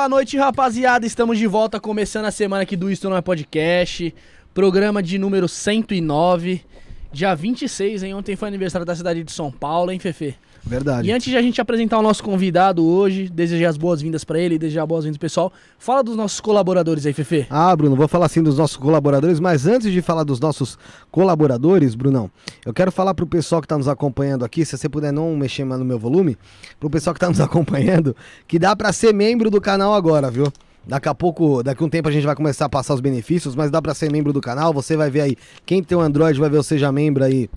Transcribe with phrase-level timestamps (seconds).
[0.00, 1.04] Boa noite, rapaziada.
[1.04, 4.14] Estamos de volta, começando a semana aqui do Isto Não é Podcast.
[4.54, 6.64] Programa de número 109.
[7.12, 8.14] Dia 26, hein?
[8.14, 10.34] Ontem foi aniversário da cidade de São Paulo, hein, Fefe?
[10.64, 11.08] Verdade.
[11.08, 14.58] E antes de a gente apresentar o nosso convidado hoje, desejar as boas-vindas pra ele,
[14.58, 17.46] desejar boas-vindas pessoal, fala dos nossos colaboradores aí, Fefe.
[17.50, 20.78] Ah, Bruno, vou falar assim dos nossos colaboradores, mas antes de falar dos nossos
[21.10, 22.30] colaboradores, Brunão,
[22.64, 25.64] eu quero falar pro pessoal que tá nos acompanhando aqui, se você puder não mexer
[25.64, 26.36] mais no meu volume,
[26.78, 28.14] pro pessoal que tá nos acompanhando,
[28.46, 30.52] que dá pra ser membro do canal agora, viu?
[30.86, 33.54] Daqui a pouco, daqui a um tempo a gente vai começar a passar os benefícios,
[33.54, 36.38] mas dá pra ser membro do canal, você vai ver aí, quem tem o Android
[36.40, 37.50] vai ver o Seja Membro aí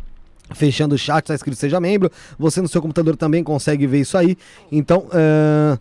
[0.53, 2.11] fechando o chat, tá escrito seja membro.
[2.37, 4.37] Você no seu computador também consegue ver isso aí.
[4.71, 5.77] Então, ahn,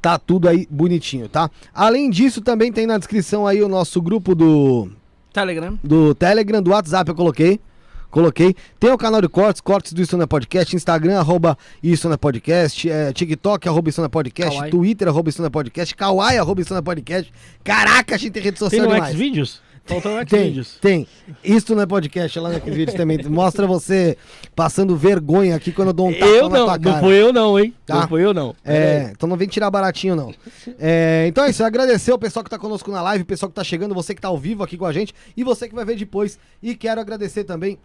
[0.00, 1.50] tá tudo aí bonitinho, tá?
[1.74, 4.88] Além disso, também tem na descrição aí o nosso grupo do,
[5.32, 5.78] Telegram.
[5.82, 7.60] do Telegram, do WhatsApp eu coloquei.
[8.08, 8.54] Coloquei.
[8.80, 12.14] Tem o canal de cortes, cortes do Isso Não é Podcast, Instagram, arroba Isso Não
[12.14, 14.70] é Podcast, é, TikTok, arroba Isso Não é Podcast, Kawaii.
[14.70, 17.32] Twitter, arroba Isso Não é Podcast, Kawaii, arroba Isso Não é Podcast.
[17.62, 19.12] Caraca, a gente tem rede Tem social no demais.
[19.14, 19.54] Xvideos?
[19.56, 20.78] Faltou no Tem, Xvideos.
[20.80, 21.06] tem.
[21.44, 23.18] Isto não é podcast, lá naquele vídeo também.
[23.28, 24.16] Mostra você
[24.54, 27.00] passando vergonha aqui quando eu dou um tapa Eu na não, tua não cara.
[27.00, 27.74] fui eu não, hein?
[27.84, 28.00] Tá.
[28.00, 28.54] Não fui eu não.
[28.64, 30.34] É, então não vem tirar baratinho, não.
[30.78, 33.54] É, então é isso, agradecer o pessoal que tá conosco na live, o pessoal que
[33.54, 35.84] tá chegando, você que tá ao vivo aqui com a gente e você que vai
[35.84, 36.38] ver depois.
[36.62, 37.78] E quero agradecer também,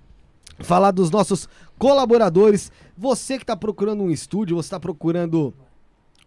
[0.59, 1.47] falar dos nossos
[1.77, 2.71] colaboradores.
[2.97, 5.53] Você que tá procurando um estúdio, você tá procurando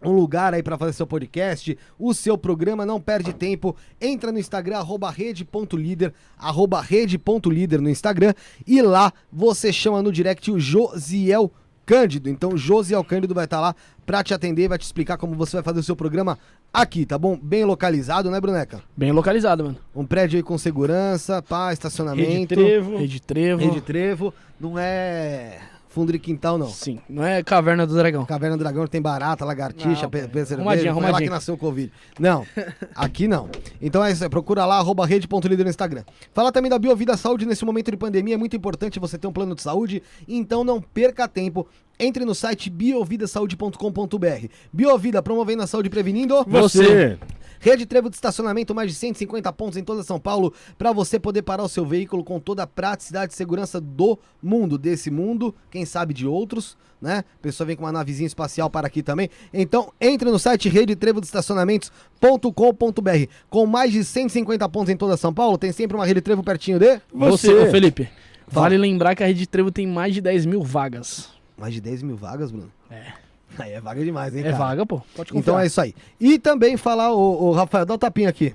[0.03, 3.75] um lugar aí pra fazer seu podcast, o seu programa, não perde tempo.
[3.99, 8.33] Entra no Instagram, arroba rede.líder, arroba rede.líder no Instagram,
[8.65, 11.51] e lá você chama no direct o Josiel
[11.85, 12.29] Cândido.
[12.29, 13.75] Então o Josiel Cândido vai estar lá
[14.05, 16.37] pra te atender, vai te explicar como você vai fazer o seu programa
[16.73, 17.37] aqui, tá bom?
[17.41, 18.81] Bem localizado, né, Bruneca?
[18.97, 19.77] Bem localizado, mano.
[19.95, 22.29] Um prédio aí com segurança, pá, estacionamento.
[22.29, 22.97] Rede Trevo.
[22.97, 23.61] Rede Trevo.
[23.61, 25.59] Rede trevo, não é
[25.95, 26.67] fundo de quintal, não.
[26.67, 28.25] Sim, não é Caverna do Dragão.
[28.25, 30.55] Caverna do Dragão tem barata, lagartixa, cerveja.
[30.55, 31.29] Arrumadinha, Foi lá arrumadinha.
[31.29, 31.89] que nasceu o Covid.
[32.19, 32.45] Não,
[32.93, 33.49] aqui não.
[33.81, 36.03] Então é isso aí, procura lá, arroba rede.líder no Instagram.
[36.33, 39.31] Fala também da Biovida Saúde nesse momento de pandemia, é muito importante você ter um
[39.31, 41.65] plano de saúde, então não perca tempo.
[41.97, 44.47] Entre no site biovidasaude.com.br.
[44.73, 46.43] Biovida, promovendo a saúde e prevenindo.
[46.45, 47.17] Você.
[47.65, 51.41] Rede Trevo de estacionamento, mais de 150 pontos em toda São Paulo, para você poder
[51.41, 55.83] parar o seu veículo com toda a praticidade e segurança do mundo, desse mundo, quem
[55.83, 57.23] sabe de outros, né?
[57.39, 59.31] A pessoa vem com uma navezinha espacial para aqui também.
[59.51, 63.31] Então, entre no site Rede Trevo de Estacionamentos.com.br.
[63.49, 66.77] Com mais de 150 pontos em toda São Paulo, tem sempre uma Rede Trevo pertinho
[66.77, 67.71] de Você, Você.
[67.71, 68.07] Felipe.
[68.47, 68.65] Fala.
[68.65, 71.29] Vale lembrar que a Rede Trevo tem mais de 10 mil vagas.
[71.57, 72.71] mais de 10 mil vagas, Bruno.
[72.91, 73.24] É.
[73.57, 74.57] Aí é vaga demais, hein, É cara?
[74.57, 75.01] vaga, pô.
[75.15, 75.39] Pode confiar.
[75.41, 75.93] Então é isso aí.
[76.19, 78.53] E também falar, o, Rafael, dá o tapinha aqui.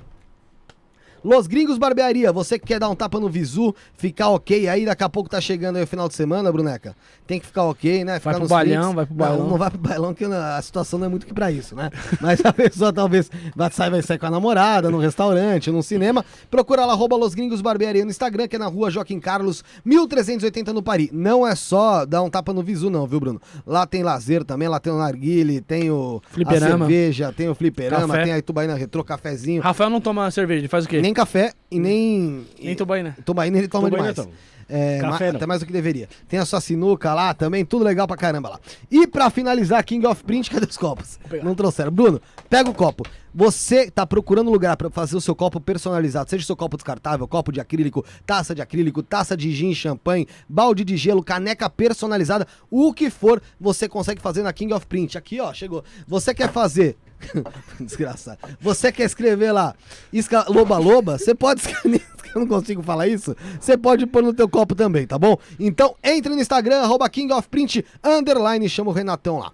[1.23, 5.05] Los Gringos Barbearia, você que quer dar um tapa no visu, ficar ok, aí daqui
[5.05, 6.97] a pouco tá chegando aí o final de semana, Bruneca.
[7.27, 8.19] Tem que ficar ok, né?
[8.19, 8.95] Ficar pro nos bailão, flicks.
[8.95, 9.49] vai pro Não, bailão.
[9.51, 11.91] Não, vai pro bailão, porque a situação não é muito que pra isso, né?
[12.21, 16.25] Mas a pessoa talvez vai sair, vai sair com a namorada, num restaurante, num cinema.
[16.51, 20.73] Procura lá, arroba Los Gringos Barbearia no Instagram, que é na rua Joaquim Carlos, 1380
[20.73, 21.11] no Paris.
[21.13, 23.41] Não é só dar um tapa no visu, não, viu, Bruno?
[23.67, 26.87] Lá tem lazer também, lá tem o narguile, tem o a Fliperama.
[26.87, 28.25] cerveja, tem o fliperama, Café.
[28.25, 29.63] tem a Itubaína Retrô, cafezinho.
[29.63, 31.01] Rafael não toma cerveja, ele faz o quê?
[31.01, 32.47] Nem café e nem...
[32.63, 33.17] Nem tubaína.
[33.25, 34.29] Tubaína ele toma Tubaína demais.
[34.73, 35.37] É, Café ma- não.
[35.39, 36.09] até mais do que deveria.
[36.29, 38.61] Tem a sua sinuca lá também, tudo legal pra caramba lá.
[38.89, 41.19] E pra finalizar, King of Print, cadê os copos?
[41.43, 41.91] Não trouxeram.
[41.91, 43.05] Bruno, pega o copo.
[43.35, 46.77] Você tá procurando um lugar pra fazer o seu copo personalizado, seja o seu copo
[46.77, 51.69] descartável, copo de acrílico, taça de acrílico, taça de gin, champanhe, balde de gelo, caneca
[51.69, 55.19] personalizada, o que for, você consegue fazer na King of Print.
[55.19, 55.83] Aqui, ó, chegou.
[56.07, 56.97] Você quer fazer
[57.81, 58.39] Desgraçado.
[58.61, 59.75] Você quer escrever lá
[60.13, 61.19] isca- loba loba?
[61.19, 62.03] Você pode escrever.
[62.35, 63.37] Eu não consigo falar isso.
[63.61, 65.37] Você pode pôr no teu copo também, tá bom?
[65.59, 69.51] Então entre no Instagram, arroba King of Print, underline, chama o Renatão lá.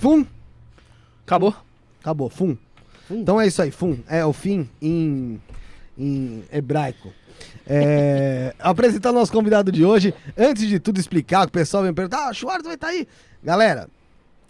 [0.00, 0.24] Fum,
[1.26, 1.54] Acabou?
[2.00, 2.56] acabou, fum.
[3.10, 3.98] Então é isso aí, fum.
[4.08, 5.40] É o fim em,
[5.98, 7.12] em hebraico.
[7.66, 10.14] É, apresentar o nosso convidado de hoje.
[10.36, 13.06] Antes de tudo explicar, o pessoal vem perguntar: ah, o Schwartz vai estar aí.
[13.42, 13.88] Galera,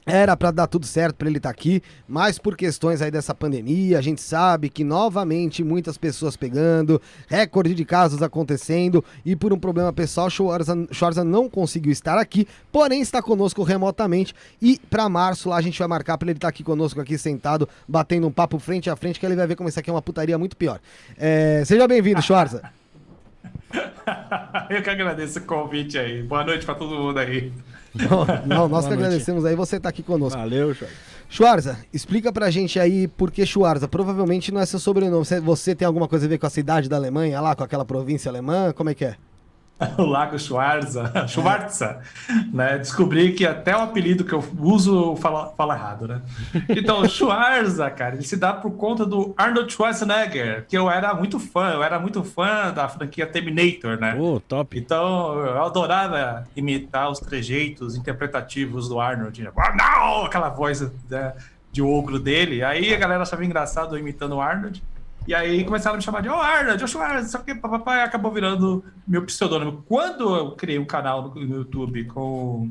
[0.07, 3.99] era para dar tudo certo para ele estar aqui, mas por questões aí dessa pandemia,
[3.99, 9.59] a gente sabe que novamente muitas pessoas pegando, recorde de casos acontecendo e por um
[9.59, 15.57] problema pessoal, Schwarza, não conseguiu estar aqui, porém está conosco remotamente e para março lá
[15.57, 18.91] a gente vai marcar para ele estar aqui conosco aqui sentado, batendo um papo frente
[18.91, 20.81] a frente que ele vai ver como isso aqui é uma putaria muito pior.
[21.17, 22.63] É, seja bem-vindo, Schwarza.
[24.71, 26.23] Eu que agradeço o convite aí.
[26.23, 27.53] Boa noite para todo mundo aí.
[27.95, 30.39] Não, não nós que agradecemos aí você tá aqui conosco.
[30.39, 30.95] Valeu, Schwarza.
[31.29, 33.89] Schwarza, explica pra gente aí por que Schwarza.
[33.89, 35.25] Provavelmente não é seu sobrenome.
[35.43, 38.29] Você tem alguma coisa a ver com a cidade da Alemanha, lá, com aquela província
[38.29, 38.73] alemã?
[38.73, 39.17] Como é que é?
[39.99, 42.01] o Lago Schwarza, Schwarza,
[42.53, 42.79] né?
[42.79, 46.23] Descobri que até o apelido que eu uso fala, fala errado, né?
[46.69, 51.41] Então, Schwarza, cara, ele se dá por conta do Arnold Schwarzenegger, que eu era muito
[51.41, 54.15] fã, eu era muito fã da franquia Terminator, né?
[54.19, 54.79] Ô, top.
[54.79, 59.43] Então, eu adorava imitar os trejeitos interpretativos do Arnold.
[59.43, 59.51] Né?
[59.57, 60.25] Ah, não!
[60.27, 60.81] Aquela voz
[61.11, 61.35] né,
[61.73, 62.63] de ogro dele.
[62.63, 64.83] Aí a galera achava engraçado eu imitando o Arnold.
[65.27, 68.31] E aí começaram a me chamar de oh, Arnold, Joshua Arnold, só que papai acabou
[68.31, 69.85] virando meu pseudônimo.
[69.89, 72.71] Quando eu criei um canal no, no YouTube com,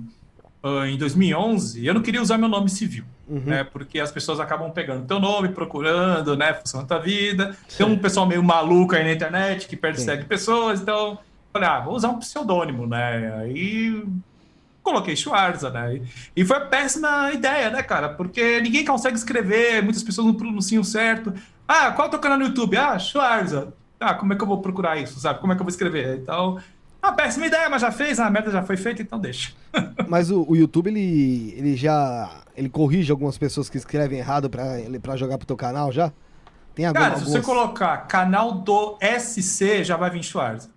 [0.63, 3.41] uh, em 2011, eu não queria usar meu nome civil, uhum.
[3.45, 3.63] né?
[3.63, 6.53] Porque as pessoas acabam pegando teu nome, procurando, né?
[6.53, 7.57] Função da tua vida.
[7.67, 7.77] Sim.
[7.77, 10.27] Tem um pessoal meio maluco aí na internet que persegue Sim.
[10.27, 11.17] pessoas, então
[11.51, 13.33] falei, ah, vou usar um pseudônimo, né?
[13.37, 14.03] Aí
[14.83, 16.01] coloquei Schwarza, né?
[16.35, 18.09] E foi uma péssima ideia, né, cara?
[18.09, 21.33] Porque ninguém consegue escrever, muitas pessoas não pronunciam certo.
[21.67, 22.77] Ah, qual é o teu canal no YouTube?
[22.77, 23.73] Ah, Schwarza.
[23.99, 25.39] Ah, como é que eu vou procurar isso, sabe?
[25.39, 26.19] Como é que eu vou escrever?
[26.19, 26.59] Então,
[27.01, 29.53] ah, péssima ideia, mas já fez, a merda já foi feita, então deixa.
[30.07, 32.29] mas o, o, YouTube, ele, ele já.
[32.55, 34.63] Ele corrige algumas pessoas que escrevem errado pra,
[35.01, 36.13] pra jogar pro teu canal já?
[36.75, 37.45] Tem agora, Cara, se algumas...
[37.45, 40.69] você colocar canal do SC, já vai vir Schwarza.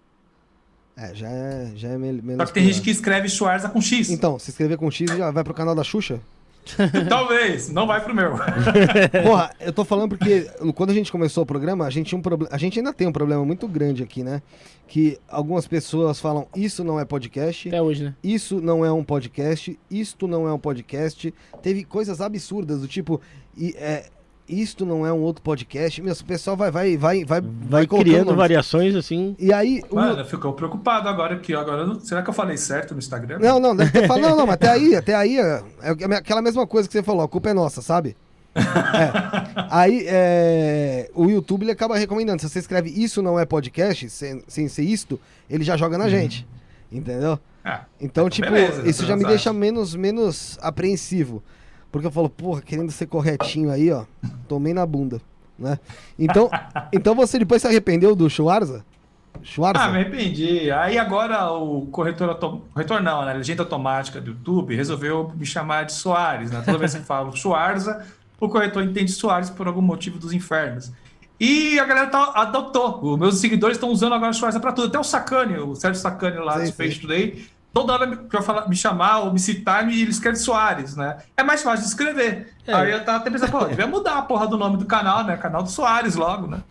[0.96, 2.36] É, já é, já é menos.
[2.38, 4.08] Só que tem gente que escreve Schwarza com X.
[4.08, 6.20] Então, se escrever com X, já vai pro canal da Xuxa?
[7.08, 8.32] Talvez, não vai pro meu.
[9.22, 12.22] Porra, eu tô falando porque quando a gente começou o programa, a gente tinha um
[12.22, 12.52] problema.
[12.52, 14.42] A gente ainda tem um problema muito grande aqui, né?
[14.88, 17.68] Que algumas pessoas falam, isso não é podcast.
[17.68, 18.14] Até hoje, né?
[18.22, 21.32] Isso não é um podcast, isto não é um podcast.
[21.62, 23.20] Teve coisas absurdas, do tipo.
[23.56, 24.06] E, é,
[24.48, 26.00] isto não é um outro podcast.
[26.00, 29.34] Meu, o pessoal vai, vai, vai, vai, vai criando variações assim.
[29.38, 29.82] E aí.
[29.90, 30.24] Mano, o...
[30.24, 31.98] ficou preocupado agora que agora.
[32.00, 33.38] Será que eu falei certo no Instagram?
[33.38, 36.40] Não, não, deve ter falado, não, não, mas até aí, até aí é, é aquela
[36.40, 38.16] mesma coisa que você falou, a culpa é nossa, sabe?
[38.56, 39.66] É.
[39.70, 42.40] Aí é, o YouTube ele acaba recomendando.
[42.40, 45.20] Se você escreve isso não é podcast, sem, sem ser isto,
[45.50, 46.10] ele já joga na uhum.
[46.10, 46.46] gente.
[46.90, 47.38] Entendeu?
[47.64, 51.42] Ah, então, tipo, beleza, isso já me deixa menos, menos apreensivo.
[51.96, 54.04] Porque eu falo, porra, querendo ser corretinho aí, ó,
[54.46, 55.18] tomei na bunda,
[55.58, 55.78] né?
[56.18, 56.50] Então,
[56.92, 58.84] então você depois se arrependeu do Schwarza?
[59.42, 59.82] Schwarza?
[59.82, 60.70] Ah, me arrependi.
[60.70, 63.30] Aí agora o corretor, corretor não, né?
[63.30, 66.60] A legenda automática do YouTube resolveu me chamar de Soares, né?
[66.62, 68.04] Toda vez que eu falo Schwarza,
[68.38, 70.92] o corretor entende Soares por algum motivo dos infernos.
[71.40, 73.02] E a galera tá, adotou.
[73.02, 74.88] Os meus seguidores estão usando agora o Schwarza para tudo.
[74.88, 77.46] Até o Sacani, o Sérgio Sacani lá do Space Today,
[77.76, 81.18] toda hora eu falar, me chamar ou me citar, e eles querem Soares, né?
[81.36, 82.54] É mais fácil de escrever.
[82.66, 82.72] É.
[82.72, 85.36] Aí eu tava até pensando, pô, devia mudar a porra do nome do canal, né?
[85.36, 86.62] Canal do Soares logo, né?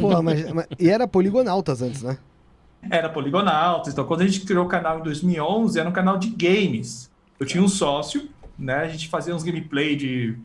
[0.00, 2.16] Porra, mas, mas, E era Poligonautas antes, né?
[2.88, 3.92] Era Poligonautas.
[3.92, 7.10] Então, quando a gente criou o canal em 2011, era um canal de games.
[7.40, 8.82] Eu tinha um sócio, né?
[8.82, 10.38] A gente fazia uns gameplay de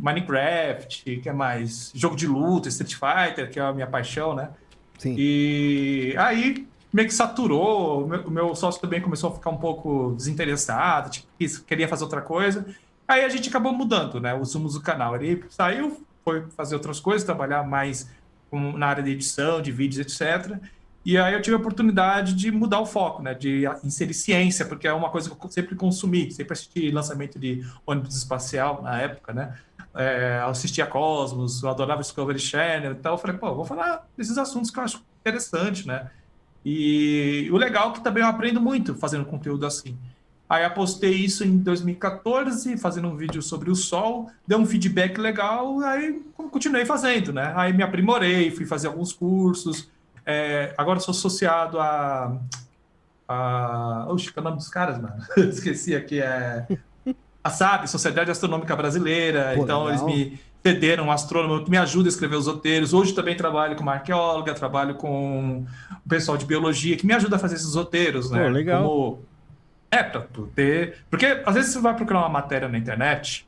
[0.00, 4.48] Minecraft, que é mais jogo de luta, Street Fighter, que é a minha paixão, né?
[4.96, 5.14] Sim.
[5.18, 8.04] E aí meio que saturou.
[8.04, 11.28] O meu, sócio também começou a ficar um pouco desinteressado, tipo,
[11.66, 12.66] queria fazer outra coisa.
[13.08, 14.34] Aí a gente acabou mudando, né?
[14.34, 15.16] Os rumos do canal.
[15.16, 18.10] Ele saiu, foi fazer outras coisas, trabalhar mais
[18.52, 20.58] na área de edição, de vídeos, etc.
[21.04, 23.34] E aí eu tive a oportunidade de mudar o foco, né?
[23.34, 27.66] De inserir ciência, porque é uma coisa que eu sempre consumi, sempre assisti lançamento de
[27.86, 29.58] ônibus espacial na época, né?
[29.94, 34.70] É, assistia Cosmos, eu adorava Discovery Channel, então eu falei, pô, vou falar desses assuntos
[34.70, 36.10] que eu acho interessante, né?
[36.64, 39.96] E o legal é que também eu aprendo muito fazendo conteúdo assim.
[40.48, 45.80] Aí apostei isso em 2014, fazendo um vídeo sobre o Sol, deu um feedback legal,
[45.80, 47.54] aí continuei fazendo, né?
[47.56, 49.90] Aí me aprimorei, fui fazer alguns cursos.
[50.26, 52.36] É, agora sou associado a.
[53.26, 54.06] a...
[54.10, 55.16] Oxe, qual é o nome dos caras, mano?
[55.48, 56.66] Esqueci aqui, é.
[57.42, 59.54] A SAB, Sociedade Astronômica Brasileira.
[59.56, 60.06] Pô, então legal.
[60.08, 62.94] eles me cederam um astrônomo que me ajuda a escrever os roteiros.
[62.94, 65.66] Hoje também trabalho com uma arqueóloga, trabalho com
[66.04, 68.44] o pessoal de biologia que me ajuda a fazer esses roteiros, né?
[68.44, 68.88] Pô, legal.
[68.88, 69.24] Como...
[69.90, 70.98] É, para ter.
[71.10, 73.46] Porque às vezes você vai procurar uma matéria na internet,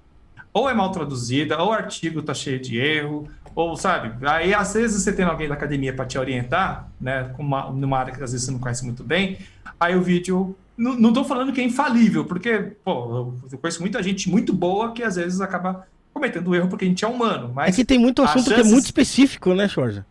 [0.52, 4.74] ou é mal traduzida, ou o artigo tá cheio de erro, ou sabe, aí às
[4.74, 8.32] vezes você tem alguém da academia para te orientar, né, uma, numa área que às
[8.32, 9.38] vezes você não conhece muito bem,
[9.78, 10.56] aí o vídeo.
[10.76, 14.90] Não, não tô falando que é infalível, porque, pô, eu conheço muita gente muito boa
[14.92, 17.52] que às vezes acaba cometendo erro porque a gente é humano.
[17.54, 18.62] Mas é que tem muito assunto chances...
[18.62, 20.06] que é muito específico, né, Schwarza?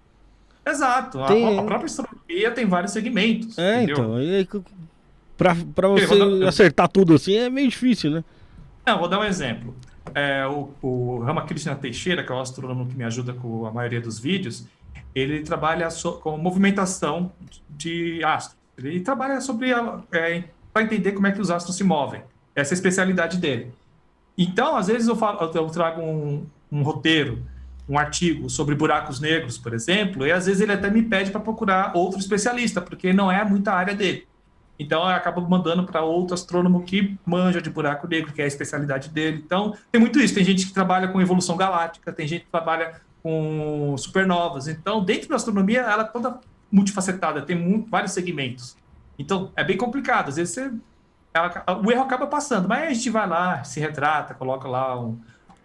[0.65, 1.25] Exato.
[1.25, 1.57] Tem...
[1.57, 3.57] A, a, própria astronomia tem vários segmentos.
[3.57, 3.95] É, entendeu?
[3.95, 4.21] então.
[4.21, 4.47] E,
[5.37, 6.47] pra, pra você dar...
[6.47, 8.23] acertar tudo assim é meio difícil, né?
[8.85, 9.73] Não, vou dar um exemplo
[10.13, 14.01] é, o, o Ramakrishna Teixeira, que é o astrônomo que me ajuda com a maioria
[14.01, 14.67] dos vídeos,
[15.13, 17.31] ele trabalha so, com movimentação
[17.69, 18.57] de astros.
[18.77, 19.71] Ele trabalha sobre
[20.11, 22.21] é, para entender como é que os astros se movem.
[22.55, 23.71] Essa é a especialidade dele.
[24.37, 27.43] Então, às vezes eu, falo, eu trago um, um roteiro,
[27.87, 31.39] um artigo sobre buracos negros, por exemplo, e às vezes ele até me pede para
[31.39, 34.27] procurar outro especialista, porque não é muita área dele.
[34.79, 38.47] Então, eu acabo mandando para outro astrônomo que manja de buraco negro, que é a
[38.47, 39.41] especialidade dele.
[39.45, 40.33] Então, tem muito isso.
[40.33, 44.67] Tem gente que trabalha com evolução galáctica, tem gente que trabalha com supernovas.
[44.67, 46.39] Então, dentro da astronomia, ela é toda
[46.71, 48.75] multifacetada, tem muito, vários segmentos.
[49.17, 50.29] Então, é bem complicado.
[50.29, 50.71] Às vezes, você,
[51.83, 55.19] o erro acaba passando, mas a gente vai lá, se retrata, coloca lá um,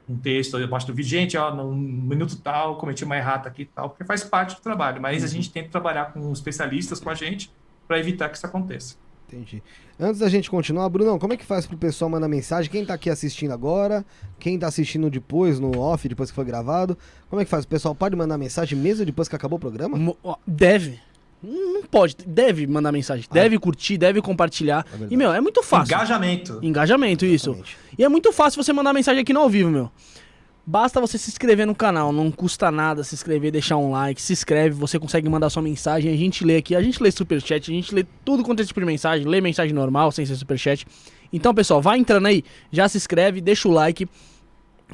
[0.08, 1.10] um texto abaixo do vídeo.
[1.10, 4.62] Gente, ó, no minuto tal, cometi uma errata aqui e tal, porque faz parte do
[4.62, 5.00] trabalho.
[5.00, 5.32] Mas a uhum.
[5.32, 7.52] gente tenta trabalhar com especialistas, com a gente,
[7.86, 8.96] para evitar que isso aconteça.
[9.28, 9.62] Entendi.
[10.00, 12.70] Antes da gente continuar, Brunão, como é que faz pro pessoal mandar mensagem?
[12.70, 14.06] Quem tá aqui assistindo agora,
[14.38, 16.96] quem tá assistindo depois, no off, depois que foi gravado,
[17.28, 17.64] como é que faz?
[17.64, 20.16] O pessoal pode mandar mensagem mesmo depois que acabou o programa?
[20.46, 20.98] Deve.
[21.42, 23.34] Não pode, deve mandar mensagem, ah.
[23.34, 24.84] deve curtir, deve compartilhar.
[24.92, 25.94] É e, meu, é muito fácil.
[25.94, 26.58] Engajamento.
[26.62, 27.50] Engajamento, isso.
[27.50, 27.76] Exatamente.
[27.96, 29.90] E é muito fácil você mandar mensagem aqui no ao vivo, meu.
[30.66, 34.34] Basta você se inscrever no canal, não custa nada se inscrever, deixar um like, se
[34.34, 37.74] inscreve, você consegue mandar sua mensagem, a gente lê aqui, a gente lê superchat, a
[37.74, 40.86] gente lê tudo quanto é tipo de mensagem, lê mensagem normal, sem ser superchat.
[41.32, 44.06] Então, pessoal, vai entrando aí, já se inscreve, deixa o like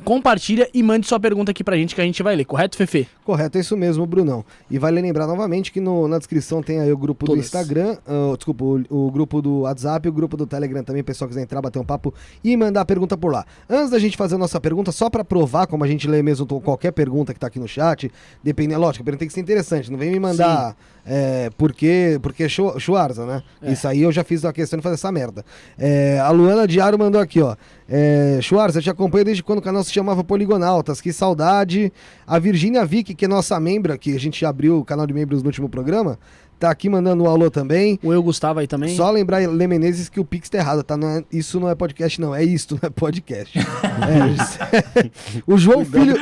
[0.02, 3.06] compartilha e mande sua pergunta aqui pra gente que a gente vai ler, correto, Fefe?
[3.24, 4.44] Correto, é isso mesmo, Brunão.
[4.70, 7.40] E vale lembrar novamente que no, na descrição tem aí o grupo Todas.
[7.40, 11.04] do Instagram, uh, desculpa, o, o, grupo do WhatsApp, o grupo do Telegram também, o
[11.04, 13.46] pessoal quiser entrar, bater um papo e mandar a pergunta por lá.
[13.68, 16.46] Antes da gente fazer a nossa pergunta, só para provar, como a gente lê mesmo
[16.60, 18.10] qualquer pergunta que tá aqui no chat,
[18.42, 20.70] depende, lógico, a pergunta tem que ser interessante, não vem me mandar...
[20.70, 23.42] Sim é, porque, porque Schwarza, né?
[23.60, 23.72] É.
[23.72, 25.44] Isso aí eu já fiz a questão de fazer essa merda.
[25.78, 27.56] É, a Luana Diário mandou aqui, ó.
[27.88, 31.00] É, Schwarza, eu te acompanho desde quando o canal se chamava Poligonautas.
[31.00, 31.92] Que saudade.
[32.26, 35.42] A Virgínia Vick, que é nossa membra, que a gente abriu o canal de membros
[35.42, 36.18] no último programa,
[36.64, 38.00] Tá aqui mandando um alô também.
[38.02, 38.96] O Eu Gustavo aí também.
[38.96, 40.96] Só lembrar, Lê Menezes, que o Pix tá errado, tá?
[40.96, 42.34] Não é, isso não é podcast, não.
[42.34, 43.58] É isto, não é podcast.
[43.60, 45.10] é,
[45.46, 46.16] o João Filho.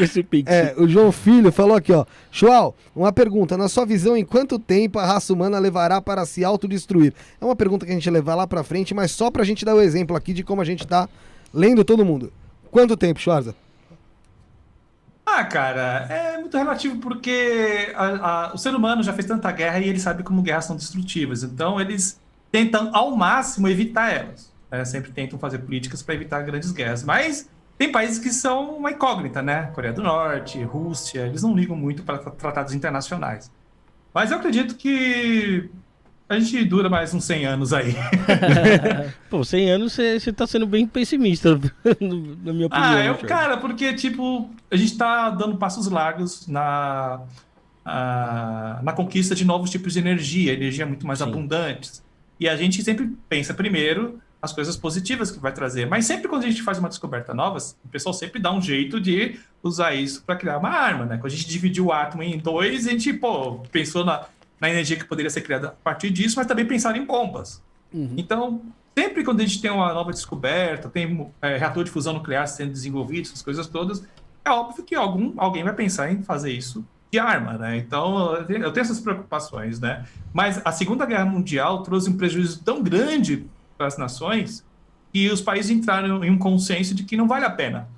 [0.47, 2.05] É, o João Filho falou aqui, ó.
[2.33, 3.57] João, uma pergunta.
[3.57, 7.15] Na sua visão, em quanto tempo a raça humana levará para se autodestruir?
[7.41, 9.77] É uma pergunta que a gente levar lá pra frente, mas só pra gente dar
[9.77, 11.09] o exemplo aqui de como a gente tá
[11.55, 12.33] lendo todo mundo.
[12.69, 13.55] Quanto tempo, Schwarza?
[15.35, 18.05] Ah, cara, é muito relativo porque a,
[18.51, 21.43] a, o ser humano já fez tanta guerra e ele sabe como guerras são destrutivas.
[21.43, 22.21] Então, eles
[22.51, 24.53] tentam ao máximo evitar elas.
[24.71, 24.85] Né?
[24.85, 27.03] Sempre tentam fazer políticas para evitar grandes guerras.
[27.03, 27.49] Mas
[27.79, 29.71] tem países que são uma incógnita, né?
[29.75, 33.51] Coreia do Norte, Rússia, eles não ligam muito para tratados internacionais.
[34.13, 35.71] Mas eu acredito que
[36.35, 37.95] a gente dura mais uns 100 anos aí.
[39.29, 41.59] Pô, 100 anos você tá sendo bem pessimista,
[42.01, 42.71] na minha opinião.
[42.73, 47.21] Ah, eu, cara, porque, tipo, a gente tá dando passos largos na,
[47.85, 51.27] a, na conquista de novos tipos de energia, energia muito mais Sim.
[51.27, 52.03] abundantes.
[52.39, 55.87] E a gente sempre pensa primeiro as coisas positivas que vai trazer.
[55.87, 59.01] Mas sempre quando a gente faz uma descoberta nova, o pessoal sempre dá um jeito
[59.01, 61.17] de usar isso para criar uma arma, né?
[61.17, 64.25] Quando a gente dividiu o átomo em dois, a gente, pô, pensou na
[64.63, 67.61] na energia que poderia ser criada a partir disso, mas também pensar em bombas.
[67.93, 68.15] Uhum.
[68.17, 68.63] Então,
[68.97, 72.71] sempre quando a gente tem uma nova descoberta, tem é, reator de fusão nuclear sendo
[72.71, 74.05] desenvolvido, essas coisas todas,
[74.45, 77.77] é óbvio que algum, alguém vai pensar em fazer isso de arma, né?
[77.77, 80.07] Então, eu tenho, essas preocupações, né?
[80.33, 83.45] Mas a Segunda Guerra Mundial trouxe um prejuízo tão grande
[83.77, 84.65] para as nações
[85.13, 87.89] que os países entraram em um consenso de que não vale a pena,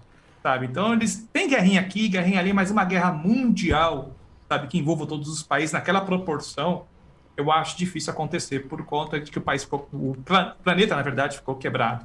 [0.43, 0.65] sabe?
[0.65, 4.14] Então, eles têm guerrinha aqui, guerrinha ali, mas uma guerra mundial
[4.55, 6.85] sabe, que envolva todos os países naquela proporção,
[7.37, 10.17] eu acho difícil acontecer por conta de que o país ficou, o
[10.63, 12.05] planeta, na verdade, ficou quebrado.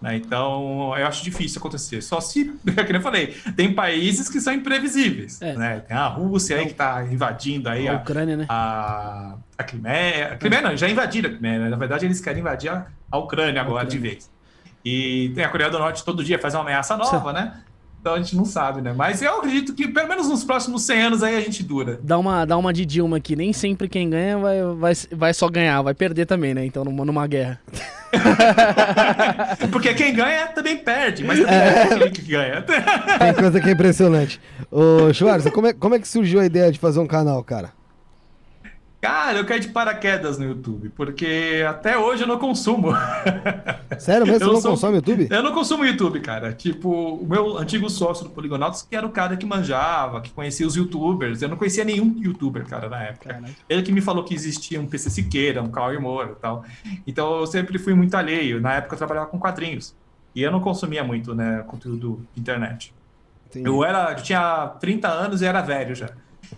[0.00, 0.16] Né?
[0.16, 2.02] Então, eu acho difícil acontecer.
[2.02, 5.40] Só se, como eu falei, tem países que são imprevisíveis.
[5.40, 5.54] É.
[5.54, 5.80] Né?
[5.80, 8.46] Tem a Rússia aí que está invadindo aí a, a Ucrânia, né?
[8.48, 10.32] A, a Crimeia.
[10.32, 11.58] A Crimeia não, já invadiram a Crimeia.
[11.58, 11.68] Né?
[11.70, 13.90] Na verdade, eles querem invadir a, a Ucrânia agora Ucrânia.
[13.90, 14.30] de vez.
[14.84, 17.60] E tem a Coreia do Norte todo dia faz uma ameaça nova, né?
[18.06, 18.94] Então a gente não sabe, né?
[18.96, 21.98] Mas eu acredito que pelo menos nos próximos 100 anos aí a gente dura.
[22.04, 23.34] Dá uma, dá uma de Dilma aqui.
[23.34, 26.64] Nem sempre quem ganha vai, vai, vai só ganhar, vai perder também, né?
[26.64, 27.60] Então numa, numa guerra.
[29.72, 32.62] Porque quem ganha também perde, mas também é que ganha.
[32.62, 34.40] Tem coisa que é impressionante.
[34.70, 37.72] Ô, Schwarzer, como é, como é que surgiu a ideia de fazer um canal, cara?
[39.06, 42.88] Cara, eu caí de paraquedas no YouTube, porque até hoje eu não consumo.
[44.00, 44.40] Sério mesmo?
[44.40, 45.28] Você não sou- consome YouTube?
[45.30, 46.52] Eu não consumo YouTube, cara.
[46.52, 50.66] Tipo, o meu antigo sócio do Poligonautas, que era o cara que manjava, que conhecia
[50.66, 51.40] os youtubers.
[51.40, 53.32] Eu não conhecia nenhum youtuber, cara, na época.
[53.32, 53.54] Caralho.
[53.68, 56.64] Ele que me falou que existia um PC Siqueira, um Cauê Moura e tal.
[57.06, 58.60] Então eu sempre fui muito alheio.
[58.60, 59.94] Na época eu trabalhava com quadrinhos.
[60.34, 62.92] E eu não consumia muito, né, conteúdo de internet.
[63.48, 63.68] Entendi.
[63.68, 66.10] Eu era, eu tinha 30 anos e era velho já.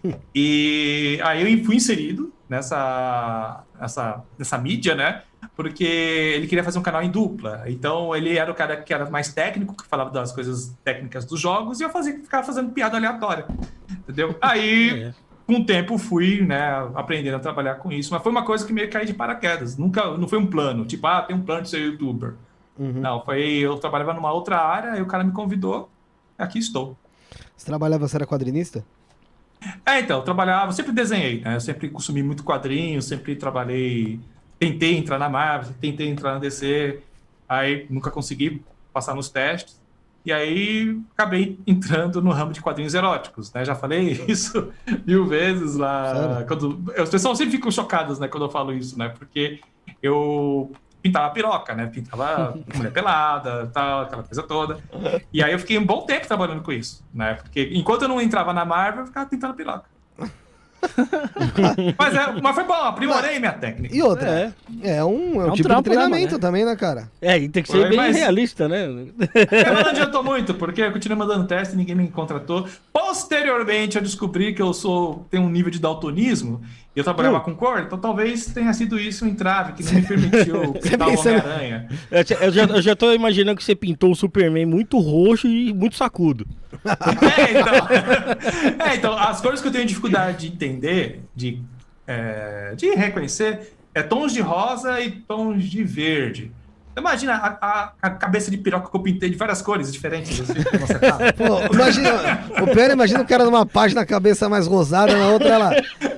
[0.34, 5.22] E aí eu fui inserido nessa, nessa, nessa mídia, né?
[5.54, 7.64] Porque ele queria fazer um canal em dupla.
[7.66, 11.40] Então ele era o cara que era mais técnico, que falava das coisas técnicas dos
[11.40, 13.46] jogos, e eu fazia, ficava fazendo piada aleatória.
[13.90, 14.36] Entendeu?
[14.40, 15.14] Aí É.
[15.46, 18.72] com o tempo fui, né, aprendendo a trabalhar com isso, mas foi uma coisa que
[18.72, 19.76] meio que de paraquedas.
[19.76, 22.34] Nunca, não foi um plano, tipo, ah, tem um plano de ser youtuber.
[22.78, 22.92] Uhum.
[23.00, 25.90] Não, foi eu trabalhava numa outra área, aí o cara me convidou,
[26.36, 26.96] aqui estou.
[27.56, 28.84] Você trabalhava, você era quadrinista?
[29.84, 31.56] É, então, eu trabalhava, eu sempre desenhei, né?
[31.56, 34.20] Eu sempre consumi muito quadrinhos, sempre trabalhei,
[34.58, 37.00] tentei entrar na Marvel, tentei entrar na DC,
[37.48, 38.62] aí nunca consegui
[38.92, 39.80] passar nos testes.
[40.24, 43.64] E aí acabei entrando no ramo de quadrinhos eróticos, né?
[43.64, 44.70] Já falei isso
[45.06, 46.14] mil vezes lá.
[46.14, 46.46] Sério?
[46.46, 49.08] Quando, as pessoas sempre ficam chocadas, né, quando eu falo isso, né?
[49.08, 49.60] Porque
[50.02, 50.70] eu
[51.08, 51.86] pintava piroca, né?
[51.86, 54.78] Pintava mulher pelada, tal, aquela coisa toda.
[55.32, 57.34] E aí eu fiquei um bom tempo trabalhando com isso, né?
[57.34, 59.84] Porque enquanto eu não entrava na Marvel, eu ficava pintando piroca.
[61.98, 63.92] mas, é, mas foi bom, aprimorei minha técnica.
[63.94, 64.98] E outra, É.
[64.98, 66.38] é, um, é um um tipo de né, treinamento mano?
[66.38, 67.10] também, né, cara?
[67.20, 68.84] É, e tem que ser Foi, bem mas- realista, né?
[69.50, 72.68] É, mas não adiantou muito, porque eu continuei mandando teste e ninguém me contratou.
[72.92, 76.60] Posteriormente, eu descobri que eu sou tenho um nível de daltonismo
[76.98, 80.72] eu trabalhava com cor, então talvez tenha sido isso um entrave que não me permitiu
[80.82, 81.88] pintar o pensando- Homem-Aranha.
[82.10, 85.46] Eu já- Eu já, eu já tô imaginando que você pintou o Superman muito roxo
[85.46, 86.46] e muito sacudo.
[86.84, 87.88] É então,
[88.86, 91.62] é, então, as cores que eu tenho dificuldade de entender, de,
[92.06, 96.52] é, de reconhecer, é tons de rosa e tons de verde.
[96.98, 100.40] Imagina a, a- a cabeça de piroca que eu pintei de várias cores diferentes.
[100.40, 101.18] Assim, tá.
[101.36, 102.10] Pô, imagina,
[102.62, 105.70] o pior, imagina o cara numa página a cabeça mais rosada, na outra ela.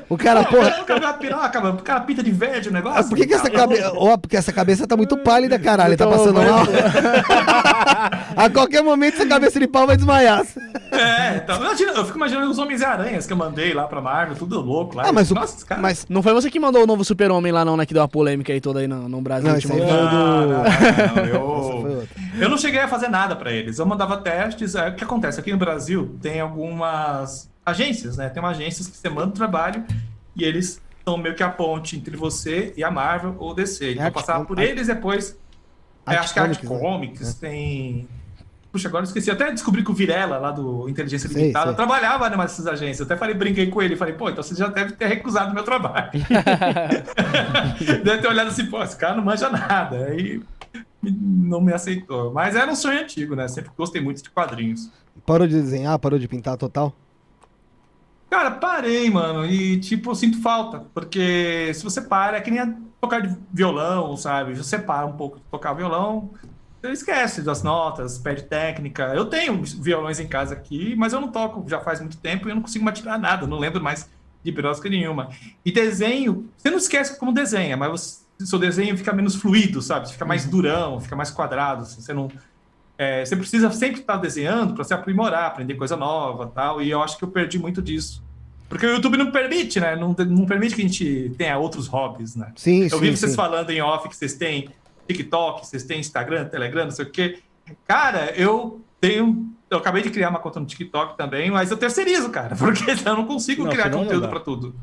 [0.09, 0.81] O cara, porra.
[0.81, 1.79] O cara piroca, mano.
[1.79, 3.01] O cara pinta de verde o negócio.
[3.01, 3.93] Ah, por que, que essa Tá cabeça.
[3.95, 5.97] Ó, porque essa cabeça tá muito pálida, caralho.
[5.97, 6.65] Tá Então, passando mal.
[8.37, 10.43] a qualquer momento essa cabeça de pau vai desmaiar.
[11.01, 14.61] É, então, imagina, eu fico imaginando os Homens-Aranhas que eu mandei lá pra Marvel, tudo
[14.61, 15.05] louco lá.
[15.07, 15.31] Ah, mas.
[15.31, 15.81] Nossa, cara...
[15.81, 16.07] Mas.
[16.09, 17.87] Não foi você que mandou o novo Super-Homem lá não, né?
[17.87, 19.51] Que deu a polêmica aí toda aí no, no Brasil.
[19.51, 22.07] Não, Não, não, não, eu...
[22.41, 23.79] eu não cheguei a fazer nada pra eles.
[23.79, 24.75] Eu mandava testes.
[24.75, 25.41] é, O que acontece?
[25.41, 28.29] Aqui no Brasil tem algumas agências, né?
[28.29, 29.85] Tem uma agências que você manda o trabalho
[30.37, 33.93] e eles são meio que a ponte entre você e a Marvel ou DC.
[33.93, 35.37] Então eu Art passava por Art- eles depois.
[36.07, 36.79] é, Art acho que a Art Comics, né?
[36.91, 38.09] Comics tem.
[38.73, 39.31] Puxa, agora eu esqueci.
[39.31, 41.77] Até descobri que o Virela, lá do Inteligência Sei, Limitada, sei.
[41.77, 43.01] trabalhava numa dessas agências.
[43.01, 43.97] Eu até falei, brinquei com ele.
[43.97, 46.11] Falei, pô, então você já deve ter recusado meu trabalho.
[48.05, 50.07] deve ter olhado assim, pô, esse cara não manja nada.
[50.07, 50.41] Aí
[51.03, 52.33] não me aceitou.
[52.33, 53.49] Mas era um sonho antigo, né?
[53.49, 54.91] Sempre gostei muito de quadrinhos.
[55.27, 56.95] Parou de desenhar, parou de pintar total?
[58.31, 62.77] Cara, parei, mano, e tipo, eu sinto falta, porque se você para, é que nem
[63.01, 64.55] tocar de violão, sabe?
[64.55, 66.31] Você para um pouco de tocar violão,
[66.85, 69.13] esquece das notas, perde técnica.
[69.15, 72.51] Eu tenho violões em casa aqui, mas eu não toco já faz muito tempo e
[72.51, 74.09] eu não consigo mais tirar nada, não lembro mais
[74.43, 75.29] de birosca nenhuma.
[75.65, 80.11] E desenho, você não esquece como desenha, mas você- seu desenho fica menos fluido, sabe?
[80.11, 82.31] Fica mais durão, fica mais quadrado, assim, você não...
[82.97, 86.83] É, você precisa sempre estar desenhando para se aprimorar, aprender coisa nova tal.
[86.83, 88.23] E eu acho que eu perdi muito disso.
[88.69, 89.97] Porque o YouTube não permite, né?
[89.97, 92.53] Não, não permite que a gente tenha outros hobbies, né?
[92.57, 92.99] Sim, Eu sim.
[93.01, 93.37] vi vocês sim.
[93.37, 94.69] falando em off que vocês têm
[95.13, 97.39] TikTok, vocês têm Instagram, Telegram, não sei o quê.
[97.87, 99.49] Cara, eu tenho.
[99.71, 103.17] Eu acabei de criar uma conta no TikTok também, mas eu terceirizo, cara, porque eu
[103.17, 104.75] não consigo Não, criar não conteúdo para tudo.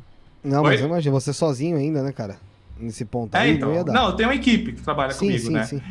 [0.44, 0.86] Não, mas Oi?
[0.86, 2.38] eu imagino, você sozinho ainda, né, cara?
[2.80, 3.70] Nesse ponto É, aí, então.
[3.70, 3.92] não ia dar.
[3.92, 5.64] Não, eu tenho uma equipe que trabalha sim, comigo, sim, né?
[5.64, 5.82] sim.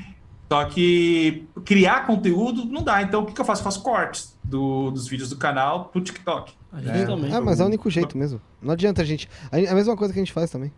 [0.51, 3.03] Só que criar conteúdo não dá.
[3.03, 3.61] Então, o que, que eu faço?
[3.61, 6.53] Eu faço cortes do- dos vídeos do canal pro TikTok.
[6.73, 7.05] A gente né?
[7.05, 7.35] também.
[7.35, 8.41] Ah, mas é o único jeito mesmo.
[8.63, 9.29] Não adianta a gente.
[9.51, 10.73] É a mesma coisa que a gente faz também.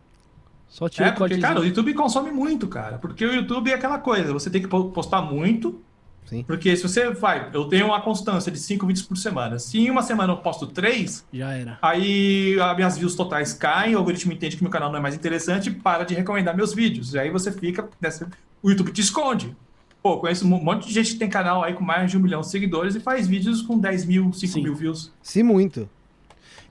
[0.69, 2.99] Só tira É, porque, cara, o YouTube consome muito, cara.
[2.99, 5.81] Porque o YouTube é aquela coisa, você tem que po- postar muito.
[6.27, 6.43] Sim.
[6.47, 9.59] Porque se você vai, eu tenho uma constância de cinco vídeos por semana.
[9.59, 11.79] Se em uma semana eu posto três, Já era.
[11.81, 15.15] aí as minhas views totais caem, o algoritmo entende que meu canal não é mais
[15.15, 17.15] interessante e para de recomendar meus vídeos.
[17.15, 17.89] E aí você fica.
[17.99, 18.29] nessa-
[18.63, 19.57] O YouTube te esconde.
[20.03, 22.43] Pô, conheço um monte de gente que tem canal aí com mais de um milhão
[22.43, 24.63] de seguidores e faz vídeos com 10 mil, 5 Sim.
[24.63, 25.11] mil views.
[25.23, 25.89] Se muito.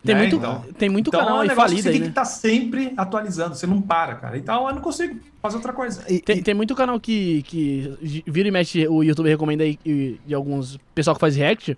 [0.05, 0.21] Tem né?
[0.21, 2.01] muito, Então- tem muito Então é um canal aí negócio que falido você aí, tem
[2.01, 2.05] né?
[2.07, 4.37] que estar sempre atualizando, você não para, cara.
[4.37, 6.03] Então eu não consigo fazer outra coisa.
[6.07, 9.77] E- Tem, e- tem muito canal que, que vira e mexe, o YouTube recomenda aí
[10.25, 11.77] de alguns pessoal que faz react,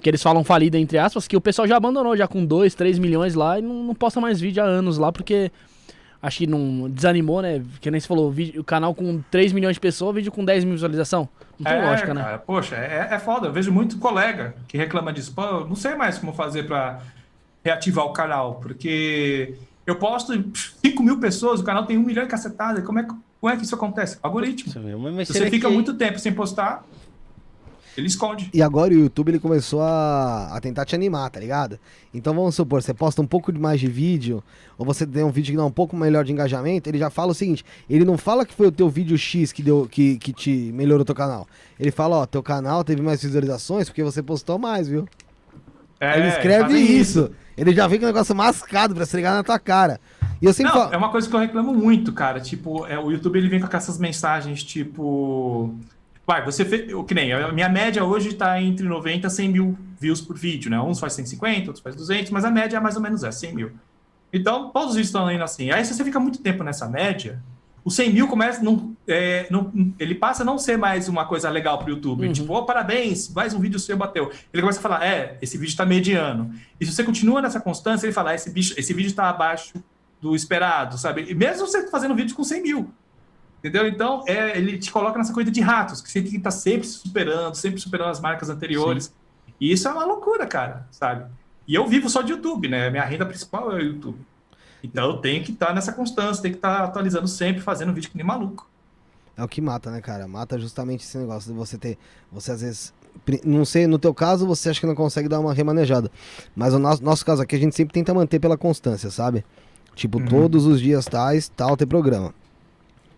[0.00, 2.98] que eles falam falida entre aspas, que o pessoal já abandonou já com 2, 3
[2.98, 5.50] milhões lá e não, não posta mais vídeo há anos lá, porque
[6.22, 7.62] acho que não desanimou, né?
[7.80, 10.64] Que nem você falou, vídeo, o canal com 3 milhões de pessoas, vídeo com 10
[10.64, 11.28] mil visualização.
[11.58, 12.22] Não tem é, lógica, né?
[12.22, 13.46] cara, poxa, é, é foda.
[13.48, 15.32] Eu vejo muito colega que reclama disso.
[15.34, 17.00] Pô, eu não sei mais como fazer pra
[17.64, 19.54] reativar o canal, porque
[19.86, 20.32] eu posto
[20.84, 22.82] 5 mil pessoas, o canal tem um milhão e cacetada.
[22.82, 24.18] Como é, que- como é que isso acontece?
[24.22, 24.72] Algoritmo.
[25.12, 26.84] Mas Se você fica que- muito tempo sem postar,
[27.96, 28.50] ele esconde.
[28.52, 31.78] E agora o YouTube ele começou a, a tentar te animar, tá ligado?
[32.12, 34.42] Então vamos supor, você posta um pouco mais de vídeo,
[34.76, 37.30] ou você tem um vídeo que dá um pouco melhor de engajamento, ele já fala
[37.30, 40.32] o seguinte, ele não fala que foi o teu vídeo X que, deu, que, que
[40.32, 41.46] te melhorou teu canal.
[41.78, 45.08] Ele fala, ó, teu canal teve mais visualizações porque você postou mais, viu?
[46.04, 47.30] É, ele escreve fazem isso.
[47.56, 50.00] Ele já vem com o negócio mascado pra se ligar na tua cara.
[50.42, 50.94] E eu sempre Não, falo...
[50.94, 52.40] é uma coisa que eu reclamo muito, cara.
[52.40, 55.74] Tipo, é, o YouTube ele vem com essas mensagens, tipo.
[56.26, 56.92] Vai, você fez.
[56.92, 60.36] o Que nem, a minha média hoje tá entre 90 e 100 mil views por
[60.36, 60.80] vídeo, né?
[60.80, 63.54] Uns faz 150, outros faz 200, mas a média é mais ou menos é 100
[63.54, 63.72] mil.
[64.32, 65.70] Então, todos os vídeos estão indo assim.
[65.70, 67.40] Aí, se você fica muito tempo nessa média,
[67.84, 68.62] o 100 mil começa.
[68.62, 72.26] Não, é, não, ele passa a não ser mais uma coisa legal pro YouTube.
[72.26, 72.32] Uhum.
[72.32, 74.30] Tipo, oh, parabéns, mais um vídeo seu bateu.
[74.52, 76.52] Ele começa a falar, é, esse vídeo tá mediano.
[76.80, 79.74] E se você continua nessa constância, ele fala, "Ah, esse, bicho, esse vídeo tá abaixo
[80.20, 81.26] do esperado, sabe?
[81.28, 82.90] E mesmo você fazendo vídeos com 100 mil.
[83.58, 83.86] Entendeu?
[83.86, 86.86] Então, é, ele te coloca nessa coisa de ratos, que você tem que estar sempre
[86.86, 89.14] se superando, sempre superando as marcas anteriores.
[89.60, 91.30] E isso é uma loucura, cara, sabe?
[91.66, 92.90] E eu vivo só de YouTube, né?
[92.90, 94.18] Minha renda principal é o YouTube.
[94.84, 98.16] Então eu tenho que estar nessa constância, tenho que estar atualizando sempre, fazendo vídeo que
[98.18, 98.68] nem maluco.
[99.36, 100.28] É o que mata, né, cara?
[100.28, 101.98] Mata justamente esse negócio de você ter.
[102.30, 102.92] Você às vezes.
[103.44, 106.10] Não sei, no teu caso, você acha que não consegue dar uma remanejada.
[106.54, 109.44] Mas no nosso, nosso caso aqui, a gente sempre tenta manter pela constância, sabe?
[109.94, 110.26] Tipo, Uhum.
[110.26, 112.34] todos os dias tais, tal, tem programa.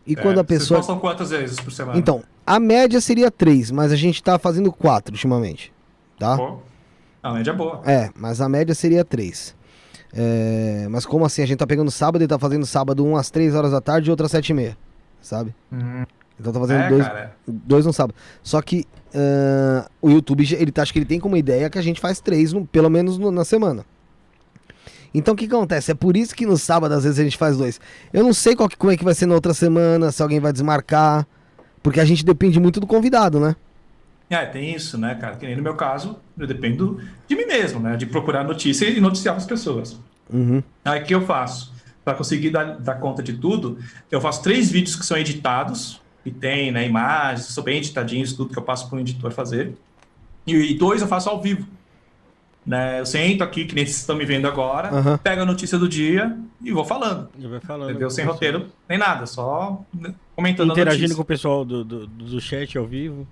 [0.06, 0.78] E quando É, a pessoa.
[0.78, 1.98] Vocês postam quantas vezes por semana?
[1.98, 5.72] Então, a média seria três, mas a gente tá fazendo quatro ultimamente.
[6.18, 6.36] Tá?
[6.36, 6.58] Pô,
[7.22, 7.80] a média é boa.
[7.84, 9.54] É, mas a média seria três.
[10.12, 11.42] É, mas como assim?
[11.42, 14.08] A gente tá pegando sábado e tá fazendo sábado um às três horas da tarde
[14.08, 14.76] e outro às sete e meia.
[15.20, 15.54] Sabe?
[16.38, 17.36] Então tá fazendo É, dois, cara.
[17.46, 18.14] dois no sábado.
[18.42, 21.82] Só que ah, o YouTube, ele tá, acho que ele tem como ideia que a
[21.82, 23.84] gente faz três, no- pelo menos no- na semana.
[25.14, 25.90] Então o que acontece?
[25.90, 27.80] É por isso que no sábado às vezes a gente faz dois.
[28.12, 30.38] Eu não sei qual que- como é que vai ser na outra semana, se alguém
[30.40, 31.26] vai desmarcar.
[31.82, 33.54] Porque a gente depende muito do convidado, né?
[34.28, 35.36] É, tem isso, né, cara?
[35.36, 37.96] Que nem no meu caso, eu dependo de mim mesmo, né?
[37.96, 39.98] De procurar notícia e noticiar as pessoas.
[40.32, 40.62] Uhum.
[40.84, 41.72] Aí o que eu faço?
[42.04, 43.78] Para conseguir dar, dar conta de tudo,
[44.10, 48.52] eu faço três vídeos que são editados, e tem né, imagens, são bem editadinhos, tudo
[48.52, 49.76] que eu passo para o editor fazer.
[50.44, 51.64] E, e dois eu faço ao vivo.
[52.66, 52.98] Né?
[52.98, 55.18] Eu sento aqui, que nem vocês estão me vendo agora, Aham.
[55.18, 57.28] pego a notícia do dia e vou falando.
[57.38, 57.90] Ele vai falando.
[57.90, 58.10] Entendeu?
[58.10, 62.40] Sem roteiro, nem nada, só né, comentando a Interagindo com o pessoal do, do, do
[62.40, 63.24] chat ao vivo.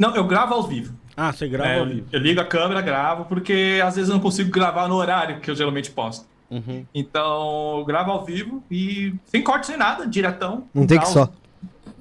[0.00, 0.94] Não, eu gravo ao vivo.
[1.14, 2.06] Ah, você grava É, ao eu, vivo.
[2.10, 5.50] eu ligo a câmera, gravo, porque às vezes eu não consigo gravar no horário que
[5.50, 6.24] eu geralmente posto.
[6.50, 6.86] Uhum.
[6.94, 10.64] Então, eu gravo ao vivo e sem corte, sem nada, diretão.
[10.74, 11.32] Um take Tal, só.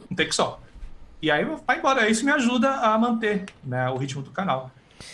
[0.09, 0.62] Um take só.
[1.21, 2.09] E aí vai embora.
[2.09, 4.71] Isso me ajuda a manter né, o ritmo do canal.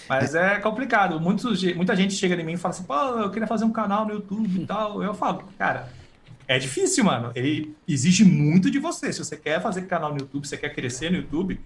[0.08, 1.20] Mas é, complicado.
[1.20, 4.06] Muitos, muita gente chega em mim e fala assim, pô, eu queria fazer um canal
[4.06, 5.02] no YouTube e tal.
[5.02, 5.90] Eu falo, cara,
[6.48, 7.32] é difícil, mano.
[7.34, 9.12] Ele exige muito de você.
[9.12, 11.60] Se você quer fazer canal no YouTube, se você quer crescer no YouTube,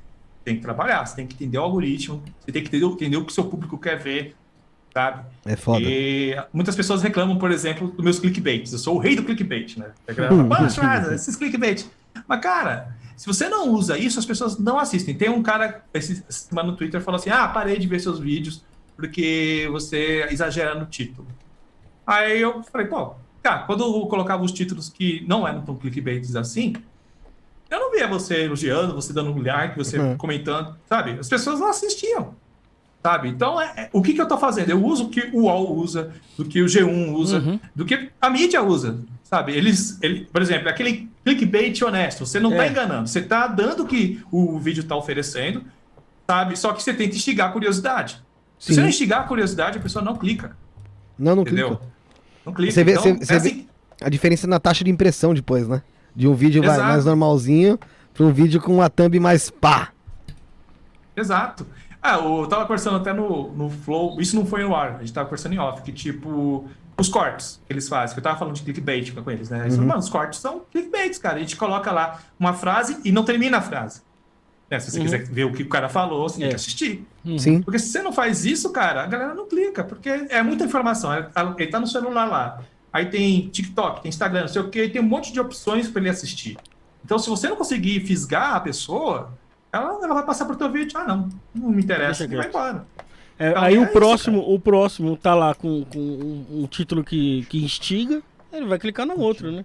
[0.49, 1.05] tem que trabalhar.
[1.05, 3.45] Você tem que entender o algoritmo, você tem que entender, entender o que o seu
[3.45, 4.35] público quer ver,
[4.93, 5.23] sabe?
[5.45, 5.79] É foda.
[5.81, 8.73] E muitas pessoas reclamam, por exemplo, dos meus clickbaits.
[8.73, 9.91] Eu sou o rei do clickbait, né?
[10.07, 11.85] A galera fala, "Poxa, Schwarza, esses clickbait.
[12.27, 15.15] Mas, cara, se você não usa isso, as pessoas não assistem.
[15.15, 18.63] Tem um cara, esse semana no Twitter, falou assim: ah, parei de ver seus vídeos
[18.99, 21.25] porque você exagera no título.
[22.05, 26.35] Aí eu falei, pô, cara, quando eu colocava os títulos que não eram tão clickbaits
[26.35, 26.73] assim,
[27.69, 30.17] eu não via você elogiando, você dando um like, você Uhum.
[30.17, 31.11] comentando, sabe?
[31.19, 32.33] As pessoas não assistiam.
[33.01, 33.29] Sabe?
[33.29, 34.69] Então, é, é- o que, que eu tô fazendo?
[34.71, 37.57] Eu uso o que o UOL usa, do que o G1 usa, Uhum.
[37.73, 39.53] do que a mídia usa, sabe?
[39.53, 42.69] Eles, ele, por exemplo, aquele clickbait honesto, você não tá É.
[42.69, 45.63] enganando, você tá dando o que o vídeo tá oferecendo,
[46.27, 46.57] sabe?
[46.57, 48.21] Só que você tenta instigar a curiosidade.
[48.57, 48.73] Se Sim.
[48.73, 50.57] você não instigar a curiosidade, a pessoa não clica,
[51.17, 51.69] Não, não entendeu?
[51.77, 51.83] clica.
[52.45, 52.71] Não clica.
[52.73, 53.69] Você vê- então, você- é você assim- vê-
[54.01, 55.81] A diferença é na taxa de impressão depois, né?
[56.15, 56.81] De um vídeo Exato.
[56.81, 57.79] mais normalzinho
[58.13, 59.89] pra um vídeo com uma thumb mais pá.
[61.15, 61.65] Exato.
[62.01, 65.11] Ah, eu tava conversando até no, no Flow, isso não foi no ar, a gente
[65.13, 66.65] tava conversando em off, que tipo,
[66.97, 69.59] os cortes que eles fazem, que eu tava falando de clickbait com eles, né?
[69.61, 69.79] Eles Uhum.
[69.79, 71.35] falam, Mano, os cortes são clickbaits, cara.
[71.35, 74.01] A gente coloca lá uma frase e não termina a frase.
[74.71, 74.79] Né?
[74.79, 75.03] Se você Uhum.
[75.05, 76.49] quiser ver o que o cara falou, você tem É.
[76.49, 77.05] que assistir.
[77.37, 77.61] Sim.
[77.63, 81.13] Porque se você não faz isso, cara, a galera não clica, porque é muita informação.
[81.13, 81.25] Ele
[81.57, 82.61] Ele tá no celular lá.
[82.91, 86.01] Aí tem TikTok, tem Instagram, não sei o quê, tem um monte de opções para
[86.01, 86.57] ele assistir.
[87.05, 89.31] Então, se você não conseguir fisgar a pessoa,
[89.71, 90.97] ela, ela vai passar por teu vídeo.
[90.99, 92.85] Ah, não, não me interessa, e vai embora.
[93.37, 96.67] É, Então, aí é o isso, próximo, o próximo tá lá com, com um, um
[96.67, 98.21] título que, que instiga,
[98.51, 99.63] ele vai clicar no outro, né?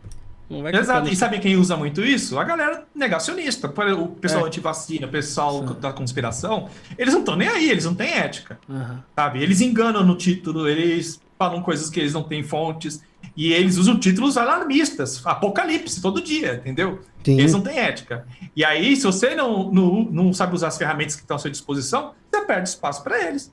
[0.73, 1.09] Exato.
[1.09, 2.39] E sabe quem usa muito isso?
[2.39, 3.67] A galera negacionista.
[3.67, 4.47] O pessoal É.
[4.49, 8.59] antivacina, o pessoal da conspiração, eles não estão nem aí, eles não têm ética.
[8.69, 9.03] Aham.
[9.17, 9.43] sabe?
[9.43, 13.03] Eles enganam no título, eles falam coisas que eles não têm fontes,
[13.37, 17.01] e eles usam títulos alarmistas, apocalipse, todo dia, entendeu?
[17.25, 17.39] Sim.
[17.39, 18.27] Eles não têm ética.
[18.55, 21.51] E aí, se você não, não, não sabe usar as ferramentas que estão à sua
[21.51, 23.53] disposição, você perde espaço para eles.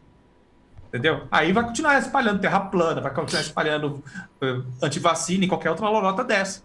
[0.89, 1.21] Entendeu?
[1.31, 4.03] Aí vai continuar espalhando terra plana, vai continuar espalhando
[4.41, 6.63] uh, antivacina e qualquer outra lorota dessa.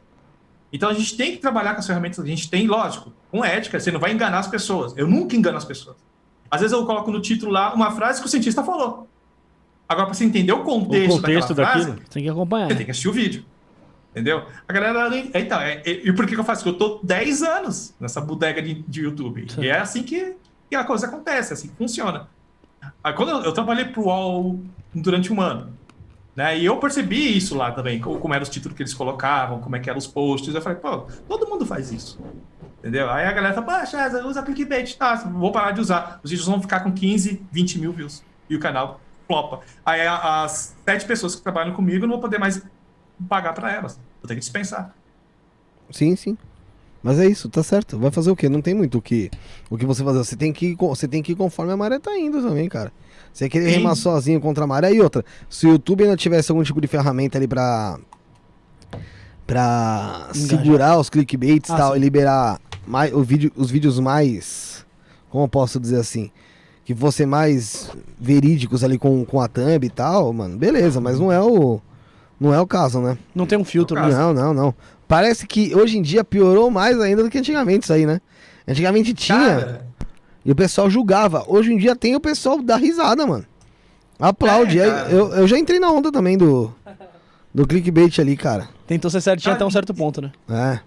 [0.73, 3.45] Então a gente tem que trabalhar com as ferramentas que a gente tem, lógico, com
[3.45, 4.93] ética, você não vai enganar as pessoas.
[4.97, 5.97] Eu nunca engano as pessoas.
[6.51, 9.09] Às vezes eu coloco no título lá uma frase que o cientista falou.
[9.89, 12.09] Agora, para você entender o contexto, O contexto daquela frase, daquilo.
[12.11, 12.69] Tem que acompanhar.
[12.69, 13.45] você tem que assistir o vídeo.
[14.13, 14.45] Entendeu?
[14.67, 15.17] A galera.
[15.35, 16.71] Então, é- é- e por que que eu faço isso?
[16.71, 19.47] Eu tô 10 anos nessa bodega de, de YouTube.
[19.53, 19.63] Sim.
[19.63, 20.35] E é assim que,
[20.71, 22.27] que a coisa acontece, é assim que funciona.
[23.05, 24.61] Aí, quando eu, eu trabalhei pro UOL
[24.95, 25.73] durante um ano.
[26.35, 26.59] Né?
[26.59, 29.77] E eu percebi isso lá também, co- como eram os títulos que eles colocavam, como
[29.77, 30.55] é que eram os posts.
[30.55, 32.19] Eu falei, pô, todo mundo faz isso.
[32.79, 33.11] Entendeu?
[33.11, 34.95] Aí a galera fala, César, usa clickbait.
[34.97, 36.21] Tá, vou parar de usar.
[36.23, 38.23] Os vídeos vão ficar com 15, 20 mil views.
[38.49, 39.61] E o canal flopa.
[39.85, 42.63] Aí as sete pessoas que trabalham comigo eu não vou poder mais
[43.29, 43.99] pagar pra elas.
[44.23, 44.95] Vou ter que dispensar.
[45.91, 46.37] Sim, sim.
[47.03, 47.99] Mas é isso, tá certo.
[47.99, 48.49] Vai fazer o quê?
[48.49, 49.31] Não tem muito o que,
[49.71, 50.19] o que você fazer.
[50.19, 52.93] Você tem que, ir você tem que ir conforme a maré tá indo também, cara.
[53.33, 53.77] Você querer Sim.
[53.79, 54.93] remar sozinho contra a maré.
[54.93, 57.99] E outra, se o YouTube ainda tivesse algum tipo de ferramenta ali pra.
[59.47, 60.49] pra Engajar.
[60.49, 61.99] segurar os clickbaits e Ah, tal, sim.
[61.99, 64.85] e liberar mais, o vídeo, os vídeos mais.
[65.31, 66.31] Como eu posso dizer assim?
[66.87, 71.31] Que fossem mais verídicos ali com, com a thumb e tal, mano, beleza, mas não
[71.31, 71.81] é o.
[72.41, 73.19] Não é o caso, né?
[73.35, 74.09] Não tem um filtro, No né?
[74.13, 74.21] caso.
[74.21, 74.75] Não, não, não.
[75.09, 78.21] Parece que hoje em dia piorou mais ainda do que antigamente isso aí, né?
[78.69, 79.87] Antigamente tinha Cara,
[80.45, 81.45] e o pessoal julgava.
[81.49, 83.45] Hoje em dia tem o pessoal dá risada, mano.
[84.19, 84.79] Aplaude.
[84.79, 86.73] É, eu, eu já entrei na onda também do,
[87.53, 88.69] do clickbait ali, cara.
[88.87, 90.31] Tentou ser certinho Ah, até um certo ponto, né?
[90.49, 90.81] É.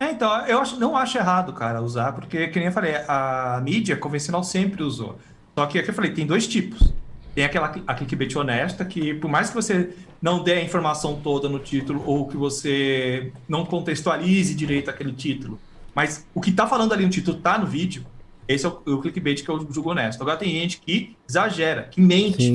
[0.00, 3.60] É, então, eu acho, não acho errado, cara, usar, porque, que nem eu falei, a
[3.64, 5.18] mídia convencional sempre usou.
[5.58, 6.92] Só que, é que eu falei, tem dois tipos.
[7.34, 9.90] Tem aquela a clickbait honesta, que por mais que você
[10.22, 15.58] não dê a informação toda no título, ou que você não contextualize direito aquele título,
[15.92, 18.04] mas o que tá falando ali no título tá no vídeo,
[18.46, 20.20] esse é o, o clickbait que eu julgo honesto.
[20.22, 22.52] Agora tem gente que exagera, que mente,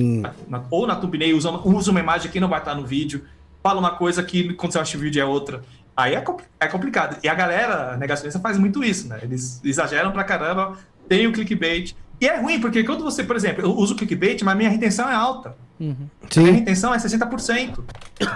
[0.48, 3.26] na- ou na thumbnail, usa, uma- usa uma imagem que não vai estar no vídeo,
[3.62, 5.62] fala uma coisa que quando você acha o vídeo é outra.
[5.96, 6.24] Aí é,
[6.62, 7.18] é complicado.
[7.22, 9.20] E a galera negacionista faz muito isso, né?
[9.22, 10.78] Eles exageram pra caramba,
[11.10, 11.94] tem o clickbait.
[12.22, 15.10] E é ruim, porque quando você, por exemplo, eu uso o clickbait, mas minha retenção
[15.10, 15.56] é alta.
[15.80, 16.08] Uhum.
[16.36, 17.80] A minha retenção é 60%.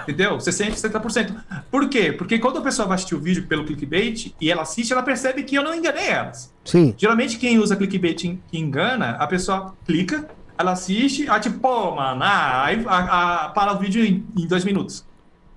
[0.02, 0.36] Entendeu?
[0.36, 1.34] 60%, 60%.
[1.70, 2.12] Por quê?
[2.12, 5.42] Porque quando a pessoa vai assistir o vídeo pelo clickbait e ela assiste, ela percebe
[5.44, 6.52] que eu não enganei elas.
[6.64, 6.94] Sim.
[6.98, 12.22] Geralmente quem usa clickbait que engana, a pessoa clica, ela assiste, ah, tipo, pô, mano,
[12.22, 15.06] ah, aí a, a- para o vídeo em, em dois minutos.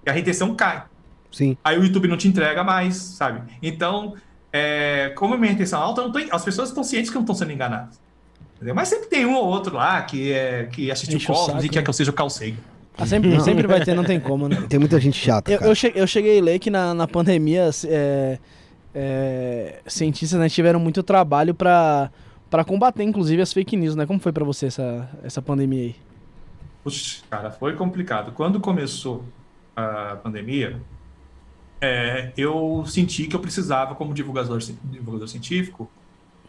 [0.06, 0.84] E a retenção cai.
[1.32, 1.58] Sim.
[1.64, 3.42] Aí o YouTube não te entrega mais, sabe?
[3.62, 4.16] Então,
[4.54, 7.16] é, como a minha retenção é alta, eu não tô, as pessoas estão cientes que
[7.16, 8.00] não estão sendo enganadas.
[8.62, 8.76] Entendeu?
[8.76, 11.66] Mas sempre tem um ou outro lá que, é, que assistiu Enche o Cosmos saco,
[11.66, 11.84] e quer né?
[11.84, 12.58] que eu seja o Carl Sagan.
[12.96, 14.62] Ah, sempre, sempre vai ter, não tem como, né?
[14.70, 15.72] Tem muita gente chata, Eu, cara.
[15.72, 18.38] eu, che- eu cheguei a ler que na, na pandemia é,
[18.94, 22.12] é, cientistas né, tiveram muito trabalho pra,
[22.52, 24.06] pra combater, inclusive, as fake news, né?
[24.06, 25.96] Como foi pra você essa, essa pandemia aí?
[26.84, 28.32] Puxa, cara, foi complicado.
[28.34, 29.24] Quando começou
[29.76, 30.80] a pandemia,
[31.80, 35.90] é, eu senti que eu precisava, como divulgador, divulgador científico,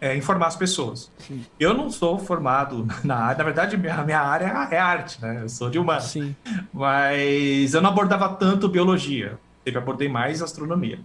[0.03, 1.13] é, informar as pessoas.
[1.17, 1.47] Sim.
[1.61, 5.43] Eu não sou formado na área, na verdade, minha, minha área é arte, né?
[5.45, 6.07] Eu sou de humanas.
[6.07, 6.35] Sim.
[6.73, 10.99] Mas eu não abordava tanto biologia, sempre abordei mais astronomia.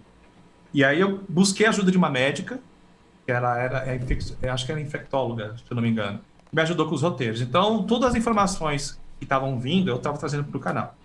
[0.74, 2.58] E aí eu busquei a ajuda de uma médica,
[3.24, 3.78] que ela era,
[4.42, 6.18] é acho que era infectóloga, se eu não me engano,
[6.50, 7.40] que me ajudou com os roteiros.
[7.40, 10.96] Então, todas as informações que estavam vindo, eu estava trazendo para o canal.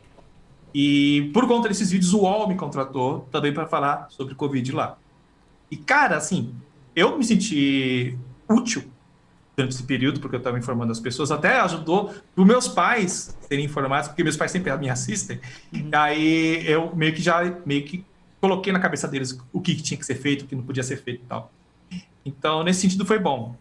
[0.73, 4.97] E por conta desses vídeos, o UOL me contratou também para falar sobre Covid lá.
[5.69, 6.55] E, cara, assim,
[6.95, 8.17] eu me senti
[8.49, 8.83] útil
[9.55, 13.65] durante esse período, porque eu estava informando as pessoas, até ajudou os meus pais serem
[13.65, 15.39] informados, porque meus pais sempre me assistem.
[15.91, 18.03] Aí eu meio que já meio que
[18.41, 20.97] coloquei na cabeça deles o que, tinha que ser feito, o que não podia ser
[20.97, 21.51] feito e tal.
[22.25, 23.55] Então, nesse sentido, foi bom.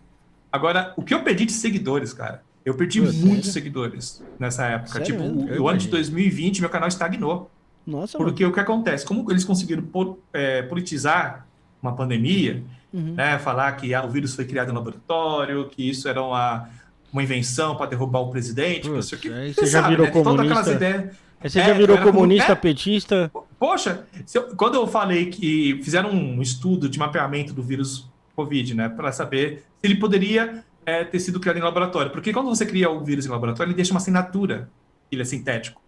[0.50, 2.42] Agora, o que eu perdi de seguidores, cara?
[2.64, 3.52] Eu perdi Pô, muitos sério?
[3.52, 5.04] seguidores nessa época.
[5.04, 7.50] Sério tipo, o, ano de 2020, meu canal estagnou.
[7.86, 8.30] Nossa, mano.
[8.30, 9.04] Porque o que acontece?
[9.04, 9.84] Como eles conseguiram
[10.32, 11.46] é, politizar
[11.82, 13.14] uma pandemia, Uhum.
[13.14, 13.38] né?
[13.38, 16.68] Falar que ah, o vírus foi criado em laboratório, que isso era uma,
[17.12, 19.32] uma invenção para derrubar o presidente, Putz, que.
[19.32, 20.12] aí você já virou né?
[20.12, 20.42] Comunista.
[20.60, 21.16] aquelas ideias.
[21.40, 22.54] Aí você É, já virou era como- comunista, é.
[22.54, 23.32] petista.
[23.58, 28.88] Poxa, eu- quando eu falei que fizeram um estudo de mapeamento do vírus Covid, né,
[28.88, 32.10] para saber se ele poderia é, ter sido criado em laboratório.
[32.10, 34.68] Porque quando você cria o vírus em laboratório, ele deixa uma assinatura,
[35.10, 35.80] ele é sintético.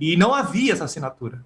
[0.00, 1.44] E não havia essa assinatura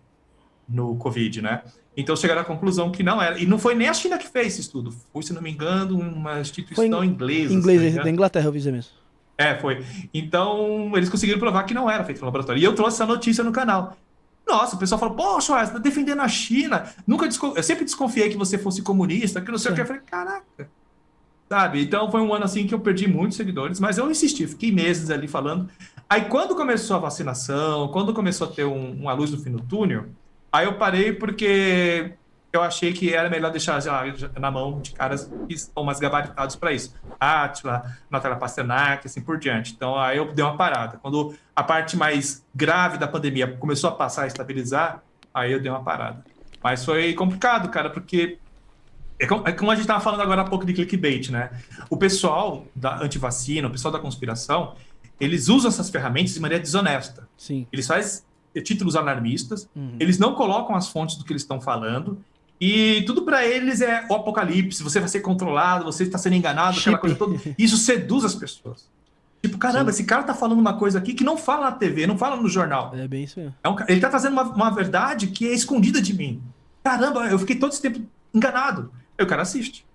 [0.70, 1.62] no Covid, né?
[1.96, 3.38] Então chegaram à conclusão que não era.
[3.38, 4.92] E não foi nem a China que fez esse estudo.
[5.12, 7.52] Foi, se não me engano, uma instituição inglesa.
[7.88, 8.04] engano.
[8.04, 8.92] da Inglaterra, eu vi isso mesmo.
[9.37, 9.85] É, foi.
[10.14, 12.61] Então, eles conseguiram provar que não era feito no laboratório.
[12.61, 13.96] E eu trouxe essa notícia no canal.
[14.46, 16.85] Nossa, o pessoal falou, poxa, você tá defendendo a China.
[17.06, 19.80] Nunca desco- Eu sempre desconfiei que você fosse comunista, que não sei o que.
[19.80, 20.68] Eu falei, caraca.
[21.48, 21.83] Sabe?
[21.83, 25.11] Então foi um ano assim que eu perdi muitos seguidores, mas eu insisti, fiquei meses
[25.11, 25.68] ali falando.
[26.09, 29.61] Aí quando começou a vacinação, quando começou a ter um- uma luz no fim do
[29.61, 30.06] túnel,
[30.52, 32.12] aí eu parei porque
[32.52, 34.02] eu achei que era melhor deixar já
[34.38, 36.94] na mão de caras que estão mais gabaritados para isso.
[37.18, 39.72] Atila, Natália Pasternak, assim por diante.
[39.72, 40.98] Então aí eu dei uma parada.
[40.98, 45.70] Quando a parte mais grave da pandemia começou a passar a estabilizar, aí eu dei
[45.70, 46.24] uma parada.
[46.62, 48.38] Mas foi complicado, cara, porque
[49.18, 51.50] é como, é como a gente estava falando agora há pouco de clickbait, né?
[51.88, 54.74] O pessoal da antivacina, o pessoal da conspiração,
[55.20, 57.28] eles usam essas ferramentas de maneira desonesta.
[57.36, 57.66] Sim.
[57.70, 58.22] Eles fazem
[58.64, 59.96] títulos alarmistas, Uhum.
[60.00, 62.18] eles não colocam as fontes do que eles estão falando,
[62.60, 66.78] e tudo para eles é o apocalipse, você vai ser controlado, você está sendo enganado,
[66.78, 67.00] aquela Chip.
[67.00, 67.54] coisa toda.
[67.58, 68.88] Isso seduz as pessoas.
[69.42, 72.18] Tipo, caramba, esse cara tá falando uma coisa aqui que não fala na TV, não
[72.18, 72.92] fala no jornal.
[72.94, 73.54] É bem isso mesmo.
[73.64, 76.42] É um ele tá trazendo uma, uma verdade que é escondida de mim.
[76.84, 78.00] Caramba, eu fiquei todo esse tempo
[78.34, 78.90] enganado.
[79.18, 79.86] Aí o cara assiste.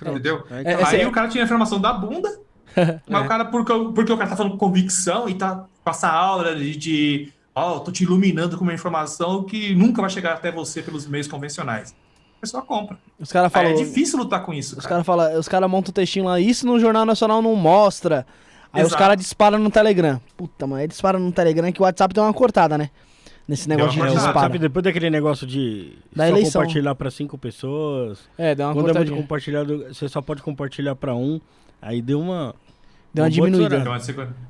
[0.00, 0.44] Entendeu?
[0.50, 2.38] Aí É, Aí é- o cara tinha a informação da bunda,
[3.06, 5.90] mas o cara, porque, o- porque o cara tá falando com convicção e tá com
[5.90, 10.10] essa aura de, de ó, eu tô te iluminando com uma informação que nunca vai
[10.10, 11.94] chegar até você pelos meios convencionais.
[12.36, 12.98] A pessoa compra.
[13.18, 13.80] Os caras Aí falam.
[13.80, 15.02] é difícil lutar com isso, Os cara.
[15.02, 18.26] caras fala, os cara montam o textinho lá, isso no Jornal Nacional não mostra.
[18.72, 19.02] Aí os Exato.
[19.02, 20.20] caras disparam no Telegram.
[20.36, 22.90] Puta, mas aí disparam no Telegram que o WhatsApp deu uma cortada, né?
[23.48, 24.26] Nesse negócio de cortada.
[24.26, 26.60] WhatsApp, depois daquele negócio de Da só eleição.
[26.60, 28.18] compartilhar pra cinco pessoas.
[28.36, 31.40] É, deu uma Quando é muito compartilhado, você só pode compartilhar pra um.
[31.80, 32.54] Aí deu uma.
[33.16, 33.82] Deu uma diminuída.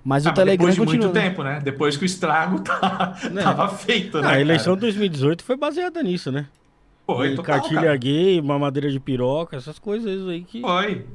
[0.05, 1.05] Mas ah, o Telegram depois de continua.
[1.07, 1.23] muito né?
[1.23, 1.61] tempo, né?
[1.63, 3.41] Depois que o estrago tá, Né?
[3.41, 4.27] tava feito, né?
[4.27, 6.47] Ah, a eleição de 2018 foi baseada nisso, né?
[7.07, 7.97] Foi, total, cartilha cara.
[7.97, 10.61] gay, mamadeira de piroca, essas coisas aí que.
[10.61, 11.07] Foi.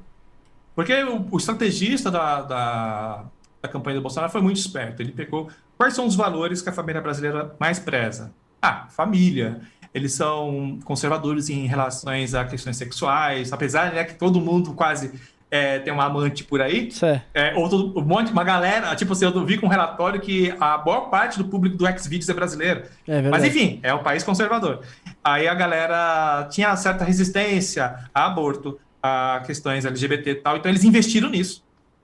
[0.74, 3.26] Porque o, o estrategista da, da,
[3.62, 5.02] da campanha do Bolsonaro foi muito esperto.
[5.02, 8.32] Ele pegou quais são os valores que a família brasileira mais preza.
[8.62, 9.60] Ah, família.
[9.94, 15.12] Eles são conservadores em relações a questões sexuais, apesar né, que todo mundo quase
[15.52, 16.90] é, tem uma amante por aí.
[17.34, 17.54] É.
[17.56, 20.78] Ou todo- um monte, uma galera, tipo assim, eu vi com um relatório que a
[20.78, 22.84] maior parte do público do Xvideos é brasileiro.
[23.06, 23.22] É.
[23.24, 24.82] Mas enfim, é um país conservador.
[25.22, 30.86] Aí a galera tinha certa resistência a aborto, a questões LGBT e tal, então eles
[30.86, 31.64] investiram nisso.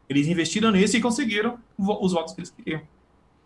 [0.10, 2.82] Eles investiram nisso e conseguiram os votos que eles queriam.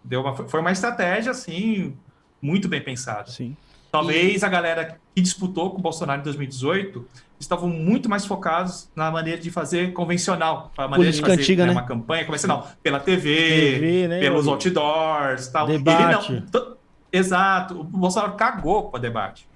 [0.04, 1.96] Deu uma, foi uma estratégia, assim,
[2.42, 3.30] muito bem pensada.
[3.30, 3.56] Sim.
[3.92, 7.06] Talvez a galera que disputou com o Bolsonaro em 2018
[7.40, 11.66] estavam muito mais focados na maneira de fazer convencional, a maneira Política de fazer antiga,
[11.66, 11.72] né?
[11.72, 13.36] uma campanha convencional, pela TV,
[13.74, 15.68] TV, né, pelos outdoors, tal.
[15.68, 16.32] Ele Debate.
[16.34, 16.74] não- t-
[17.12, 17.80] exato.
[17.82, 19.48] O Bolsonaro cagou para debate.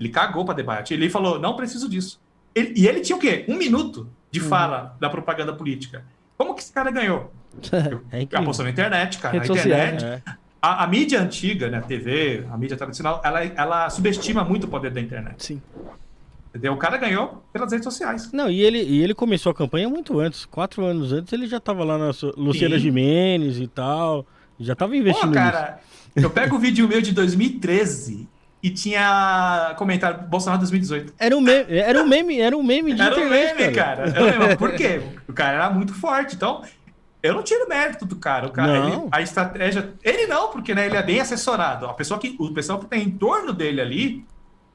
[0.00, 0.94] Ele cagou para debate.
[0.94, 2.20] Ele falou: não preciso disso.
[2.54, 3.44] Ele- e ele tinha o quê?
[3.48, 4.48] Um minuto de Uhum.
[4.48, 6.04] fala da propaganda política.
[6.38, 7.32] Como que esse cara ganhou?
[8.12, 8.42] É incrível.
[8.44, 9.34] Apostou na internet, cara.
[9.38, 10.45] Redes a internet, sociais, É.
[10.66, 14.68] a, a mídia antiga, né, a TV, a mídia tradicional, ela, ela subestima muito o
[14.68, 15.44] poder da internet.
[15.44, 15.62] Sim.
[16.48, 16.72] Entendeu?
[16.72, 18.32] O cara ganhou pelas redes sociais.
[18.32, 20.44] Não, e ele, e ele começou a campanha muito antes.
[20.44, 22.82] Quatro anos antes ele já tava lá na Luciana Sim.
[22.82, 24.26] Jimenez e tal.
[24.58, 25.78] Já tava investindo Pô, cara,
[26.14, 28.26] eu pego o vídeo meu de 2013
[28.62, 31.02] e tinha comentário Bolsonaro 2018.
[31.04, 31.14] nisso.
[31.18, 34.02] Era um meme, era um meme, era um meme de Era um internet, meme, cara.
[34.08, 34.56] Era um meme.
[34.56, 35.02] Por quê?
[35.28, 36.34] O cara era muito forte.
[36.34, 36.62] Então,
[37.22, 38.46] eu não tiro mérito do cara.
[38.46, 39.94] O cara ele- a estratégia.
[40.02, 41.86] Ele não, porque né, ele é bem assessorado.
[41.86, 44.24] A pessoa que, o pessoal que tem em torno dele ali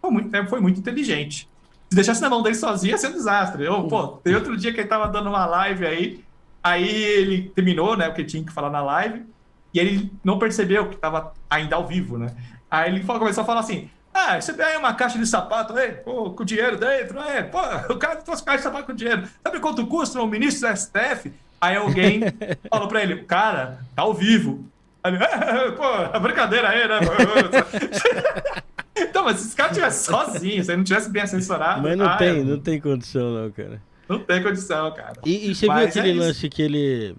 [0.02, 1.50] foi muito, foi muito inteligente.
[1.90, 3.64] Se deixasse na mão dele sozinho, ia ser um desastre.
[3.66, 6.24] Eu, pô, tem outro dia que ele tava dando uma live aí.
[6.64, 8.08] Aí ele terminou, né?
[8.08, 9.26] O que tinha que falar na live.
[9.74, 12.34] E ele não percebeu que tava ainda ao vivo, né?
[12.70, 15.92] Aí ele começou a falar assim: Ah, você tem aí uma caixa de sapato aí,
[15.94, 17.60] pô, com dinheiro dentro, é, pô,
[17.94, 19.24] o cara trouxe caixa de sapato com dinheiro.
[19.44, 21.32] Sabe quanto custa um ministro do STF?
[21.62, 22.22] Aí alguém
[22.70, 24.66] falou pra ele, cara, tá ao vivo.
[25.04, 25.20] Aí ele,
[25.78, 27.00] pô, brincadeira aí, né?
[28.98, 31.84] então, mas se esse cara tivesse sozinho, se ele não tivesse bem assessorado.
[31.84, 33.82] Mas não ah, tem, é, não tem condição não, cara.
[34.10, 35.14] não tem condição, cara.
[35.24, 37.16] E, e você viu Mas aquele é lance que ele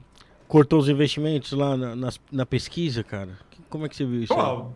[0.48, 3.38] cortou os investimentos lá na, nas- na pesquisa, cara?
[3.70, 4.34] Como é que você viu isso?
[4.34, 4.66] Pô,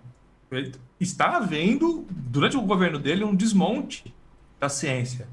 [0.50, 4.14] ele está havendo, durante o governo dele, um desmonte
[4.60, 5.28] da ciência.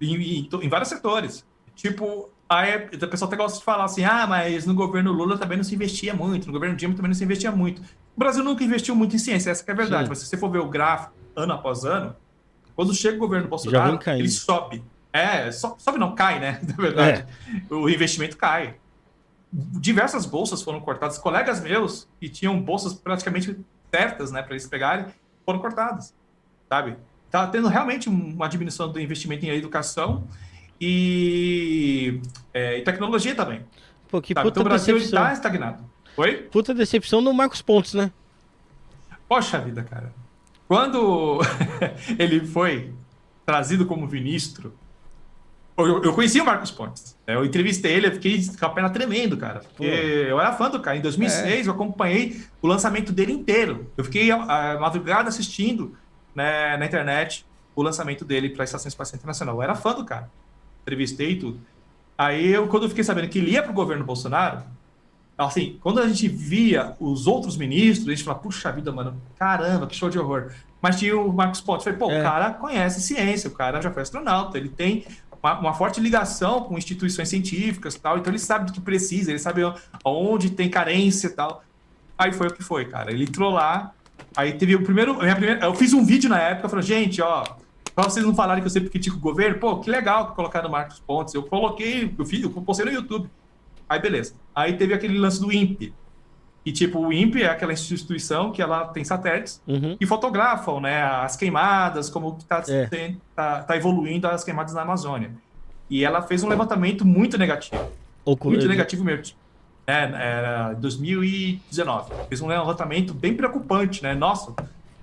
[0.00, 1.44] Em, em, em vários setores.
[1.74, 5.56] Tipo, aí o pessoal até gosta de falar assim, ah, mas no governo Lula também
[5.56, 7.80] não se investia muito, no governo Dilma também não se investia muito.
[7.80, 10.04] O Brasil nunca investiu muito em ciência, essa é a verdade.
[10.04, 10.08] Sim.
[10.08, 12.14] Mas se você for ver o gráfico ano após ano,
[12.74, 14.82] quando chega o governo Bolsonaro, ele sobe.
[15.12, 16.60] É, so- sobe não, cai, né?
[16.66, 17.26] Na verdade.
[17.70, 18.76] O investimento cai.
[19.52, 21.18] Diversas bolsas foram cortadas.
[21.18, 23.56] Colegas meus que tinham bolsas praticamente
[23.90, 25.06] certas, né, para eles pegarem,
[25.44, 26.12] foram cortadas,
[26.68, 26.96] sabe?
[27.30, 30.26] Tá tendo realmente uma diminuição do investimento em educação
[30.80, 32.20] e,
[32.52, 33.62] é, e tecnologia também.
[34.08, 34.44] Pô, que Sabe?
[34.46, 35.20] puta Então o Brasil decepção.
[35.22, 35.84] está estagnado.
[36.16, 36.34] Oi?
[36.50, 38.10] Puta decepção no Marcos Pontes, né?
[39.28, 40.12] Poxa vida, cara.
[40.68, 41.40] Quando
[42.18, 42.92] ele foi
[43.44, 44.74] trazido como ministro,
[45.76, 47.16] eu, eu conheci o Marcos Pontes.
[47.26, 47.34] né?
[47.34, 49.60] Eu entrevistei ele, eu fiquei com a perna tremendo, cara.
[49.60, 49.84] Porque Pô.
[49.84, 50.96] eu era fã do cara.
[50.96, 53.90] Em 2006, eu acompanhei o lançamento dele inteiro.
[53.96, 55.96] Eu fiquei a, a madrugada assistindo
[56.34, 59.56] né, na internet o lançamento dele para a Estação Espacial Internacional.
[59.56, 60.30] Eu era fã do cara.
[60.86, 61.60] Entrevistei e tudo.
[62.16, 64.62] Aí, eu, quando eu fiquei sabendo que ele ia para o governo Bolsonaro,
[65.36, 69.86] assim, quando a gente via os outros ministros, a gente falava, puxa vida, mano, caramba,
[69.86, 70.52] que show de horror.
[70.80, 72.20] Mas tinha o Marcos Pontes, falei, pô, É.
[72.20, 75.04] o cara conhece ciência, o cara já foi astronauta, ele tem
[75.42, 79.30] uma, uma forte ligação com instituições científicas e tal, então ele sabe do que precisa,
[79.30, 79.62] ele sabe
[80.04, 81.64] onde tem carência e tal.
[82.16, 83.10] Aí foi o que foi, cara.
[83.10, 83.92] Ele entrou lá,
[84.34, 87.44] aí teve o primeiro, minha primeira, eu fiz um vídeo na época, falando, gente, ó,
[87.96, 90.68] pra vocês não falarem que eu sempre critico o governo, pô, que legal que colocaram
[90.68, 93.28] o Marcos Pontes, eu coloquei, eu fiz, eu postei no YouTube.
[93.88, 94.34] Aí beleza.
[94.54, 95.92] Aí teve aquele lance do INPE.
[96.64, 99.96] E tipo, o INPE é aquela instituição que ela tem satélites Uhum.
[99.96, 102.86] que fotografam, né, as queimadas, como que tá, É.
[102.86, 105.30] tem- tá, tá evoluindo as queimadas na Amazônia.
[105.88, 107.80] E ela fez um levantamento muito negativo.
[108.44, 109.36] Muito negativo mesmo.
[109.86, 112.12] É, era 2019.
[112.28, 114.14] Fez um levantamento bem preocupante, né?
[114.14, 114.52] Nossa,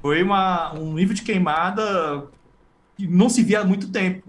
[0.02, 2.26] foi uma, um nível de queimada
[2.98, 4.28] que não se via há muito tempo.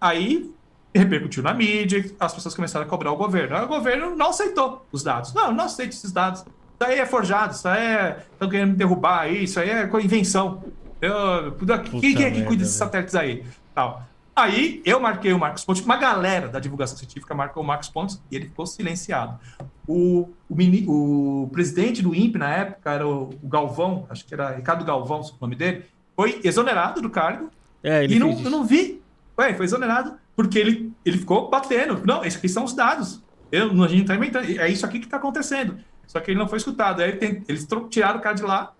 [0.00, 0.50] Aí
[0.94, 3.56] repercutiu na mídia, as pessoas começaram a cobrar o governo.
[3.56, 5.32] Aí o governo não aceitou os dados.
[5.32, 6.40] Não, não aceito esses dados.
[6.40, 8.24] Isso aí é forjado, isso aí é.
[8.32, 10.64] Estão querendo me derrubar aí, isso aí é invenção.
[11.00, 11.52] Eu,
[12.00, 13.44] quem, quem é que cuida desses satélites aí?
[13.74, 14.02] Tal.
[14.34, 18.22] Aí eu marquei o Marcos Pontes, uma galera da divulgação científica marcou o Marcos Pontes
[18.30, 19.38] e ele ficou silenciado.
[19.86, 24.32] O, o, mini- o presidente do INPE na época era o, o Galvão, acho que
[24.32, 25.84] era Ricardo Galvão, o nome dele,
[26.16, 27.50] foi exonerado do cargo
[27.82, 29.00] É, ele e não, eu não vi.
[29.38, 32.00] Ué, foi exonerado porque ele, ele ficou batendo.
[32.06, 33.22] Não, esses aqui são os dados.
[33.50, 34.44] Eu, a gente tá inventando.
[34.58, 35.78] É isso aqui que está acontecendo.
[36.06, 37.00] Só que ele não foi escutado.
[37.00, 38.72] Aí ele tem- eles tiraram o cara de lá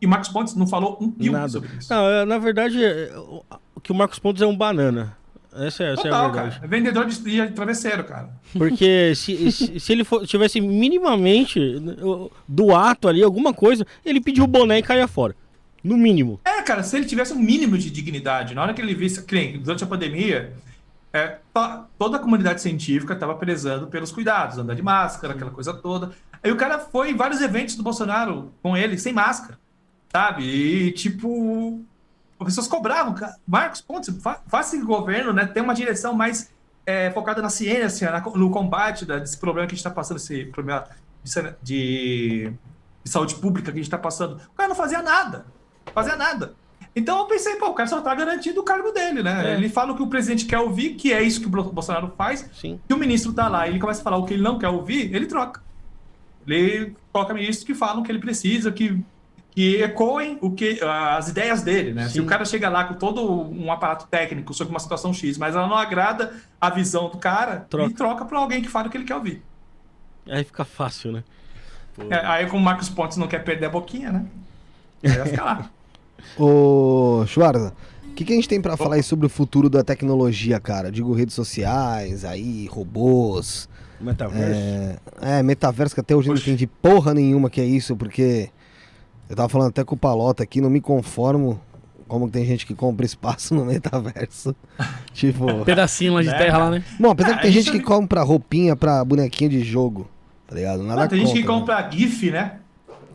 [0.00, 1.48] e Marcos Pontes não falou um pio Nada.
[1.48, 1.92] sobre isso.
[1.92, 3.42] Não, é, na verdade, é, o-
[3.74, 5.16] o que o Marcos Pontes é um banana.
[5.54, 6.54] Essa, é- essa é a Total, verdade.
[6.56, 6.64] cara.
[6.66, 8.30] É vendedor de, de travesseiro, cara.
[8.52, 11.58] Porque se, se, se ele for- tivesse minimamente
[12.02, 15.34] uh, do ato ali, alguma coisa, ele pediu o boné e caía fora.
[15.82, 16.40] No mínimo.
[16.44, 19.34] É, cara, se ele tivesse um mínimo de dignidade, na hora que ele visse, que
[19.34, 20.52] nem durante a pandemia,
[21.12, 25.72] é, to- toda a comunidade científica estava prezando pelos cuidados, andar de máscara, aquela coisa
[25.72, 26.10] toda.
[26.42, 29.58] Aí o cara foi em vários eventos do Bolsonaro com ele, sem máscara,
[30.12, 30.42] sabe?
[30.44, 31.80] E, tipo,
[32.38, 33.14] as pessoas cobravam,
[33.46, 36.50] Marcos Pontes, fa faça esse governo, né, ter uma direção mais
[36.84, 40.18] é, focada na ciência, na- no combate da- desse problema que a gente está passando,
[40.18, 40.84] esse problema
[41.24, 42.52] de, de-
[43.02, 44.36] de saúde pública que a gente está passando.
[44.36, 45.46] O cara não fazia nada
[45.92, 46.54] fazia nada.
[46.94, 49.52] Então eu pensei, pô, o cara só tá garantindo o cargo dele, né?
[49.52, 49.54] É.
[49.54, 52.12] Ele fala o que o presidente quer ouvir, que é isso que o Bol- Bolsonaro
[52.16, 52.48] faz.
[52.54, 52.80] Sim.
[52.86, 54.68] Se o ministro tá lá e ele começa a falar o que ele não quer
[54.68, 55.62] ouvir, ele troca.
[56.46, 58.98] Ele coloca ministros que falam o que ele precisa, que,
[59.50, 62.06] que ecoem o que, as ideias dele, né?
[62.08, 62.20] Se Sim.
[62.20, 65.66] o cara chega lá com todo um aparato técnico sobre uma situação X, mas ela
[65.66, 67.84] não agrada a visão do cara, Troca.
[67.86, 69.42] ele troca pra alguém que fala o que ele quer ouvir.
[70.28, 71.24] Aí fica fácil, né?
[72.08, 74.24] É, aí, como o Marcos Pontes não quer perder a boquinha, né?
[75.04, 75.70] Aí vai ficar lá.
[76.38, 77.72] Ô, Schwarza,
[78.10, 80.90] o que, que a gente tem pra falar aí sobre o futuro da tecnologia, cara?
[80.90, 83.68] Digo, redes sociais, aí, robôs.
[84.00, 84.60] Metaverso.
[84.60, 84.98] É,
[85.38, 88.50] é, metaverso, que até hoje eu não entendi porra nenhuma que é isso, porque
[89.28, 91.60] eu tava falando até com o Palota aqui, não me conformo
[92.06, 94.54] como que tem gente que compra espaço no metaverso.
[95.12, 95.64] tipo.
[95.64, 96.84] Pedacinho lá de Né, terra lá, né?
[97.00, 100.08] Bom, apesar Ah, que tem gente que é- compra roupinha pra bonequinho de jogo,
[100.46, 100.82] tá ligado?
[100.82, 101.82] Nada Ah, tem gente que contra, né?
[101.82, 102.56] compra GIF, né?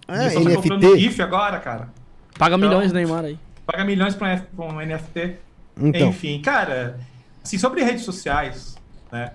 [0.08, 0.98] É, Eles NFT.
[0.98, 1.90] GIF agora, cara.
[2.38, 3.40] Paga Então- milhões, Neymar aí.
[3.66, 5.38] Paga milhões pra um pra um NFT.
[5.78, 7.00] Então, Enfim, cara,
[7.44, 8.78] assim, sobre redes sociais,
[9.12, 9.32] né?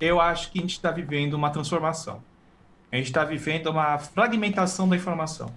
[0.00, 2.22] Eu acho que a gente está vivendo uma transformação.
[2.90, 5.50] A gente está vivendo uma fragmentação da informação.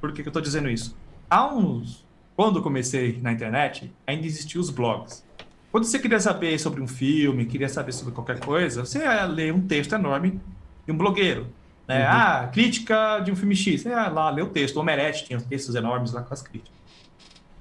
[0.00, 0.96] Por que, que eu estou dizendo isso?
[1.28, 2.04] Há uns.
[2.36, 5.24] Quando eu comecei na internet, ainda existiam os blogs.
[5.72, 9.52] Quando você queria saber sobre um filme, queria saber sobre qualquer coisa, você ia ler
[9.52, 10.40] um texto enorme
[10.86, 11.46] de um blogueiro.
[11.88, 12.04] Né?
[12.04, 13.82] Ah, crítica de um filme X.
[13.82, 14.76] Você ia lá ler o texto.
[14.76, 16.74] O Omelete tinha textos enormes lá com as críticas.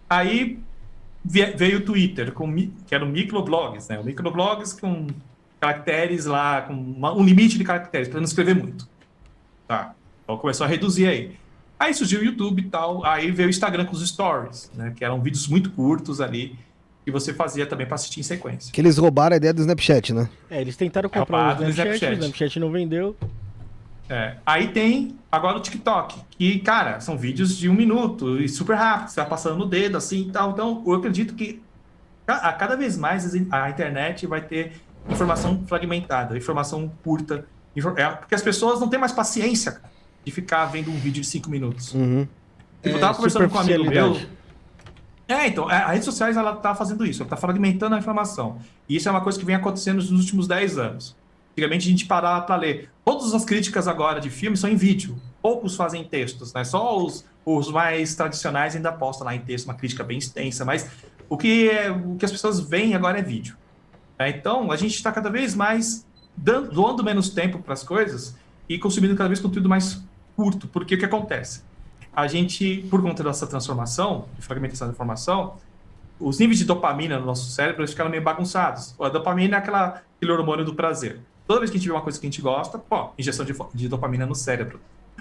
[0.10, 0.60] Aí
[1.24, 2.54] veio o Twitter, com,
[2.86, 4.00] que era o microblogs, né?
[4.00, 5.08] O microblogs com
[5.60, 8.88] caracteres lá, com uma- um limite de caracteres, para não escrever muito.
[9.68, 9.94] Tá.
[10.24, 11.36] Então começou a reduzir aí.
[11.80, 14.94] Aí surgiu o YouTube e tal, aí veio o Instagram com os stories, né?
[14.96, 16.58] Que eram vídeos muito curtos ali,
[17.04, 18.72] que você fazia também para assistir em sequência.
[18.72, 20.30] Que eles roubaram a ideia do Snapchat, né?
[20.50, 22.06] É, eles tentaram É, comprar a o Snapchat.
[22.06, 23.16] o Snapchat não vendeu.
[24.10, 28.76] É, Aí tem agora o TikTok, que, cara, são vídeos de um minuto e super
[28.76, 30.52] rápido, você vai passando no dedo assim e tal.
[30.52, 31.62] Então, eu acredito que
[32.28, 34.74] a cada vez mais a internet vai ter
[35.10, 37.46] informação fragmentada, informação curta,
[37.98, 39.92] é, porque as pessoas não têm mais paciência cara,
[40.24, 41.94] de ficar vendo um vídeo de cinco minutos.
[41.94, 42.28] Uhum.
[42.84, 44.20] Eu É, tava conversando com um amigo meu.
[45.28, 48.60] É, então, a- as redes sociais ela tá fazendo isso, ela tá fragmentando a informação.
[48.88, 51.16] E isso é uma coisa que vem acontecendo nos últimos 10 anos.
[51.56, 52.90] Antigamente a gente parava para ler.
[53.06, 55.16] Todas as críticas agora de filme são em vídeo.
[55.42, 56.66] Poucos fazem textos, né?
[56.66, 60.66] Só os, os mais tradicionais ainda postam lá em texto, uma crítica bem extensa.
[60.66, 60.92] Mas
[61.30, 63.56] o que, é, o que as pessoas veem agora é vídeo.
[64.20, 68.36] É, então, a gente está cada vez mais dando, doando menos tempo para as coisas
[68.68, 70.04] e consumindo cada vez conteúdo mais
[70.36, 70.68] curto.
[70.68, 71.64] Porque o que acontece?
[72.14, 75.56] A gente, por conta dessa transformação, de fragmentação da informação,
[76.20, 78.94] os níveis de dopamina no nosso cérebro ficaram meio bagunçados.
[79.00, 81.22] A dopamina é aquela, aquele hormônio do prazer.
[81.48, 83.54] Toda vez que a gente vê uma coisa que a gente gosta, pô, injeção de,
[83.74, 84.80] de dopamina no cérebro.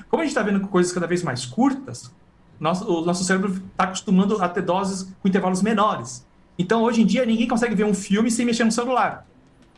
[0.08, 2.10] Como a gente está vendo coisas cada vez mais curtas,
[2.58, 6.26] nosso, o nosso cérebro está acostumando a ter doses com intervalos menores.
[6.58, 9.26] Então, hoje em dia, ninguém consegue ver um filme sem mexer no celular.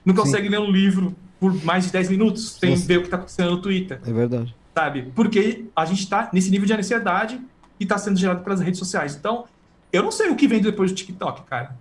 [0.04, 2.86] Não consegue ler um livro por mais de 10 minutos sem Sim.
[2.86, 4.54] ver o que está acontecendo no Twitter É verdade.
[4.74, 5.10] sabe?
[5.14, 7.40] Porque a gente está nesse nível de ansiedade
[7.80, 9.16] e está sendo gerado pelas redes sociais.
[9.16, 9.44] Então,
[9.92, 11.76] eu não sei o que vem depois do TikTok, cara.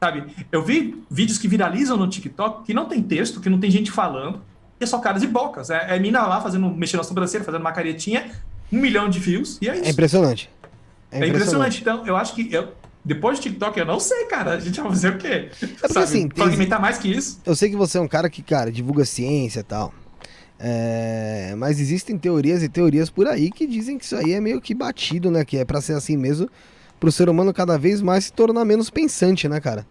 [0.00, 0.24] Sabe?
[0.52, 3.90] Eu vi vídeos que viralizam no TikTok que não tem texto, que não tem gente
[3.90, 4.40] falando,
[4.80, 5.70] e é só caras e bocas.
[5.70, 8.30] É, é mina lá fazendo, mexendo na sobrancelha, fazendo uma caretinha,
[8.72, 9.84] um milhão de views, e é isso.
[9.84, 10.50] É impressionante.
[11.10, 11.80] É impressionante.
[11.80, 12.74] Então, eu acho que eu,
[13.04, 14.52] depois do TikTok, eu não sei, cara.
[14.52, 15.48] A gente vai fazer o quê?
[15.80, 17.40] porque, assim, tem- fragmentar mais que isso.
[17.44, 19.92] Eu sei que você é um cara que, cara, divulga ciência e tal.
[20.60, 24.60] É, mas existem teorias e teorias por aí que dizem que isso aí é meio
[24.60, 25.44] que batido, né?
[25.44, 26.48] Que é pra ser assim mesmo,
[26.98, 29.86] pro ser humano cada vez mais se tornar menos pensante, né, cara?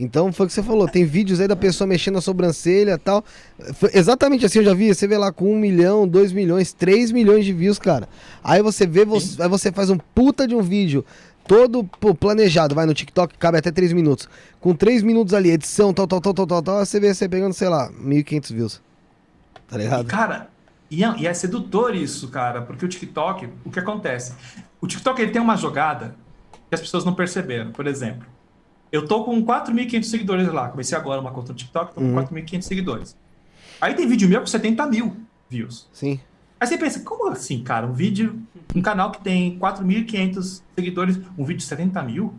[0.00, 2.98] Então foi o que você falou, tem vídeos aí da pessoa mexendo a sobrancelha e
[2.98, 3.22] tal.
[3.74, 7.12] Foi exatamente assim, eu já vi, você vê lá com um milhão, dois milhões, três
[7.12, 8.08] milhões de views, cara.
[8.42, 11.04] Aí você vê, você, aí você faz um puta de um vídeo,
[11.46, 14.26] todo pô, planejado, vai no TikTok, cabe até três minutos.
[14.58, 17.52] Com três minutos ali, edição, tal, tal, tal, tal, tal, tal, você vê você pegando,
[17.52, 18.82] sei lá, 1.500 views.
[19.68, 20.06] Tá ligado?
[20.06, 20.48] Cara,
[20.90, 24.32] e é, e é sedutor isso, cara, porque o TikTok, o que acontece?
[24.80, 26.14] O TikTok ele tem uma jogada
[26.70, 27.72] que as pessoas não perceberam.
[27.72, 28.26] Por exemplo,
[28.90, 30.68] eu tô com 4.500 seguidores lá.
[30.68, 32.14] Comecei agora uma conta no TikTok, tô com Uhum.
[32.24, 33.16] 4.500 seguidores.
[33.80, 35.16] Aí tem vídeo meu com 70 mil
[35.48, 35.88] views.
[35.92, 36.18] Sim.
[36.60, 37.86] Aí você pensa, como assim, cara?
[37.86, 38.38] Um vídeo,
[38.74, 42.34] um canal que tem 4.500 seguidores, um vídeo de 70 mil?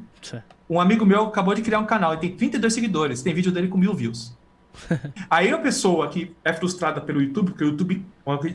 [0.69, 3.67] Um amigo meu acabou de criar um canal e tem 32 seguidores, tem vídeo dele
[3.67, 4.33] com mil views.
[5.29, 8.05] Aí a pessoa que é frustrada pelo YouTube, porque o YouTube,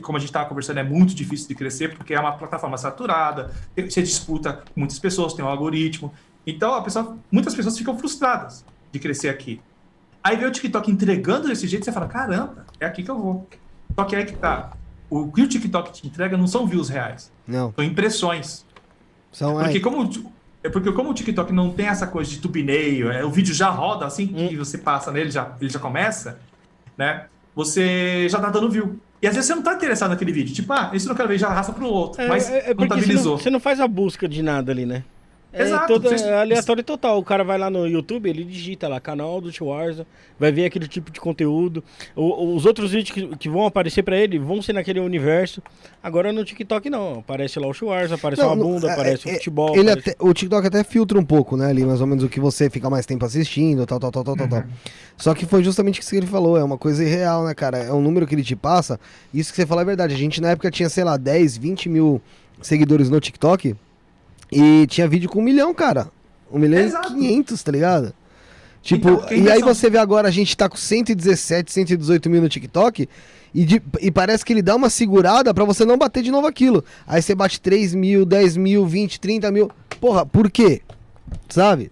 [0.01, 3.51] como a gente estava conversando, é muito difícil de crescer, porque é uma plataforma saturada,
[3.75, 6.13] você disputa com muitas pessoas, tem um algoritmo.
[6.45, 9.61] Então, a pessoa, muitas pessoas ficam frustradas de crescer aqui.
[10.23, 13.47] Aí vê o TikTok entregando desse jeito, você fala, caramba, é aqui que eu vou.
[13.95, 14.71] Só que aí que tá.
[15.09, 17.73] O que o TikTok te entrega não são views reais, Não.
[17.73, 18.65] são impressões.
[19.31, 20.09] São, Porque é, como,
[20.67, 23.69] é porque como o TikTok não tem essa coisa de thumbnail, é, o vídeo já
[23.69, 26.39] roda assim que você passa nele, já, ele já começa,
[26.97, 27.25] né?
[27.55, 28.99] Você já tá dando view.
[29.21, 30.53] E às vezes você não tá interessado naquele vídeo.
[30.53, 32.21] Tipo, ah, esse eu não quero ver, já arrasta pro outro.
[32.21, 33.37] É, mas é, é porque você não, contabilizou.
[33.39, 35.03] você não faz a busca de nada ali, né?
[35.57, 37.17] É, Exato, vocês- é aleatório total.
[37.17, 40.05] O cara vai lá no YouTube, ele digita lá, canal do Schwarza,
[40.39, 41.83] vai ver aquele tipo de conteúdo.
[42.15, 45.61] O- os outros vídeos que, que vão aparecer pra ele vão ser naquele universo.
[46.03, 47.19] Agora no TikTok não.
[47.19, 49.71] Aparece lá o Schwarza, aparece Não, uma bunda, é, aparece é, o futebol.
[49.75, 51.67] ele aparece- até- o TikTok até filtra um pouco, né?
[51.67, 54.35] Ali, mais ou menos o que você fica mais tempo assistindo, tal, tal, tal, tal,
[54.37, 54.63] tal, tal.
[55.17, 57.77] Só que foi justamente isso que ele falou, é uma coisa irreal, né, cara?
[57.79, 58.99] É um número que ele te passa.
[59.33, 60.13] Isso que você falou é verdade.
[60.13, 62.21] A gente na época tinha, sei lá, 10, 20 mil
[62.61, 63.75] seguidores no TikTok
[64.51, 66.09] e tinha vídeo com um milhão, cara.
[66.51, 67.13] Um milhão Exato.
[67.13, 68.13] e 500, tá ligado?
[68.81, 72.47] Tipo, Então, e aí você vê agora, a gente tá com 117, 118 mil no
[72.47, 73.09] TikTok
[73.53, 76.47] e, de- e parece que ele dá uma segurada pra você não bater de novo
[76.47, 76.83] aquilo.
[77.05, 79.69] Aí você bate 3 mil, 10 mil, 20, 30 mil.
[79.99, 80.81] Porra, por quê?
[81.49, 81.91] Sabe?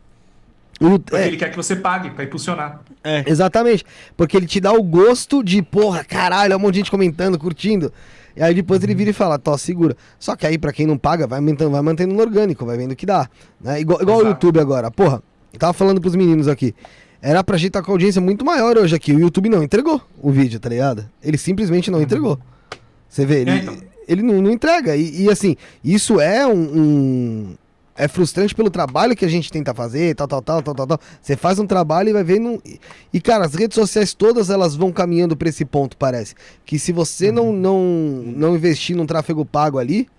[0.80, 2.82] O- Porque é, ele quer que você pague pra impulsionar.
[3.04, 3.24] É.
[3.28, 3.84] Exatamente.
[4.16, 7.38] Porque ele te dá o gosto de, porra, caralho, é um monte de gente comentando,
[7.38, 7.92] curtindo.
[8.36, 9.96] E aí depois ele vira e fala, tó, segura.
[10.20, 12.92] Só que aí, pra quem não paga, vai mantendo, vai mantendo no orgânico, vai vendo
[12.92, 13.30] o que dá.
[13.62, 13.80] Né?
[13.82, 14.28] Igual, igual o.
[14.28, 14.92] YouTube agora.
[14.92, 15.24] Porra,
[15.54, 16.76] eu tava falando pros meninos aqui.
[17.22, 19.14] Era pra gente estar com audiência muito maior hoje aqui.
[19.14, 21.10] O YouTube não entregou o vídeo, tá ligado?
[21.24, 22.38] Ele simplesmente não entregou.
[23.10, 23.78] Você vê, ele, É, então.
[24.08, 24.96] ele não, não entrega.
[24.96, 27.56] E, e, assim, isso é um, um,
[27.98, 31.00] é frustrante pelo trabalho que a gente tenta fazer, tal, tal, tal, tal, tal, tal.
[31.22, 32.40] Você faz um trabalho e vai ver.
[32.40, 32.62] Não...
[33.14, 36.36] E, cara, as redes sociais todas elas vão caminhando pra esse ponto, parece.
[36.66, 37.82] Que se você não, não,
[38.26, 40.10] não investir num tráfego pago ali,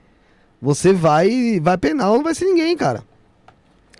[0.61, 1.61] você vai.
[1.61, 3.05] Vai penal, não vai ser ninguém, cara.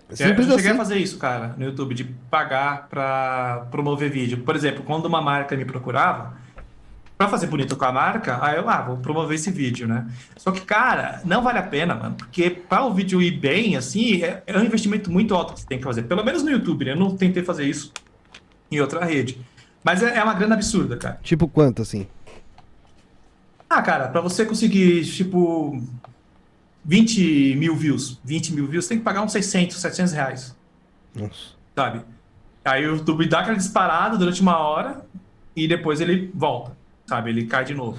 [0.09, 4.39] É, eu já cheguei a fazer isso, cara, no YouTube, de pagar pra promover vídeo.
[4.39, 6.33] Por exemplo, quando uma marca me procurava,
[7.17, 10.07] pra fazer bonito com a marca, aí eu, ah, vou promover esse vídeo, né?
[10.35, 14.23] Só que, cara, não vale a pena, mano, porque para o vídeo ir bem, assim,
[14.23, 16.03] é, é, um investimento muito alto que você tem que fazer.
[16.03, 16.91] Pelo menos no YouTube, né?
[16.91, 17.91] Eu não tentei fazer isso
[18.71, 19.41] em outra rede.
[19.83, 21.19] Mas é, é uma grana absurda, cara.
[21.23, 22.05] Tipo quanto, assim?
[23.69, 25.81] Ah, cara, para você conseguir, tipo,
[26.85, 30.55] 20 mil views, 20 mil views, tem que pagar uns 600, 700 reais.
[31.15, 31.57] Nossa.
[31.75, 32.01] Sabe?
[32.63, 35.05] Aí o YouTube dá aquela disparada durante uma hora
[35.55, 36.76] e depois ele volta,
[37.07, 37.29] sabe?
[37.29, 37.97] Ele cai de novo.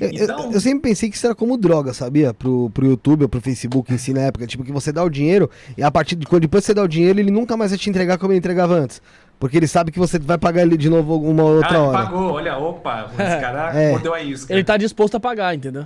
[0.00, 0.46] Então...
[0.46, 2.34] Eu, eu, sempre pensei que isso era como droga, sabia?
[2.34, 4.46] Pro, pro YouTube ou pro Facebook em si na época.
[4.46, 6.88] Tipo, que você dá o dinheiro e a partir de quando depois você dá o
[6.88, 9.00] dinheiro, ele nunca mais vai te entregar como ele entregava antes.
[9.38, 11.98] Porque ele sabe que você vai pagar ele de novo uma outra ah, hora.
[11.98, 13.90] pagou, olha, opa, esse cara é.
[13.90, 14.52] mordeu a isca.
[14.52, 15.84] Ele tá disposto a pagar, entendeu?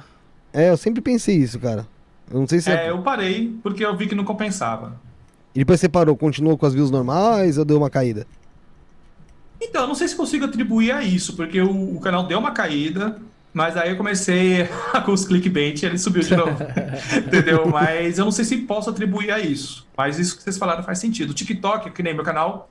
[0.52, 1.86] É, eu sempre pensei isso, cara.
[2.30, 4.94] Eu não sei se é, é, eu parei porque eu vi que não compensava.
[5.52, 8.24] E depois você parou, continuou com as views normais ou deu uma caída?
[9.60, 12.52] Então, eu não sei se consigo atribuir a isso, porque o, o canal deu uma
[12.52, 13.18] caída,
[13.52, 14.68] mas aí eu comecei
[15.04, 16.56] com os clickbait e ele subiu de novo.
[17.26, 17.66] Entendeu?
[17.68, 19.86] Mas eu não sei se posso atribuir a isso.
[19.96, 21.30] Mas isso que vocês falaram faz sentido.
[21.30, 22.70] O TikTok, que nem meu canal,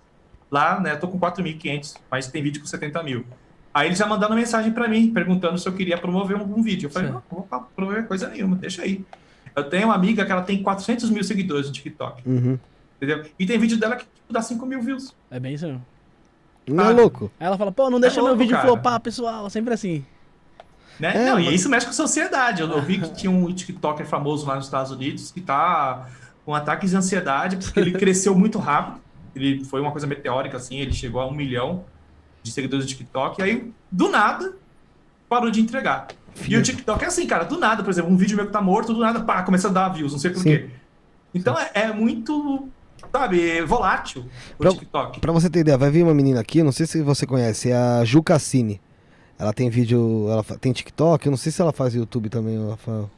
[0.49, 3.25] lá, né, tô com 4.500, mas tem vídeo com 70 mil.
[3.73, 6.87] Aí eles já mandaram mensagem para mim, perguntando se eu queria promover algum vídeo.
[6.87, 7.13] Eu falei, Sim.
[7.13, 9.05] não, não vou promover coisa nenhuma, deixa aí.
[9.55, 12.27] Eu tenho uma amiga que ela tem 400 mil seguidores no TikTok.
[12.27, 12.57] Uhum.
[12.97, 13.25] Entendeu?
[13.37, 15.13] E tem vídeo dela que tipo, dá 5 mil views.
[15.29, 15.79] É bem isso.
[16.73, 17.31] Não é louco?
[17.39, 18.67] Aí ela fala, pô, não deixa é louco, meu vídeo cara.
[18.67, 19.49] flopar, pessoal.
[19.49, 20.05] Sempre assim.
[20.99, 21.15] Né?
[21.15, 21.47] É, não, mas...
[21.47, 22.61] e isso mexe com a sociedade.
[22.61, 26.07] Eu, eu vi que tinha um TikToker famoso lá nos Estados Unidos que tá
[26.45, 28.99] com ataques de ansiedade porque ele cresceu muito rápido.
[29.35, 31.85] Ele foi uma coisa meteórica, assim, ele chegou a um milhão
[32.41, 34.53] de seguidores do TikTok, e aí, do nada,
[35.27, 36.07] parou de entregar.
[36.47, 38.61] E o TikTok é assim, cara, do nada, por exemplo, um vídeo meu que tá
[38.61, 40.69] morto, do nada, pá, começa a dar views, não sei por quê.
[41.33, 42.67] Então é, é, muito,
[43.11, 44.25] sabe, volátil
[44.57, 45.19] o pra, TikTok.
[45.19, 47.75] Pra você ter ideia, vai vir uma menina aqui, não sei se você conhece, é
[47.75, 48.81] a Ju Cassini.
[49.37, 52.77] Ela tem vídeo, ela tem TikTok, eu não sei se ela faz YouTube também, ela
[52.77, 53.09] fala.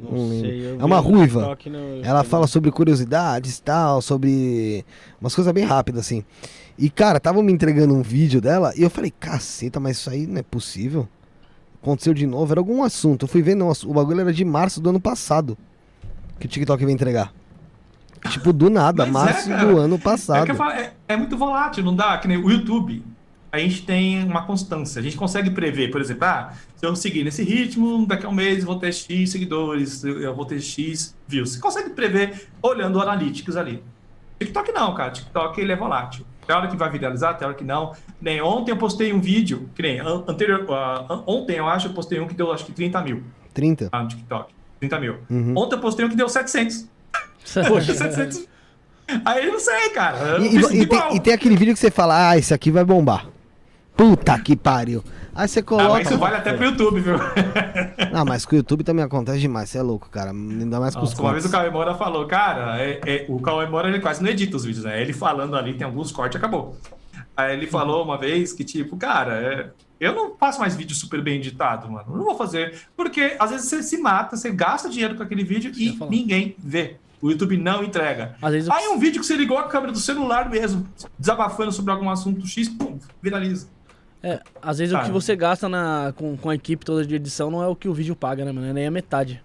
[0.00, 1.56] Não, não sei, é uma ruiva.
[1.66, 2.04] No...
[2.04, 4.84] Ela fala sobre curiosidades e tal, sobre
[5.20, 6.24] umas coisas bem rápidas, assim.
[6.78, 10.26] E, cara, tava me entregando um vídeo dela e eu falei, caceta, mas isso aí
[10.26, 11.08] não é possível
[11.86, 13.24] aconteceu de novo, era algum assunto.
[13.24, 15.56] Eu fui ver, não, o bagulho era de março do ano passado
[16.38, 17.32] que o TikTok veio entregar.
[18.26, 20.50] Tipo, do nada, Mas é, março é, do ano passado.
[20.50, 23.02] É, falo, é, é, muito volátil, não dá, que nem o YouTube.
[23.52, 27.24] A gente tem uma constância, a gente consegue prever, por exemplo, ah, se eu seguir
[27.24, 31.16] nesse ritmo, daqui a um mês eu vou ter X seguidores, eu vou ter X
[31.26, 31.52] views.
[31.52, 33.82] Você consegue prever olhando o analytics ali.
[34.38, 35.10] TikTok não, cara.
[35.10, 36.26] TikTok ele é volátil.
[36.46, 37.92] Tem hora que vai viralizar, tem hora que não.
[38.20, 42.20] Nem ontem eu postei um vídeo, que nem anterior, uh, ontem eu acho, eu postei
[42.20, 43.22] um que deu acho que 30 mil.
[43.52, 43.88] 30?
[43.90, 44.54] Ah, no TikTok.
[44.78, 45.16] 30 mil.
[45.30, 45.54] Uhum.
[45.56, 46.88] Ontem eu postei um que deu 700.
[47.68, 48.46] Poxa, 700.
[49.24, 50.38] Aí eu não sei, cara.
[50.38, 52.84] E, e, e, tem, e, tem, aquele vídeo que você fala, ah, esse aqui vai
[52.84, 53.26] bombar.
[53.96, 55.02] Puta que pariu.
[55.34, 55.86] Aí você coloca.
[55.86, 57.16] Ah, mas isso vale até pro YouTube, viu?
[58.12, 60.30] Não, mas com o YouTube também acontece demais, você é louco, cara.
[60.30, 63.38] Ainda mais com Nossa, os Uma vez o Cauê Moura falou, cara, é, é, o
[63.40, 65.00] Cauê Moura ele quase não edita os vídeos, né?
[65.00, 66.76] Ele falando ali, tem alguns cortes acabou.
[67.36, 69.70] Aí ele falou uma vez que, tipo, cara, é,
[70.00, 72.16] eu não faço mais vídeo super bem editado, mano.
[72.16, 72.74] Não vou fazer.
[72.96, 76.96] Porque às vezes você se mata, você gasta dinheiro com aquele vídeo e ninguém vê.
[77.20, 78.36] O YouTube não entrega.
[78.42, 80.86] Aí um vídeo que você ligou a câmera do celular mesmo,
[81.18, 83.68] desabafando sobre algum assunto X, pum, viraliza.
[84.22, 87.50] É, às vezes o que você gasta na, com, com a equipe toda de edição
[87.50, 88.66] não é o que o vídeo paga, né, mano?
[88.66, 89.42] É nem a metade.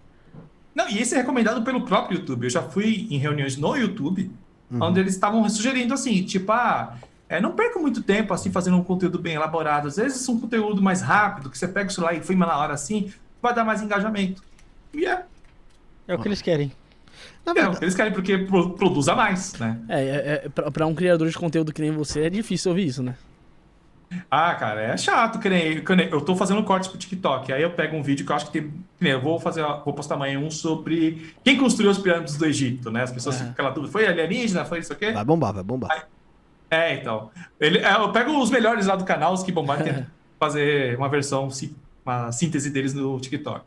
[0.74, 2.46] Não, e esse é recomendado pelo próprio YouTube.
[2.46, 4.32] Eu já fui em reuniões no YouTube,
[4.72, 4.80] uhum.
[4.82, 6.98] onde eles estavam sugerindo assim, tipo, ah,
[7.28, 9.88] é, não perca muito tempo assim fazendo um conteúdo bem elaborado.
[9.88, 12.74] Às vezes um conteúdo mais rápido, que você pega o celular e filma na hora
[12.74, 13.12] assim,
[13.42, 14.44] vai dar mais engajamento.
[14.94, 15.26] E é.
[16.08, 16.72] É o que eles querem.
[17.46, 19.80] É, que eles querem porque produza mais, né?
[19.90, 22.88] É, é, é pra, pra um criador de conteúdo que nem você, é difícil ouvir
[22.88, 23.16] isso, né?
[24.30, 27.62] Ah, cara, é chato, que nem, que nem, eu tô fazendo cortes pro TikTok, aí
[27.62, 29.94] eu pego um vídeo que eu acho que tem, que nem, eu vou fazer, vou
[29.94, 33.04] postar amanhã um sobre quem construiu as pirâmides do Egito, né?
[33.04, 35.12] As pessoas ficam aquela dúvida, foi alienígena, foi isso aqui?
[35.12, 35.92] Vai bombar, vai bombar.
[35.92, 36.02] Aí,
[36.70, 40.06] é, então, ele, é, eu pego os melhores lá do canal, os que bombaram,
[40.38, 41.48] fazer uma versão,
[42.06, 43.66] uma síntese deles no TikTok.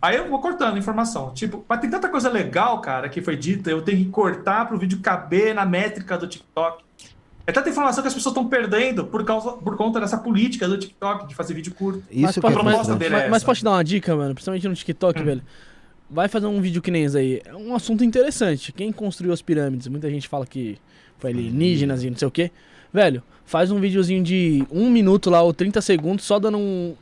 [0.00, 1.32] Aí eu vou cortando informação.
[1.32, 4.76] Tipo, mas tem tanta coisa legal, cara, que foi dita, eu tenho que cortar para
[4.76, 6.84] o vídeo caber na métrica do TikTok.
[7.46, 10.78] É tanta informação que as pessoas estão perdendo por, causa, por conta dessa política do
[10.78, 12.02] TikTok de fazer vídeo curto.
[12.10, 15.20] Isso mas, que é mas, mas, mas, pode dar uma dica, mano, principalmente no TikTok,
[15.20, 15.24] hum.
[15.24, 15.42] velho.
[16.08, 17.42] vai fazer um vídeo que nem esse aí.
[17.44, 18.72] É um assunto interessante.
[18.72, 19.88] Quem construiu as pirâmides?
[19.88, 20.78] Muita gente fala que
[21.18, 22.52] foi alienígenas e não sei o quê.
[22.92, 26.94] Velho, faz um videozinho de um minuto lá ou 30 segundos, só dando um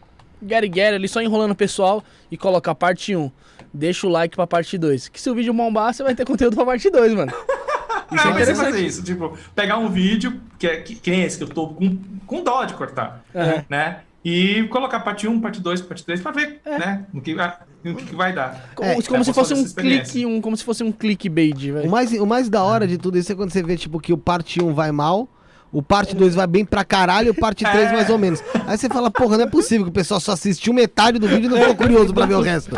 [0.47, 3.31] get get ali, só enrolando o pessoal e coloca parte 1.
[3.73, 5.09] Deixa o like pra parte 2.
[5.09, 7.33] Que se o vídeo bombar, você vai ter conteúdo pra parte 2, mano.
[8.13, 8.65] Isso Não, é mas você interessante.
[8.73, 11.69] fazer isso, tipo, pegar um vídeo, que, é, que, que nem esse, que eu tô
[11.69, 13.65] com, com dó de cortar, Aham.
[13.69, 14.01] né?
[14.25, 17.07] E colocar parte 1, parte 2, parte 3 pra ver, né?
[17.13, 18.69] No que, ah, no que, que vai dar.
[18.75, 21.75] Como, É, como é, se fosse um clique, um, como se fosse um clickbait, O
[21.75, 21.89] velho.
[21.91, 24.19] mais, o mais da hora de tudo isso é quando você vê, tipo, que o
[24.19, 25.29] parte 1 vai mal,
[25.73, 27.93] o parte 2 vai bem pra caralho e o parte 3 É.
[27.93, 28.43] mais ou menos.
[28.67, 31.47] Aí você fala, porra, não é possível que o pessoal só assistiu metade do vídeo
[31.47, 32.77] e não ficou curioso pra ver o resto.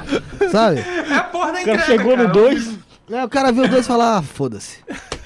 [0.50, 0.80] Sabe?
[0.80, 2.32] É a porra da O cara entrega, chegou no cara.
[2.32, 2.78] 2,
[3.12, 4.78] Aí o cara viu o 2 e fala, ah, foda-se.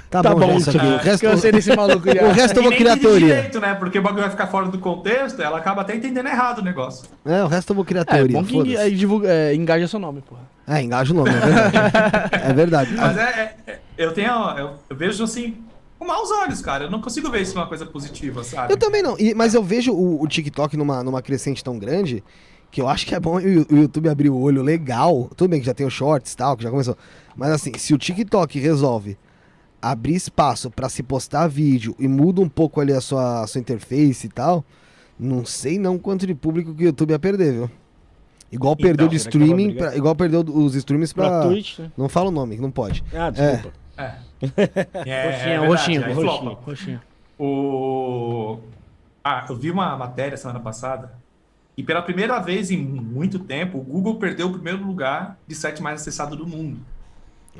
[0.08, 0.78] Tá, Tá bom, bom, isso aqui.
[0.86, 2.22] O resto, Cansei desse maluco já.
[2.22, 3.34] o resto eu vou criar teoria.
[3.34, 3.74] direito, né?
[3.74, 7.08] Porque o bagulho vai ficar fora do contexto, ela acaba até entendendo errado o negócio.
[7.24, 8.40] É, o resto eu vou criar É, teoria.
[8.40, 10.42] bom que aí divulga, é, engaja seu nome, porra.
[10.66, 11.76] É, engaja o nome, é verdade.
[12.50, 12.94] é verdade.
[12.96, 15.56] Mas é, é- é- eu tenho, eu, eu vejo assim,
[15.98, 16.84] com maus olhos, cara.
[16.84, 18.72] Eu não consigo ver isso uma coisa positiva, sabe?
[18.72, 22.22] Eu também não, e- mas eu vejo o, o TikTok numa, numa crescente tão grande
[22.70, 25.30] que eu acho que é bom o, o YouTube abrir o olho legal.
[25.36, 26.96] Tudo bem que já tem o shorts e tal, que já começou.
[27.34, 29.16] Mas assim, se o TikTok resolve
[29.80, 33.60] abrir espaço pra se postar vídeo e muda um pouco ali a sua, a sua
[33.60, 34.64] interface e tal,
[35.18, 37.70] não sei não quanto de público que o YouTube ia perder, viu?
[38.50, 41.28] Igual Então, perdeu de vai streaming, pra- igual perdeu os streams pra.
[41.28, 41.90] pra Twitch, né?
[41.96, 43.02] Não fala o nome, não pode.
[43.14, 43.68] Ah, desculpa.
[43.68, 43.85] É.
[43.96, 46.62] É, Roxinho, verdade, roxinho, aí roxinho, flopa.
[46.64, 47.00] roxinho.
[47.38, 48.58] O...
[49.24, 51.12] Ah, eu vi uma matéria semana passada
[51.76, 55.82] e pela primeira vez em muito tempo o Google perdeu o primeiro lugar de site
[55.82, 56.78] mais acessado do mundo.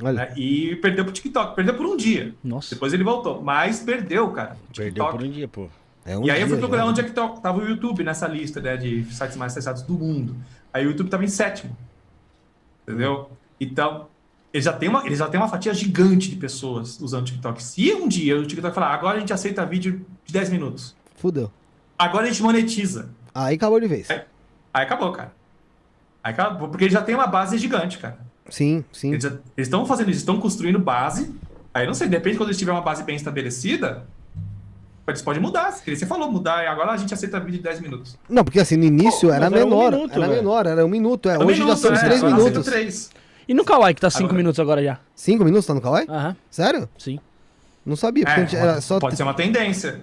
[0.01, 0.13] Olha.
[0.27, 0.33] né?
[0.35, 1.55] E perdeu pro TikTok.
[1.55, 2.33] Perdeu por um dia.
[2.43, 2.73] Nossa.
[2.75, 3.41] Depois ele voltou.
[3.41, 4.55] Mas perdeu, cara.
[4.75, 5.67] Perdeu por um dia, pô.
[6.05, 6.89] É um e aí eu fui procurar já.
[6.89, 10.35] onde é que tava o YouTube nessa lista né, de sites mais acessados do mundo.
[10.73, 11.75] Aí o YouTube tava em sétimo.
[12.87, 13.29] Entendeu?
[13.59, 14.07] Então,
[14.53, 17.61] ele já tem uma, ele já tem uma fatia gigante de pessoas usando o TikTok.
[17.61, 20.95] Se um dia o TikTok falar, agora a gente aceita vídeo de 10 minutos.
[21.15, 21.51] Fudeu.
[21.97, 23.09] Agora a gente monetiza.
[23.33, 24.09] Aí acabou de vez.
[24.09, 24.21] Aí
[24.73, 25.31] acabou, cara.
[26.23, 28.19] Aí acabou, porque ele já tem uma base gigante, cara.
[28.49, 29.11] Sim, sim.
[29.13, 29.25] Eles
[29.57, 31.33] estão fazendo isso, estão construindo base.
[31.73, 34.07] Aí não sei, depende quando eles tiverem uma base bem estabelecida,
[35.07, 35.71] eles podem mudar.
[35.71, 36.67] Você falou, mudar.
[36.67, 38.17] Agora a gente aceita vídeo de 10 minutos.
[38.29, 39.91] Não, porque assim, no início Pô, era mas era um menor.
[39.91, 40.33] minuto, era velho.
[40.35, 41.29] menor, era um minuto.
[41.29, 41.37] É.
[41.37, 42.05] Um Hoje já minuto, são os né?
[42.07, 42.73] três Agora aceita minutos.
[42.73, 43.09] três.
[43.47, 44.99] E no Kawaii, que tá 5 Agora- minutos agora já.
[45.15, 46.05] Cinco minutos tá no Kawaii?
[46.09, 46.89] Aham, Sério?
[46.97, 47.19] sim.
[47.85, 48.99] Não sabia, porque É, a gente era só.
[48.99, 50.01] pode ser uma tendência.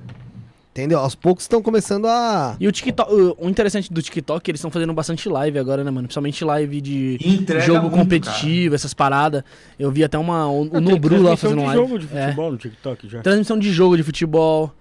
[0.70, 0.98] Entendeu?
[0.98, 2.56] Aos poucos estão começando a.
[2.58, 5.90] E o TikTok, o- o interessante do TikTok, eles estão fazendo bastante live agora, né,
[5.90, 6.08] mano?
[6.08, 9.44] Principalmente live de E entrega jogo muito, competitivo, essas paradas.
[9.78, 10.48] Eu vi até uma.
[10.48, 11.80] O, o Tem Nobru lá transmissão fazendo de live.
[11.82, 12.22] jogo de É.
[12.24, 13.20] futebol no TikTok já.
[13.22, 14.72] Transmissão de jogo de futebol.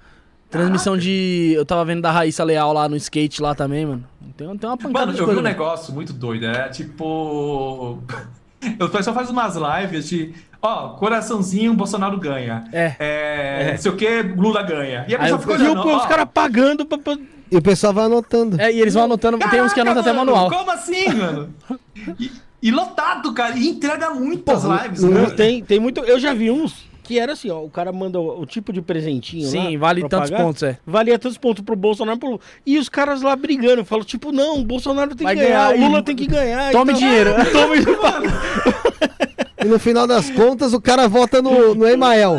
[0.50, 1.54] Transmissão de.
[1.56, 4.04] Eu tava vendo da Raíssa Leal lá no skate lá também, mano.
[4.36, 5.40] Tem, tem uma pancada Mano, de eu vi coisa.
[5.42, 5.50] um né?
[5.52, 8.00] negócio muito doido, é tipo.
[8.80, 10.34] O pessoal faz umas lives de.
[10.62, 12.64] Ó, coraçãozinho, Bolsonaro ganha.
[12.72, 12.96] É.
[13.00, 15.06] É, Não sei o que, Lula ganha.
[15.08, 15.82] E a Aí pessoa E olhando.
[15.86, 17.18] o- ó, os caras pagando pra, pra-
[17.52, 18.60] E o pessoal vai anotando.
[18.60, 19.38] É, e eles vão anotando.
[19.50, 20.50] tem uns que Caraca, anotam até mano, manual.
[20.50, 21.54] Como assim, mano?
[22.20, 23.58] E, e lotado, cara.
[23.58, 25.04] E entrega muitas Porra, lives.
[25.04, 25.22] não- né?
[25.24, 26.00] Não, tem, tem muito.
[26.02, 27.60] Eu já vi uns que era assim, ó.
[27.62, 29.48] O cara manda o, o tipo de presentinho.
[29.48, 30.78] Sim, lá vale tantos pagar, pontos, é.
[30.86, 32.18] Valia tantos pontos pro Bolsonaro.
[32.18, 32.42] Pro...
[32.66, 33.86] E os caras lá brigando.
[33.86, 36.26] Falo, tipo, não, o Bolsonaro tem Vai que ganhar, ganhar o Lula e- tem que
[36.28, 36.72] ganhar.
[36.72, 37.32] Tome então- dinheiro.
[37.52, 37.84] Tome
[39.64, 42.38] E no final das contas, o cara vota no, no Emael.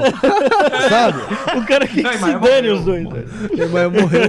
[0.89, 1.19] Sabe?
[1.59, 2.75] O cara que Não, se dane morreu.
[2.75, 3.07] os dois.
[3.59, 4.21] Emael morreu.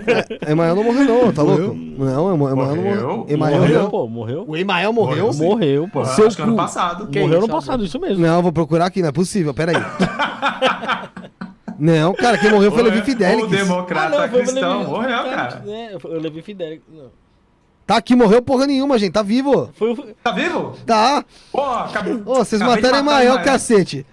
[0.48, 1.76] Emael não morreu, não, tá louco?
[1.76, 3.08] Não, Ema- Emael não morreu.
[3.08, 3.26] Morreu?
[3.30, 3.90] Emael Morreu, não.
[3.90, 4.46] pô, morreu.
[4.48, 5.18] O Emael morreu?
[5.18, 5.44] Morreu, sim.
[5.46, 6.06] Morreu, pô.
[6.06, 6.58] Seu acho que ano cu.
[6.58, 7.08] passado.
[7.08, 8.26] Que morreu isso, no passado, isso mesmo.
[8.26, 9.76] Não, vou procurar aqui, não é possível, peraí.
[11.78, 13.50] Não, cara, quem morreu foi o Levi O Fidelix.
[13.50, 15.64] democrata foi o cristão Levi- morreu, cara.
[15.68, 16.82] É, foi o Levi Fidelix.
[16.90, 17.25] Não.
[17.86, 19.70] Tá aqui, morreu porra nenhuma, gente, tá vivo.
[19.76, 19.96] Foi o.
[20.24, 20.74] Tá vivo?
[20.88, 21.24] Tá.
[21.52, 22.16] Pô, acabou.
[22.26, 24.04] Ô, vocês acabei mataram matar Emael, cacete.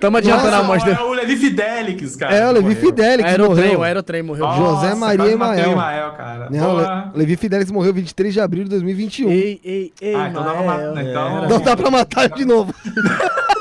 [0.00, 0.96] Tamo adiantando a dele.
[0.98, 2.34] É o Levi Fidelix, cara.
[2.34, 2.80] É, o Levi Morreu.
[2.80, 3.78] Fidelix Aerotrem, morreu.
[3.78, 4.44] o Aerotrem morreu.
[4.46, 4.58] Nossa,
[4.88, 5.68] José Maria Emael.
[5.68, 6.48] o Emael, cara.
[6.50, 7.10] Não, Porra.
[7.14, 9.30] Le- Levi Fidelix morreu 23 de abril de 2021.
[9.30, 10.88] Ei, ei, ei, Ah, então dá pra Mael.
[10.88, 12.74] matar, então- Era- Não dá pra matar de novo.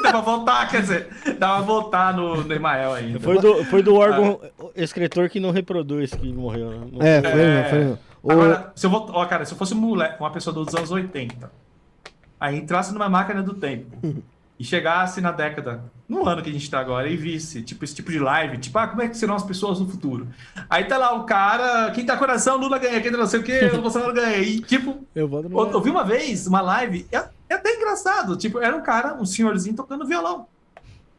[0.01, 1.07] Dá pra voltar, quer dizer,
[1.37, 3.19] dá pra voltar no, no Emael ainda.
[3.19, 4.39] Foi do, foi do órgão
[4.75, 6.69] escritor que não reproduz que morreu.
[6.71, 6.77] né?
[6.91, 7.67] Não- É, foi, É.
[7.69, 7.97] foi.
[8.23, 10.91] Agora, se eu vou, ó, cara, se eu fosse um moleque, uma pessoa dos anos
[10.91, 11.51] 80,
[12.39, 13.97] aí entrasse numa máquina do tempo
[14.59, 17.95] e chegasse na década, no ano que a gente tá agora, e visse, tipo, esse
[17.95, 20.27] tipo de live, tipo, ah, como é que serão as pessoas no futuro?
[20.69, 23.43] Aí tá lá o cara, quem tá coração, Lula ganha, quem tá não sei o
[23.43, 24.37] que, o Bolsonaro ganha.
[24.37, 25.05] E, tipo,
[25.73, 29.25] eu vi uma vez uma live, é, é até engraçado, tipo, era um cara, um
[29.25, 30.45] senhorzinho tocando violão.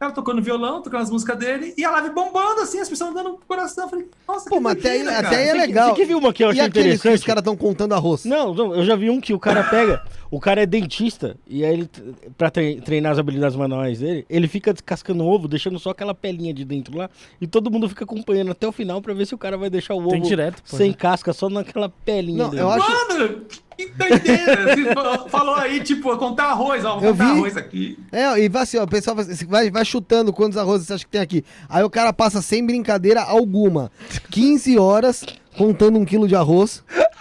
[0.01, 3.37] Cara tocando violão, tocando as músicas dele, e a live bombando, assim, as pessoas dando
[3.47, 3.83] coração.
[3.83, 5.89] Eu falei, nossa, Pô, mas até aí, doideira, até aí é Você que- legal.
[5.89, 7.27] você que viu uma que eu e achei aqueles que os interessante?
[7.27, 8.25] caras estão contando arroz?
[8.25, 11.63] Não, não, eu já vi um que o cara pega, o cara é dentista, e
[11.63, 11.89] aí ele,
[12.35, 16.51] pra tre- treinar as habilidades manuais dele, ele fica descascando ovo, deixando só aquela pelinha
[16.51, 17.07] de dentro lá,
[17.39, 19.93] e todo mundo fica acompanhando até o final pra ver se o cara vai deixar
[19.93, 20.77] o ovo Tem direto, pô.
[20.77, 22.63] sem casca, só naquela pelinha Não, dele.
[22.63, 23.41] eu acho- Mano,
[23.87, 24.75] que doideira!
[24.75, 27.31] Você fa- falou aí, tipo, contar arroz, ó, vou Eu contar vi.
[27.31, 27.99] arroz aqui.
[28.11, 31.05] É, e vai assim, ó, o pessoal vai, vai, vai chutando quantos arrozes você acha
[31.05, 31.43] que tem aqui.
[31.69, 33.91] Aí o cara passa sem brincadeira alguma.
[34.29, 35.25] 15 horas
[35.57, 36.83] contando um quilo de arroz.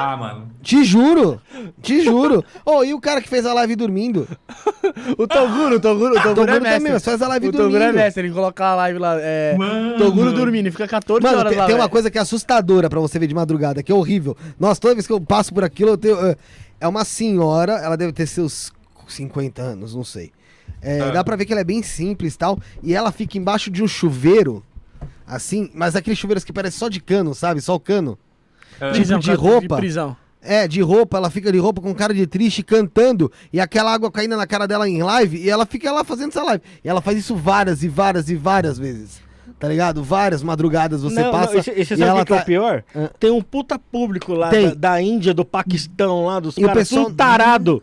[0.00, 0.48] Ah, mano.
[0.62, 1.42] Te juro,
[1.82, 2.44] te juro.
[2.64, 4.28] Ô, e o cara que fez a live dormindo?
[5.18, 6.78] O Toguro, o Toguro, o Toguro Toguro é mestre.
[6.78, 7.94] também, mas faz a live o Toguro é dormindo.
[7.96, 9.56] mestre, ele coloca a live lá, é...
[9.58, 9.98] Mano.
[9.98, 11.90] Toguro dormindo, e fica 14 Mano, horas tem, lá, tem uma velho.
[11.90, 14.36] coisa que é assustadora pra você ver de madrugada, que é horrível.
[14.56, 16.24] Nossa, toda vez que eu passo por aquilo, eu tenho.
[16.26, 16.36] é,
[16.80, 18.72] É uma senhora, ela deve ter seus
[19.08, 20.30] 50 anos, não sei.
[20.80, 21.10] É, Ah.
[21.10, 22.56] Dá pra ver que ela é bem simples e tal.
[22.84, 24.62] E ela fica embaixo de um chuveiro,
[25.28, 27.60] assim, mas aqueles chuveiros que parecem só de cano, sabe?
[27.60, 28.18] Só o cano.
[28.80, 28.86] É.
[28.86, 29.76] Tipo Prisão, de roupa.
[29.76, 30.16] prisão.
[30.40, 34.10] É, de roupa, ela fica de roupa com cara de triste, cantando, e aquela água
[34.10, 36.62] caindo na cara dela em live, e ela fica lá fazendo essa live.
[36.84, 39.20] E ela faz isso várias e várias e várias vezes.
[39.58, 40.04] Tá ligado?
[40.04, 41.52] Várias madrugadas você Não, passa.
[41.54, 42.84] não, esse, esse e sabe o ela que, que é tá- o pior?
[42.94, 43.10] Ah.
[43.18, 46.88] Tem um puta público lá da, da Índia, do Paquistão, lá, dos E o caras
[46.88, 47.82] pessoal- tudo tarado.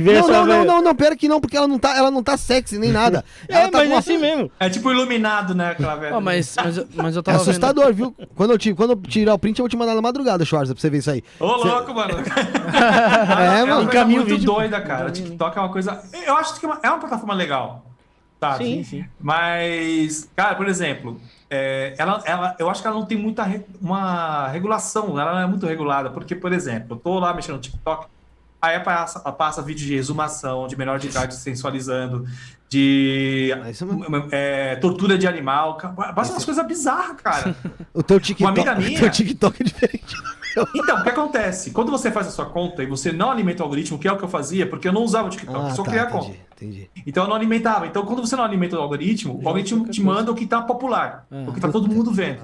[0.00, 2.36] Não, não, não, não, não, pera que não, porque ela não tá, ela não tá
[2.36, 3.24] sexy nem nada.
[3.48, 4.50] É, Ela tá mas com é uma- assim mesmo.
[4.58, 6.16] É tipo iluminado, né, aquela velha.
[6.16, 7.48] Ó, mas, mas, eu- mas eu É tava vendo...
[7.48, 8.14] assustador, viu?
[8.34, 10.74] Quando eu, te, quando eu tirar o print, eu vou te mandar na madrugada, Schwarza,
[10.74, 11.22] pra você ver isso aí.
[11.40, 12.14] Ô, louco, mano.
[12.72, 13.90] É, é mano.
[13.90, 14.44] o muito vídeo.
[14.46, 15.08] doida, cara.
[15.08, 16.00] O TikTok é uma coisa.
[16.26, 17.84] Eu acho que é uma, é uma plataforma legal.
[18.40, 18.64] Sabe?
[18.64, 19.04] Sim, sim.
[19.20, 23.64] Mas, cara, por exemplo, é, ela, ela, eu acho que ela não tem muita re-
[23.80, 27.60] uma regulação, ela não é muito regulada, porque, por exemplo, eu tô lá mexendo no
[27.60, 28.06] TikTok,
[28.62, 32.24] aí passa, passa vídeo de exumação, de menor de idade sensualizando,
[32.68, 33.68] de Ah,
[34.30, 35.76] é é, tortura de animal,
[36.14, 37.54] passa umas coisas bizarras, cara.
[37.92, 40.14] O teu TikTok, amiga minha- o teu TikTok é diferente.
[40.74, 41.70] Então, o que acontece?
[41.70, 44.18] Quando você faz a sua conta e você não alimenta o algoritmo, que é o
[44.18, 46.26] que eu fazia, porque eu não usava o TikTok, eu só criava a conta.
[46.26, 46.36] Ah, tá,
[46.66, 46.90] entendi, entendi.
[47.06, 47.86] Então eu não alimentava.
[47.86, 51.24] Então quando você não alimenta o algoritmo, o algoritmo te manda o que tá popular,
[51.32, 51.48] É.
[51.48, 52.42] o que tá todo mundo vendo.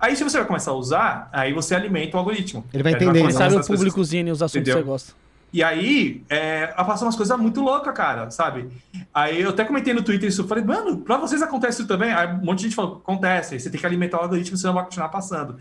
[0.00, 2.64] Aí se você vai começar a usar, aí você alimenta o algoritmo.
[2.72, 5.12] Ele vai entender, a sabe o públicozinho e os assuntos que você gosta.
[5.52, 8.68] E aí, é, passa umas coisas muito loucas, cara, sabe?
[9.12, 12.12] Aí eu até comentei no Twitter isso, falei, mano, pra vocês acontece isso também?
[12.12, 14.84] Aí um monte de gente falou, acontece, você tem que alimentar o algoritmo, senão vai
[14.84, 15.56] continuar passando.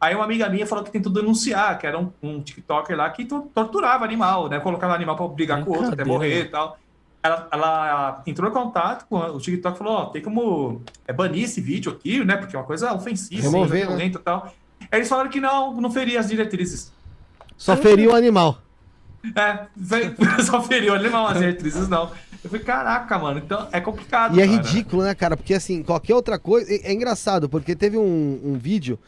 [0.00, 3.26] Aí uma amiga minha falou que tentou denunciar, que era um, um TikToker lá que
[3.26, 4.58] to- torturava animal, né?
[4.60, 6.78] Colocava animal pra brigar com o outro, até morrer e tal.
[7.22, 11.44] Ela, ela entrou em contato com o TikTok e falou, ó, tem como é, banir
[11.44, 12.36] esse vídeo aqui, né?
[12.36, 14.06] Porque é uma coisa ofensiva, Remover, coisa né?
[14.06, 14.54] e tal.
[14.90, 16.92] Aí eles falaram que não, não feria as diretrizes.
[17.56, 18.58] Só feriu o animal.
[19.34, 20.14] É, veio-
[20.44, 22.10] só feriu animal, as diretrizes não.
[22.42, 24.36] Eu falei, caraca, mano, então é complicado.
[24.36, 24.56] E é cara.
[24.58, 25.36] ridículo, né, cara?
[25.36, 26.70] Porque assim, qualquer outra coisa.
[26.70, 28.98] É, é engraçado, porque teve um, um vídeo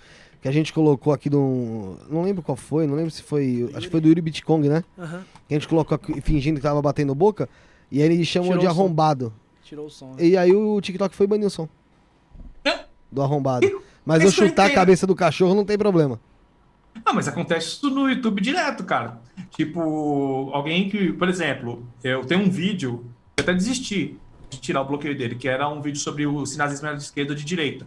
[0.40, 1.96] que a gente colocou aqui do.
[2.08, 3.68] Não lembro qual foi, não lembro se foi.
[3.74, 4.82] Acho que foi do Yuri Bitcoin, né?
[4.98, 5.22] Aham.
[5.46, 7.48] Que a gente colocou aqui, fingindo que tava batendo boca.
[7.92, 9.32] E aí ele chamou Tirou de arrombado.
[9.62, 10.14] Tirou o som.
[10.14, 10.24] né?
[10.24, 11.68] E aí o TikTok foi banir o som.
[12.64, 12.80] É.
[13.12, 13.66] Do arrombado.
[14.04, 16.18] Mas eu Isso eu chutar a cabeça do cachorro não tem problema.
[17.04, 19.20] Não, mas acontece isso no YouTube direto, cara.
[19.50, 23.04] Tipo, alguém que, por exemplo, eu tenho um vídeo,
[23.36, 24.18] eu até desisti
[24.48, 27.36] de tirar o bloqueio dele, que era um vídeo sobre o sinazismo de esquerda ou
[27.36, 27.86] de direita.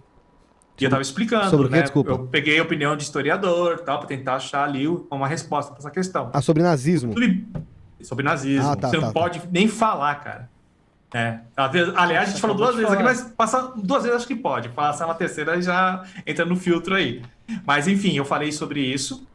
[0.79, 1.81] E eu tava explicando, Sobre o né?
[1.81, 2.11] Desculpa.
[2.11, 5.91] Eu peguei a opinião de historiador, tal, para tentar achar ali uma resposta para essa
[5.91, 6.29] questão.
[6.33, 7.13] Ah, sobre nazismo.
[8.01, 8.69] Sobre nazismo.
[8.69, 9.19] Ah, tá, Você tá, não tá.
[9.19, 10.49] pode nem falar, cara.
[11.13, 11.39] É.
[11.95, 14.69] Aliás, a gente falou duas vezes aqui, mas passar duas vezes acho que pode.
[14.69, 17.21] Passar uma terceira já entra no filtro aí.
[17.65, 19.27] Mas enfim, eu falei sobre isso.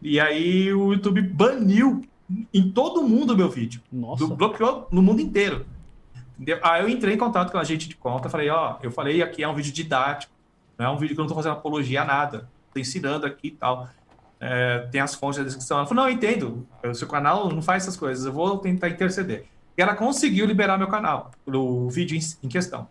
[0.00, 2.02] E aí o YouTube baniu
[2.52, 3.80] em todo mundo o meu vídeo.
[3.92, 4.26] Nossa.
[4.26, 5.66] Do- bloqueou no mundo inteiro.
[6.34, 6.58] Entendeu?
[6.62, 9.42] Aí eu entrei em contato com a gente de conta, falei, ó, eu falei aqui
[9.42, 10.32] é um vídeo didático,
[10.78, 13.48] não é um vídeo que eu não tô fazendo apologia a nada, tô ensinando aqui
[13.48, 13.88] e tal.
[14.40, 15.76] É, tem as fontes da descrição.
[15.78, 18.88] Ela falou, não, eu entendo, o seu canal não faz essas coisas, eu vou tentar
[18.88, 19.44] interceder.
[19.78, 22.88] E ela conseguiu liberar meu canal, o vídeo em, em questão.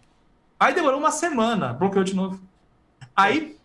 [0.57, 2.39] Aí demorou uma semana, bloqueou de novo.
[3.16, 3.57] Aí,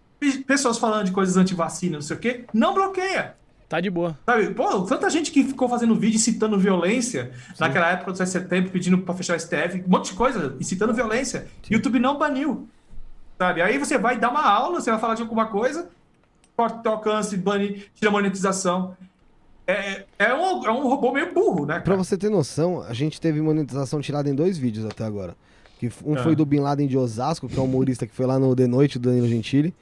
[0.46, 3.34] pessoas falando de coisas anti-vacina, não sei o quê, não bloqueia.
[3.68, 4.16] Tá de boa.
[4.24, 8.32] Sabe, pô, tanta gente que ficou fazendo vídeo incitando violência naquela época do 7 de
[8.32, 11.48] setembro, pedindo pra fechar o STF, um monte de coisa, incitando violência.
[11.68, 12.68] YouTube não baniu.
[13.38, 13.60] Sabe?
[13.60, 15.88] Aí você vai dar uma aula, você vai falar de alguma coisa,
[16.56, 18.96] corta o teu alcance, bane, tira a monetização.
[19.66, 21.74] É, é, um, é um robô meio burro, né?
[21.74, 21.96] Pra cara?
[21.96, 25.34] você ter noção, a gente teve monetização tirada em dois vídeos até agora.
[25.80, 26.22] Que um Ah.
[26.22, 28.68] foi do Bin Laden de Osasco, que é um humorista que foi lá no The
[28.68, 29.74] Noite do Danilo Gentili.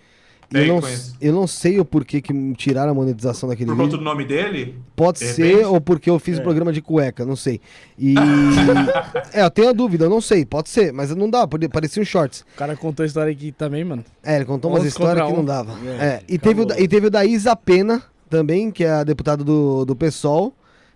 [0.53, 0.81] Eu não,
[1.21, 4.79] eu não sei o porquê que tiraram a monetização daquele Por conta do nome dele?
[4.95, 5.65] Pode de ser, repente.
[5.67, 6.43] ou porque eu fiz É.
[6.43, 7.61] programa de cueca, não sei.
[7.99, 8.15] E.
[9.33, 12.05] é, eu tenho a dúvida, eu não sei, pode ser, mas não dá, parecia um
[12.05, 12.45] shorts.
[12.55, 14.05] O cara contou a história aqui também, mano.
[14.23, 15.45] É, ele contou umas histórias que não um.
[15.45, 15.73] dava.
[15.99, 19.05] É, É, e, teve o, e teve o da Isa Pena também, que é a
[19.05, 20.53] deputada do, do PSOL,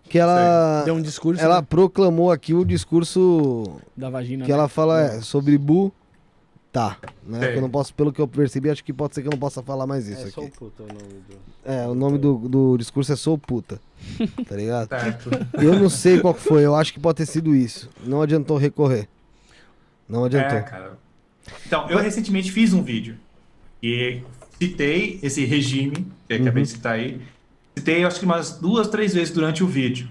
[0.08, 4.44] que ela, Deu um discurso ela né, proclamou aqui o discurso da vagina.
[4.44, 4.56] que né?
[4.56, 5.92] ela fala é, sobre Bu.
[6.70, 7.56] Tá, né?
[7.56, 9.62] Eu não posso, pelo que eu percebi, acho que pode ser que eu não possa
[9.62, 10.52] falar mais isso É aqui.
[10.58, 11.36] puto o nome do.
[11.64, 13.80] É, o nome do, do discurso é Sou Puta.
[14.46, 14.88] Tá ligado?
[14.88, 15.30] Certo.
[15.54, 17.88] Eu não sei qual que foi, eu acho que pode ter sido isso.
[18.04, 19.08] Não adiantou recorrer.
[20.08, 20.58] Não adiantou.
[20.58, 20.98] É, cara.
[21.66, 23.16] Então, eu recentemente fiz um vídeo
[23.82, 24.20] e
[24.60, 27.20] citei esse regime, que eu acabei de citar aí.
[27.76, 30.08] Citei, acho que umas duas, três vezes durante o vídeo.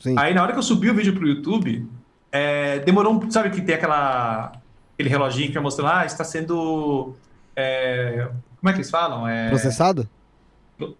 [0.00, 0.14] Sim.
[0.18, 1.86] Aí, na hora que eu subi o vídeo pro YouTube,
[2.32, 3.30] é, demorou um.
[3.30, 4.52] Sabe que tem aquela,
[4.94, 7.14] aquele reloginho que vai mostrando, ah, está sendo.
[7.56, 8.28] é,
[8.60, 9.28] como é que eles falam?
[9.28, 10.08] É, Processado?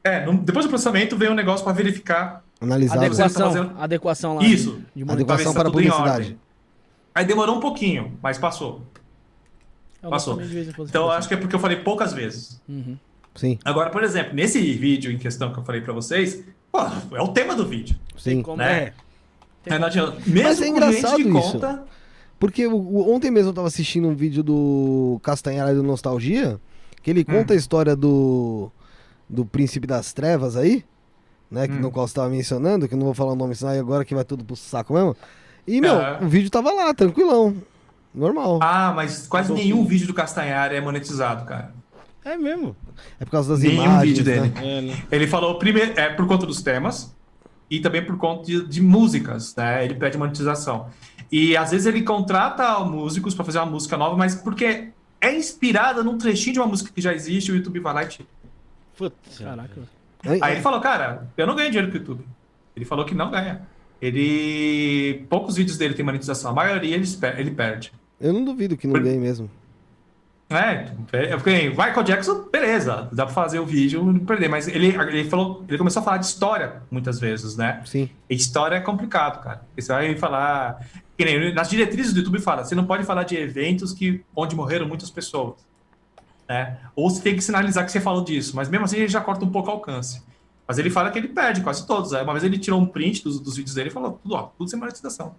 [0.05, 3.01] é, no- depois do processamento vem um negócio para verificar Analisado.
[3.01, 4.45] Adequa- Adequação, tá fazendo- adequação lá.
[4.45, 4.71] Isso.
[4.95, 5.13] De monitor.
[5.35, 6.39] Adequação tá para tudo em publicidade.
[7.15, 8.83] Aí demorou um pouquinho, mas passou.
[10.03, 10.37] Eu Passou.
[10.41, 12.61] de Então, acho que é porque eu falei poucas vezes.
[12.69, 12.97] Uhum.
[13.35, 16.79] Sim, Agora, por exemplo, nesse vídeo em questão que eu falei pra vocês, pô,
[17.17, 17.97] é o tema do vídeo.
[18.17, 18.43] sim.
[18.43, 18.93] como- Né?
[19.63, 20.19] Tem- É, não adianta.
[20.27, 21.53] Mesmo Mas é com gente engraçado de isso.
[21.53, 21.83] conta.
[22.45, 26.61] Porque o- o- ontem mesmo eu tava assistindo um vídeo do Castanhari do Nostalgia,
[27.03, 27.25] que ele Hum.
[27.39, 28.71] conta a história do,
[29.29, 30.85] do Príncipe das Trevas aí,
[31.51, 31.67] né?
[31.67, 31.81] Que, Hum.
[31.81, 34.05] No qual você tava mencionando, que eu não vou falar o nome senão aí agora
[34.05, 35.17] que vai tudo pro saco mesmo.
[35.67, 36.19] E, meu, É.
[36.23, 37.57] o vídeo tava lá, tranquilão.
[38.15, 38.59] Normal.
[38.63, 39.89] Ah, mas quase Um nenhum pouquinho.
[39.89, 41.73] vídeo do Castanhari é monetizado, cara.
[42.25, 42.77] É mesmo.
[43.19, 44.49] É por causa das Nenhum imagens, vídeo né?
[44.49, 44.69] dele.
[44.69, 45.03] É, né?
[45.11, 47.11] Ele falou primeiro, é por conta dos temas
[47.71, 49.83] e também por conta de, de músicas, né?
[49.85, 50.87] Ele pede monetização.
[51.31, 54.89] E às vezes ele contrata músicos pra fazer uma música nova, mas porque
[55.21, 58.09] é inspirada num trechinho de uma música que já existe, o YouTube vai lá e
[58.09, 58.29] tira.
[58.97, 59.39] Putz.
[59.39, 59.81] Caraca.
[60.41, 62.25] Aí- ele falou, cara, eu não ganho dinheiro com o YouTube.
[62.77, 63.63] Ele falou que não ganha.
[64.01, 65.25] Ele.
[65.29, 67.07] Poucos vídeos dele tem monetização, a maioria ele,
[67.37, 67.93] ele perde.
[68.21, 69.51] Eu não duvido que não Por- ganhe mesmo.
[70.51, 74.69] É, é porque Michael Jackson, beleza, dá pra fazer o vídeo e não perder, mas
[74.69, 77.81] ele, ele falou, ele começou a falar de história muitas vezes, né?
[77.87, 78.11] Sim.
[78.29, 79.57] E História é complicado, cara.
[79.69, 80.87] Porque Você vai falar.
[81.17, 84.57] Que nem nas diretrizes do YouTube fala, você não pode falar de eventos que, onde
[84.57, 85.55] morreram muitas pessoas.
[86.49, 86.77] Né?
[86.97, 89.45] Ou você tem que sinalizar que você falou disso, mas mesmo assim ele já corta
[89.45, 90.23] um pouco o alcance.
[90.67, 92.13] Mas ele fala que ele perde quase todos.
[92.15, 94.43] Aí Uma vez ele tirou um print dos, dos vídeos dele e falou, tudo, ó,
[94.59, 95.35] tudo sem monetização.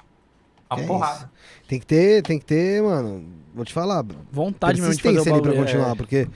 [0.70, 1.32] Uma Que é porrada.
[1.68, 3.26] Tem que ter, tem que ter, mano.
[3.54, 4.04] Vou te falar.
[4.32, 5.58] Vontade mesmo de fazer o ali pra bagulho.
[5.58, 6.28] continuar, porque.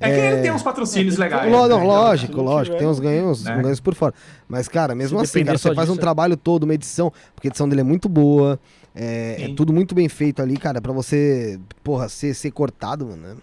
[0.00, 1.50] É, que ele tem uns patrocínios legais.
[1.50, 1.64] Lo- né?
[1.74, 3.56] Então, lógico, lógico, tiver- tem uns ganhos, né?
[3.56, 4.14] uns ganhos por fora.
[4.46, 6.74] Mas, cara, mesmo Se assim, cara, você só faz um disso, é- trabalho todo, uma
[6.74, 8.60] edição, porque a edição dele é muito boa,
[8.98, 13.28] é, é tudo muito bem feito ali, cara, pra você, porra, ser, ser cortado, mano,
[13.28, 13.36] é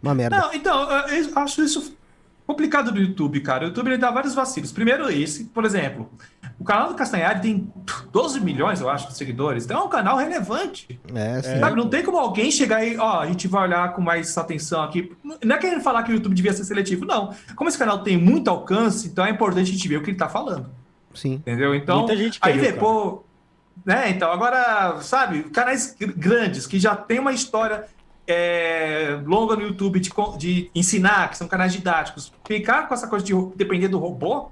[0.00, 0.38] uma merda.
[0.38, 1.96] Não, então, eu acho isso
[2.46, 3.64] complicado do YouTube, cara.
[3.64, 4.70] O YouTube ele dá vários vacilos.
[4.70, 6.10] Primeiro esse, por exemplo,
[6.58, 7.72] o canal do Castanhari tem
[8.12, 9.64] 12 milhões, eu acho, de seguidores.
[9.64, 11.00] Então é um canal relevante.
[11.14, 11.58] É, sim.
[11.58, 14.82] Sabe, não tem como alguém chegar e, ó, a gente vai olhar com mais atenção
[14.82, 15.10] aqui.
[15.42, 17.34] Não é querendo falar que o YouTube devia ser seletivo, não.
[17.56, 20.18] Como esse canal tem muito alcance, então é importante a gente ver o que ele
[20.18, 20.70] tá falando.
[21.14, 21.34] Sim.
[21.34, 21.74] Entendeu?
[21.74, 23.24] Então, Muita gente quer aí pô.
[23.84, 27.84] Né, então, agora, sabe, canais gr- grandes que já tem uma história
[28.26, 33.24] é, longa no YouTube de, de ensinar, que são canais didáticos, ficar com essa coisa
[33.24, 34.48] de depender do robô,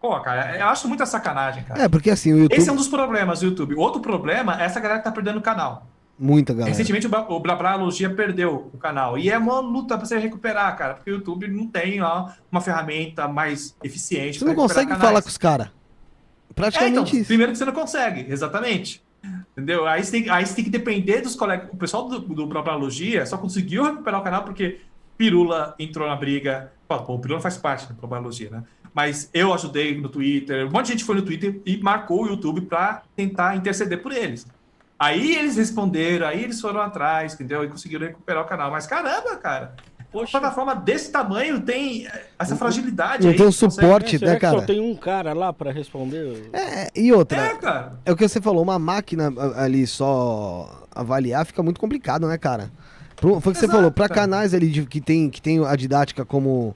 [0.00, 1.82] pô, cara, eu acho muita sacanagem, cara.
[1.82, 3.74] É, porque assim, o YouTube, Esse é um dos problemas do YouTube.
[3.74, 5.86] Outro problema é essa galera que tá perdendo o canal.
[6.18, 6.70] muita galera.
[6.70, 9.18] Recentemente o Bla- o Blablalogia perdeu o canal.
[9.18, 13.28] E é uma luta pra você recuperar, cara, porque o YouTube não tem uma ferramenta
[13.28, 14.38] mais eficiente.
[14.38, 15.24] Você não consegue recuperar falar canais.
[15.24, 15.68] com os caras.
[16.54, 17.26] É, Praticamente então, isso.
[17.26, 19.02] primeiro que você não consegue, exatamente.
[19.52, 19.86] Entendeu?
[19.86, 21.68] Aí você tem, aí você tem que depender dos colegas.
[21.72, 24.80] O pessoal do, do Probalogia só conseguiu recuperar o canal porque
[25.16, 26.72] Pirula entrou na briga.
[26.88, 28.64] Pô, o Pirula faz parte da Probalogia, né?
[28.92, 32.28] Mas eu ajudei no Twitter, um monte de gente foi no Twitter e marcou o
[32.28, 34.46] YouTube pra tentar interceder por eles.
[34.96, 37.64] Aí eles responderam, aí eles foram atrás, entendeu?
[37.64, 38.70] E conseguiram recuperar o canal.
[38.70, 39.74] Mas caramba, cara,
[40.14, 42.06] uma Poxa, plataforma desse tamanho tem
[42.38, 43.24] essa fragilidade.
[43.24, 44.60] Não aí, tem um suporte, né, cara?
[44.60, 46.48] só tem um cara lá pra responder?
[46.52, 47.92] É, e outra, É, cara.
[48.04, 52.38] É o que você falou, uma máquina a- ali só avaliar fica muito complicado, né,
[52.38, 52.70] cara?
[53.16, 54.20] Foi o que você Exato, falou, pra cara.
[54.22, 56.74] canais ali de- que, tem, que tem a didática como,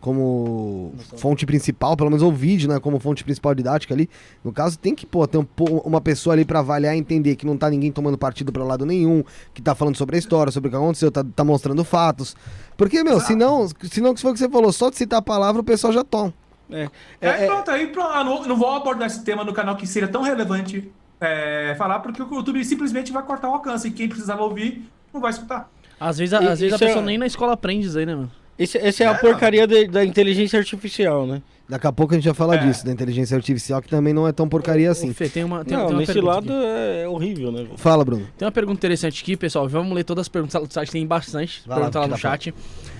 [0.00, 4.08] como fonte principal, pelo menos o vídeo, né, como fonte principal didática ali,
[4.42, 5.46] no caso tem que, pô, ter um
[5.84, 8.86] uma pessoa ali pra avaliar e entender que não tá ninguém tomando partido pra lado
[8.86, 9.22] nenhum,
[9.52, 12.34] que tá falando sobre a história, sobre o que aconteceu, tá, tá mostrando fatos.
[12.76, 13.26] Porque, meu, Exato.
[13.28, 15.92] senão, senão que foi o que você falou, só de citar a palavra o pessoal
[15.92, 16.32] já toma.
[16.70, 16.88] É,
[17.20, 18.14] É, é, é, pronto, aí pronto.
[18.16, 20.90] Eu não, não vou abordar esse tema no canal que seria tão relevante
[21.20, 25.20] é, falar, porque o YouTube simplesmente vai cortar o alcance e quem precisava ouvir não
[25.20, 25.68] vai escutar.
[25.98, 28.06] Às vezes, a- E- às vezes a é- pessoa nem na escola aprende isso aí,
[28.06, 28.30] né, mano?
[28.60, 31.40] Esse, essa é a É, porcaria de- da inteligência artificial, né?
[31.66, 32.66] Daqui a pouco a gente vai falar É.
[32.66, 35.14] disso, da inteligência artificial, que também não é tão porcaria assim.
[35.14, 36.62] Fê, tem uma, tem, não, tem uma nesse lado aqui.
[37.04, 37.66] é, horrível, né?
[37.76, 38.26] Fala, Bruno.
[38.36, 39.66] Tem uma pergunta interessante aqui, pessoal.
[39.68, 41.62] Vamos ler todas as perguntas do site, tem bastante.
[41.64, 42.54] Vai lá, pergunta lá no tira a chat.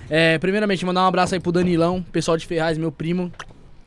[0.09, 3.31] É, primeiramente, mandar um abraço aí pro Danilão, pessoal de Ferraz, meu primo.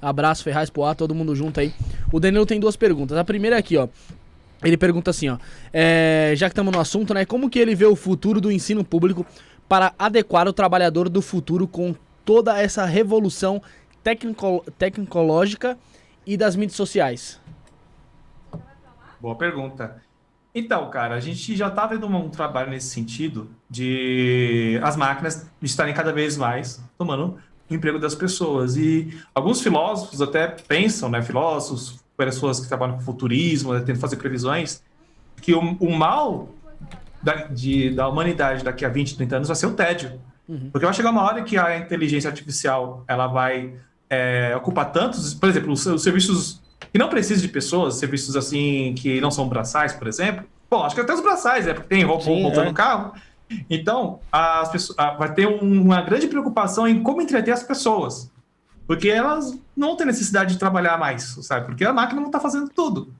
[0.00, 1.72] Abraço, Ferraz, Poá, todo mundo junto aí.
[2.12, 3.16] O Danilo tem duas perguntas.
[3.16, 3.88] A primeira é aqui, ó.
[4.62, 5.36] Ele pergunta assim, ó.
[5.72, 7.24] é, já que estamos no assunto, né?
[7.24, 9.26] Como que ele vê o futuro do ensino público
[9.68, 11.94] para adequar o trabalhador do futuro com
[12.24, 13.62] toda essa revolução
[14.02, 15.78] tecnico- tecnológica
[16.26, 17.40] e das mídias sociais?
[19.20, 20.02] Boa pergunta.
[20.54, 25.92] Então, cara, a gente já está vendo um trabalho nesse sentido de as máquinas estarem
[25.92, 27.38] cada vez mais tomando
[27.68, 28.76] o emprego das pessoas.
[28.76, 34.16] E alguns filósofos até pensam, né, filósofos, pessoas que trabalham com futurismo, né, tentando fazer
[34.16, 34.80] previsões,
[35.42, 36.48] que o, o mal
[37.24, 40.20] da, de- da humanidade daqui a 20, 30 anos vai ser o tédio.
[40.70, 43.74] Porque vai chegar uma hora que a inteligência artificial ela vai
[44.10, 46.62] é, ocupar tantos, por exemplo, os, os serviços
[46.92, 50.44] que não precisam de pessoas, serviços assim que não são braçais, por exemplo.
[50.70, 52.72] Bom, acho que até os braçais, é porque tem robô Sim, montando é.
[52.74, 53.14] carro.
[53.70, 58.30] Então, as pessoas, vai ter um- uma grande preocupação em como entreter as pessoas.
[58.86, 61.64] Porque elas não têm necessidade de trabalhar mais, sabe?
[61.66, 63.14] Porque a máquina não está fazendo tudo.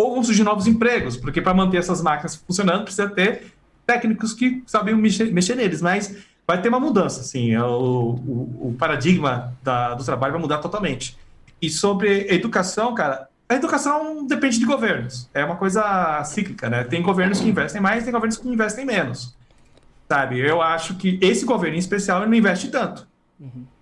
[0.00, 3.52] Ou vão surgir novos empregos, porque para manter essas máquinas funcionando precisa ter
[3.84, 5.82] técnicos que sabem mexer, mexer neles.
[5.82, 7.52] Mas vai ter uma mudança, assim.
[7.52, 11.18] é O, o, o paradigma da- do trabalho vai mudar totalmente.
[11.60, 15.28] E sobre educação, cara, a educação depende de governos.
[15.34, 16.84] É uma coisa cíclica, né?
[16.84, 19.34] Tem governos que investem mais, tem governos que investem menos.
[20.08, 20.38] Sabe?
[20.38, 23.04] Eu acho que esse governo em especial não investe tanto.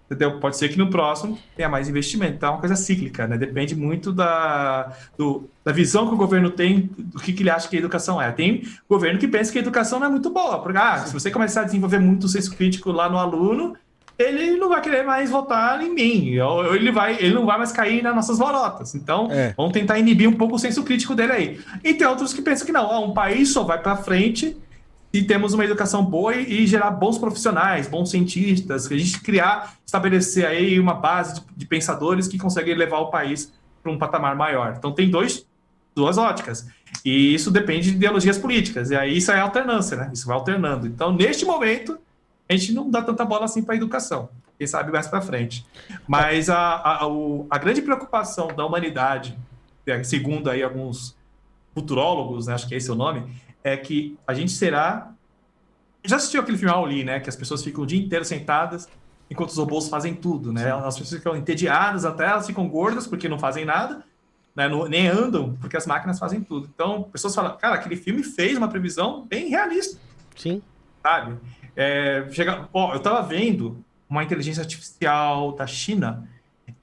[0.09, 0.39] Entendeu?
[0.39, 2.35] Pode ser que no próximo tenha mais investimento.
[2.35, 3.37] Então é uma coisa cíclica, né?
[3.37, 7.69] Depende muito da, do- da visão que o governo tem do que, que ele acha
[7.69, 8.31] que a educação é.
[8.31, 10.61] Tem governo que pensa que a educação não é muito boa.
[10.63, 13.75] Porque, ah, se você começar a desenvolver muito o senso crítico lá no aluno,
[14.19, 16.39] ele não vai querer mais votar em mim.
[16.39, 18.95] Ou ele, vai, ele não vai mais cair nas nossas lorotas.
[18.95, 19.55] Então, É.
[19.57, 21.61] vamos tentar inibir um pouco o senso crítico dele aí.
[21.83, 24.57] E tem outros que pensam que não, ó, um país só vai para frente
[25.13, 29.21] e temos uma educação boa e, e gerar bons profissionais, bons cientistas, que a gente
[29.21, 33.53] criar, estabelecer aí uma base de, de pensadores que conseguem levar o país
[33.83, 34.75] para um patamar maior.
[34.77, 35.47] Então tem dois,
[35.95, 36.67] duas óticas.
[37.05, 38.91] E isso depende de ideologias políticas.
[38.91, 40.11] E aí isso é alternância, né?
[40.13, 40.87] Isso vai alternando.
[40.87, 41.99] Então, neste momento,
[42.49, 44.29] a gente não dá tanta bola assim para a educação.
[44.59, 45.67] Quem sabe mais para frente.
[46.07, 47.01] Mas a, a,
[47.51, 49.39] a grande preocupação da humanidade,
[49.87, 51.17] é, segundo aí alguns
[51.75, 53.23] futurólogos, né, acho que esse é o nome,
[53.67, 55.11] é que a gente será.
[56.05, 57.19] Já assistiu aquele filme Auli, né?
[57.19, 58.89] Que as pessoas ficam o dia inteiro sentadas
[59.29, 60.73] enquanto os robôs fazem tudo, né?
[60.73, 64.05] As pessoas ficam entediadas até, elas ficam gordas porque não fazem nada,
[64.55, 64.69] né?
[64.69, 66.71] não- nem andam porque as máquinas fazem tudo.
[66.73, 69.99] Então, pessoas falam, cara, aquele filme fez uma previsão bem realista
[70.37, 70.63] Sim.
[71.03, 71.37] sabe?
[71.75, 76.29] É, chega, ó, eu tava vendo uma inteligência artificial da China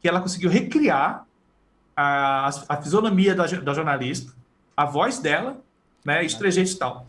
[0.01, 1.25] que ela conseguiu recriar
[1.95, 4.33] a, a fisionomia da, da jornalista,
[4.75, 5.63] a voz dela,
[6.05, 7.05] né, e os trejeitos e tal.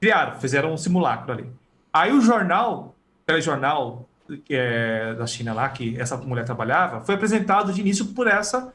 [0.00, 1.50] Criaram, fizeram um simulacro ali.
[1.92, 2.94] Aí o jornal,
[3.26, 4.08] telejornal
[4.48, 8.72] é da China lá, que essa mulher trabalhava, foi apresentado de início por essa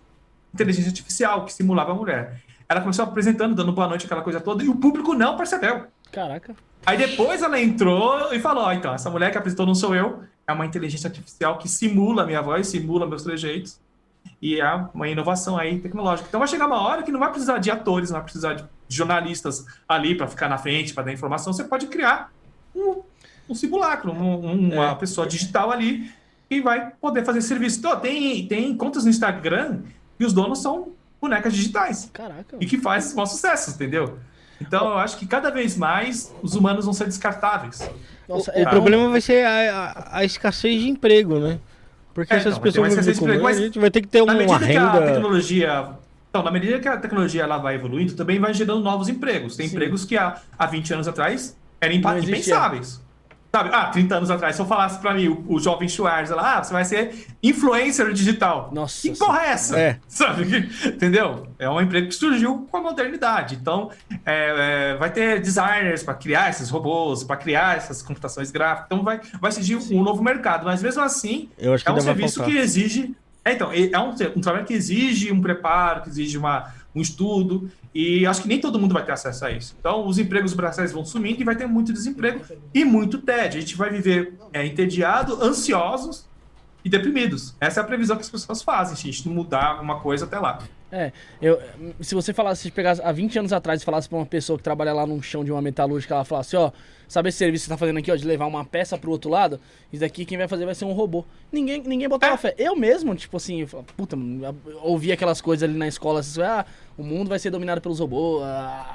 [0.54, 2.42] inteligência artificial que simulava a mulher.
[2.70, 5.88] Ela começou apresentando, dando boa noite, aquela coisa toda, e o público não percebeu.
[6.12, 6.56] Caraca.
[6.86, 10.24] Aí depois ela entrou e falou: ó, então, essa mulher que apresentou não sou eu,
[10.46, 13.80] é uma inteligência artificial que simula a minha voz, simula meus trejeitos.
[14.42, 16.28] E é uma inovação aí tecnológica.
[16.28, 18.64] Então vai chegar uma hora que não vai precisar de atores, não vai precisar de
[18.88, 21.52] jornalistas ali para ficar na frente, para dar informação.
[21.54, 22.32] Você pode criar
[22.76, 23.02] um,
[23.50, 24.96] um simulacro, um- um- uma É.
[24.96, 26.12] pessoa digital ali
[26.50, 27.80] que vai poder fazer serviço.
[27.80, 29.80] Então, tem, tem contas no Instagram
[30.20, 32.56] e os donos são bonecas digitais Caraca.
[32.60, 34.18] e que faz bom sucesso, entendeu?
[34.62, 37.88] Então eu acho que cada vez mais os humanos vão ser descartáveis.
[38.28, 39.52] Nossa, o é o problema vai ser a,
[39.86, 41.60] a- a escassez de emprego, né?
[42.14, 44.24] Porque É, essas então, pessoas vão viver com a gente vai ter que ter Na
[44.26, 45.06] uma medida que a renda.
[45.14, 45.90] tecnologia,
[46.38, 49.56] então, na medida que a tecnologia ela vai evoluindo, também vai gerando novos empregos.
[49.56, 49.76] Tem Sim.
[49.76, 53.02] empregos que há, há 20 anos atrás eram impensáveis.
[53.52, 53.70] Sabe?
[53.74, 56.64] Ah, 30 anos atrás, se eu falasse pra mim, o, o jovem Schwarz, lá, ah,
[56.64, 58.70] você vai ser influencer digital.
[58.72, 59.80] Nossa Que porra é essa?
[59.80, 60.00] É.
[60.08, 60.70] Sabe?
[60.86, 61.48] Entendeu?
[61.58, 63.56] É um emprego que surgiu com a modernidade.
[63.56, 63.90] Então,
[64.24, 68.86] é, é, vai ter designers para criar esses robôs, para criar essas computações gráficas.
[68.86, 70.66] Então, vai, vai surgir um novo mercado.
[70.66, 73.16] Mas mesmo assim, Eu acho que é um serviço que exige.
[73.48, 77.70] É, então, é um, um trabalho que exige um preparo, que exige uma, um estudo,
[77.94, 79.76] e acho que nem todo mundo vai ter acesso a isso.
[79.80, 82.42] Então, os empregos braçais vão sumindo e vai ter muito desemprego
[82.74, 83.58] e muito tédio.
[83.58, 86.28] A gente vai viver é, entediado, ansiosos,
[86.88, 87.54] e deprimidos.
[87.60, 90.26] Essa é a previsão que as pessoas fazem, se a gente não mudar alguma coisa
[90.26, 90.60] até lá.
[90.90, 91.12] É,
[91.42, 91.62] eu,
[92.00, 94.64] se você falasse, se pegasse há 20 anos atrás e falasse pra uma pessoa que
[94.64, 96.72] trabalha lá no chão de uma metalúrgica, ela falasse, ó,
[97.08, 99.30] sabe esse serviço que você tá fazendo aqui, ó, de levar uma peça pro outro
[99.30, 99.60] lado?
[99.92, 101.24] Isso daqui quem vai fazer vai ser um robô.
[101.52, 102.38] Ninguém, ninguém botava É.
[102.38, 102.56] fé.
[102.58, 104.18] Eu mesmo, tipo assim, eu falava, puta,
[104.84, 106.66] ouvi aquelas coisas ali na escola, assim, ah,
[106.98, 108.44] o mundo vai ser dominado pelos robôs,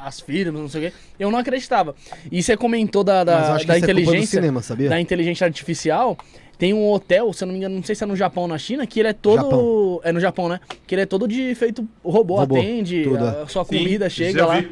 [0.05, 0.97] as firmas, não sei o quê.
[1.19, 1.95] Eu não acreditava.
[2.31, 4.41] E você comentou da, da, da isso é culpa do inteligência.
[4.41, 4.89] cinema, sabia?
[4.91, 6.17] Da inteligência artificial.
[6.59, 8.49] Tem um hotel, se eu não me engano, não sei se é no Japão ou
[8.49, 9.37] na China, que ele é todo.
[9.43, 10.01] Japão.
[10.05, 10.61] É no Japão, né?
[10.87, 11.89] Que ele é todo de feito.
[12.05, 14.61] O robô, Robô, atende, tudo, a, sua Sim, comida já chega lá.
[14.61, 14.71] vi.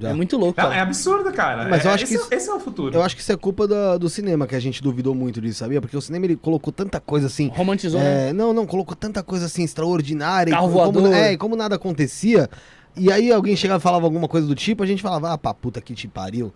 [0.00, 0.10] Já.
[0.10, 0.78] É muito louco, Não, cara.
[0.78, 1.68] é absurdo, cara.
[1.68, 2.94] Mas eu É- acho que esse, isso- esse é o futuro.
[2.96, 5.58] Eu acho que isso é culpa da- do cinema, que a gente duvidou muito disso,
[5.58, 5.80] sabia?
[5.80, 7.50] Porque o cinema ele colocou tanta coisa assim.
[7.54, 8.28] Romantizou, né?
[8.28, 10.52] É, não, não, colocou tanta coisa assim extraordinária.
[10.52, 11.12] Carro e como, voador.
[11.14, 12.48] é, e como nada acontecia.
[12.96, 15.52] E aí alguém chegava e falava alguma coisa do tipo, a gente falava, ah, pra
[15.54, 16.52] puta que te pariu.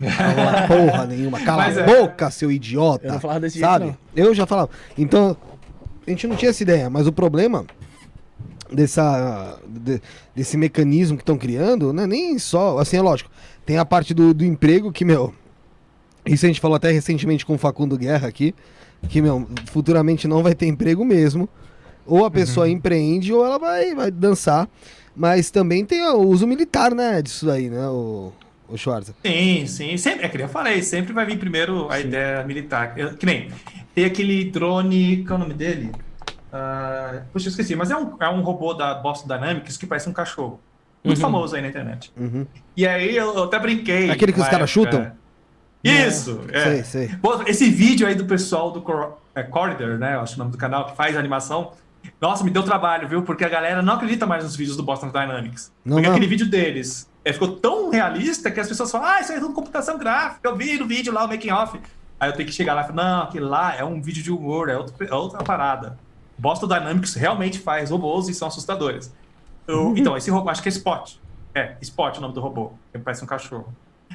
[0.00, 0.08] Não
[0.68, 1.84] porra nenhuma, cala Mas a é.
[2.02, 3.06] boca, seu idiota.
[3.06, 3.84] Eu não falava desse sabe?
[3.86, 4.70] jeito, Eu já falava.
[4.96, 5.36] Então,
[6.06, 7.64] a gente não tinha essa ideia, mas o problema
[8.72, 10.00] dessa, de-
[10.34, 13.30] desse mecanismo que estão criando, não é nem só, assim, é lógico,
[13.64, 15.34] tem a parte do, do emprego que, meu,
[16.26, 18.54] isso a gente falou até recentemente com o Facundo Guerra aqui,
[19.08, 21.48] que, meu, futuramente não vai ter emprego mesmo,
[22.06, 24.68] ou a pessoa empreende ou ela vai, vai dançar,
[25.14, 28.32] mas também tem o uso militar, né, disso aí, né, o,
[28.68, 29.14] o Schwarza.
[29.24, 29.96] Sim, sim.
[29.96, 32.94] Sempre, é que eu falei, sempre vai vir primeiro a ideia militar.
[32.96, 33.48] Eu- que nem,
[33.94, 35.90] tem aquele drone, qual é o nome dele?
[36.52, 40.08] Ah, puxa, eu esqueci, mas é um, é um robô da Boston Dynamics que parece
[40.08, 40.60] um cachorro.
[41.04, 41.22] Muito Uhum.
[41.22, 42.12] famoso aí na internet.
[42.16, 42.46] Uhum.
[42.76, 44.10] E aí eu, eu até brinquei.
[44.10, 45.12] Aquele que os caras chutam?
[45.82, 46.64] Isso, é.
[46.82, 47.16] Sei, sei.
[47.22, 50.18] Pô, esse vídeo aí do pessoal do Cor é, Corridor, né?
[50.18, 51.72] Acho o nome do canal, que faz animação.
[52.20, 53.22] Nossa, me deu trabalho, viu?
[53.22, 55.72] Porque a galera não acredita mais nos vídeos do Boston Dynamics.
[55.84, 56.14] Não, Porque não.
[56.16, 59.40] aquele vídeo deles é, ficou tão realista que as pessoas falam, ah, isso aí é
[59.40, 61.78] tudo computação gráfica, eu vi no vídeo lá, o making off.
[62.18, 64.32] Aí eu tenho que chegar lá e falar, não, aquele lá é um vídeo de
[64.32, 65.96] humor, é, outro- é outra parada.
[66.38, 69.12] Boston Dynamics realmente faz robôs e são assustadores.
[69.66, 71.16] Eu- então, esse robô, acho que é Spot.
[71.54, 73.72] É, Spot é o nome do robô, que parece um cachorro.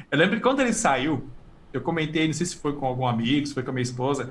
[0.10, 1.28] Eu lembro que quando ele saiu,
[1.74, 4.30] eu comentei, não sei se foi com algum amigo, se foi com a minha esposa,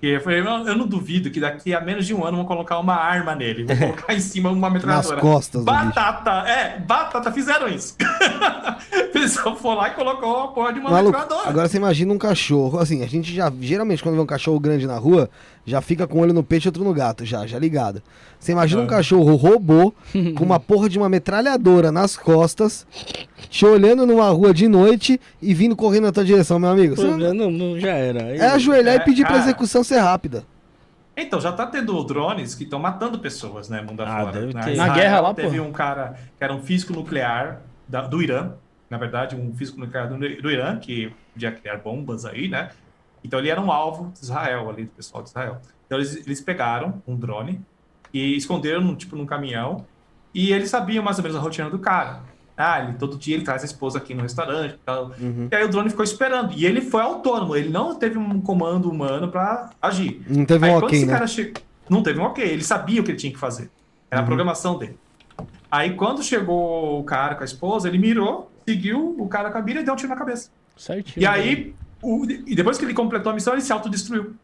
[0.00, 2.46] que eu falei, eu, eu não duvido que daqui a menos de um ano vão
[2.46, 5.14] colocar uma arma nele, vão colocar em cima uma metralhadora.
[5.16, 5.64] Nas costas.
[5.64, 7.96] Batata, é, batata, fizeram isso.
[9.08, 11.48] o pessoal foi lá e colocou a porra de uma Maluco, metralhadora.
[11.48, 12.78] agora você imagina um cachorro.
[12.78, 15.28] Assim, a gente já, geralmente, quando vê um cachorro grande na rua,
[15.66, 18.02] já fica com um olho no peixe e outro no gato, já, já ligado.
[18.38, 18.88] Você imagina um Ah.
[18.88, 19.92] cachorro robô
[20.36, 22.86] com uma porra de uma metralhadora nas costas,
[23.54, 26.96] te olhando numa rua de noite e vindo correndo na tua direção, meu amigo.
[26.96, 28.24] Pô, não- não, não, já era.
[28.24, 29.44] Aí- é ajoelhar É, e pedir pra cara.
[29.44, 30.44] execução ser rápida.
[31.16, 34.46] Então, já tá tendo drones que estão matando pessoas, né, mundo Ah, afora.
[34.52, 35.64] Na Na guerra lá, Teve pô.
[35.64, 38.54] um cara que era um físico nuclear da- do Irã,
[38.90, 42.70] na verdade, um físico nuclear do, do Irã, que podia criar bombas aí, né?
[43.22, 45.58] Então ele era um alvo de Israel, ali, do pessoal de Israel.
[45.86, 47.60] Então eles, eles pegaram um drone
[48.12, 49.86] e esconderam, tipo, num caminhão,
[50.34, 52.33] e eles sabiam mais ou menos a rotina do cara.
[52.56, 55.10] Ah, ele, todo dia ele traz a esposa aqui no restaurante e tal.
[55.20, 55.48] Uhum.
[55.50, 56.52] E aí o drone ficou esperando.
[56.54, 60.22] E ele foi autônomo, ele não teve um comando humano para agir.
[60.28, 61.52] Não teve Aí, um quando ok, esse né?
[61.90, 63.70] Não teve um ok, ele sabia o que ele tinha que fazer.
[64.10, 64.24] Era Uhum.
[64.24, 64.96] a programação dele.
[65.70, 69.62] Aí quando chegou o cara com a esposa, ele mirou, seguiu o cara com a
[69.62, 70.48] mira e deu um tiro na cabeça.
[70.76, 71.22] Certinho.
[71.22, 74.34] E aí, o- e depois que ele completou a missão, ele se autodestruiu.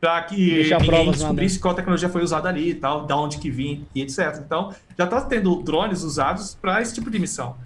[0.00, 3.38] Pra que Deixar ninguém lá descobrisse qual tecnologia foi usada ali e tal, da onde
[3.38, 4.40] que vinha e etc.
[4.44, 7.56] Então, já tá tendo drones usados para esse tipo de missão.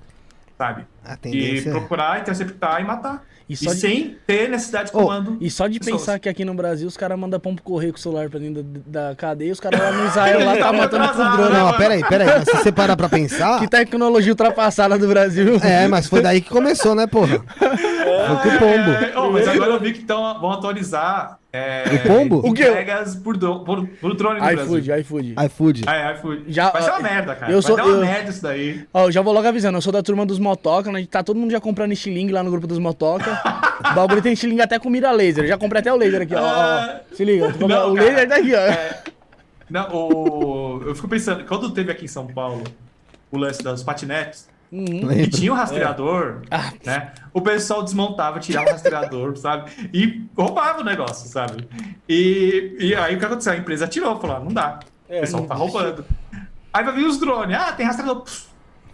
[0.57, 0.87] Sabe?
[1.05, 1.73] A E tendência é...
[1.73, 3.23] procurar, interceptar e matar.
[3.49, 5.37] E E, de, sem ter necessidade de Oh, comando.
[5.41, 6.03] e só de pessoas.
[6.03, 8.39] pensar que aqui no Brasil os caras mandam pão pro correio com o celular pra
[8.39, 11.37] dentro da, da cadeia e os caras lá no Israel lá tá matando com Atrasado,
[11.37, 11.53] drone.
[11.53, 11.79] né, Não, mano?
[11.79, 12.27] peraí, peraí.
[12.29, 13.59] Mas se você parar pra pensar...
[13.59, 15.57] Que tecnologia ultrapassada do Brasil.
[15.65, 17.43] É, mas foi daí que começou, né, porra?
[17.59, 18.91] Foi com o pombo.
[18.93, 22.49] É, oh, mas agora eu vi que tão, vão atualizar é, O pombo?
[22.49, 22.63] O quê?
[22.69, 24.65] entregas por, do, por, por drone no Brasil.
[24.79, 25.35] iFood, iFood.
[25.47, 25.83] iFood.
[25.85, 26.45] Ah, é, iFood.
[26.47, 27.51] Já- Vai ser uma merda, cara.
[27.51, 28.85] eu Vai sou- dar uma eu- merda isso daí.
[28.95, 31.07] Ó, eu já vou logo avisando, eu sou da turma dos motoca, né?
[31.11, 33.31] Tá todo mundo já comprando estilingue lá no grupo dos motoca.
[33.91, 35.47] o bagulho tem estilingue até com mira laser.
[35.47, 36.41] Já comprei até o laser aqui, ó.
[36.41, 37.15] ó, ó.
[37.15, 37.67] Se liga, Ah.
[37.67, 38.07] Não, o cara.
[38.09, 38.59] laser tá aqui, ó.
[38.59, 39.03] É,
[39.69, 42.65] não, o, eu fico pensando, quando teve aqui em São Paulo
[43.31, 45.09] o lance das patinetes, Uhum.
[45.09, 46.73] que tinha o rastreador, Ah.
[46.87, 47.13] né?
[47.33, 49.69] O pessoal desmontava, tirava o rastreador, sabe?
[49.93, 51.69] E roubava o negócio, sabe?
[52.09, 53.53] E, e aí o que aconteceu?
[53.53, 54.79] A empresa tirou, falou, ah, não dá.
[55.09, 56.05] O É, pessoal não tá roubando.
[56.73, 57.57] Aí vai vir os drones.
[57.57, 58.23] Ah, tem rastreador.
[58.23, 58.47] Pff,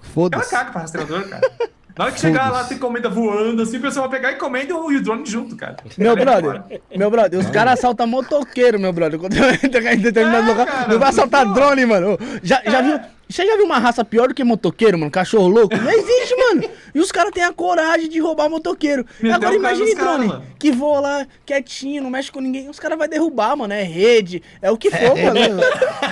[0.02, 0.50] Ela Foda-se.
[0.50, 1.50] caga pra rastreador, cara.
[1.96, 4.72] Na hora que chegar lá, tem comida voando, assim, o pessoal vai pegar encomenda e
[4.74, 5.76] o e o drone junto, cara.
[5.96, 6.62] Meu brother,
[6.94, 9.18] meu brother, os caras assaltam motoqueiro, meu brother.
[9.18, 12.18] Quando eu entro em determinado É, lugar, cara, não vai assaltar drone, mano.
[12.42, 13.00] Já, já viu?
[13.28, 15.10] Você já viu uma raça pior do que motoqueiro, mano?
[15.10, 15.74] Cachorro louco?
[15.74, 16.68] Não existe, mano.
[16.94, 19.04] E os caras têm a coragem de roubar motoqueiro.
[19.18, 20.44] Meteu Agora o cara imagine cara, drone, mano.
[20.58, 22.68] que voa lá quietinho, não mexe com ninguém.
[22.68, 23.72] Os caras vão derrubar, mano.
[23.72, 25.62] É rede, é o que for, É, mano.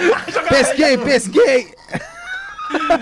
[0.49, 1.69] pesquei, pesquei!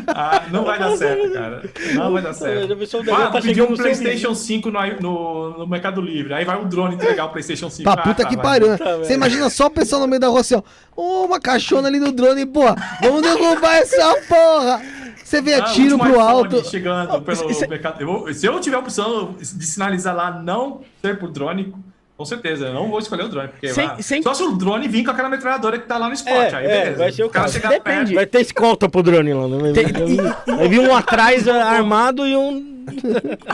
[0.09, 1.63] Ah, não vai dar certo, cara.
[1.95, 2.73] Não vai dar certo.
[3.13, 6.35] Ah, tá pediu um PlayStation 5 no, no, no Mercado Livre.
[6.35, 7.83] Aí vai um drone entregar o PlayStation 5.
[7.83, 8.73] Pra Ah, puta tá, que pariu?
[8.77, 10.63] Puta, Você imagina só o pessoal no meio da rua assim, ó.
[10.97, 12.63] Ô, uma caixona ali no drone, pô.
[13.01, 14.83] Vamos derrubar essa porra.
[15.25, 16.65] Você vê Ah, tiro último pro alto.
[16.69, 18.01] Chegando pelo isso é- mercado.
[18.01, 21.75] Eu vou- se eu tiver a opção de sinalizar lá não ser por drone,
[22.23, 23.49] com certeza, eu não vou escolher o drone.
[23.49, 26.07] Porque Sem- vai- sem- Só se o drone vir com aquela metralhadora que tá lá
[26.07, 26.33] no spot.
[26.33, 26.99] É, aí é, beleza.
[26.99, 27.53] vai ser o caso.
[27.55, 27.97] chegar Depende.
[27.99, 28.15] perto.
[28.15, 29.73] Vai ter escolta pro drone lá, né?
[29.73, 32.71] Tem- Aí vi um atrás armado e um.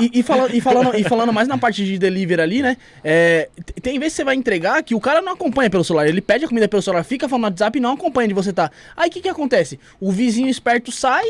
[0.01, 2.77] E, e fala- e falando, e falando mais na parte de delivery ali, né?
[3.05, 3.49] É,
[3.83, 6.07] tem vezes que você vai entregar que o cara não acompanha pelo celular.
[6.07, 8.53] Ele pede a comida pelo celular, fica falando no WhatsApp e não acompanha onde você
[8.53, 8.71] tá.
[8.97, 9.79] Aí o que que acontece?
[10.01, 11.27] O vizinho esperto sai,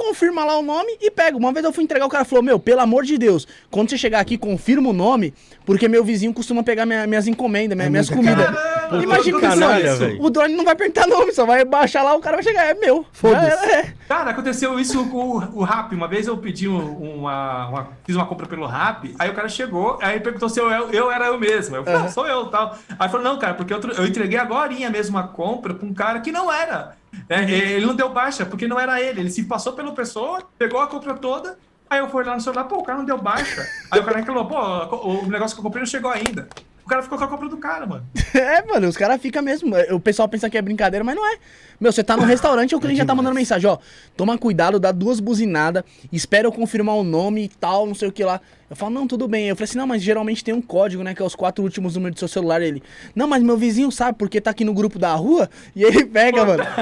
[0.00, 1.36] confirma lá o nome e pega.
[1.36, 3.98] Uma vez eu fui entregar, o cara falou: Meu, pelo amor de Deus, quando você
[3.98, 5.34] chegar aqui, confirma o nome,
[5.66, 8.79] porque meu vizinho costuma pegar minha- minhas encomendas, minha- minhas muita comidas.
[8.90, 10.22] Caramba, Imagina mundo canalha, velho.
[10.22, 12.66] O drone não vai perguntar nome, só vai baixar lá, o cara vai chegar.
[12.66, 13.04] É meu.
[13.12, 13.46] Foda-se.
[13.64, 13.94] Era, é.
[14.08, 15.94] Cara, aconteceu isso com o, o Rap.
[15.94, 19.48] Uma vez eu pedi um- uma, uma- Fiz uma compra pelo Rap, aí o cara
[19.48, 21.76] chegou, aí perguntou se eu, eu era eu mesmo.
[21.76, 22.76] Eu falei, não, sou eu tal.
[22.98, 26.20] Aí falou, não, cara, porque eu, eu entreguei agora mesmo uma compra pra um cara
[26.20, 26.96] que não era.
[27.28, 27.50] né?
[27.50, 29.20] Ele não deu baixa, porque não era ele.
[29.20, 31.58] Ele se passou pela pessoa, pegou a compra toda.
[31.88, 33.66] Aí eu fui lá no celular, pô, o cara não deu baixa.
[33.90, 36.48] Aí o cara reclamou, pô, o negócio que eu comprei não chegou ainda.
[36.90, 38.04] O cara ficou com a compra do cara, mano.
[38.34, 39.76] É, mano, os caras ficam mesmo.
[39.92, 41.38] O pessoal pensa que é brincadeira, mas não é.
[41.80, 43.78] Meu, você tá no restaurante e o cliente já tá mandando mensagem, ó.
[44.16, 48.12] Toma cuidado, dá duas buzinadas, espera eu confirmar o nome e tal, não sei o
[48.12, 48.40] que lá.
[48.70, 49.48] Eu falo, não, tudo bem.
[49.48, 51.12] Eu falei assim, não, mas geralmente tem um código, né?
[51.12, 52.62] Que é os quatro últimos números do seu celular.
[52.62, 52.80] Ele,
[53.16, 56.46] não, mas meu vizinho sabe porque tá aqui no grupo da rua e ele pega,
[56.46, 56.62] mano.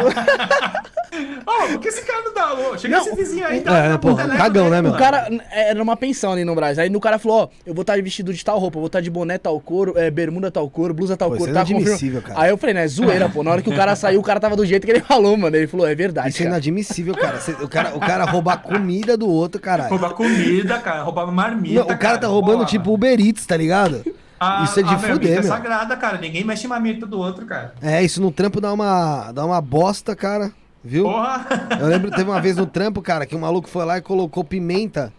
[1.46, 2.54] Ô, por que esse cara não dá?
[2.54, 3.98] Ô, chega Não, esse vizinho aí, É, tá?
[3.98, 4.92] porra, Telefone cagão, dele, né, meu?
[4.92, 6.78] O cara é, era numa pensão ali no Brás.
[6.78, 9.00] Aí o cara falou, ó, eu vou estar vestido de tal roupa, eu vou estar
[9.00, 11.70] de boné tal couro, é, bermuda tal couro, blusa tal Pô, couro, isso é tá
[11.70, 12.40] inadmissível, cara.
[12.40, 13.42] Aí eu falei, né, zoeira, pô.
[13.42, 15.56] Na hora que o cara saiu, o cara tava do jeito que ele falou, mano.
[15.56, 16.56] Ele falou, é verdade, Isso é cara.
[16.56, 17.40] inadmissível, cara.
[17.62, 19.90] O cara, o cara roubar comida do outro, caralho.
[19.90, 21.02] Roubar comida, cara.
[21.02, 21.77] Roubar marmita.
[21.78, 22.68] Não, o cara tá roubando Porra.
[22.68, 24.04] tipo Uber Eats, tá ligado?
[24.40, 25.42] A- isso é de a marmita fuder, é meu.
[25.42, 26.18] sagrada, cara.
[26.18, 27.74] Ninguém mexe em marmita do outro, cara.
[27.82, 30.52] É, isso no trampo dá uma, dá uma bosta, cara.
[30.84, 31.04] Viu?
[31.04, 31.44] Porra!
[31.80, 34.44] Eu lembro, teve uma vez no trampo, cara, que um maluco foi lá e colocou
[34.44, 35.12] pimenta.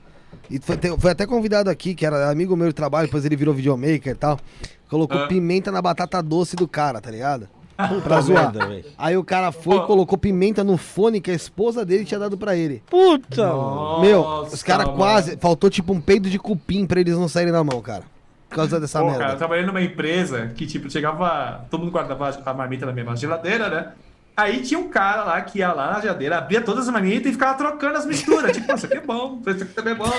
[0.49, 3.53] E foi, foi até convidado aqui, que era amigo meu de trabalho, depois ele virou
[3.53, 4.39] videomaker e tal.
[4.89, 5.27] Colocou Ah.
[5.27, 7.47] pimenta na batata doce do cara, tá ligado?
[7.87, 8.43] Pra Puta zoar.
[8.53, 8.85] merda, velho.
[8.97, 12.37] Aí o cara foi e colocou pimenta no fone que a esposa dele tinha dado
[12.37, 12.83] pra ele.
[12.89, 13.47] Puta!
[13.47, 15.37] Nossa, Meu, os caras quase.
[15.37, 18.03] Faltou tipo um peido de cupim pra eles não saírem na mão, cara.
[18.49, 19.19] Por causa dessa Pô, merda.
[19.19, 21.65] cara, eu trabalhei numa empresa que, tipo, chegava.
[21.69, 23.91] Todo mundo guardava a marmita na mesma geladeira, né?
[24.35, 27.33] Aí tinha um cara lá que ia lá na geladeira, abria todas as marmitas e
[27.33, 28.51] ficava trocando as misturas.
[28.55, 30.09] tipo, isso aqui é bom, isso aqui também é bom.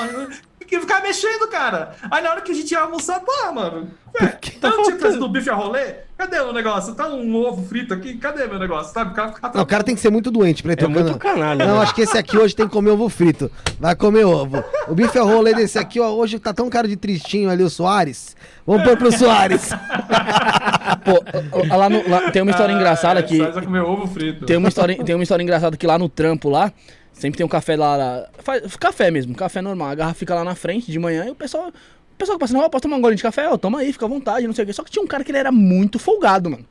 [0.60, 1.96] E ficava mexendo, cara.
[2.10, 3.88] Aí na hora que a gente ia almoçar, pô, mano.
[4.20, 5.94] Ué, eu não tinha trazido o bife a rolê?
[6.16, 6.94] Cadê o negócio?
[6.94, 8.14] Tá um ovo frito aqui?
[8.18, 8.92] Cadê meu negócio?
[8.92, 9.10] Sabe?
[9.10, 11.00] O cara ficava Não, o cara tem que ser muito doente pra ir É trocando.
[11.04, 11.66] muito canalha.
[11.66, 11.82] Não, né?
[11.82, 13.50] acho que esse aqui hoje tem que comer ovo frito.
[13.80, 14.62] Vai comer ovo.
[14.86, 16.10] O bife é rolê desse aqui, ó.
[16.10, 18.36] Hoje tá tão cara de tristinho ali o Soares.
[18.66, 19.70] Vamos pôr pro Soares.
[21.04, 23.38] Pô, lá no- lá- tem uma história engraçada que.
[23.38, 24.44] Só comer ovo frito.
[24.44, 26.72] Tem uma, história, tem uma história engraçada que lá no trampo lá,
[27.20, 28.26] sempre tem um café lá.
[28.38, 29.88] faz, café mesmo, café normal.
[29.90, 31.68] A garrafa fica lá na frente de manhã e o pessoal.
[31.68, 33.48] O pessoal que passa na rua, posso tomar um golinho de café?
[33.48, 34.72] Ó, toma aí, fica à vontade, não sei o quê.
[34.72, 36.66] Só que tinha um cara que ele era muito folgado, mano.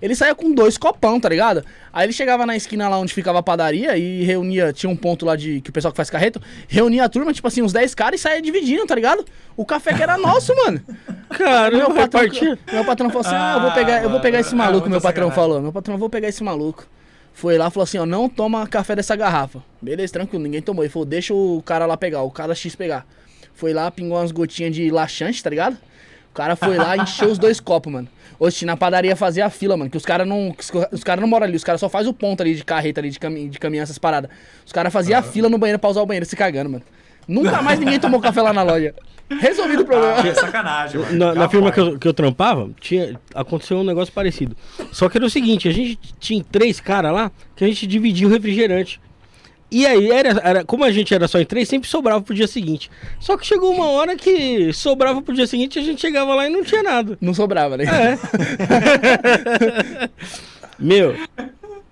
[0.00, 1.64] Ele saía com dois copão, tá ligado?
[1.92, 5.26] Aí ele chegava na esquina lá onde ficava a padaria e reunia, tinha um ponto
[5.26, 7.94] lá de que o pessoal que faz carreto, reunia a turma, tipo assim, uns 10
[7.96, 9.24] caras e saía dividindo, tá ligado?
[9.56, 10.80] O café que era nosso, mano.
[11.30, 12.22] Cara, Meu patrão,
[12.72, 15.00] meu patrão falou assim: ah, eu vou pegar, eu vou pegar esse Ah, maluco, meu
[15.00, 15.34] patrão sacanagem.
[15.34, 15.62] falou.
[15.62, 16.86] Meu patrão, eu vou pegar esse maluco.
[17.32, 19.62] Foi lá, falou assim, ó, não toma café dessa garrafa.
[19.80, 20.82] Beleza, tranquilo, ninguém tomou.
[20.82, 23.06] Ele falou, deixa o cara lá pegar, o cara X pegar.
[23.54, 25.76] Foi lá, pingou umas gotinhas de laxante, tá ligado?
[26.30, 28.08] O cara foi lá e encheu os dois copos, mano.
[28.38, 30.54] Oxe, na padaria fazia a fila, mano, que os caras não.
[30.92, 33.10] Os caras não moram ali, os caras só faz o ponto ali de carreta ali,
[33.10, 34.30] de, cami de caminhão, essas paradas.
[34.64, 36.84] Os caras faziam a fila no banheiro pra usar o banheiro, se cagando, mano.
[37.28, 38.94] Nunca mais ninguém tomou café lá na loja.
[39.28, 40.18] Resolvido o problema.
[40.18, 41.18] Ah, que sacanagem, mano.
[41.18, 44.56] Na, na firma que eu, que eu trampava, tinha, aconteceu um negócio parecido.
[44.90, 48.26] Só que era o seguinte, a gente tinha três caras lá que a gente dividia
[48.26, 48.98] o refrigerante.
[49.70, 52.46] E aí, era, era, como a gente era só em três, sempre sobrava pro dia
[52.46, 52.90] seguinte.
[53.20, 56.50] Só que chegou uma hora que sobrava pro dia seguinte, a gente chegava lá e
[56.50, 57.18] não tinha nada.
[57.20, 57.84] Não sobrava, né?
[57.84, 58.18] É.
[60.80, 61.14] Meu,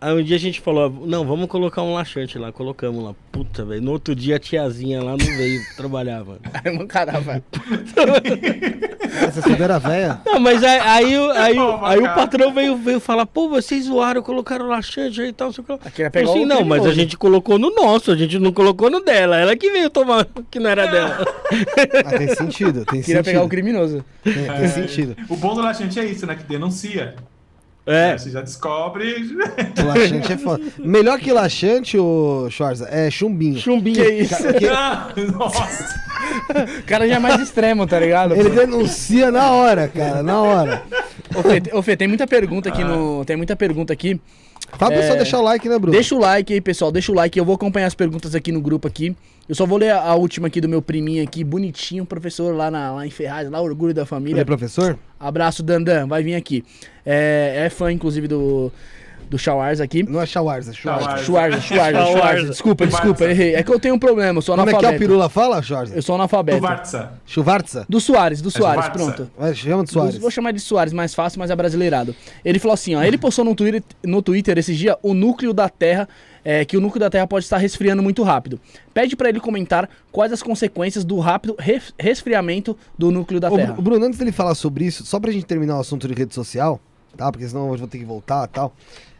[0.07, 2.53] Aí um dia a gente falou, não, vamos colocar um laxante lá.
[2.53, 3.13] Colocamos lá.
[3.33, 3.83] Puta, velho.
[3.83, 6.39] No outro dia a tiazinha lá não veio trabalhar, mano.
[6.65, 7.43] Aí, mano, caramba.
[9.27, 10.21] Essa cideira velha.
[10.25, 13.87] Não, mas aí, aí, o- aí, o- aí o patrão veio, veio falar, pô, vocês
[13.87, 15.79] zoaram, colocaram laxante aí e tal, sei o que lá.
[15.85, 16.93] Aqui vai Eu pegar assim, o não, mas a criminoso.
[16.95, 19.37] gente colocou no nosso, a gente não colocou no dela.
[19.37, 21.27] Ela que veio tomar, que não era dela.
[22.05, 23.51] Ah, tem sentido, tem Queria pegar o sentido.
[23.51, 24.05] criminoso.
[24.23, 25.17] Tem, tem sentido.
[25.29, 26.35] O bom do laxante é isso, né?
[26.37, 27.15] Que denuncia.
[27.87, 28.19] É.
[28.19, 29.15] Você já descobre.
[29.81, 30.63] O laxante é foda.
[30.79, 33.59] Melhor que laxante, ô Schwarza, é chumbinho.
[33.61, 33.97] Chumbinho.
[34.05, 34.35] Que isso?
[34.75, 36.07] Ah, Nossa!
[36.81, 38.35] O cara já é mais extremo, tá ligado?
[38.35, 40.83] Ele denuncia na hora, cara, na hora.
[41.35, 43.25] Ô, Fê, te- ô, Fê, tem muita pergunta aqui no.
[43.25, 44.21] Tem muita pergunta aqui.
[44.73, 45.93] Fala pro pessoal deixar o like, né, Bruno?
[45.93, 46.93] Deixa o like aí, pessoal.
[46.93, 47.39] Deixa o like.
[47.39, 49.17] Eu vou acompanhar as perguntas aqui no grupo aqui.
[49.49, 52.93] Eu só vou ler a, última aqui do meu priminho aqui, bonitinho, professor lá, na,
[52.93, 54.41] lá em Ferraz, lá, orgulho da Ele família.
[54.41, 54.99] é professor?
[55.21, 56.65] Abraço, Dandan, vai vir aqui.
[57.05, 58.73] É, é fã, inclusive, do,
[59.29, 60.03] do Shawars aqui.
[60.03, 61.19] Não é Shawarza, é Schwarza.
[61.25, 62.07] Schwarza, Schwarza.
[62.07, 62.49] Schwarza.
[62.51, 63.55] Desculpa, desculpa, errei.
[63.55, 65.01] É que eu tenho um problema, eu sou Como é que é o analfabeto.
[65.01, 65.95] Pirula fala, Schwarza?
[65.95, 66.61] Eu sou analfabeto.
[66.61, 67.13] Vartza.
[67.27, 67.85] Chuvarza?
[67.89, 69.13] Do Soares, do Soares, Schwarza.
[69.15, 69.55] pronto.
[69.55, 70.19] Chama de Soares.
[70.19, 72.15] Vou chamar de Soares, mais fácil, mas é brasileirado.
[72.45, 75.69] Ele falou assim, ó, ele postou no Twitter, no Twitter esse dia o núcleo da
[75.69, 76.09] Terra,
[76.45, 78.61] é, que o núcleo da Terra pode estar resfriando muito rápido.
[78.95, 83.57] Pede pra ele comentar quais as consequências do rápido res- resfriamento do núcleo da Ô,
[83.57, 83.73] Terra.
[83.73, 86.33] Bru- Bruno, antes dele falar sobre isso, só pra gente terminar o assunto de rede
[86.35, 86.81] social,
[87.17, 87.33] tá?
[87.33, 88.73] Porque senão eu vou ter que voltar e tal.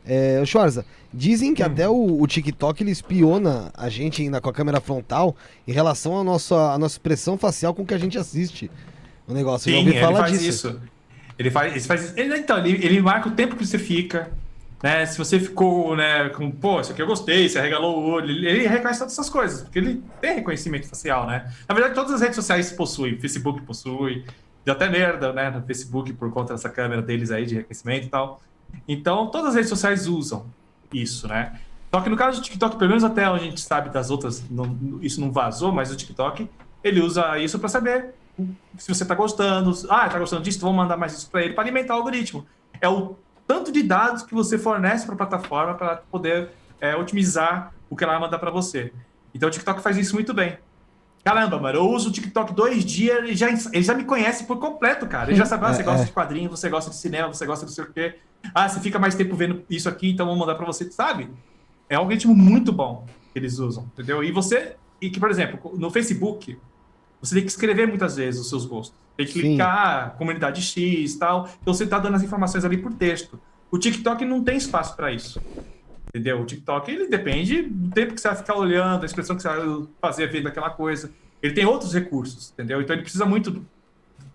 [0.07, 1.55] É, Schwarza, dizem Hum.
[1.55, 5.35] que até o, o TikTok ele espiona a gente ainda com a câmera frontal
[5.67, 8.71] em relação à nossa, à nossa expressão facial com que a gente assiste
[9.27, 9.71] o negócio.
[9.71, 10.69] Sim, ele faz disso.
[10.69, 10.81] isso.
[11.39, 12.13] Ele faz, ele faz isso.
[12.17, 14.31] Ele, então, ele, ele marca o tempo que você fica.
[14.83, 15.07] Né?
[15.07, 18.47] Se você ficou, né, com, pô, isso aqui eu gostei, você arregalou o olho, ele,
[18.47, 21.51] ele reconhece todas essas coisas, porque ele tem reconhecimento facial, né?
[21.67, 24.23] Na verdade, todas as redes sociais possuem, Facebook possui,
[24.65, 28.11] deu até merda, né, no Facebook por conta dessa câmera deles aí de reconhecimento e
[28.11, 28.41] tal.
[28.89, 30.47] Então, todas as redes sociais usam
[30.93, 31.59] isso, né?
[31.93, 34.45] Só que no caso do TikTok, pelo menos até onde a gente sabe das outras,
[34.51, 36.49] não- isso não vazou, mas o TikTok,
[36.85, 38.15] ele usa isso para saber
[38.77, 39.73] se você tá gostando.
[39.89, 42.47] Ah, tá gostando disso, vamos mandar mais isso para ele, para alimentar o algoritmo.
[42.81, 43.17] É o
[43.47, 48.05] tanto de dados que você fornece para a plataforma para poder é, otimizar o que
[48.05, 48.93] ela vai mandar para você.
[49.35, 50.59] Então o TikTok faz isso muito bem.
[51.27, 54.61] Caramba, mano, eu uso o TikTok dois dias, ele já, ele já me conhece por
[54.61, 55.29] completo, cara.
[55.29, 56.05] Ele já sabe, ah, você É, gosta é.
[56.05, 58.15] de quadrinho, você gosta de cinema, você gosta de não sei o quê.
[58.55, 61.29] Ah, você fica mais tempo vendo isso aqui, então vamos mandar para você, sabe?
[61.89, 64.23] É um algoritmo muito bom que eles usam, entendeu?
[64.23, 66.57] E você, e que, por exemplo, no Facebook,
[67.21, 68.97] você tem que escrever muitas vezes os seus gostos.
[69.17, 69.41] Tem que Sim.
[69.41, 71.49] clicar, comunidade X e tal.
[71.61, 73.37] Então você tá dando as informações ali por texto.
[73.69, 75.43] O TikTok não tem espaço para isso.
[76.17, 76.41] Entendeu?
[76.41, 79.49] O TikTok, ele depende do tempo que você vai ficar olhando, a expressão que você
[79.49, 81.11] vai fazer vendo aquela coisa.
[81.43, 82.81] Ele tem outros recursos, entendeu?
[82.81, 83.67] Então ele precisa muito do-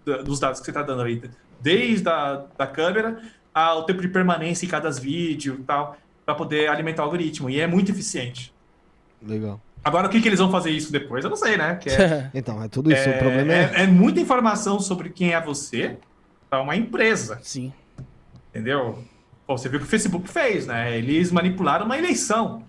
[0.06, 1.20] da- dos dados que você está dando aí.
[1.60, 3.20] Desde a da câmera
[3.52, 7.50] ao tempo de permanência em cada vídeo e tal, para poder alimentar o algoritmo.
[7.50, 8.54] E é muito eficiente.
[9.20, 9.60] Legal.
[9.84, 11.24] Agora, o que, que eles vão fazer isso depois?
[11.24, 11.76] Eu não sei, né?
[11.78, 13.10] Que é, Então, é tudo isso.
[13.10, 13.72] é, o problema é.
[13.74, 15.98] é- é muita informação sobre quem é você
[16.48, 17.74] para uma empresa, Sim.
[18.52, 19.04] entendeu?
[19.48, 20.98] Pô, você viu o que o Facebook fez, né?
[20.98, 22.64] Eles manipularam uma eleição.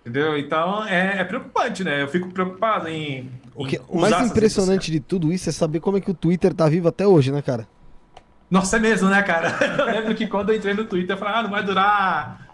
[0.00, 0.38] Entendeu?
[0.38, 2.02] Então é, é preocupante, né?
[2.02, 3.30] Eu fico preocupado em.
[3.54, 6.00] O, em que- o usar mais essas impressionante de tudo isso é saber como é
[6.00, 7.68] que o Twitter tá vivo até hoje, né, cara?
[8.50, 9.56] Nossa, é mesmo, né, cara?
[9.78, 12.49] Eu lembro que quando eu entrei no Twitter, eu falei, ah, não vai durar.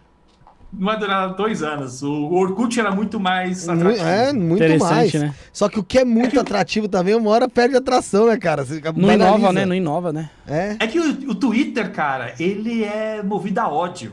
[0.72, 2.02] Não vai durar dois anos.
[2.02, 4.04] O Orkut era muito mais atrativo.
[4.04, 4.72] É, muito mais.
[4.74, 5.34] Interessante, né?
[5.52, 8.64] Só que o que é muito atrativo também, uma hora perde atração, né, cara?
[8.64, 9.14] Você Não banaliza.
[9.28, 9.64] inova, né?
[9.66, 10.30] Não inova, né?
[10.46, 10.76] É.
[10.80, 14.12] É que o, o Twitter, cara, ele é movido a ódio.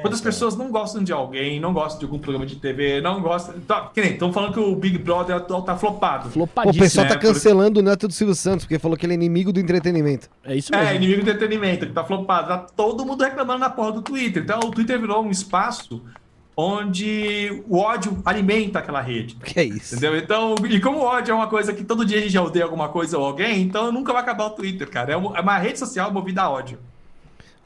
[0.00, 3.20] Quando as pessoas não gostam de alguém, não gostam de algum programa de TV, não
[3.20, 3.58] gostam.
[3.60, 6.24] Tá, que nem, estão falando que o Big Brother atual tá flopado.
[6.24, 6.84] Pô, o Flopadíssimo.
[6.84, 7.12] pessoal né?
[7.12, 10.28] tá cancelando o Neto do Silvio Santos, porque falou que ele é inimigo do entretenimento.
[10.44, 10.86] É isso mesmo.
[10.86, 12.48] É, inimigo do entretenimento, que tá flopado.
[12.48, 14.42] Tá todo mundo reclamando na porra do Twitter.
[14.42, 16.02] Então o Twitter virou um espaço
[16.56, 19.36] onde o ódio alimenta aquela rede.
[19.44, 19.94] Que é isso?
[19.94, 20.16] Entendeu?
[20.16, 22.64] Então, e como o ódio é uma coisa que todo dia a gente já odeia
[22.64, 25.12] alguma coisa ou alguém, então nunca vai acabar o Twitter, cara.
[25.12, 26.78] É uma é uma rede social movida a ódio.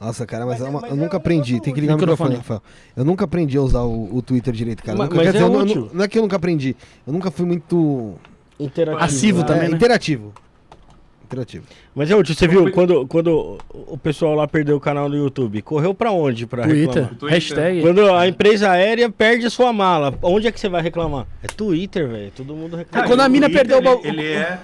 [0.01, 1.61] Nossa, cara, mas, Mas é é- uma- mas eu é nunca aprendi.
[1.61, 2.07] Tem que ligar o útil.
[2.07, 2.59] microfone, Microfone.
[2.59, 2.73] Rafael.
[2.95, 4.97] Eu nunca aprendi a usar o, o Twitter direito, cara.
[4.97, 5.89] Mas- Nunca- mas quer dizer, é eu não- útil.
[5.93, 6.75] não é que eu nunca aprendi.
[7.05, 8.15] Eu nunca fui muito
[8.59, 8.99] Interativo.
[8.99, 9.75] Passivo é, também, né?
[9.75, 10.33] interativo.
[11.23, 11.63] Interativo.
[11.95, 15.61] Mas é útil, você viu quando, quando o pessoal lá perdeu o canal no YouTube?
[15.61, 16.87] Correu pra onde pra Twitter.
[16.87, 17.09] reclamar?
[17.15, 17.29] Twitter.
[17.29, 17.81] Hashtag.
[17.81, 21.25] Quando a empresa aérea perde a sua mala, onde é que você vai reclamar?
[21.41, 22.31] É Twitter, velho.
[22.35, 23.05] Todo mundo reclama.
[23.05, 24.59] É, quando a o mina Twitter, perdeu o ele, ele é.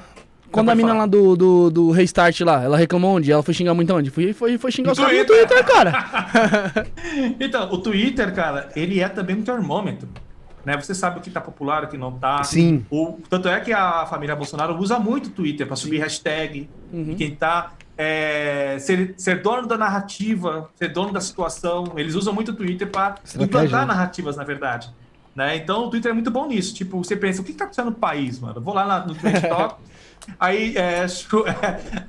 [0.51, 0.99] Quando a mina falar.
[1.01, 3.31] lá do, do, do Restart lá, ela reclamou onde?
[3.31, 4.09] Ela foi xingar muito onde?
[4.09, 5.47] Foi, foi, foi xingar os caras no Twitter.
[5.47, 6.87] Twitter, cara.
[7.39, 10.07] Então, o Twitter, cara, ele é também um termômetro.
[10.65, 10.75] Né?
[10.77, 12.43] Você sabe o que tá popular, o que não tá.
[12.43, 12.85] Sim.
[12.91, 17.03] O, tanto é que a família Bolsonaro usa muito o Twitter para subir hashtag Uhum.
[17.03, 17.73] de quem tá.
[17.97, 21.93] é, ser, ser dono da narrativa, ser dono da situação.
[21.97, 23.85] Eles usam muito o Twitter para implantar né?
[23.87, 24.89] narrativas, na verdade.
[25.35, 25.57] Né?
[25.57, 26.73] Então o Twitter é muito bom nisso.
[26.73, 28.55] Tipo, você pensa, o que está acontecendo no país, mano?
[28.57, 29.13] Eu vou lá na- no
[29.49, 29.75] Top,
[30.39, 31.07] aí é, é,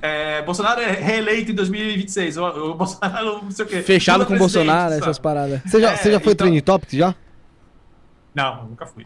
[0.39, 2.37] é, Bolsonaro é reeleito em 2026.
[2.37, 3.81] O, o Bolsonaro não sei o quê.
[3.81, 5.01] Fechado com Bolsonaro, sabe?
[5.01, 5.61] essas paradas.
[5.65, 7.15] Você já, É, você já foi então- Trending Topics já?
[8.33, 9.05] Não, nunca fui.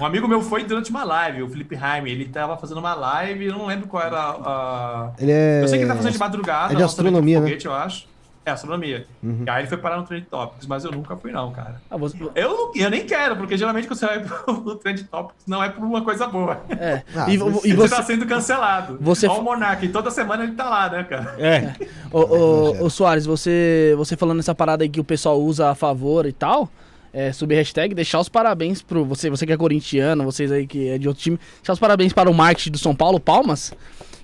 [0.00, 2.10] Um amigo meu foi durante uma live, o Felipe Jaime.
[2.10, 5.12] Ele tava fazendo uma live, eu não lembro qual era a.
[5.18, 5.62] Ele é.
[5.62, 6.72] Eu sei que ele tá fazendo de madrugada.
[6.72, 7.46] é de do astronomia, né?
[7.46, 8.06] foguete, eu acho.
[8.44, 9.06] É, astronomia.
[9.22, 9.44] Uhum.
[9.46, 11.80] E aí ele foi parar no Trend Topics, mas eu nunca fui, não, cara.
[11.88, 15.44] Ah, você- Eu, não, eu nem quero, porque geralmente quando você vai pro Trend Topics
[15.46, 16.60] não é por uma coisa boa.
[16.70, 17.02] é.
[17.14, 18.98] Ah, e, mas e Você você, tá sendo cancelado.
[19.00, 21.36] Você- Ó o Monark, toda semana ele tá lá, né, cara?
[21.38, 21.72] É.
[22.10, 25.74] Ô, ô, ô, Soares, você, você falando essa parada aí que o pessoal usa a
[25.76, 26.68] favor e tal,
[27.12, 29.04] é, subir hashtag, deixar os parabéns pro.
[29.04, 32.12] Você, você que é corintiano, vocês aí que é de outro time, deixar os parabéns
[32.12, 33.72] para o marketing do São Paulo, Palmas.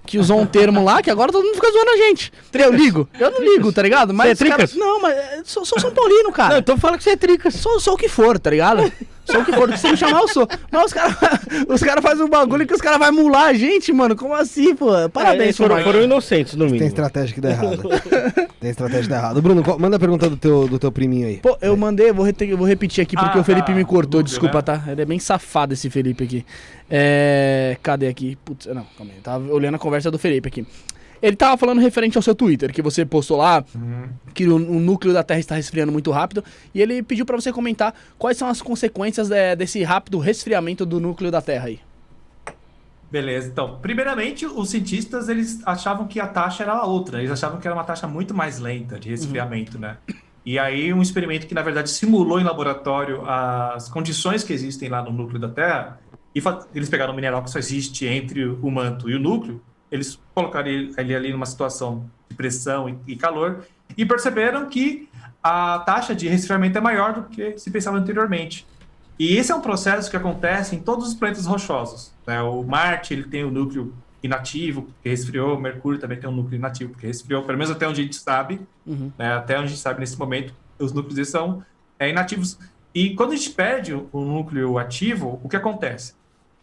[0.08, 2.32] Que usou um termo lá que agora todo mundo fica zoando a gente.
[2.54, 3.06] Eu ligo.
[3.20, 4.14] Eu não ligo, tá ligado?
[4.14, 4.74] Mas Você é tricas?
[4.74, 6.54] Não, mas é, sou, sou São Paulino, cara.
[6.54, 7.54] Não, então fala que você é tricas.
[7.56, 8.90] Sou, sou o que for, tá ligado?
[9.30, 9.70] Sou o que for.
[9.72, 10.48] Se você me chamar, eu sou.
[10.72, 11.16] Mas os caras
[11.68, 14.16] os cara fazem um bagulho que os caras vão mular a gente, mano.
[14.16, 14.86] Como assim, pô?
[15.12, 16.88] Parabéns, É, foram, foram inocentes, no Tem mínimo.
[16.88, 17.82] estratégia que dá errado.
[18.60, 19.42] Tem estratégia que dá errado.
[19.42, 21.36] Bruno, qual- manda a pergunta do teu, do teu priminho aí.
[21.38, 23.74] Pô, eu mandei, vou, rete- eu vou repetir aqui porque Ah, o Felipe tá.
[23.74, 24.62] me cortou, Google, desculpa, né?
[24.62, 24.82] tá?
[24.88, 26.44] Ele é bem safado esse Felipe aqui.
[26.90, 27.76] É.
[27.82, 28.36] Cadê aqui?
[28.44, 29.20] Putz, não, calma aí.
[29.22, 30.66] Tava olhando a conversa do Felipe aqui.
[31.20, 33.64] Ele tava falando referente ao seu Twitter, que você postou lá,
[34.34, 37.52] que o, o núcleo da Terra está resfriando muito rápido, e ele pediu pra você
[37.52, 41.80] comentar quais são as consequências é, desse rápido resfriamento do núcleo da Terra aí.
[43.10, 47.66] Beleza, então, primeiramente, os cientistas, eles achavam que a taxa era outra, eles achavam que
[47.66, 49.96] era uma taxa muito mais lenta de resfriamento, né?
[50.44, 55.02] E aí, um experimento que, na verdade, simulou em laboratório as condições que existem lá
[55.02, 55.98] no núcleo da Terra,
[56.34, 56.42] e
[56.74, 60.68] eles pegaram um mineral que só existe entre o manto e o núcleo, eles colocaram
[60.68, 63.64] ele ali numa situação de pressão e, e calor,
[63.96, 65.08] e perceberam que
[65.42, 68.66] a taxa de resfriamento é maior do que se pensava anteriormente.
[69.18, 72.12] E esse é um processo que acontece em todos os planetas rochosos.
[72.26, 72.40] né?
[72.40, 73.92] O Marte ele tem o núcleo
[74.22, 75.56] inativo, porque resfriou.
[75.56, 77.42] O Mercúrio também tem um núcleo inativo, porque resfriou.
[77.42, 78.60] Pelo menos até onde a gente sabe.
[78.86, 79.10] Uhum.
[79.18, 79.34] né?
[79.34, 81.64] Até onde a gente sabe nesse momento, os núcleos são
[81.98, 82.58] é, inativos.
[82.94, 86.14] E quando a gente perde o núcleo ativo, o que acontece?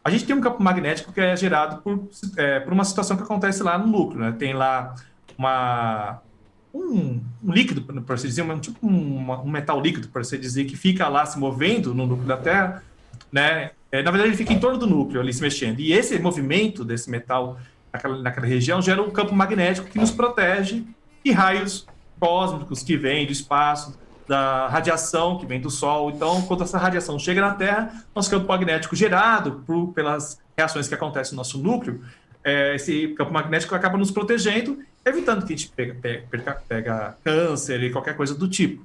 [0.06, 2.07] A gente tem um campo magnético que é gerado por,
[2.38, 4.19] é, por uma situação que acontece lá no núcleo.
[4.19, 4.36] Né?
[4.38, 4.94] Tem lá
[5.36, 6.22] uma,
[6.72, 10.65] um, um líquido, por assim dizer, um, tipo um, um metal líquido, por assim dizer,
[10.65, 12.84] que fica lá se movendo no núcleo da Terra,
[13.32, 13.72] né?
[13.91, 15.80] É, na verdade, ele fica em torno do núcleo ali se mexendo.
[15.80, 17.57] E esse movimento desse metal
[17.91, 20.84] naquela, naquela região gera um campo magnético que nos protege
[21.23, 21.88] de raios
[22.19, 26.10] cósmicos que vêm do espaço, da radiação que vem do Sol.
[26.10, 30.93] Então, quando essa radiação chega na Terra, nosso campo magnético gerado por, pelas reações que
[30.95, 32.02] acontecem no nosso núcleo,
[32.43, 37.81] é, esse campo magnético acaba nos protegendo, evitando que a gente pega, pega, pega- câncer
[37.84, 38.84] e qualquer coisa do tipo.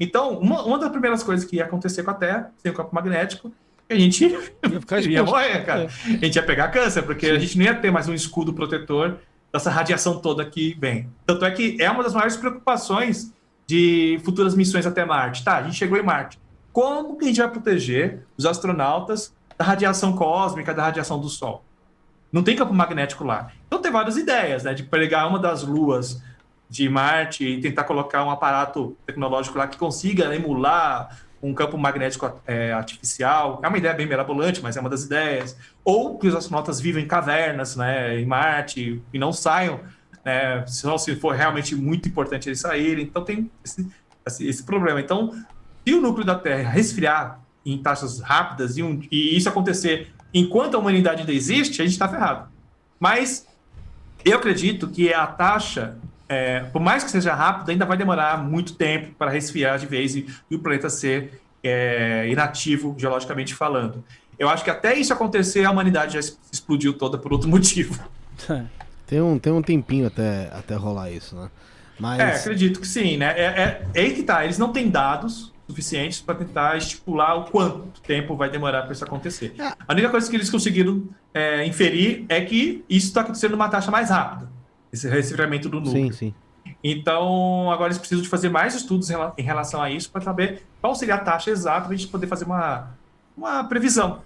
[0.00, 2.94] Então, uma, uma das primeiras coisas que ia acontecer com a Terra, sem o campo
[2.94, 3.52] magnético,
[3.88, 5.88] é que a gente Ia ia morrer, cara.
[6.06, 9.18] A gente ia pegar câncer, porque a gente não ia ter mais um escudo protetor
[9.52, 11.08] dessa radiação toda que vem.
[11.26, 13.32] Tanto é que é uma das maiores preocupações
[13.72, 15.42] de futuras missões até Marte.
[15.42, 16.38] Tá, a gente chegou em Marte.
[16.74, 21.64] Como que a gente vai proteger os astronautas da radiação cósmica, da radiação do Sol?
[22.30, 23.50] Não tem campo magnético lá.
[23.66, 24.74] Então tem várias ideias, né?
[24.74, 26.22] De pegar uma das luas
[26.68, 32.30] de Marte e tentar colocar um aparato tecnológico lá que consiga emular um campo magnético
[32.46, 33.58] é, artificial.
[33.62, 35.56] É uma ideia bem mirabolante, mas é uma das ideias.
[35.82, 39.80] Ou que os astronautas vivam em cavernas, né, em Marte e não saiam,
[40.24, 43.04] né, só se for realmente muito importante eles saírem.
[43.04, 43.86] Então tem esse,
[44.26, 45.00] esse, esse problema.
[45.00, 45.32] Então,
[45.86, 50.74] se o núcleo da Terra resfriar em taxas rápidas e, um- e isso acontecer enquanto
[50.76, 52.48] a humanidade ainda existe, a gente está ferrado.
[52.98, 53.46] Mas
[54.24, 55.96] eu acredito que a taxa,
[56.28, 60.14] é, por mais que seja rápida, ainda vai demorar muito tempo para resfriar de vez
[60.14, 64.02] e, e o planeta ser é, inativo, geologicamente falando.
[64.38, 66.20] Eu acho que até isso acontecer, a humanidade já
[66.50, 67.98] explodiu toda por outro motivo.
[69.12, 71.50] Tem um, tem um tempinho até, até rolar isso, né?
[72.00, 72.18] Mas.
[72.18, 73.34] É, acredito que sim, né?
[73.36, 77.44] É, é, é aí que tá, eles não têm dados suficientes para tentar estipular o
[77.44, 79.54] quanto tempo vai demorar para isso acontecer.
[79.58, 79.64] É.
[79.86, 83.90] A única coisa que eles conseguiram é, inferir é que isso está acontecendo numa taxa
[83.90, 84.50] mais rápida,
[84.90, 86.10] esse resfriamento do núcleo.
[86.10, 86.34] sim, sim.
[86.82, 90.94] Então, agora eles precisam de fazer mais estudos em relação a isso para saber qual
[90.94, 92.88] seria a taxa exata para a gente poder fazer uma,
[93.36, 94.22] uma previsão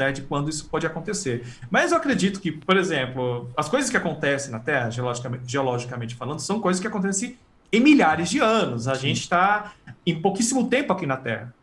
[0.00, 1.46] né, de quando isso pode acontecer.
[1.70, 6.40] Mas eu acredito que, por exemplo, as coisas que acontecem na Terra, geologicamente, geologicamente falando,
[6.40, 7.38] são coisas que acontecem
[7.70, 8.88] em milhares de anos.
[8.88, 9.74] A gente está
[10.06, 11.54] em pouquíssimo tempo aqui na Terra.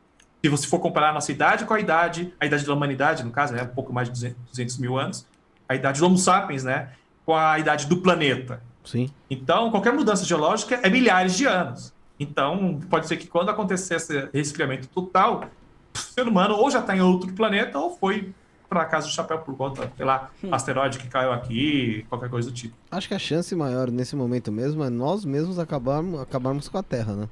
[0.43, 3.31] Se você for comparar a nossa idade com a idade, a idade da humanidade, no
[3.31, 5.25] caso, é um pouco mais de 200 200 mil anos,
[5.67, 6.89] a idade do Homo sapiens, né,
[7.25, 8.61] com a idade do planeta.
[8.85, 9.09] Sim.
[9.29, 11.91] Então, qualquer mudança geológica é milhares de anos.
[12.19, 15.49] Então, pode ser que quando acontecer esse resfriamento total,
[15.97, 18.33] ser humano ou já está em outro planeta ou foi
[18.69, 22.53] para casa do chapéu por conta, sei lá, asteroide que caiu aqui, qualquer coisa do
[22.53, 22.75] tipo.
[22.91, 26.83] Acho que a chance maior nesse momento mesmo é nós mesmos acabarmos, acabarmos com a
[26.83, 27.29] Terra, né?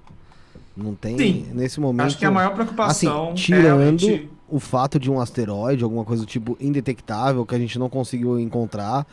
[0.76, 1.48] Não tem Sim.
[1.54, 2.08] nesse momento.
[2.08, 6.06] Acho que a maior preocupação Assim, é tirando realmente o fato de um asteroide, alguma
[6.06, 9.06] coisa do tipo indetectável, que a gente não conseguiu encontrar,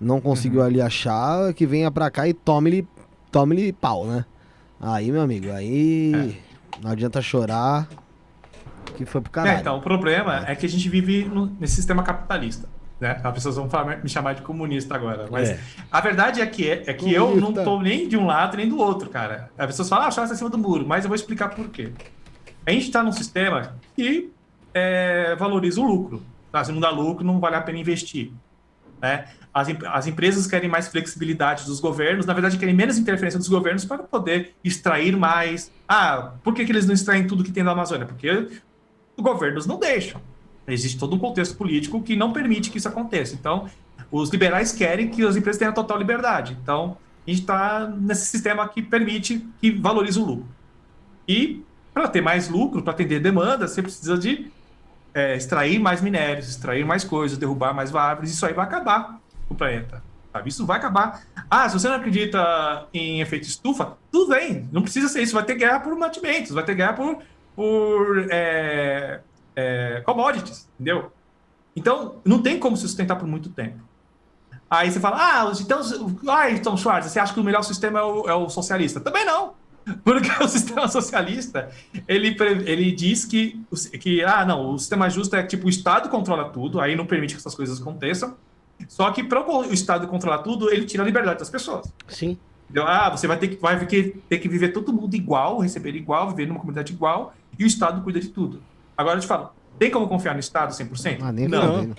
[0.00, 0.66] não conseguiu Uhum.
[0.66, 2.86] ali achar, que venha pra cá e tome-lhe
[3.30, 4.24] tome pau, né?
[4.80, 6.40] Aí, meu amigo, aí
[6.82, 7.88] não adianta chorar
[8.96, 9.60] que foi pro É, caralho.
[9.60, 12.68] então, o problema é que a gente vive no- nesse sistema capitalista.
[13.00, 13.20] Né?
[13.22, 15.26] As pessoas vão falar- me chamar de comunista agora.
[15.30, 15.60] Mas É.
[15.92, 18.78] a verdade é que, é que eu não tô nem de um lado nem do
[18.78, 19.50] outro, cara.
[19.58, 21.92] As pessoas falam, ah, chave acima do muro, mas eu vou explicar por quê.
[22.66, 24.30] A gente está num sistema que
[24.72, 26.22] é, valoriza o lucro.
[26.50, 26.64] Tá?
[26.64, 28.30] Se não dá lucro, não vale a pena investir.
[29.00, 29.26] Né?
[29.52, 33.84] As, as empresas querem mais flexibilidade dos governos, na verdade, querem menos interferência dos governos
[33.84, 35.70] para poder extrair mais.
[35.88, 38.06] Ah, por que, que eles não extraem tudo que tem da Amazônia?
[38.06, 38.48] Porque
[39.16, 40.20] os governos não deixam.
[40.68, 43.34] Existe todo um contexto político que não permite que isso aconteça.
[43.34, 43.68] Então,
[44.10, 46.56] os liberais querem que as empresas tenham total liberdade.
[46.60, 50.48] Então, a gente está nesse sistema que permite que valorize o lucro.
[51.26, 51.62] E,
[51.94, 54.50] para ter mais lucro, para atender demanda, você precisa de
[55.14, 58.30] é, extrair mais minérios, extrair mais coisas, derrubar mais árvores.
[58.30, 60.02] Isso aí vai acabar o planeta.
[60.32, 60.48] Sabe?
[60.50, 61.22] Isso vai acabar.
[61.48, 64.68] Ah, se você não acredita em efeito estufa, tudo bem.
[64.70, 65.32] Não precisa ser isso.
[65.32, 67.22] Vai ter guerra por mantimentos, vai ter guerra por,
[67.56, 69.20] por é,
[69.56, 71.10] é, commodities, entendeu?
[71.74, 73.80] Então, não tem como se sustentar por muito tempo.
[74.68, 75.80] Aí você fala, ah, então,
[76.28, 79.00] ah, então Schwarz, você acha que o melhor sistema é o, é o socialista?
[79.00, 79.54] Também não.
[80.02, 81.70] Porque o sistema socialista,
[82.08, 83.64] ele, ele diz que,
[84.00, 87.34] que, ah, não, o sistema justo é tipo, o Estado controla tudo, aí não permite
[87.34, 88.36] que essas coisas aconteçam.
[88.88, 91.92] Só que para o Estado controlar tudo, ele tira a liberdade das pessoas.
[92.08, 92.36] Sim.
[92.64, 92.84] Entendeu?
[92.86, 96.30] Ah, você vai ter que, vai ter, ter que viver todo mundo igual, receber igual,
[96.30, 98.62] viver numa comunidade igual, e o Estado cuida de tudo.
[98.96, 101.18] Agora eu te falo, tem como confiar no Estado 100%?
[101.20, 101.74] Ah, nem não.
[101.74, 101.96] fudendo.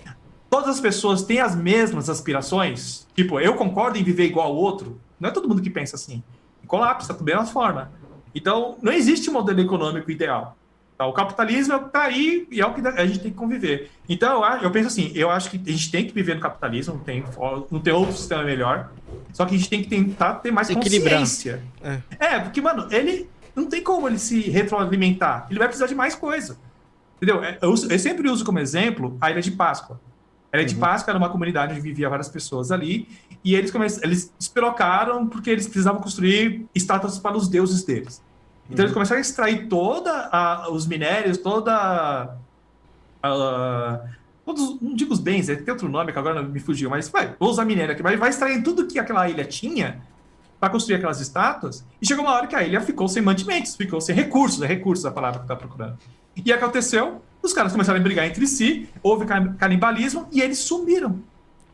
[0.50, 3.06] Todas as pessoas têm as mesmas aspirações.
[3.14, 5.00] Tipo, eu concordo em viver igual ao outro.
[5.20, 6.24] Não é todo mundo que pensa assim.
[6.66, 7.92] Colapsa da mesma forma.
[8.34, 10.58] Então, não existe um modelo econômico ideal.
[10.98, 11.06] Tá?
[11.06, 13.92] O capitalismo está aí e é o que a gente tem que conviver.
[14.10, 17.02] Então, eu penso assim, eu acho que a gente tem que viver no capitalismo, não
[17.02, 17.24] tem,
[17.70, 18.90] não tem outro sistema melhor.
[19.34, 21.20] Só que a gente tem que tentar ter mais Equilibrar.
[21.20, 21.62] consciência.
[21.84, 22.00] É.
[22.20, 25.48] É, porque, mano, ele não tem como ele se retroalimentar.
[25.50, 26.58] Ele vai precisar de mais coisa.
[27.18, 27.44] Entendeu?
[27.44, 30.00] É, Eu, eu sempre uso como exemplo a Ilha de Páscoa.
[30.54, 33.08] A Ilha de Páscoa era uma comunidade onde vivia várias pessoas ali,
[33.44, 33.86] e eles, come...
[34.04, 38.22] eles espirocaram porque eles precisavam construir estátuas para os deuses deles.
[38.70, 41.74] Então eles começaram a extrair toda a- os minérios, toda
[43.24, 44.02] a-
[44.46, 47.36] todos, não digo os bens, é, tem outro nome que agora me fugiu, mas vai,
[47.40, 50.02] vou usar minério aqui, mas vai extrair tudo que aquela ilha tinha
[50.60, 54.02] para construir aquelas estátuas, e chegou uma hora que a ilha ficou sem mantimentos, ficou
[54.02, 55.98] sem recursos, é recursos a palavra que está procurando.
[56.36, 61.20] E aconteceu, os caras começaram a brigar entre si, houve ca- canibalismo e eles sumiram.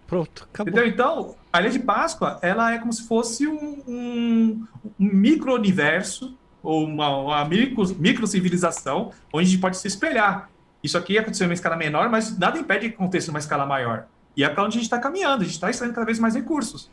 [0.07, 0.72] Pronto, acabou.
[0.72, 0.89] Entendeu?
[0.89, 4.68] Então, a Ilha de Páscoa, ela é como se fosse um, um,
[4.99, 10.49] um micro-universo, ou uma, uma micro, micro-civilização, onde a gente pode se espelhar.
[10.81, 13.65] Isso aqui aconteceu em uma escala menor, mas nada impede que aconteça em uma escala
[13.65, 14.05] maior.
[14.35, 16.35] E é para onde a gente está caminhando, a gente está extraindo cada vez mais
[16.35, 16.89] recursos.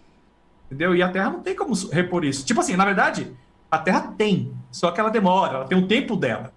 [0.71, 0.95] Entendeu?
[0.95, 2.47] E a Terra não tem como repor isso.
[2.47, 3.33] Tipo assim, na verdade,
[3.69, 6.53] a Terra tem, só que ela demora, ela tem um tempo dela.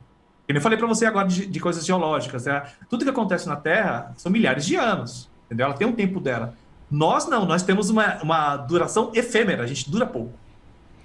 [0.47, 2.45] Eu falei para você agora de, de coisas geológicas.
[2.45, 2.63] Né?
[2.87, 5.29] Tudo que acontece na Terra são milhares de anos.
[5.45, 5.65] Entendeu?
[5.65, 6.53] Ela tem um tempo dela.
[6.91, 10.33] Nós não, nós temos uma, uma duração efêmera, a gente dura pouco.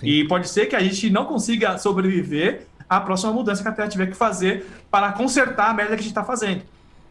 [0.02, 3.88] E pode ser que a gente não consiga sobreviver à próxima mudança que a Terra
[3.88, 6.62] tiver que fazer para consertar a merda que a gente está fazendo.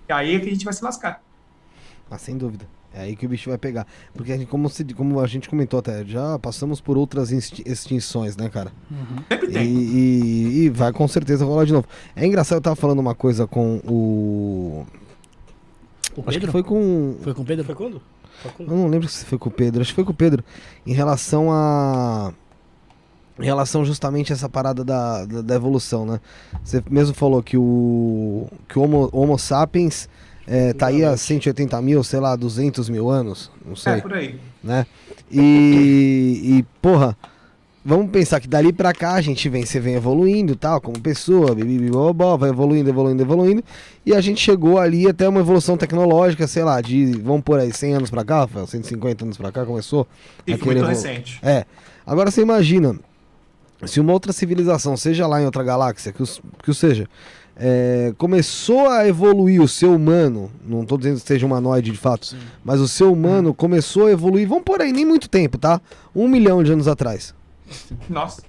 [0.07, 1.21] E aí é que a gente vai se lascar.
[2.09, 2.67] Ah, sem dúvida.
[2.93, 3.85] É aí que o bicho vai pegar.
[4.13, 7.61] Porque, a gente, como, se- como a gente comentou até, já passamos por outras exti-
[7.65, 8.71] extinções, né, cara?
[9.29, 11.87] Sempre E, e- e vai com certeza rolar de novo.
[12.15, 14.85] É engraçado, eu tava falando uma coisa com o.
[16.15, 16.51] O Acho que Pedro?
[16.51, 17.15] foi com.
[17.21, 17.63] Foi com o Pedro?
[17.65, 18.01] Foi quando?
[18.41, 18.69] Foi Eu quando?
[18.69, 20.43] não lembro se foi com o Pedro, acho que foi com o Pedro.
[20.85, 22.33] Em relação a.
[23.39, 26.19] Em relação justamente a essa parada da, da, da evolução, né?
[26.63, 28.47] Você mesmo falou que o.
[28.67, 30.09] que o Homo, Homo sapiens
[30.47, 34.13] é, tá aí há 180 mil, sei lá, 200 mil anos, não sei É, por
[34.13, 34.39] aí.
[34.63, 34.85] né?
[35.29, 37.17] E, e, porra,
[37.83, 41.53] vamos pensar que dali pra cá a gente vem, você vem evoluindo tal, como pessoa,
[41.53, 43.63] bibi, bobó, vai evoluindo, evoluindo, evoluindo,
[44.05, 47.73] e a gente chegou ali até uma evolução tecnológica, sei lá, de, vamos por aí,
[47.73, 50.07] 100 anos pra cá, Rafael, 150 anos pra cá começou.
[50.45, 51.39] E foi muito recente.
[51.43, 51.65] É,
[52.05, 52.97] agora você imagina,
[53.85, 57.07] se uma outra civilização, seja lá em outra galáxia, que, os, que o seja,
[57.59, 62.27] é, começou a evoluir o ser humano, não tô dizendo que seja humanoide de fato,
[62.27, 62.37] Sim.
[62.63, 65.81] mas o ser humano começou a evoluir, vamos por aí, nem muito tempo, tá?
[66.15, 67.33] Um milhão de anos atrás.
[68.07, 68.43] Nossa.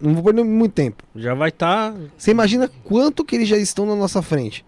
[0.00, 1.02] Não vou pôr nem muito tempo.
[1.16, 1.92] Já vai estar.
[2.16, 4.64] Você imagina quanto que eles já estão na nossa frente.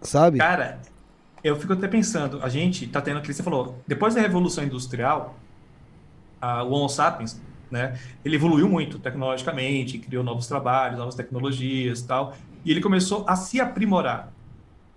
[0.00, 0.38] Sabe?
[0.38, 0.80] Cara,
[1.44, 4.64] eu fico até pensando, a gente tá tendo aquilo que você falou, depois da Revolução
[4.64, 5.34] Industrial,
[6.40, 7.38] a- o Homo sapiens,
[7.70, 12.34] né, ele evoluiu muito tecnologicamente, criou novos trabalhos, novas tecnologias e tal,
[12.64, 14.28] e ele começou a se aprimorar.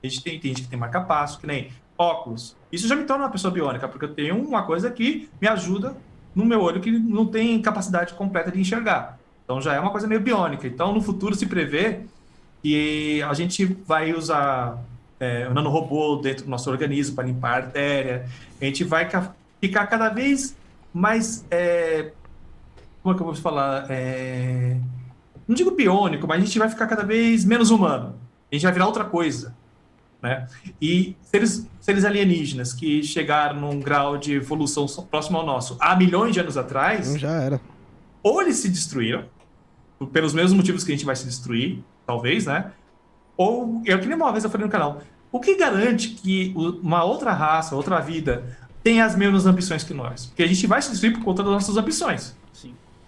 [0.03, 2.55] A gente tem, tem gente que tem marca-passo, que nem óculos.
[2.71, 5.95] Isso já me torna uma pessoa biônica, porque eu tenho uma coisa que me ajuda
[6.35, 9.17] no meu olho que não tem capacidade completa de enxergar.
[9.45, 10.65] Então já é uma coisa meio biônica.
[10.67, 12.01] Então no futuro se prevê
[12.61, 14.79] que a gente vai usar
[15.19, 18.25] é, um nanorobô dentro do nosso organismo para limpar a artéria.
[18.61, 20.55] A gente vai ca- ficar cada vez
[20.93, 21.45] mais.
[21.51, 22.11] é,
[23.01, 23.85] como é que eu vou falar?
[23.89, 24.77] É,
[25.47, 28.15] não digo biônico, mas a gente vai ficar cada vez menos humano.
[28.51, 29.55] A gente vai virar outra coisa.
[30.21, 30.47] Né?
[30.81, 36.33] E seres, seres alienígenas que chegaram num grau de evolução próximo ao nosso há milhões
[36.33, 37.59] de anos atrás, Então já era.
[38.21, 39.25] ou eles se destruíram,
[40.13, 42.71] pelos mesmos motivos que a gente vai se destruir, talvez, né?
[43.35, 45.01] Ou, eu que nem uma vez eu falei no canal,
[45.31, 50.27] o que garante que uma outra raça, outra vida, tem as mesmas ambições que nós?
[50.27, 52.33] Porque a gente vai se destruir por conta das nossas ambições.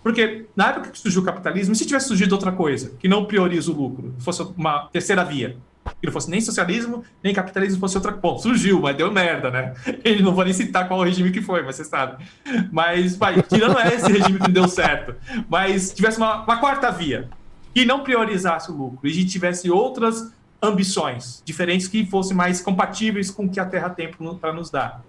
[0.05, 3.71] Porque na época que surgiu o capitalismo, se tivesse surgido outra coisa, que não prioriza
[3.71, 5.57] o lucro, fosse uma terceira via,
[5.99, 8.11] que não fosse nem socialismo, nem capitalismo, fosse outra.
[8.11, 9.73] Bom, surgiu, mas deu merda, né?
[10.05, 12.23] Eu não vou nem citar qual regime que foi, mas você sabe.
[12.71, 15.15] Mas, vai, tirando esse regime que deu certo,
[15.49, 17.27] mas tivesse uma, uma quarta via,
[17.73, 23.45] que não priorizasse o lucro, e tivesse outras ambições diferentes que fossem mais compatíveis com
[23.45, 25.03] o que a Terra tem para nos dar.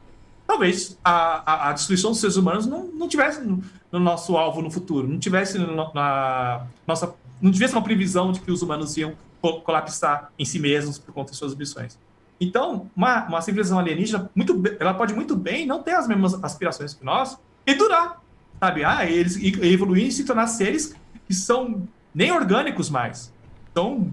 [0.47, 4.63] Talvez a, a, a destruição dos seres humanos não, não tivesse no, no nosso alvo
[4.63, 8.97] no futuro, não tivesse no- na nossa, não tivesse uma previsão de que os humanos
[8.97, 11.99] iam co- colapsar em si mesmos por conta de suas ambições.
[12.41, 16.95] Então, uma, uma civilização alienígena, muito, ela pode muito bem não ter as mesmas aspirações
[16.95, 17.37] que nós
[17.67, 18.23] e durar,
[18.61, 18.85] sabe?
[18.85, 20.95] Ah, eles e- e evoluir e se tornar seres
[21.27, 23.33] que são nem orgânicos mais.
[23.73, 24.11] Então,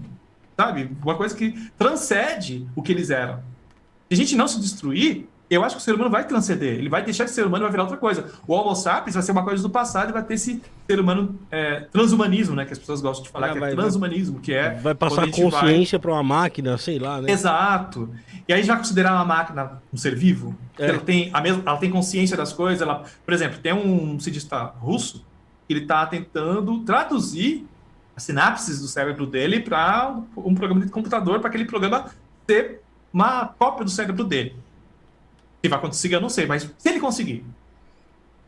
[0.56, 0.90] sabe?
[1.02, 3.36] Uma coisa que transcende o que eles eram.
[4.08, 6.74] Se a gente não se destruir, eu acho que o ser humano vai transcender.
[6.74, 8.30] Ele vai deixar de ser humano e vai virar outra coisa.
[8.46, 11.38] O Homo sapiens vai ser uma coisa do passado e vai ter esse ser humano
[11.50, 12.64] é, transhumanismo, né?
[12.64, 14.74] Que as pessoas gostam de falar Ah, que vai- é transhumanismo, que é.
[14.74, 17.30] Vai passar a gente vai- consciência pra uma máquina, sei lá, né?
[17.30, 18.10] Exato.
[18.46, 20.54] E aí vai considerar uma máquina um ser vivo?
[20.78, 20.88] É.
[20.90, 22.82] Ela, tem a mesma, ela tem consciência das coisas.
[22.82, 25.24] Ela, por exemplo, tem um cientista russo
[25.66, 27.66] que ele está tentando traduzir
[28.16, 32.06] as sinapses do cérebro dele para um programa de computador, para aquele programa
[32.48, 32.80] ser
[33.12, 34.54] uma cópia do cérebro dele.
[35.64, 37.42] Se vai conseguir, eu não sei, mas se ele conseguir,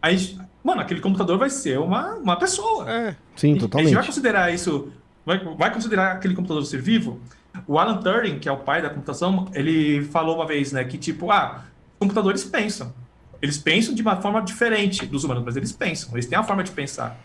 [0.03, 2.91] aí, mano, aquele computador vai ser uma, uma pessoa.
[2.93, 3.17] É.
[3.35, 4.07] Sim, A gente vai totalmente.
[4.07, 4.93] considerar isso,
[5.25, 7.19] vai, vai considerar aquele computador ser vivo?
[7.67, 10.99] O Alan Turing, que é o pai da computação, ele falou uma vez, né, que
[10.99, 11.65] tipo, ah,
[11.99, 12.93] computadores pensam.
[13.41, 16.63] Eles pensam de uma forma diferente dos humanos, mas eles pensam, eles têm uma forma
[16.63, 17.19] de pensar.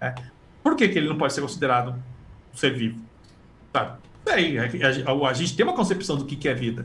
[0.00, 0.16] né?
[0.64, 1.90] Por que, que ele não pode ser considerado
[2.52, 2.98] um ser vivo?
[3.72, 3.98] Sabe?
[4.28, 6.84] Sei, a, a- a gente tem uma concepção do que, que é vida.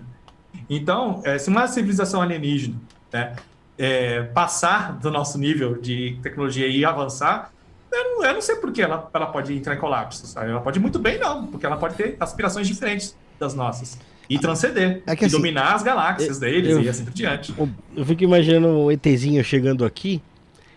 [0.69, 2.75] Então, eh, se uma civilização alienígena
[3.11, 3.35] né,
[3.77, 7.51] eh, passar do nosso nível de tecnologia e avançar,
[7.91, 10.49] eu não, eu não sei por que ela, ela pode entrar em colapso, sabe?
[10.49, 13.97] Ela pode muito bem, não, porque ela pode ter aspirações diferentes das nossas.
[14.29, 15.03] E transcender.
[15.05, 17.53] É que e assim, dominar as galáxias deles eu- e assim por diante.
[17.95, 20.21] Eu fico imaginando o ETzinho chegando aqui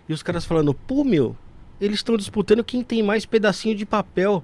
[0.08, 1.34] e os caras falando, pô, meu,
[1.80, 4.42] eles estão disputando quem tem mais pedacinho de papel.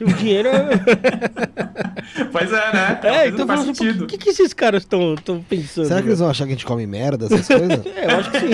[0.00, 0.70] Que o dinheiro é.
[2.32, 3.00] Pois é, né?
[3.02, 4.04] é, então faz sentido.
[4.04, 5.14] o que, que esses caras estão
[5.46, 5.86] pensando?
[5.88, 7.84] Será que eles vão achar que a gente come merda, essas coisas?
[7.94, 8.50] É, eu acho que sim.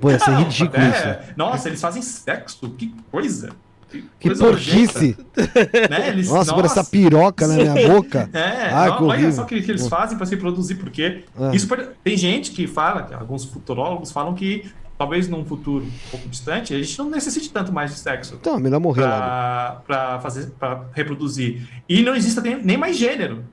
[0.00, 1.32] Pô, ia ser Não, ridículo é, isso.
[1.36, 2.70] Nossa, eles fazem sexo.
[2.78, 3.50] Que coisa.
[3.90, 5.16] Que coisa porquice!
[5.90, 6.08] Né?
[6.10, 8.28] Eles, Nossa, por essa piroca na minha boca.
[8.32, 11.54] É, Ai, não, olha só o que, que eles fazem para se produzir, porque É.
[11.56, 14.64] isso pode- tem gente que fala, que alguns futurólogos falam que
[14.96, 18.58] talvez num futuro um pouco distante a gente não necessite tanto mais de sexo Então,
[18.58, 19.12] melhor morrer logo.
[19.16, 23.44] para para fazer para reproduzir e não exista nem, nem mais gênero,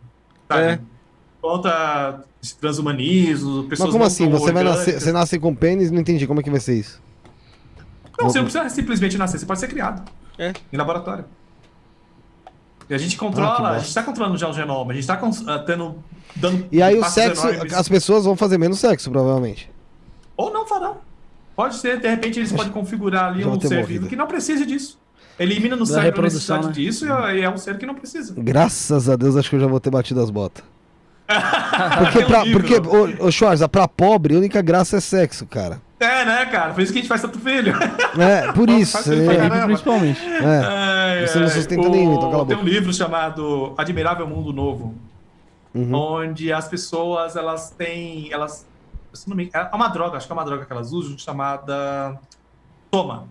[0.47, 0.63] sabe?
[0.63, 0.79] É.
[1.41, 2.23] Conta
[2.59, 4.29] transhumanismo, pessoas Mas como assim?
[4.29, 7.01] Você vai nascer, você nasce com pênis, não entendi como é que vai ser isso.
[8.19, 10.03] Não, você não precisa simplesmente nascer, você pode ser criado.
[10.37, 10.53] É.
[10.71, 11.25] Em laboratório.
[12.89, 13.79] E a gente Ah, controla, a bosta.
[13.79, 16.03] gente está controlando já o genoma, a gente está tendo
[16.35, 17.73] dando E aí o sexo, enormes.
[17.73, 19.71] as pessoas vão fazer menos sexo, provavelmente.
[20.37, 20.97] Ou não farão.
[21.61, 24.99] Pode ser, de repente eles podem configurar ali um ser vivo que não precise disso.
[25.39, 26.85] Elimina no Da cérebro a reprodução, necessidade né?
[26.85, 28.33] disso e é- é um ser que não precisa.
[28.37, 30.63] Graças a Deus, acho que eu já vou ter batido as botas.
[31.31, 35.79] Porque, pra, porque ô, ô Schwarza, pra pobre, a única graça é sexo, cara.
[35.99, 36.73] É, né, cara?
[36.73, 37.73] Por isso que a gente faz tanto filho.
[38.19, 38.97] É, por isso.
[38.97, 40.19] É, principalmente.
[40.25, 40.61] é.
[40.65, 42.67] Ai, Você não sustenta O- nenhum, então cala a Tem boca.
[42.67, 44.95] um livro chamado Admirável Mundo Novo,
[45.73, 45.93] Uhum.
[45.93, 48.65] onde as pessoas, elas têm, elas,
[49.13, 51.17] se não me engano, é uma droga, acho que é uma droga que elas usam,
[51.17, 52.19] chamada
[52.93, 53.27] soma.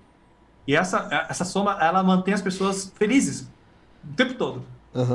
[0.67, 3.51] E essa, essa soma, ela mantém as pessoas felizes
[4.05, 4.63] o tempo todo.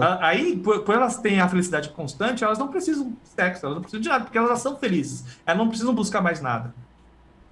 [0.04, 3.76] A- Aí, por, por elas terem a felicidade constante, elas não precisam de sexo, elas
[3.76, 5.38] não precisam de nada, porque elas já são felizes.
[5.46, 6.74] Elas não precisam buscar mais nada.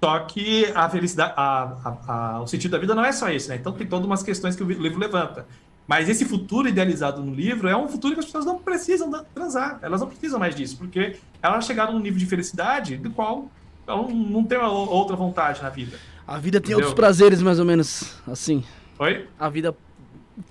[0.02, 3.48] Só que a felicidade, a- a- a- o sentido da vida não é só esse,
[3.48, 3.56] né?
[3.56, 5.46] Então tem todas umas questões que o livro levanta.
[5.86, 9.78] Mas esse futuro idealizado no livro é um futuro que as pessoas não precisam transar.
[9.82, 13.50] Elas não precisam mais disso, porque elas chegaram num nível de felicidade do qual
[13.86, 15.98] ela não- tem outra vontade na vida.
[16.26, 16.78] A vida tem Entendeu?
[16.88, 18.64] outros prazeres, mais ou menos, assim.
[18.98, 19.28] Oi?
[19.38, 19.76] A vida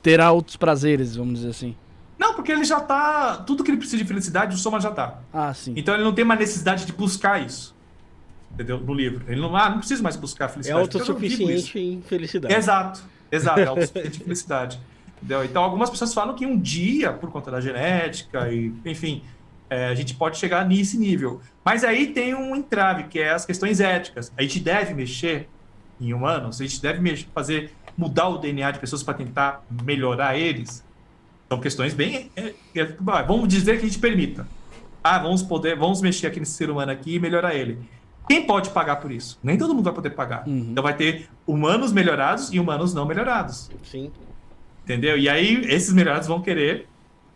[0.04, 1.76] terá outros prazeres, vamos dizer assim.
[2.20, 3.38] Não, porque ele já tá.
[3.38, 5.20] Tudo que ele precisa de felicidade, o Soma já tá.
[5.34, 5.74] Ah, sim.
[5.76, 7.76] Então ele não tem mais necessidade de buscar isso.
[8.54, 8.80] Entendeu?
[8.80, 9.26] No livro.
[9.28, 10.80] Ele não, ah, não precisa mais buscar É felicidade.
[10.88, 12.54] vivo autossuficiente em felicidade.
[12.54, 13.02] Exato.
[13.32, 14.80] Exato, é autossuficiente de felicidade.
[15.24, 15.46] Entendeu?
[15.46, 19.24] Então algumas pessoas falam que um dia, por conta da genética e, enfim,
[19.70, 21.40] é, a gente pode chegar nesse nível.
[21.64, 24.34] Mas aí tem um entrave, que é as questões éticas.
[24.38, 25.48] A gente deve mexer
[26.02, 30.38] em humanos, a gente deve mexer, fazer mudar o DNA de pessoas para tentar melhorar
[30.38, 30.84] eles.
[31.48, 32.30] São questões bem.
[32.36, 32.86] é, é,
[33.26, 34.46] vamos dizer que a gente permita.
[35.02, 37.80] Ah, vamos poder, vamos mexer aqui nesse ser humano aqui e melhorar ele.
[38.28, 39.40] Quem pode pagar por isso?
[39.42, 40.46] Nem todo mundo vai poder pagar.
[40.48, 40.68] Uhum.
[40.72, 43.72] Então vai ter humanos melhorados e humanos não melhorados.
[43.84, 44.12] Sim.
[44.84, 45.18] Entendeu?
[45.18, 46.88] E aí esses melhorados vão querer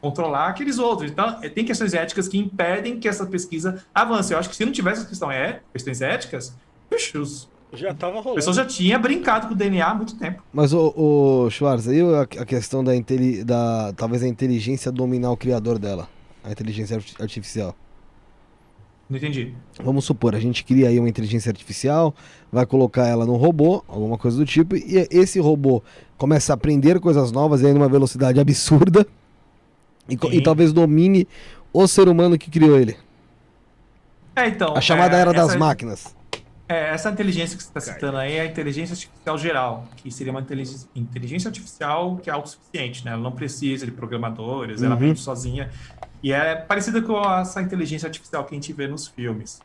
[0.02, 1.10] controlar aqueles outros.
[1.12, 4.32] Então, é, tem questões éticas que impedem que essa pesquisa avance.
[4.34, 6.56] Eu acho que se não tivesse essa questão é, questões éticas,
[6.90, 8.36] puxa, os- Já tava a rolando.
[8.36, 10.44] pessoa já tinha brincado com o DNA há muito tempo.
[10.54, 15.32] Mas o, o Schwarz, aí a, a questão da, inteli- da talvez a inteligência dominar
[15.32, 16.08] o criador dela,
[16.44, 17.76] a inteligência arti- artificial.
[19.10, 19.54] Não entendi.
[19.82, 22.14] Vamos supor, a gente cria aí uma inteligência artificial,
[22.52, 25.82] vai colocar ela no robô, alguma coisa do tipo, e esse robô
[26.18, 29.06] começa a aprender coisas novas e aí numa velocidade absurda
[30.10, 31.28] e, e talvez domine
[31.72, 32.98] o ser humano que criou ele.
[34.36, 34.76] É, então.
[34.76, 36.16] A chamada é, era das essa- máquinas.
[36.70, 40.32] É, essa inteligência que você está citando aí é a inteligência artificial geral, que seria
[40.34, 43.14] uma inteligência, inteligência artificial que é autossuficiente, né?
[43.14, 44.96] Ela não precisa de programadores, ela Uhum.
[44.98, 45.70] aprende sozinha.
[46.22, 49.62] E é parecida com essa inteligência artificial que a gente vê nos filmes.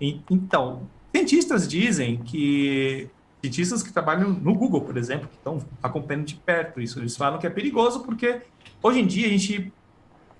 [0.00, 0.80] E- então,
[1.14, 3.06] cientistas dizem que
[3.40, 7.38] cientistas que trabalham no Google, por exemplo, que estão acompanhando de perto isso, eles falam
[7.38, 8.42] que é perigoso porque
[8.82, 9.72] hoje em dia a gente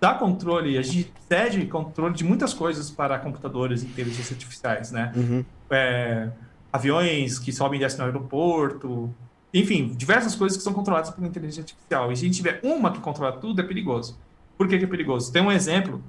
[0.00, 5.12] dá controle, a gente cede controle de muitas coisas para computadores e inteligências artificiais, né?
[5.14, 5.44] Uhum.
[5.70, 6.30] é,
[6.72, 9.14] aviões que sobem e descem no aeroporto,
[9.52, 12.12] enfim, diversas coisas que são controladas por inteligência artificial.
[12.12, 14.18] E se a gente tiver uma que controla tudo, é perigoso.
[14.56, 15.32] Por que, que é perigoso?
[15.32, 16.02] Tem um exemplo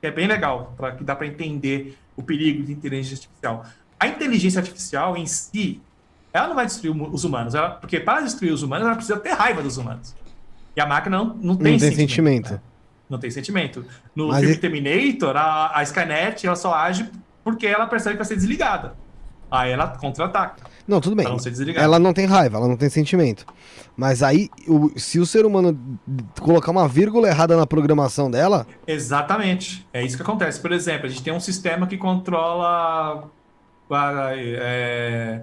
[0.00, 3.64] que é bem legal, pra, que dá para entender o perigo de inteligência artificial.
[3.98, 5.80] A inteligência artificial em si,
[6.32, 9.30] ela não vai destruir os humanos, ela, porque para destruir os humanos, ela precisa ter
[9.30, 10.14] raiva dos humanos.
[10.76, 12.52] E a máquina não, não tem, Não tem sentimento.
[12.52, 12.60] né?
[13.10, 13.84] Não tem sentimento.
[14.14, 17.08] No Mas filme Terminator, a, a Skynet ela só age
[17.42, 18.94] porque ela percebe que vai ser desligada.
[19.50, 20.62] Aí ela contra-ataca.
[20.86, 21.26] Não, tudo bem.
[21.26, 21.38] Não.
[21.74, 23.46] Ela não tem raiva, ela não tem sentimento.
[23.96, 25.76] Mas aí, o- se o ser humano
[26.38, 29.86] colocar uma vírgula errada na programação dela, Exatamente.
[29.92, 30.60] É isso que acontece.
[30.60, 33.24] Por exemplo, a gente tem um sistema que controla
[34.30, 35.40] é,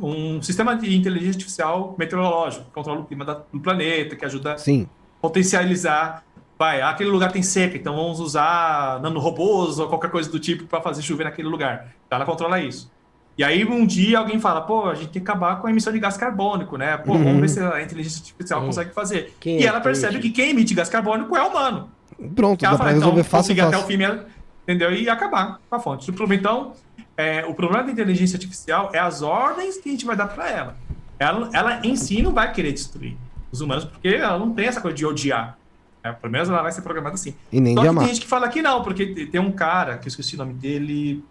[0.00, 4.56] um sistema de inteligência artificial meteorológico, que controla o clima da- do planeta, que ajuda
[4.58, 4.88] sim.
[5.20, 6.22] potencializar.
[6.56, 10.80] Vai, aquele lugar tem seca, então vamos usar nanorobôs ou qualquer coisa do tipo para
[10.80, 11.88] fazer chover naquele lugar.
[12.06, 12.90] Então ela controla isso.
[13.36, 15.92] E aí um dia alguém fala, pô, a gente tem que acabar com a emissão
[15.92, 16.96] de gás carbônico, né?
[16.96, 17.24] Pô, Uhum.
[17.24, 18.66] vamos ver se a inteligência artificial Uhum.
[18.66, 19.34] consegue fazer.
[19.40, 21.90] Quem e é ela que percebe que quem emite gás carbônico é o humano.
[22.36, 23.98] Pronto, ela dá pra fala, resolver então, fácil, conseguir até o fácil.
[23.98, 24.24] fim,
[24.62, 24.92] entendeu?
[24.94, 26.12] E acabar com a fonte.
[26.30, 26.72] Então,
[27.16, 30.50] é, o problema da inteligência artificial é as ordens que a gente vai dar para
[30.50, 30.76] ela.
[31.18, 31.50] ela.
[31.52, 33.16] Ela em si não vai querer destruir
[33.52, 35.56] os humanos, porque ela não tem essa coisa de odiar.
[36.02, 36.12] né?
[36.12, 37.34] Pelo menos ela vai ser programada assim.
[37.52, 39.98] E nem Só que tem gente que fala que não, porque te- tem um cara,
[39.98, 41.24] que eu esqueci o nome dele.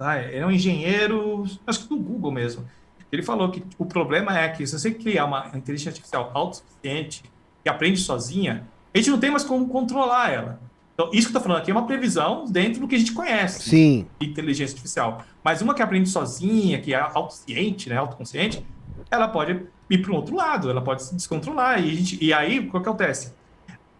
[0.00, 2.68] Ah, ele é um engenheiro, acho que do Google mesmo.
[3.12, 7.22] Ele falou que o problema é que se você criar uma inteligência artificial autossuficiente
[7.62, 10.60] que aprende sozinha, a gente não tem mais como controlar ela.
[10.94, 13.12] Então, isso que eu tô falando aqui é uma previsão dentro do que a gente
[13.12, 14.06] conhece Sim.
[14.20, 15.22] de inteligência artificial.
[15.42, 18.64] Mas uma que aprende sozinha, que é autociente, né, autoconsciente,
[19.10, 21.80] ela pode ir para um outro lado, ela pode se descontrolar.
[21.84, 23.32] E, a gente- e aí, o que acontece?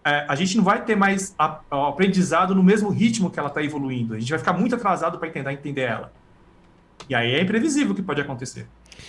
[0.04, 3.48] É, a gente não vai ter mais a- o aprendizado no mesmo ritmo que ela
[3.48, 4.14] está evoluindo.
[4.14, 6.12] A gente vai ficar muito atrasado para tentar entender ela.
[7.08, 8.66] E aí é imprevisível o que pode acontecer.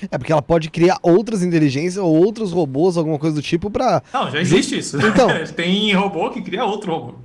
[0.09, 4.01] É porque ela pode criar outras inteligências ou outros robôs, alguma coisa do tipo pra.
[4.13, 4.97] Não, já existe isso.
[5.05, 5.27] Então.
[5.55, 7.15] Tem robô que cria outro robô.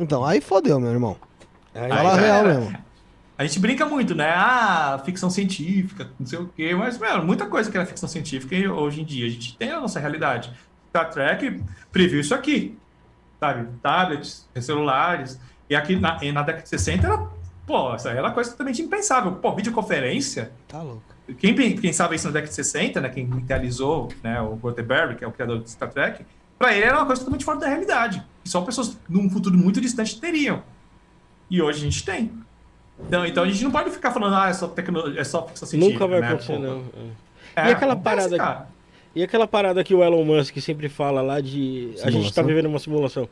[0.00, 1.16] Então, aí fodeu, meu irmão.
[1.74, 2.78] Aí, Fala a já real mesmo.
[3.36, 4.32] a gente brinca muito, né?
[4.34, 8.54] Ah, ficção científica, não sei o quê, mas, mano, muita coisa que era ficção científica
[8.54, 10.52] e hoje em dia a gente tem a nossa realidade.
[10.88, 11.62] Star Trek
[11.92, 12.76] previu isso aqui,
[13.38, 13.68] sabe?
[13.82, 15.38] Tablets, celulares.
[15.70, 17.18] E aqui na, na década de 60 era,
[17.66, 19.32] pô, essa era coisa totalmente impensável.
[19.32, 20.50] Pô, videoconferência.
[20.66, 21.02] Tá louco.
[21.38, 23.10] Quem pen- pensava isso na década de 60, né?
[23.10, 24.40] Quem idealizou, né?
[24.40, 26.24] O Roddenberry, que é o criador de Star Trek,
[26.58, 28.22] para ele era uma coisa totalmente fora da realidade.
[28.42, 30.62] Que só pessoas num futuro muito distante teriam.
[31.50, 32.32] E hoje a gente tem.
[33.06, 35.68] Então, então a gente não pode ficar falando, ah, é só tecnologia, é só ficção
[35.68, 36.04] científica.
[36.04, 36.28] Nunca vai né?
[36.28, 36.84] acontecer, Pô, não.
[37.54, 37.60] É.
[37.62, 38.68] é, E aquela acontece, parada cara.
[39.14, 41.92] E aquela parada que o Elon Musk sempre fala lá de.
[42.02, 42.44] A gente tá Simulação?
[42.44, 43.28] vivendo uma simulação.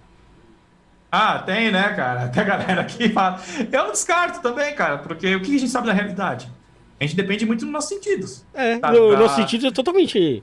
[1.10, 2.24] Ah, tem, né, cara?
[2.24, 3.40] Até a galera aqui fala.
[3.70, 6.50] Eu descarto também, cara, porque o que a gente sabe da realidade?
[6.98, 8.44] A gente depende muito dos nossos sentidos.
[8.54, 9.18] É, Tá, no, tá.
[9.18, 10.42] nossos sentidos é totalmente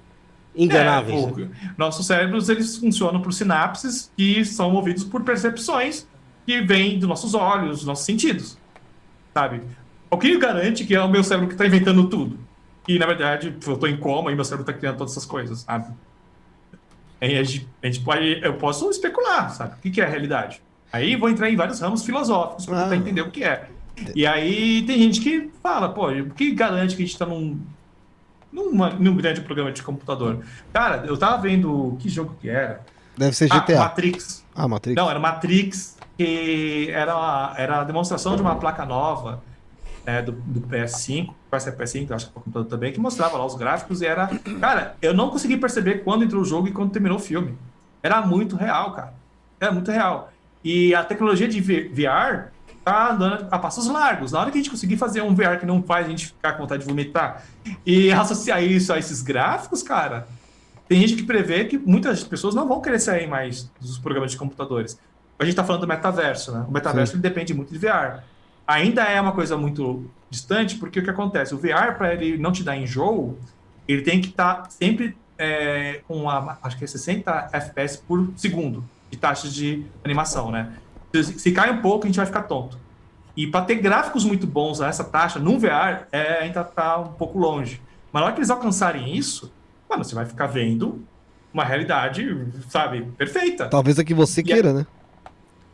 [0.55, 1.23] enganáveis.
[1.23, 1.49] É, né?
[1.77, 6.07] nossos cérebros, eles funcionam por sinapses que são movidos por percepções
[6.45, 8.57] que vêm dos nossos olhos, dos nossos sentidos,
[9.33, 9.61] sabe?
[10.11, 12.37] O que garante que é o meu cérebro que está inventando tudo?
[12.87, 15.61] E, na verdade, eu tô em coma e meu cérebro está criando todas essas coisas,
[15.61, 15.91] sabe?
[17.21, 19.75] Aí a gente, a gente pode, eu posso especular, sabe?
[19.75, 20.61] O que, que é a realidade?
[20.91, 22.83] Aí vou entrar em vários ramos filosóficos para Ah.
[22.83, 23.69] tentar entender o que é.
[24.13, 27.59] E aí tem gente que fala, pô, o que garante que a gente está num,
[28.53, 30.39] numa, num grande programa de computador?
[30.71, 32.81] Cara, eu tava vendo que jogo que era.
[33.17, 33.79] Deve ser Ah, GTA.
[33.79, 34.45] Matrix.
[34.55, 34.95] Ah, Matrix.
[34.95, 39.41] Não, era Matrix, que era, era a demonstração de uma placa nova
[40.05, 42.93] né, do, do PS5, parece que é PS5, eu acho que é para computador também,
[42.93, 44.27] que mostrava lá os gráficos e era.
[44.59, 47.57] Cara, eu não consegui perceber quando entrou o jogo e quando terminou o filme.
[48.01, 49.13] Era muito real, cara.
[49.59, 50.31] Era muito real.
[50.63, 52.52] E a tecnologia de VR
[52.83, 54.31] tá andando a passos largos.
[54.31, 56.53] Na hora que a gente conseguir fazer um VR que não faz a gente ficar
[56.53, 57.43] com vontade de vomitar
[57.85, 60.27] e associar isso a esses gráficos, cara,
[60.87, 64.37] tem gente que prevê que muitas pessoas não vão querer sair mais dos programas de
[64.37, 64.99] computadores.
[65.39, 66.65] A gente está falando do metaverso, né?
[66.67, 68.21] O metaverso depende muito de VR.
[68.67, 71.53] Ainda é uma coisa muito distante, porque o que acontece?
[71.53, 73.37] O VR, para ele não te dar enjoo,
[73.87, 78.83] ele tem que estar sempre é, com a, acho que é 60 FPS por segundo
[79.09, 80.73] de taxa de animação, né?
[81.13, 82.77] Se, se cai um pouco, a gente vai ficar tonto.
[83.37, 87.13] E para ter gráficos muito bons a essa taxa num VR, é, ainda está um
[87.13, 87.81] pouco longe.
[88.11, 89.51] Mas na hora que eles alcançarem isso,
[89.89, 91.03] mano, você vai ficar vendo
[91.53, 92.25] uma realidade,
[92.69, 93.67] sabe, perfeita.
[93.67, 94.85] Talvez a que você E a- queira, né?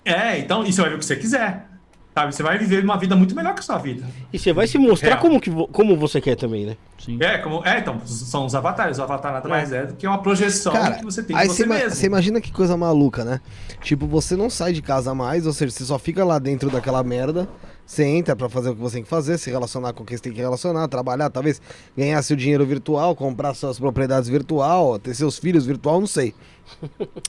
[0.04, 1.69] É, então, e você vai ver o que você quiser.
[2.14, 4.06] Sabe, você vai viver uma vida muito melhor que a sua vida.
[4.34, 5.22] E você vai se mostrar Real.
[5.22, 6.76] como, que, como você quer também, né?
[6.98, 7.18] Sim.
[7.22, 8.98] É, como, é, então, são os avatares.
[8.98, 11.48] O avatar nada mais é do que uma projeção Cara, que você tem de aí
[11.48, 11.92] você você mesmo.
[11.92, 13.40] você imagina que coisa maluca, né?
[13.82, 17.04] Tipo, você não sai de casa mais, ou seja, você só fica lá dentro daquela
[17.04, 17.48] merda.
[17.90, 20.22] Você entra pra fazer o que você tem que fazer, se relacionar com quem você
[20.22, 21.60] tem que relacionar, trabalhar, talvez
[21.98, 26.36] ganhar seu dinheiro virtual, comprar suas propriedades virtual, ter seus filhos virtual, não sei.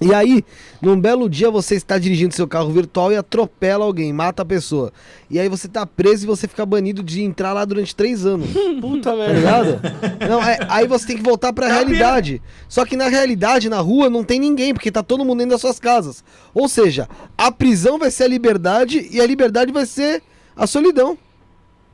[0.03, 0.45] E aí,
[0.83, 4.93] num belo dia, você está dirigindo seu carro virtual e atropela alguém, mata a pessoa.
[5.31, 8.47] E aí você tá preso e você fica banido de entrar lá durante três anos.
[8.83, 9.33] Puta Tá merda.
[9.33, 9.81] ligado?
[10.29, 12.43] Não, é, aí você tem que voltar pra Tá realidade.
[12.69, 15.63] Só que na realidade, na rua, não tem ninguém, porque tá todo mundo dentro das
[15.63, 16.23] suas casas.
[16.53, 17.09] Ou seja,
[17.39, 20.23] a prisão vai ser a liberdade e a liberdade vai ser
[20.57, 21.17] a solidão.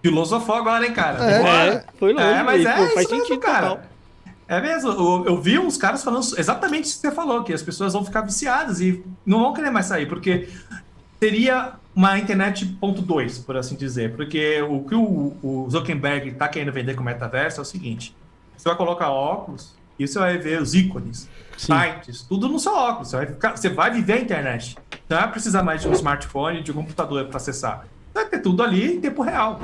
[0.03, 1.25] Filosofou agora, hein, cara?
[1.31, 1.69] É.
[1.69, 2.25] É, foi longe.
[2.27, 3.69] É, mas é pô, isso faz mesmo, sentido, cara.
[3.71, 3.85] total.
[4.49, 4.91] É mesmo.
[4.91, 8.05] Eu, eu vi uns caras falando exatamente isso que você falou, que as pessoas vão
[8.05, 10.49] ficar viciadas e não vão querer mais sair, porque
[11.21, 14.15] seria uma internet ponto 2, por assim dizer.
[14.15, 18.15] Porque o que o, o Zuckerberg está querendo vender com o metaverso é o seguinte:
[18.57, 23.09] você vai colocar óculos e você vai ver os ícones, sites, tudo no seu óculos.
[23.09, 24.77] Você vai, ficar- você vai viver a internet.
[25.09, 27.85] Não vai precisar mais de um smartphone, de um computador para acessar.
[28.47, 29.61] Vai tudo ali em tempo real.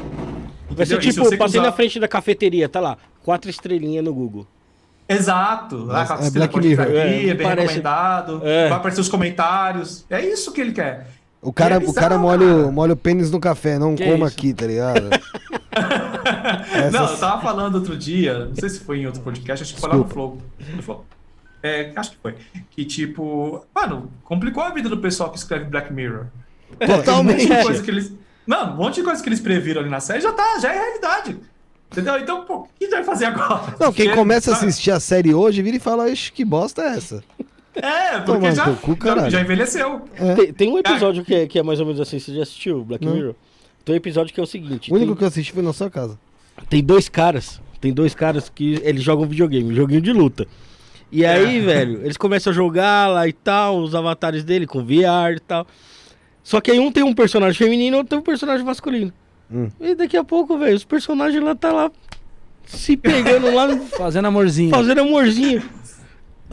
[0.70, 0.98] Vai ser Entendeu?
[1.10, 4.46] E se tipo, passei usar- na frente da cafeteria, tá lá, quatro estrelinhas no Google.
[5.08, 5.88] Exato.
[5.90, 6.86] É Black pode Mirror.
[6.86, 8.40] ficar aqui, É, é bem parece- recomendado.
[8.44, 8.68] É.
[8.68, 10.04] Vai aparecer os comentários.
[10.08, 11.06] É isso que ele quer.
[11.42, 14.36] O cara, É o cara molha, molha o pênis no café, não Que coma isso?
[14.38, 15.10] aqui, tá ligado?
[16.72, 19.74] Essas- Não, eu tava falando outro dia, não sei se foi em outro podcast, acho
[19.74, 20.38] que foi lá no Flow.
[20.76, 21.04] No Flow.
[21.62, 22.34] É, acho que foi.
[22.70, 26.26] Que tipo, mano, complicou a vida do pessoal que escreve Black Mirror.
[26.78, 27.46] Totalmente.
[27.46, 28.12] de coisa que eles.
[28.46, 30.78] Não, um monte de coisa que eles previram ali na série já tá, já é
[30.78, 31.36] realidade.
[31.90, 32.18] Entendeu?
[32.18, 33.74] Então, pô, o que vai fazer agora?
[33.78, 36.82] Não, quem Porque, começa a assistir a série hoje vira e fala, "Ixi, que bosta
[36.82, 37.22] é essa?
[37.74, 40.02] É, porque já, cu, já, já envelheceu.
[40.16, 40.34] É.
[40.34, 42.84] Tem, tem um episódio que é, que é mais ou menos assim, você já assistiu,
[42.84, 43.14] Black Não.
[43.14, 43.34] Mirror?
[43.84, 45.72] Tem um episódio que é o seguinte: O único tem, que eu assisti foi na
[45.72, 46.18] sua casa.
[46.68, 50.46] tem dois caras, tem dois caras que eles jogam videogame, um joguinho de luta.
[51.10, 51.60] E aí, É.
[51.60, 55.66] velho, eles começam a jogar lá e tal, os avatares dele com VR e tal.
[56.42, 59.12] Só que aí um tem um personagem feminino e outro tem um personagem masculino.
[59.50, 59.68] Hum.
[59.80, 61.90] E daqui a pouco, velho, os personagens lá tá lá
[62.64, 64.70] se pegando lá, Fazendo amorzinho.
[64.70, 65.62] fazendo amorzinho.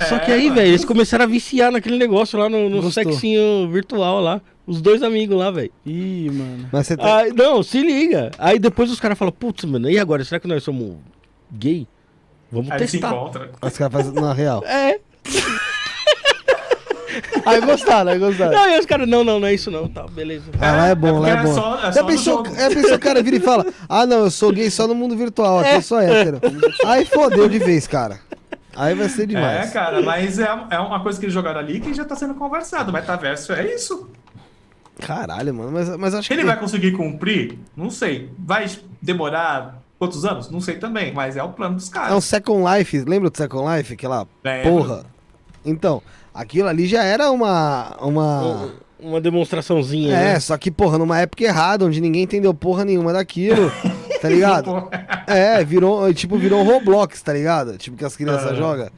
[0.07, 3.69] Só É, que aí, velho, eles começaram a viciar naquele negócio lá no, no sexinho
[3.69, 4.41] virtual lá.
[4.65, 5.71] Os dois amigos lá, velho.
[5.85, 6.69] Ih, mano.
[6.71, 7.05] Mas você tem...
[7.05, 8.31] Aí, não, se liga.
[8.37, 10.23] Aí depois os caras falam, putz, mano, e agora?
[10.23, 10.95] Será que nós somos
[11.51, 11.87] gay?
[12.51, 13.15] Vamos Aí eles se testar.
[13.15, 13.47] encontram.
[13.61, 14.63] Os caras fazem na real.
[14.65, 14.99] É.
[17.45, 18.51] Aí gostaram, aí gostaram.
[18.51, 19.87] Não, e os caras, não, não, não é isso não.
[19.87, 20.45] Tá, beleza.
[20.59, 21.53] Ah, lá é bom, lá é porque bom.
[21.55, 24.51] só- é só pensou, é, pensou o cara vira e fala: Ah, não, eu sou
[24.51, 26.39] gay só no mundo virtual, aqui eu sou hétero.
[26.85, 28.19] Aí fodeu de vez, cara.
[28.75, 29.71] Aí vai ser É, demais.
[29.73, 32.91] cara, mas é, é uma coisa que eles jogaram ali que já tá sendo conversado.
[32.91, 34.09] O metaverso é isso.
[34.99, 36.33] Caralho, mano, mas, mas acho que.
[36.33, 37.57] Ele vai conseguir cumprir?
[37.75, 38.29] Não sei.
[38.37, 38.65] Vai
[39.01, 40.49] demorar quantos anos?
[40.49, 42.23] Não sei também, mas é o plano dos É caras.
[42.23, 43.93] Second Life, lembra do Second Life?
[43.93, 44.69] Aquela Lembro.
[44.71, 45.05] porra.
[45.65, 46.01] Então,
[46.33, 47.95] aquilo ali já era uma.
[48.01, 48.69] uma...
[49.01, 50.13] Uma demonstraçãozinha.
[50.13, 50.39] É, né?
[50.41, 53.71] só que, porra, numa época errada, onde ninguém entendeu porra nenhuma daquilo,
[54.21, 54.89] tá ligado?
[55.25, 57.77] É, virou, tipo, virou um Roblox, tá ligado?
[57.77, 58.55] Tipo, que as crianças Ah.
[58.55, 58.89] jogam.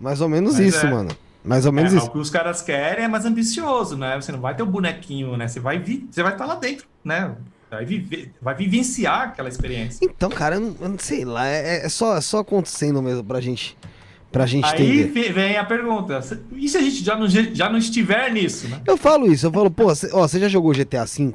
[0.00, 0.90] Mais ou menos Mas isso, é.
[0.90, 1.10] mano.
[1.44, 2.06] Mais ou menos É, isso.
[2.06, 4.18] o que os caras querem é mais ambicioso, né?
[4.18, 5.46] Você não vai ter o bonequinho, né?
[5.46, 6.08] Você vai vi...
[6.10, 7.32] você vai estar lá dentro, né?
[7.70, 9.98] Vai viver, vai vivenciar aquela experiência.
[10.04, 13.22] Então, cara, eu não, eu não sei lá, é, é só, é só acontecendo mesmo
[13.22, 13.76] pra gente,
[14.30, 15.08] pra gente Aí entender.
[15.28, 16.20] ve- vem a pergunta:
[16.52, 18.80] e se a gente já não, já não estiver nisso, né?
[18.86, 21.32] Eu falo isso, eu falo, pô, cê, ó, você já jogou GTA V?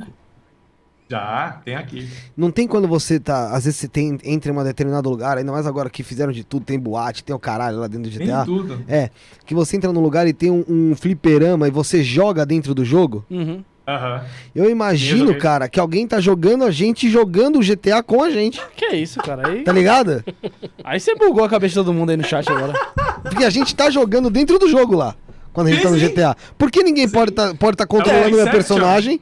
[1.08, 2.10] Já, tem aqui.
[2.36, 5.52] Não tem quando você tá, às vezes você tem, entra em um determinado lugar, ainda
[5.52, 8.26] mais agora que fizeram de tudo, tem boate, tem o caralho lá dentro do Tem
[8.26, 8.44] GTA.
[8.44, 8.84] tudo.
[8.88, 9.12] É,
[9.46, 12.84] que você entra num lugar e tem um, um fliperama e você joga dentro do
[12.84, 13.24] jogo.
[13.30, 13.64] Uhum.
[13.88, 14.24] Aham.
[14.56, 15.36] Eu imagino, joguei.
[15.40, 19.20] cara, que alguém tá jogando a gente jogando o GTA com a gente, Que isso,
[19.20, 19.48] cara.
[19.48, 20.24] Aí, tá ligado?
[20.84, 22.74] aí você bugou a cabeça de todo mundo aí no chat agora.
[23.22, 25.16] Porque a gente tá jogando dentro do jogo lá,
[25.53, 26.07] quando a gente Sim, tá no sim.
[26.10, 26.36] GTA.
[26.57, 29.22] Por que ninguém pode tá, pode tá controlando É, o meu personagem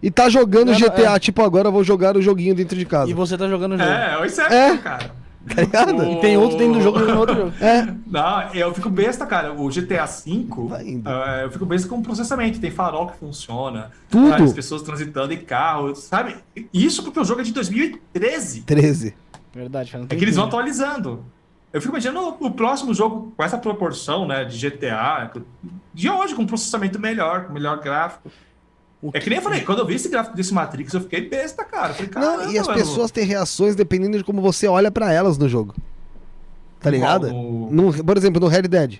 [0.00, 1.18] e tá jogando Não, não, GTA?
[1.18, 3.10] Tipo, agora eu vou jogar o joguinho dentro de casa.
[3.10, 3.90] E você tá jogando o jogo.
[3.90, 4.76] É, é o Inception, É.
[4.78, 5.10] cara.
[5.54, 6.04] Tá ligado?
[6.04, 7.52] E tem outro dentro do jogo e no outro jogo.
[7.60, 7.94] É.
[8.06, 9.52] Não, eu fico besta, cara.
[9.52, 10.46] O GTA V,
[11.04, 12.60] eh, eu fico besta com o processamento.
[12.60, 13.90] Tem farol que funciona.
[14.10, 14.32] Tudo.
[14.32, 16.36] As pessoas transitando em carro, sabe?
[16.72, 18.62] Isso porque o jogo é de 2013.
[18.62, 19.14] 13.
[19.54, 21.24] Verdade, um É que eles vão atualizando.
[21.72, 25.30] Eu fico imaginando o próximo jogo com essa proporção, né, de GTA,
[25.92, 28.30] de hoje, com processamento melhor, com melhor gráfico.
[29.00, 31.28] O É que nem eu falei, quando eu vi esse gráfico desse Matrix, eu fiquei
[31.28, 31.94] besta, cara.
[31.94, 32.78] Falei, Não, e as mano.
[32.80, 35.74] pessoas têm reações dependendo de como você olha pra elas no jogo.
[36.80, 37.28] Tá ligado?
[37.28, 38.98] No- No- por exemplo, no Red Dead.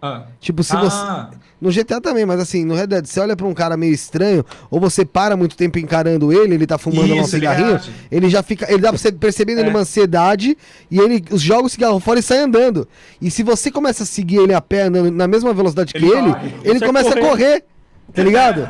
[0.00, 0.24] Ah.
[0.40, 0.96] Tipo, se você.
[0.96, 1.30] Ah,
[1.60, 4.44] No GTA também, mas assim, no Red Dead, você olha pra um cara meio estranho,
[4.68, 7.92] ou você para muito tempo encarando ele, ele tá fumando um Isso, ele cigarrinho, reage.
[8.10, 8.66] ele já fica.
[8.68, 9.70] Ele dá pra você perceber nele É.
[9.70, 10.58] uma ansiedade
[10.90, 12.88] e ele joga o cigarro fora e sai andando.
[13.20, 16.10] E se você começa a seguir ele a pé andando na mesma velocidade que Ele
[16.10, 16.52] ele, corre.
[16.64, 17.28] ele Sai começa a correndo.
[17.30, 17.64] correr.
[18.14, 18.66] Tá ligado?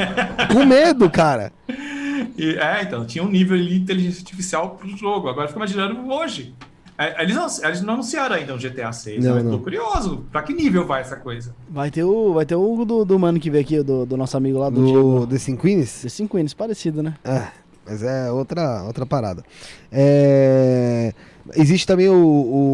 [0.52, 1.52] Com medo, cara.
[2.36, 5.28] e- é, então, tinha um nível ali de inteligência artificial pro jogo.
[5.28, 6.55] Agora fica imaginando hoje.
[6.98, 9.24] É, eles, não, eles não anunciaram ainda o GTA 6.
[9.24, 9.51] Não, eu não.
[9.52, 10.24] tô curioso.
[10.31, 11.55] Pra que nível vai essa coisa?
[11.69, 14.36] Vai ter o, vai ter o do, do mano que veio aqui, do, do nosso
[14.36, 15.27] amigo lá do, Do Diego.
[15.27, 16.02] The Cinco Queens?
[16.02, 17.14] The Cinco Queens, parecido, né?
[17.24, 17.47] É,
[17.86, 19.43] mas é outra, outra parada.
[19.90, 21.12] É,
[21.56, 22.14] Existe também o,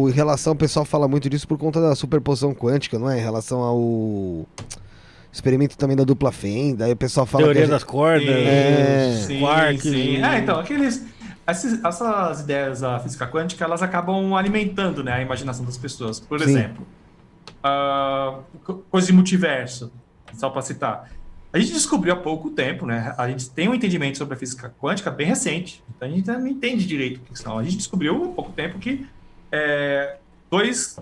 [0.03, 3.17] o- Em relação, o pessoal fala muito disso por conta da superposição quântica, não é?
[3.17, 4.45] Em relação ao
[5.31, 6.85] experimento também da dupla fenda.
[6.85, 8.27] Aí o pessoal fala Teoria a das cordas.
[8.29, 9.23] É.
[9.25, 10.23] sim, quarks sim.
[10.23, 11.05] É, então, aqueles.
[11.45, 16.19] Essas, essas ideias da física quântica, elas acabam alimentando né, a imaginação das pessoas.
[16.19, 16.51] Por Sim.
[16.51, 16.85] exemplo,
[18.63, 19.91] co- coisa de multiverso,
[20.35, 21.09] só para citar.
[21.51, 23.15] A gente descobriu há pouco tempo, né?
[23.17, 25.83] A gente tem um entendimento sobre a física quântica bem recente.
[25.95, 27.57] Então a gente ainda não entende direito o que são.
[27.57, 29.07] A gente descobriu há pouco tempo que
[29.51, 30.17] é,
[30.51, 30.99] dois,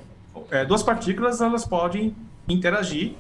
[0.50, 2.16] é, duas partículas elas podem
[2.48, 3.12] interagir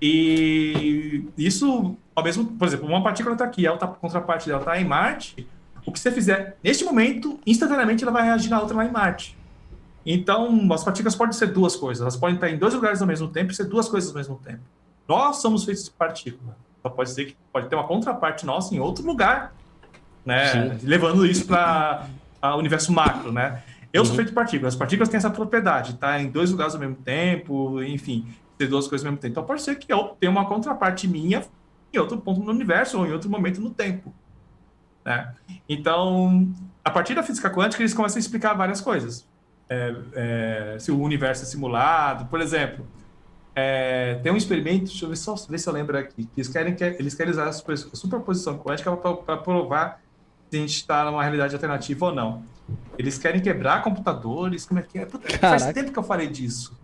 [0.00, 4.80] e isso, ao mesmo, por exemplo, uma partícula está aqui, a outra contraparte dela está
[4.80, 5.46] em Marte.
[5.84, 9.36] O que você fizer neste momento, instantaneamente ela vai reagir na outra lá em Marte.
[10.04, 12.00] Então, as partículas podem ser duas coisas.
[12.02, 14.36] Elas podem estar em dois lugares ao mesmo tempo e ser duas coisas ao mesmo
[14.36, 14.60] tempo.
[15.08, 16.56] Nós somos feitos de partícula.
[16.82, 19.52] Só pode ser que pode ter uma contraparte nossa em outro lugar,
[20.24, 20.78] né?
[20.82, 22.06] Levando isso para
[22.42, 23.62] o universo macro, né?
[23.92, 24.74] Eu sou feito de partículas.
[24.74, 26.20] As partículas têm essa propriedade, tá?
[26.20, 28.26] Em dois lugares ao mesmo tempo, enfim,
[28.58, 29.32] ter duas coisas ao mesmo tempo.
[29.32, 31.44] Então pode ser que eu tenha uma contraparte minha
[31.92, 34.12] em outro ponto no universo ou em outro momento no tempo.
[35.04, 35.34] Né?
[35.68, 36.52] Então,
[36.84, 39.26] a partir da física quântica, eles começam a explicar várias coisas.
[39.68, 42.86] É, é, se o universo é simulado, por exemplo,
[43.54, 46.48] é, tem um experimento, deixa eu ver, só, ver se eu lembro aqui, que eles
[46.48, 50.00] querem, que, eles querem usar a super- a superposição quântica para provar
[50.50, 52.42] se a gente está numa realidade alternativa ou não.
[52.98, 55.06] Eles querem quebrar computadores, como é que é?
[55.06, 56.76] Puta, faz tempo que eu falei disso.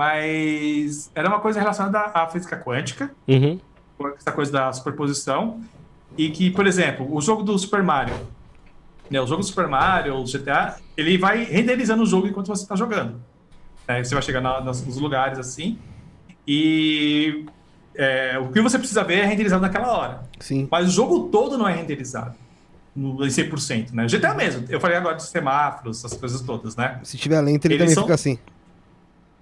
[0.00, 3.60] Mas era uma coisa relacionada à física quântica, Uhum.
[4.16, 5.60] essa coisa da superposição,
[6.16, 8.14] e que, por exemplo, o jogo do Super Mario,
[9.10, 12.62] né, o jogo do Super Mario, o GTA, ele vai renderizando o jogo enquanto você
[12.62, 13.20] está jogando.
[13.86, 14.02] né?
[14.04, 15.76] Você vai chegar na- nos, nos lugares assim.
[16.46, 17.44] E
[17.94, 20.22] é, o que você precisa ver é renderizado naquela hora.
[20.38, 20.66] Sim.
[20.70, 22.34] Mas o jogo todo não é renderizado.
[22.94, 24.06] No, em 100%, né?
[24.08, 24.64] GTA mesmo.
[24.68, 27.00] Eu falei agora de semáforos, essas coisas todas, né?
[27.02, 28.38] Se tiver lento, ele Eles também são- fica assim.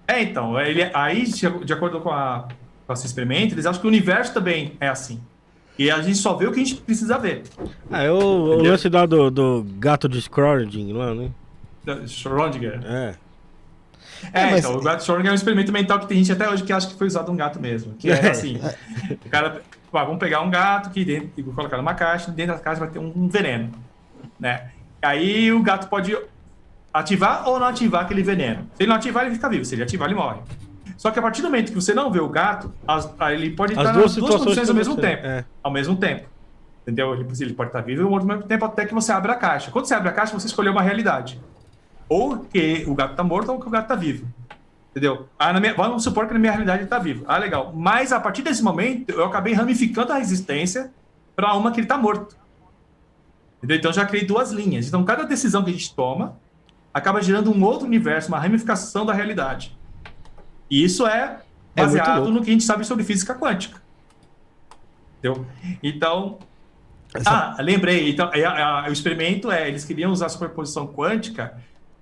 [0.09, 2.47] É, então, ele, aí, de, acordo com a,
[2.87, 5.21] com esse experimento, eles acham que o universo também é assim.
[5.77, 7.43] E a gente só vê o que a gente precisa ver.
[7.91, 11.29] Ah, é o, lance lá do, do gato de Scrooge lá, né?
[12.07, 12.81] Schrödinger.
[12.83, 13.15] É.
[14.33, 16.49] É, É, mas- então, o gato Schrödinger é um experimento mental que tem gente até
[16.49, 17.93] hoje que acha que foi usado um gato mesmo.
[17.93, 18.59] Que é assim,
[19.11, 19.61] o cara,
[19.93, 22.89] ah, vamos pegar um gato que dentro, e colocar numa caixa, dentro da caixa vai
[22.89, 23.71] ter um, um veneno,
[24.39, 24.71] né?
[25.03, 26.17] Aí o gato pode
[26.93, 28.63] ativar ou não ativar aquele veneno.
[28.75, 29.65] Se ele não ativar, ele fica vivo.
[29.65, 30.39] Se ele ativar, ele morre.
[30.97, 33.73] Só que a partir do momento que você não vê o gato, as- ele pode
[33.73, 35.25] As estar duas nas duas condições ao mesmo você- tempo.
[35.25, 35.45] é.
[35.63, 36.27] Ao mesmo tempo.
[36.81, 37.13] Entendeu?
[37.13, 39.71] Ele, ele pode estar vivo e ao mesmo tempo até que você abre a caixa.
[39.71, 41.39] Quando você abre a caixa, você escolheu uma realidade.
[42.09, 44.25] Ou que o gato tá morto ou que o gato tá vivo.
[44.91, 45.27] Entendeu?
[45.37, 47.23] Ah, minha- vamos supor que na minha realidade ele tá vivo.
[47.27, 47.71] Ah, legal.
[47.75, 50.91] Mas a partir desse momento, eu acabei ramificando a resistência
[51.35, 52.35] para uma que ele tá morto.
[53.59, 53.77] Entendeu?
[53.77, 54.87] Então já criei duas linhas.
[54.87, 56.35] Então cada decisão que a gente toma
[56.99, 59.75] acaba gerando um outro universo, uma ramificação da realidade.
[60.69, 61.39] E isso é
[61.75, 62.31] É baseado louco.
[62.31, 63.81] no que a gente sabe sobre física quântica.
[65.19, 65.45] Entendeu?
[65.83, 66.39] Então,
[67.13, 68.09] Essa- ah, lembrei.
[68.09, 71.53] Então, é, é, o experimento é, eles queriam usar a superposição quântica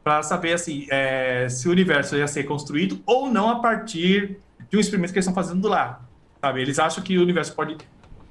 [0.03, 4.37] para saber assim, é, se o universo ia ser construído ou não a partir
[4.69, 6.01] de um experimento que eles estão fazendo lá.
[6.41, 6.61] Sabe?
[6.61, 7.77] Eles acham que o universo pode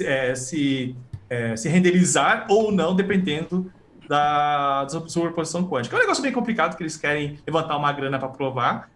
[0.00, 0.94] é, se,
[1.28, 3.70] é, se renderizar ou não, dependendo
[4.08, 5.96] da, superposição quântica.
[5.96, 8.90] É um negócio bem complicado que eles querem levantar uma grana para provar.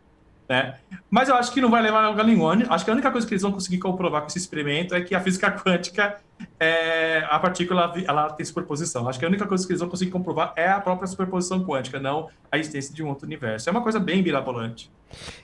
[0.51, 0.75] Né?
[1.09, 2.49] Mas eu acho que não vai levar a lugar nenhum.
[2.69, 5.15] Acho que a única coisa que eles vão conseguir comprovar com esse experimento é que
[5.15, 6.17] a física quântica,
[6.59, 9.09] é, a partícula ela, tem superposição.
[9.09, 12.01] Acho que a única coisa que eles vão conseguir comprovar é a própria superposição quântica,
[12.01, 13.69] não a existência de um outro universo.
[13.69, 14.91] É uma coisa bem mirabolante.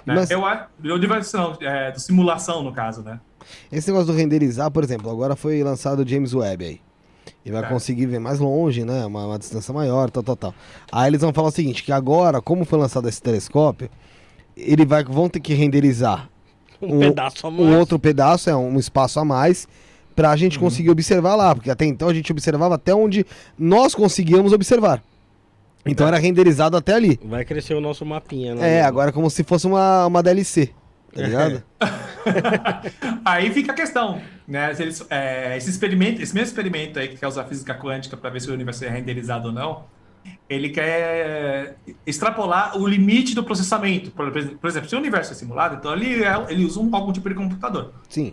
[0.05, 0.17] Né?
[0.17, 3.21] Mas- Eu acho, universo não, é, do simulação, no caso, né?
[3.71, 6.81] Esse negócio do renderizar, por exemplo, agora foi lançado o James Webb aí.
[7.45, 7.67] E vai É.
[7.69, 9.05] conseguir ver mais longe, né?
[9.07, 10.55] Uma, uma distância maior, tal, tal, tal.
[10.91, 13.89] Aí eles vão falar o seguinte, que agora, como foi lançado esse telescópio,
[14.57, 16.29] ele vai, vão ter que renderizar
[16.81, 17.63] Um, Um- pedaço a mais.
[17.63, 19.67] um outro pedaço, é um espaço a mais,
[20.15, 20.37] pra Uhum.
[20.37, 21.55] gente conseguir observar lá.
[21.55, 23.25] Porque até então a gente observava até onde
[23.59, 25.03] nós conseguíamos observar.
[25.85, 26.09] Então É.
[26.11, 27.19] era renderizado até ali.
[27.25, 28.79] Vai crescer o nosso mapinha, né?
[28.79, 30.71] É, agora é como se fosse uma, uma DLC,
[31.17, 31.63] tá ligado?
[33.25, 34.75] Aí fica a questão, né?
[34.75, 38.31] Se eles, é, esse experimento, esse mesmo experimento aí que quer usar física quântica para
[38.31, 39.85] ver se o universo é renderizado ou não,
[40.49, 41.77] ele quer
[42.07, 44.11] extrapolar o limite do processamento.
[44.11, 47.13] Por, por exemplo, se o universo é simulado, então ele, é- ele usa um, algum
[47.13, 48.33] tipo de computador, Sim.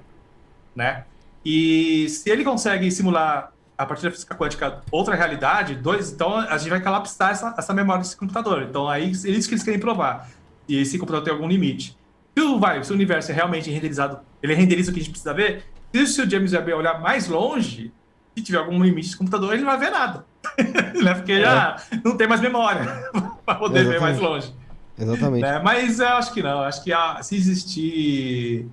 [0.76, 1.05] né?
[1.45, 6.57] E se ele consegue simular a partir da física quântica outra realidade, dois, então a
[6.57, 8.64] gente vai colapsar essa, essa memória desse computador.
[8.64, 10.30] Então aí é isso que eles querem provar.
[10.68, 11.97] E esse computador tem algum limite.
[12.35, 15.11] Se o, vai, se o universo é realmente renderizado, ele renderiza o que a gente
[15.11, 17.91] precisa ver, se, se o James Webb olhar mais longe,
[18.35, 20.26] se tiver algum limite desse computador, ele não vai ver nada.
[21.03, 21.14] né?
[21.14, 22.85] Porque já não tem mais memória
[23.45, 24.22] para poder ver mais Exatamente.
[24.22, 24.53] longe.
[24.97, 25.41] Exatamente.
[25.41, 25.60] né?
[25.64, 26.61] Mas eu acho que não.
[26.61, 28.68] Acho que ah, se existir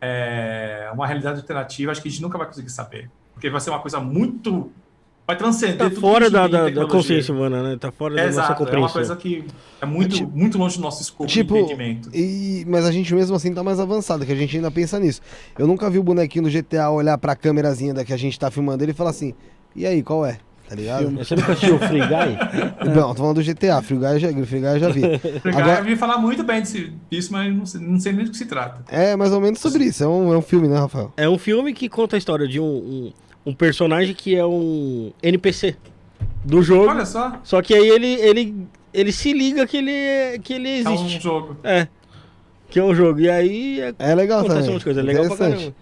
[0.00, 3.10] é, uma realidade alternativa, acho que a gente nunca vai conseguir saber.
[3.32, 4.70] Porque vai ser uma coisa muito.
[5.26, 7.76] Vai transcender Tá tudo fora da, da, da consciência humana, né?
[7.80, 8.92] Tá fora da É, nossa exato, é uma compreensão.
[8.92, 9.44] coisa que
[9.80, 12.10] é muito, Tipo- muito longe do nosso escopo Tipo, de entendimento.
[12.14, 15.20] e, mas a gente mesmo assim tá mais avançado, que a gente ainda pensa nisso.
[15.58, 18.50] Eu nunca vi o bonequinho do GTA olhar pra câmerazinha da que a gente tá
[18.52, 19.34] filmando ele e falar assim,
[19.74, 20.38] e aí, qual é?
[20.68, 21.10] Tá ligado?
[21.12, 22.90] Você nunca assistiu o Free Guy?
[22.94, 25.02] Não, tô falando do GTA, Free Guy eu já, Free Guy eu já vi.
[25.44, 25.58] Agora...
[25.62, 28.30] Agora- Eu vi falar muito bem desse- disso, mas não sei, não sei nem do
[28.32, 28.82] que se trata.
[28.88, 31.12] É mais ou menos sobre isso, é um, é um filme, né, Rafael?
[31.16, 33.12] É um filme que conta a história de um, um,
[33.46, 35.76] um personagem que é um NPC
[36.44, 36.90] do jogo.
[36.90, 40.82] Olha só, Só que aí ele, ele, ele se liga que ele, é- que ele
[40.82, 41.22] é um existe.
[41.22, 41.56] jogo.
[41.64, 41.86] É.
[42.68, 43.20] Que é um jogo.
[43.20, 44.74] E aí é, É legal acontece também.
[44.74, 45.02] umas coisas.
[45.02, 45.74] É legal pra caramba.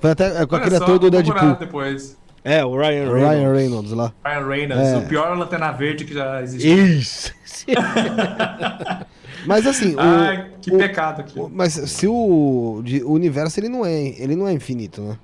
[0.00, 2.18] Foi até é, com só, ator do Deadpool, depois.
[2.44, 3.56] É, o Ryan Ryan Reynolds.
[3.58, 4.12] Reynolds lá.
[4.24, 4.96] Ryan Reynolds, É.
[4.98, 6.76] o pior lanterna verde que já existiu.
[6.86, 7.32] Isso.
[9.46, 11.38] Mas assim, o, Ai, que o- pecado aqui.
[11.38, 15.16] o- mas se o, de- o universo ele não é, ele não é infinito, né?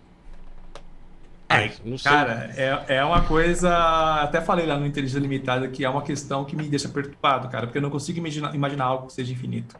[1.53, 2.11] Ai, não sei.
[2.11, 3.71] Cara, é, é uma coisa.
[4.23, 7.67] Até falei lá no Inteligência Limitada que é uma questão que me deixa perturbado, cara,
[7.67, 9.77] porque eu não consigo imaginar, imaginar algo que seja infinito.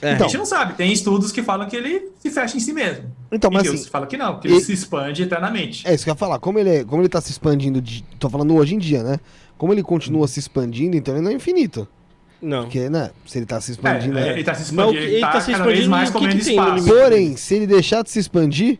[0.00, 0.14] É.
[0.14, 3.14] a gente não sabe, tem estudos que falam que ele se fecha em si mesmo.
[3.30, 5.86] Então, e mas Deus assim, fala que não, que e- ele se expande eternamente.
[5.86, 6.38] É isso que eu ia falar.
[6.40, 9.20] Como ele, é, como ele tá se expandindo, de, tô falando hoje em dia, né?
[9.56, 11.86] Como ele continua se expandindo, então ele não é infinito.
[12.40, 12.62] Não.
[12.62, 13.10] Porque, né?
[13.26, 14.14] Se ele tá se É, expandindo.
[14.14, 14.30] né?
[14.30, 16.18] ele tá se expandindo, que- ele ele tá, tá se expandindo mais e o que
[16.18, 16.86] comendo que tem espaço.
[16.88, 18.78] Porém, se ele deixar de se expandir,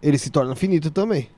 [0.00, 1.28] ele se torna finito também.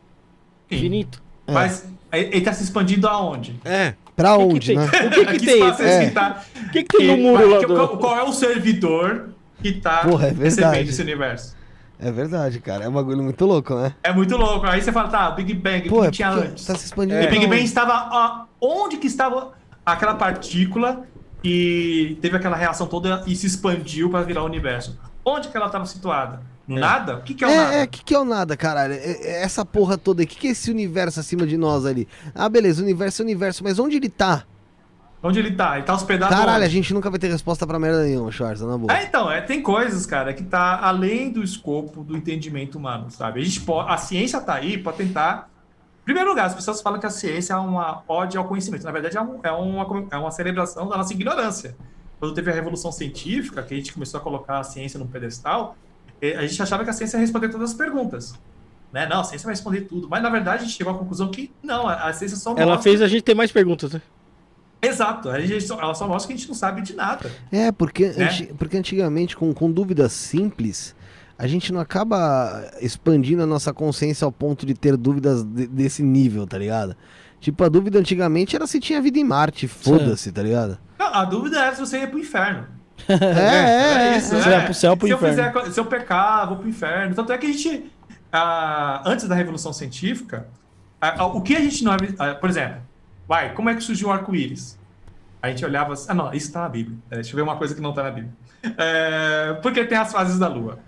[0.70, 1.22] Infinito.
[1.47, 3.59] Mas ele tá se expandindo aonde?
[3.64, 3.94] É.
[4.16, 4.76] Pra que onde, tem?
[4.76, 4.84] né?
[4.86, 5.62] O que que Que tem?
[5.62, 5.68] é
[6.02, 6.05] É.
[6.06, 7.88] que tá- O que que tem no que- muro lá que- do...
[7.98, 9.30] qual, é o servidor
[9.62, 10.60] que tá Porra, é verdade.
[10.62, 11.56] recebendo esse universo?
[11.98, 12.84] É verdade, cara.
[12.84, 13.94] É um bagulho muito louco, né?
[14.02, 14.66] É muito louco.
[14.66, 16.64] Aí você fala, tá, Big Bang, o Pô, que é tinha antes?
[16.64, 17.16] tá se expandindo.
[17.18, 17.20] É.
[17.20, 17.64] O pra Big Bang onde?
[17.64, 18.09] estava.
[18.10, 19.52] ó, onde que estava
[19.84, 21.05] aquela partícula
[21.42, 24.98] que teve aquela reação toda e se expandiu para virar o universo?
[25.24, 26.40] Onde que ela estava situada?
[26.74, 27.16] No nada?
[27.16, 27.74] O que, que é o nada?
[27.74, 28.94] É, é, que que é o nada, caralho?
[28.94, 30.24] É- é essa porra toda aí.
[30.24, 32.06] O que, que é esse universo acima de nós ali?
[32.34, 34.44] Ah, beleza, o universo é o universo, mas onde ele tá?
[35.22, 35.76] Onde ele tá?
[35.76, 36.74] Ele tá hospedado Caralho, a onde?
[36.74, 38.90] gente nunca vai ter resposta pra merda nenhuma, Schwarza, na boa.
[38.97, 43.40] É, então, é, tem coisas, cara, que tá além do escopo do entendimento humano, sabe?
[43.40, 45.51] A, gente pode, a ciência tá aí para tentar.
[46.01, 48.82] Em primeiro lugar, as pessoas falam que a ciência é uma ode ao conhecimento.
[48.84, 51.76] Na verdade, é, um- é uma, é uma celebração da nossa ignorância.
[52.18, 55.76] Quando teve a Revolução Científica, que a gente começou a colocar a ciência num pedestal,
[56.22, 58.34] a gente achava que a ciência ia responder todas as perguntas.
[58.92, 59.06] Né?
[59.06, 60.09] Não, a ciência vai responder tudo.
[60.09, 62.72] Mas, na verdade, a gente chegou à conclusão que não, a, a ciência só Ela
[62.74, 62.82] mostra...
[62.82, 64.02] fez a gente ter mais perguntas, né?
[64.82, 67.30] Exato, a gente só- ela só mostra que a gente não sabe de nada.
[67.52, 68.24] É, porque, Né?
[68.24, 70.97] anti- porque antigamente, com, com dúvidas simples,
[71.38, 76.02] a gente não acaba expandindo a nossa consciência ao ponto de ter dúvidas de- desse
[76.02, 76.97] nível, tá ligado?
[77.40, 80.78] Tipo, a dúvida antigamente era se tinha vida em Marte, foda-se, tá ligado?
[80.98, 82.66] Não, a dúvida era se você ia pro inferno.
[83.09, 84.18] É, é, Era é.
[84.18, 84.52] isso, Você é.
[84.56, 85.39] vai pro céu pro se inferno?
[85.39, 87.14] Eu fizer, se eu pecar, vou pro inferno.
[87.14, 87.90] Tanto é que a gente,
[88.32, 90.47] ah, antes da Revolução Científica,
[91.01, 91.93] ah, ah, o que a gente não...
[92.18, 92.81] ah, por exemplo,
[93.28, 94.78] vai, como é que surgiu o arco-íris?
[95.43, 95.94] A gente olhava...
[95.94, 96.97] assim- Ah, não, isso tá na Bíblia.
[97.10, 98.32] É, deixa eu ver uma coisa que não tá na Bíblia.
[98.77, 100.78] É, porque tem as fases da Lua.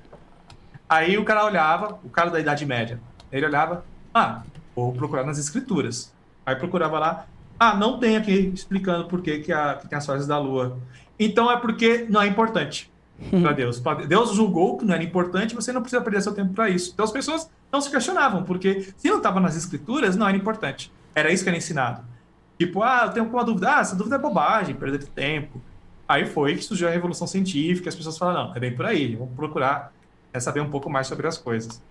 [0.88, 3.00] Aí o cara olhava, o cara da Idade Média,
[3.32, 3.82] ele olhava,
[4.12, 4.42] ah,
[4.76, 6.12] vou procurar nas escrituras.
[6.44, 7.26] Aí procurava lá,
[7.58, 10.76] ah, não tem aqui explicando por que, que, a- que tem as fases da Lua.
[11.24, 12.90] Então é porque não é importante
[13.30, 13.80] para Deus.
[14.08, 16.90] Deus julgou que não era importante, você não precisa perder seu tempo para isso.
[16.92, 20.92] Então as pessoas não se questionavam, porque se não estava nas escrituras, não era importante.
[21.14, 22.02] Era isso que era ensinado.
[22.58, 23.76] Tipo, ah, eu tenho uma dúvida.
[23.76, 25.60] Ah, essa dúvida é bobagem, perder tempo.
[26.08, 29.16] Aí foi que surgiu a Revolução Científica, as pessoas falaram, não, é bem por aí,
[29.16, 29.92] vamos procurar
[30.32, 31.82] é, saber um pouco mais sobre as coisas.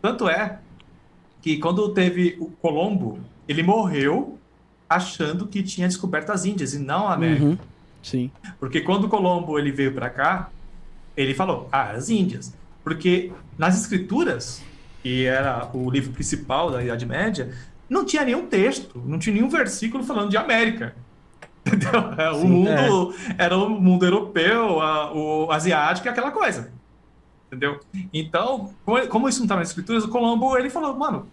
[0.00, 0.58] Tanto é
[1.42, 4.38] que quando teve o Colombo, ele morreu
[4.88, 7.44] achando que tinha descoberto as Índias e não a América.
[7.44, 7.58] Uhum.
[8.02, 8.30] Sim.
[8.58, 10.50] Porque quando o Colombo ele veio para cá,
[11.16, 12.54] ele falou, ah, as Índias.
[12.84, 14.62] Porque nas escrituras,
[15.02, 17.52] que era o livro principal da Idade Média,
[17.88, 20.94] não tinha nenhum texto, não tinha nenhum versículo falando de América.
[21.66, 21.90] Entendeu?
[22.16, 26.72] É, o Sim, mundo era o mundo europeu, a- o asiático aquela coisa.
[27.46, 27.80] Entendeu?
[28.12, 28.72] Então,
[29.08, 31.26] como, isso não estava nas escrituras, o Colombo ele falou, mano,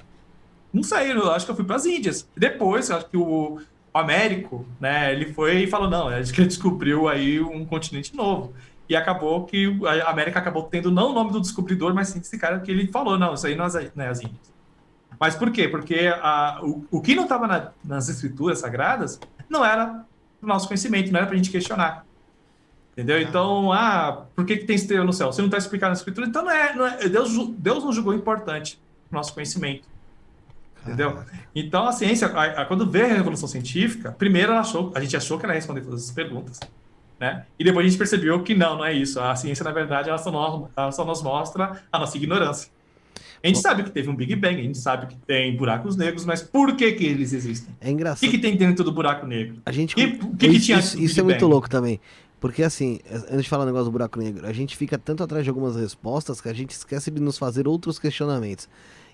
[0.73, 2.27] não sei, eu acho que eu fui para as Índias.
[2.35, 3.59] Depois, eu acho que o
[3.97, 8.53] Américo, né, ele foi e falou, não, acho que ele descobriu aí um continente novo.
[8.87, 12.37] E acabou que a América acabou tendo não o nome do descobridor, mas sim desse
[12.37, 14.53] cara que ele falou, não, isso aí não é as, não é as Índias.
[15.19, 15.67] Mas por quê?
[15.67, 19.19] Porque a, o, o que não estava nas escrituras sagradas
[19.49, 20.05] não era
[20.41, 22.05] o nosso conhecimento, não era para a gente questionar.
[22.93, 23.21] Entendeu?
[23.21, 25.31] Então, ah, por que, que tem estrela no céu?
[25.31, 28.13] Você não está explicando na escritura, então não é, não é Deus, Deus não julgou
[28.13, 28.79] importante
[29.11, 29.87] o nosso conhecimento.
[30.85, 31.19] Entendeu?
[31.55, 35.37] Então a ciência, a- a- quando veio a revolução científica, primeiro achou, a gente achou
[35.39, 36.59] que ela ia responder todas as perguntas,
[37.19, 37.45] né?
[37.57, 39.19] E depois a gente percebeu que não, não é isso.
[39.19, 42.69] A ciência, na verdade, ela só, nos, ela só nos mostra a nossa ignorância.
[43.43, 46.25] A gente sabe que teve um Big Bang, a gente sabe que tem buracos negros,
[46.25, 47.75] mas por que que eles existem?
[47.79, 48.19] É O engraçado.
[48.19, 49.57] que, que tem dentro do buraco negro?
[49.65, 49.93] A gente.
[49.99, 51.51] E o que que tinha isso, isso é muito Bang?
[51.51, 51.99] louco também.
[52.39, 52.99] Porque assim,
[53.31, 55.75] antes de falar o negócio do buraco negro, a gente fica tanto atrás de algumas
[55.75, 58.67] respostas que a gente esquece de nos fazer outros questionamentos.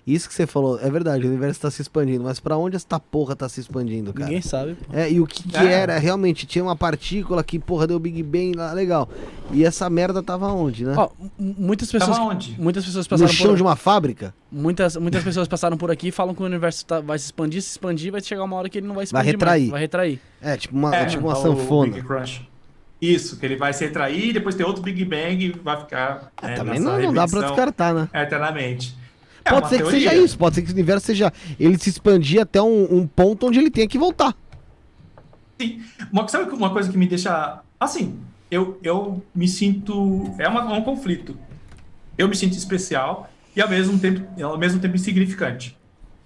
[0.04, 2.98] Isso que você falou, é verdade, o universo tá se expandindo, mas pra onde essa
[2.98, 4.26] porra tá se expandindo, cara?
[4.26, 4.84] Ninguém sabe, pô.
[4.96, 5.64] É, e o que, que É.
[5.72, 5.96] era?
[5.96, 9.08] Realmente, tinha uma partícula que, porra, deu Big Bang lá, legal.
[9.52, 10.94] E essa merda tava onde, né?
[10.96, 11.08] Ó,
[11.38, 12.16] muitas pessoas.
[12.16, 12.56] Tava onde?
[12.60, 13.56] Muitas pessoas no passaram chão por.
[13.56, 14.34] de uma fábrica?
[14.50, 17.62] Muitas, muitas pessoas passaram por aqui e falam que o universo tá- vai se expandir,
[17.62, 19.32] se expandir, vai chegar uma hora que ele não vai Vai expandir.
[19.34, 19.60] retrair.
[19.60, 20.20] mais, vai retrair.
[20.40, 21.92] É, tipo uma, é, tipo uma sanfona.
[21.92, 22.48] Big Crunch.
[23.00, 26.32] Isso, que ele vai se retrair, depois tem outro Big Bang e vai ficar.
[26.36, 28.08] Ah, é, também não, não dá pra descartar, né?
[28.14, 29.00] Eternamente.
[29.44, 30.10] É pode ser que teoria.
[30.10, 31.32] seja isso, pode ser que o universo seja.
[31.58, 34.34] Ele se expandir até um, um ponto onde ele tenha que voltar.
[35.60, 35.80] Sim.
[36.12, 37.60] Uma, sabe uma coisa que me deixa.
[37.78, 38.18] Assim,
[38.50, 40.32] eu, eu me sinto.
[40.38, 41.36] É, uma- um conflito.
[42.16, 45.76] Eu me sinto especial e ao mesmo tempo, ao mesmo tempo insignificante.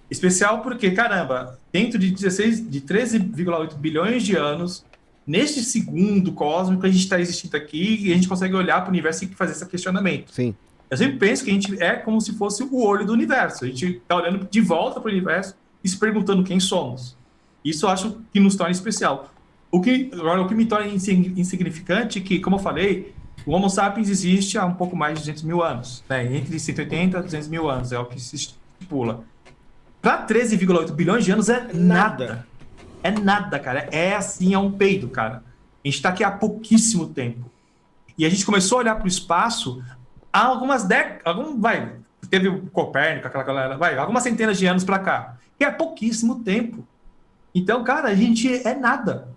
[0.09, 4.85] Especial porque, caramba, dentro de 16, de 13,8 bilhões de anos,
[5.25, 8.89] neste segundo cósmico, a gente está existindo aqui e a gente consegue olhar para o
[8.91, 10.31] universo e fazer esse questionamento.
[10.33, 10.55] Sim.
[10.89, 13.65] Eu sempre penso que a gente é como se fosse o olho do universo.
[13.65, 17.17] A gente está olhando de volta para o universo e se perguntando quem somos.
[17.63, 19.31] Isso eu acho que nos torna especial.
[19.69, 23.13] O que, agora, o que me torna insign- insignificante é que, como eu falei,
[23.45, 26.03] o Homo sapiens existe há um pouco mais de 200 mil anos.
[26.07, 26.37] Né?
[26.37, 29.23] Entre 180 e 200 mil anos é o que se estipula.
[30.01, 32.47] Pra 13,8 bilhões de anos é Nada.
[33.03, 33.87] É nada, cara.
[33.91, 35.43] É assim, é um peido, cara.
[35.83, 37.49] A gente tá aqui há pouquíssimo tempo.
[38.17, 39.81] E a gente começou a olhar para o espaço
[40.37, 41.21] há algumas décadas.
[41.25, 41.93] Algum, vai,
[42.29, 45.37] teve o Copérnico, aquela galera, vai, algumas centenas de anos para cá.
[45.57, 46.87] Que é pouquíssimo tempo.
[47.53, 49.29] Então, cara, a gente é nada.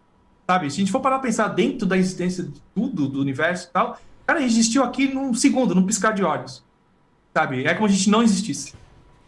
[0.47, 0.71] Sabe?
[0.71, 3.73] Se a gente for parar pra pensar dentro da existência de tudo, do universo e
[3.73, 6.63] tal, cara, a gente existiu aqui num segundo, num piscar de olhos.
[7.33, 7.65] Sabe?
[7.65, 8.75] É como se a gente não existisse.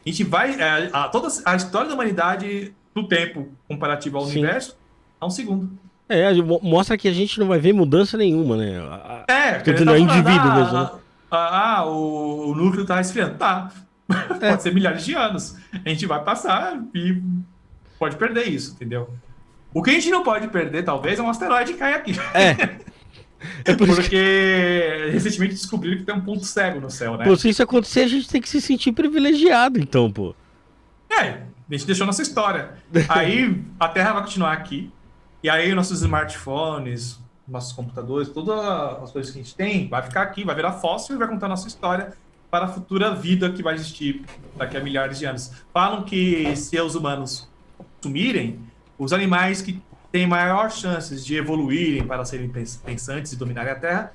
[0.04, 0.60] A gente vai.
[0.60, 4.40] é, a, toda a história da humanidade do tempo comparativo ao Sim.
[4.40, 4.76] universo
[5.20, 5.70] é um segundo.
[6.08, 6.30] É,
[6.60, 8.78] mostra que a gente não vai ver mudança nenhuma, né?
[8.80, 10.90] A- É, Tô dizendo, tá é indivíduo ah, mesmo, né?
[11.32, 13.36] Ah, ah, o, o núcleo tá esfriando.
[13.36, 13.72] Tá.
[14.38, 14.50] É.
[14.50, 15.56] Pode ser milhares de anos.
[15.84, 17.22] A gente vai passar e
[17.98, 19.08] pode perder isso, entendeu?
[19.72, 22.12] O que a gente não pode perder, talvez, é um asteroide que cai aqui.
[22.34, 22.92] É.
[23.64, 27.24] É por isso que, Porque recentemente descobriram que tem um ponto cego no céu, né?
[27.24, 30.32] pô, se isso acontecer, a gente tem que se sentir privilegiado, então, pô.
[31.10, 32.74] É, a gente deixou nossa história.
[33.08, 34.92] Aí a Terra vai continuar aqui.
[35.42, 38.58] E aí nossos smartphones, nossos computadores, todas
[39.02, 41.48] as coisas que a gente tem, vai ficar aqui, vai virar fóssil e vai contar
[41.48, 42.12] nossa história
[42.50, 44.24] para a futura vida que vai existir
[44.56, 45.50] daqui a milhares de anos.
[45.72, 47.48] Falam que se os humanos
[48.00, 48.60] sumirem,
[48.98, 53.76] os animais que têm maior chances de evoluírem para serem pens- pensantes e dominarem a
[53.76, 54.12] Terra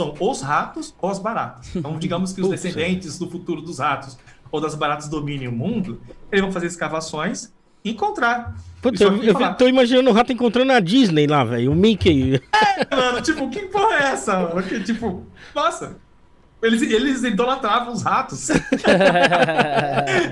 [0.00, 1.74] são os ratos ou as baratas.
[1.74, 4.16] Então, digamos que os descendentes do futuro dos ratos
[4.50, 6.00] ou das baratas dominem o mundo,
[6.30, 7.52] eles vão fazer escavações
[7.84, 8.56] e encontrar.
[8.80, 9.54] Putz, Isso eu, eu falar.
[9.54, 11.72] tô imaginando o rato encontrando a Disney lá, velho.
[11.72, 12.40] O Mickey.
[12.90, 14.38] Mano, tipo, que porra é essa?
[14.38, 14.62] mano?
[14.62, 15.96] Que, tipo, nossa.
[16.62, 18.48] Eles, eles idolatravam os ratos.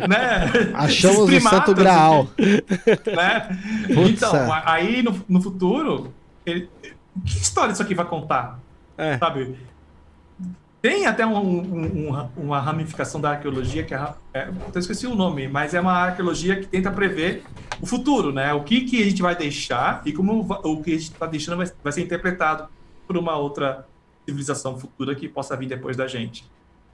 [0.09, 0.73] né?
[0.75, 2.29] Achamos o santo graal.
[2.39, 3.59] Né?
[3.95, 4.63] Putz, Então, é.
[4.65, 6.13] aí no, no futuro,
[6.45, 6.69] ele-
[7.25, 8.59] que história isso aqui vai contar?
[8.99, 9.19] É.
[9.19, 9.57] Sabe?
[10.87, 15.17] Tem até um- um- um- uma ramificação da arqueologia que é, é, eu esqueci o
[15.17, 17.43] nome, mas é uma arqueologia que tenta prever
[17.81, 18.55] o futuro, né?
[18.55, 21.57] O que, que a gente vai deixar e como o que a gente está deixando
[21.57, 22.69] vai, vai ser interpretado
[23.05, 23.85] por uma outra
[24.25, 26.49] civilização futura que possa vir depois da gente.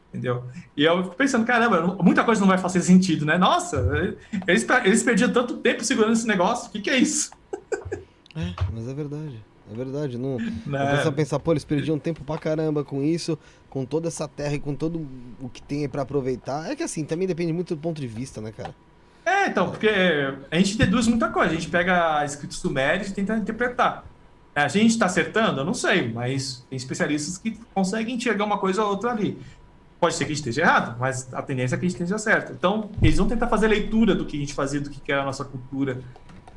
[0.08, 0.42] Entendeu?
[0.74, 3.36] E eu fico pensando, caramba, muita coisa não vai fazer sentido, né?
[3.36, 4.16] Nossa,
[4.48, 7.30] eles, eles perdiam tanto tempo segurando esse negócio, o que, que é isso?
[8.72, 9.38] Mas é verdade.
[9.70, 10.18] É verdade.
[10.18, 10.52] Não, Né?
[10.66, 13.38] não precisa pensar, pô, eles perdiam tempo pra caramba com isso,
[13.70, 15.06] com toda essa terra e com todo
[15.40, 16.70] o que tem pra aproveitar.
[16.70, 18.74] É que assim, também depende muito do ponto de vista, né, cara?
[19.24, 19.88] É, então, porque
[20.50, 21.52] a gente deduz muita coisa.
[21.52, 24.04] A gente pega escritos sumérios e tenta interpretar.
[24.54, 25.60] A gente está acertando?
[25.60, 29.38] Eu não sei, mas tem especialistas que conseguem enxergar uma coisa ou outra ali.
[29.98, 32.18] Pode ser que a gente esteja errado, mas a tendência é que a gente esteja
[32.18, 32.52] certo.
[32.52, 35.22] Então, eles vão tentar fazer leitura do que a gente fazia, do que que era
[35.22, 36.00] a nossa cultura.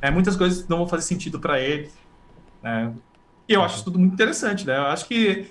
[0.02, 1.90] É, muitas coisas não vão fazer sentido para eles.
[2.66, 2.92] Né?
[3.48, 4.76] E eu acho isso tudo muito interessante, né?
[4.76, 5.46] Eu acho que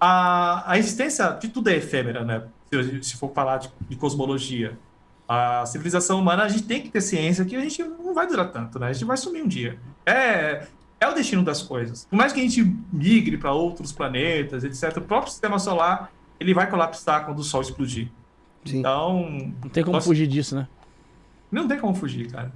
[0.00, 2.44] a, a existência de tudo é efêmera, né?
[2.70, 4.78] Se, se for falar de, de cosmologia.
[5.26, 8.52] A civilização humana, a gente tem que ter ciência que a gente não vai durar
[8.52, 8.88] tanto, né?
[8.88, 9.78] A gente vai sumir um dia.
[10.06, 10.66] É,
[11.00, 12.06] é o destino das coisas.
[12.08, 12.62] Por mais que a gente
[12.92, 17.62] migre para outros planetas, etc., o próprio sistema solar ele vai colapsar quando o Sol
[17.62, 18.08] explodir.
[18.64, 18.80] Sim.
[18.80, 20.06] Então, Não tem como Nossa.
[20.06, 20.68] fugir disso, né?
[21.50, 22.52] não tem como fugir, cara.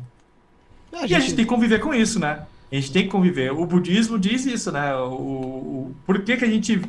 [0.92, 2.44] A E a gente tem que conviver com isso, né?
[2.70, 3.50] A gente tem que conviver.
[3.52, 4.94] O budismo diz isso, né?
[4.96, 6.80] O, o, por que, que a gente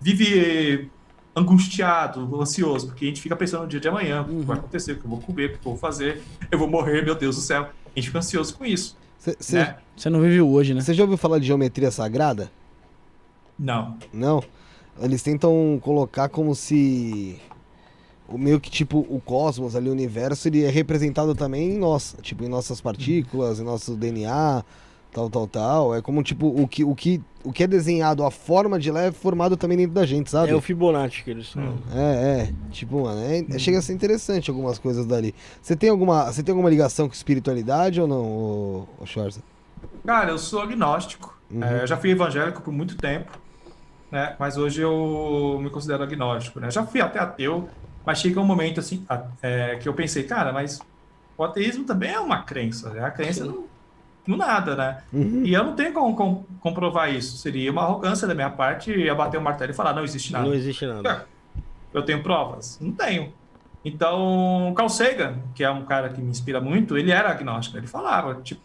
[0.00, 0.90] vive
[1.34, 2.86] angustiado, ansioso?
[2.86, 5.04] Porque a gente fica pensando no dia de amanhã, o que vai acontecer, o que
[5.04, 7.64] eu vou comer, o que eu vou fazer, eu vou morrer, meu Deus do céu.
[7.64, 9.76] A gente fica ansioso com isso, Você né?
[9.94, 10.80] Você não vive hoje, né?
[10.80, 12.50] já ouviu falar de geometria sagrada?
[13.58, 13.96] Não.
[14.12, 14.42] Não?
[15.00, 17.38] Eles tentam colocar como se
[18.28, 22.16] o meio que tipo o cosmos ali, o universo, ele é representado também em nós,
[22.22, 24.64] tipo em nossas partículas, em nosso DNA,
[25.16, 25.94] tal, tal, tal.
[25.94, 29.02] É como tipo o que o que o que é desenhado, a forma de lá
[29.04, 30.50] é formado também dentro da gente, sabe?
[30.50, 31.78] É o Fibonacci que eles falam.
[31.94, 32.52] É, é.
[32.70, 35.34] Tipo, mano, é- é- chega a ser interessante algumas coisas dali.
[35.62, 39.40] Você tem alguma, você tem alguma ligação com espiritualidade ou não, ô, ô Schwarza?
[40.04, 41.34] Cara, eu sou agnóstico.
[41.50, 41.62] Uhum.
[41.62, 43.30] É, eu já fui evangélico por muito tempo,
[44.10, 44.34] né?
[44.38, 46.70] Mas hoje eu me considero agnóstico, né?
[46.70, 47.68] Já fui até ateu,
[48.04, 50.80] mas chega um momento assim a- é, que eu pensei, cara, mas
[51.38, 53.66] o ateísmo também é uma crença, é a crença no,
[54.26, 55.02] no nada, né?
[55.12, 55.42] Uhum.
[55.44, 57.36] E eu não tenho como com- comprovar isso.
[57.36, 60.46] Seria uma arrogância da minha parte abater o martelo e falar, não existe nada.
[60.46, 61.26] Não existe nada.
[61.54, 61.60] É.
[61.92, 62.78] Eu tenho provas?
[62.80, 63.32] Não tenho.
[63.84, 67.76] Então, Carl Sagan, que é um cara que me inspira muito, ele era agnóstico.
[67.78, 68.60] Ele falava, tipo,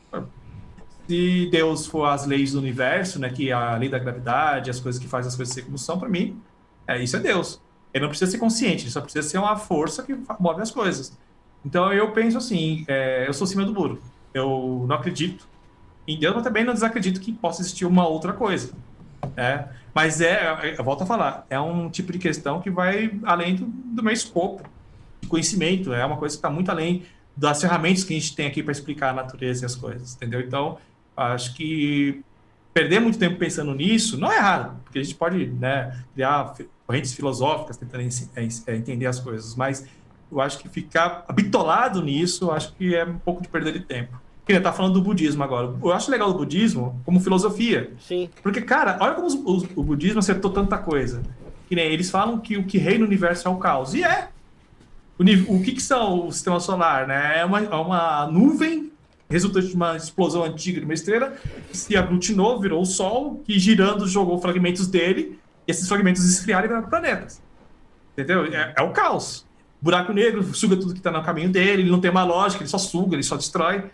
[1.07, 4.79] se Deus for as leis do universo, né, que é a lei da gravidade, as
[4.79, 6.39] coisas que faz as coisas ser como são, para mim,
[6.87, 7.61] é, isso é Deus.
[7.93, 11.15] Ele não precisa ser consciente, ele só precisa ser uma força que move as coisas.
[11.63, 14.01] Então, eu penso assim, é, eu sou cima do muro.
[14.33, 15.45] Eu não acredito
[16.15, 18.71] em Deus, mas também não desacredito que possa existir uma outra coisa.
[19.37, 23.55] É, mas é, eu volto a falar, é um tipo de questão que vai além
[23.55, 24.63] do, do meu escopo
[25.21, 27.03] de conhecimento, é uma coisa que está muito além
[27.35, 30.41] das ferramentas que a gente tem aqui para explicar a natureza e as coisas, entendeu?
[30.41, 30.77] Então,
[31.15, 32.23] acho que
[32.73, 36.55] perder muito tempo pensando nisso não é errado, porque a gente pode né, criar
[36.85, 39.85] correntes filosóficas tentando é, é, entender as coisas, mas
[40.31, 44.19] eu acho que ficar bitolado nisso, acho que é um pouco de perder de tempo.
[44.45, 45.73] Queria estar tá falando do budismo agora.
[45.81, 47.91] Eu acho legal o budismo como filosofia.
[47.99, 48.29] Sim.
[48.41, 51.21] Porque, cara, olha como os, os, o budismo acertou tanta coisa.
[51.67, 53.93] Que nem eles falam que o que reina no universo é o caos.
[53.93, 54.29] E é.
[55.17, 55.23] O,
[55.55, 57.07] o que, que são o sistema solar?
[57.07, 57.39] Né?
[57.39, 58.91] É, uma, é uma nuvem
[59.31, 61.33] resultante de uma explosão antiga de uma estrela
[61.69, 66.65] que se aglutinou, virou o Sol, que girando jogou fragmentos dele, e esses fragmentos esfriaram
[66.65, 67.41] e viraram planetas.
[68.13, 68.45] Entendeu?
[68.45, 69.45] É, é o caos.
[69.81, 72.69] buraco negro suga tudo que está no caminho dele, ele não tem uma lógica, ele
[72.69, 73.85] só suga, ele só destrói.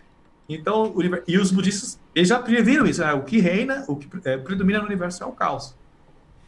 [0.48, 0.94] Então,
[1.26, 3.12] e os budistas, eles já previram isso, né?
[3.12, 5.74] o que reina, o que é, predomina no universo é o caos.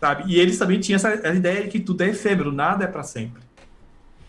[0.01, 0.24] Sabe?
[0.32, 3.43] E eles também tinham essa ideia de que tudo é efêmero, nada é para sempre.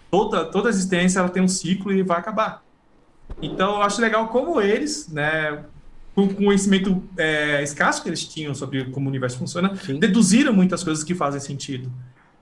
[0.09, 2.61] Toda, toda existência ela tem um ciclo e vai acabar.
[3.41, 5.63] Então, eu acho legal como eles, né,
[6.13, 9.99] com o conhecimento é, escasso que eles tinham sobre como o universo funciona, Sim.
[9.99, 11.89] deduziram muitas coisas que fazem sentido.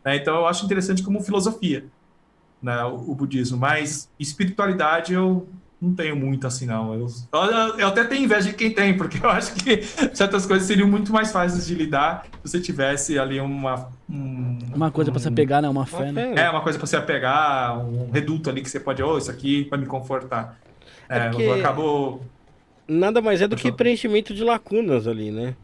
[0.04, 0.16] Né?
[0.16, 1.86] Então, eu acho interessante como filosofia
[2.60, 3.56] né, o, o budismo.
[3.58, 5.48] Mas espiritualidade eu
[5.82, 6.94] não tenho muito assim, não.
[6.94, 9.82] Eu, eu, eu, até tenho inveja de quem tem, porque eu acho que
[10.14, 13.90] certas coisas seriam muito mais fáceis de lidar se você tivesse ali uma.
[14.10, 15.70] Um, uma coisa um, para você pegar, né?
[15.70, 16.34] Uma fé, né?
[16.36, 19.68] É, uma coisa para você apegar, um reduto ali que você pode, oh, isso aqui
[19.70, 20.60] vai me confortar.
[21.08, 22.22] É, é eu acabo.
[22.88, 25.56] Nada mais é do que preenchimento de lacunas ali, né?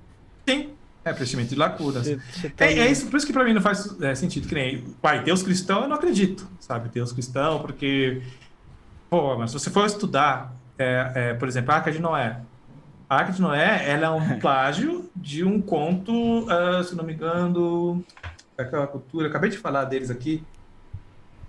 [0.48, 0.70] Sim,
[1.04, 2.06] é, preenchimento de lacunas.
[2.06, 4.48] Cê, cê tá é, é, isso, por isso que para mim não faz é, sentido.
[4.48, 6.88] Que nem, pai, Deus cristão eu não acredito, sabe?
[6.90, 8.22] Deus cristão, porque
[9.16, 12.42] Pô, mas se você for estudar, é, é, por exemplo, a Arca de Noé.
[13.10, 17.14] A Arca de Noé ela é um plágio de um conto, uh, se não me
[17.14, 18.04] engano,
[18.58, 20.44] daquela cultura, acabei de falar deles aqui.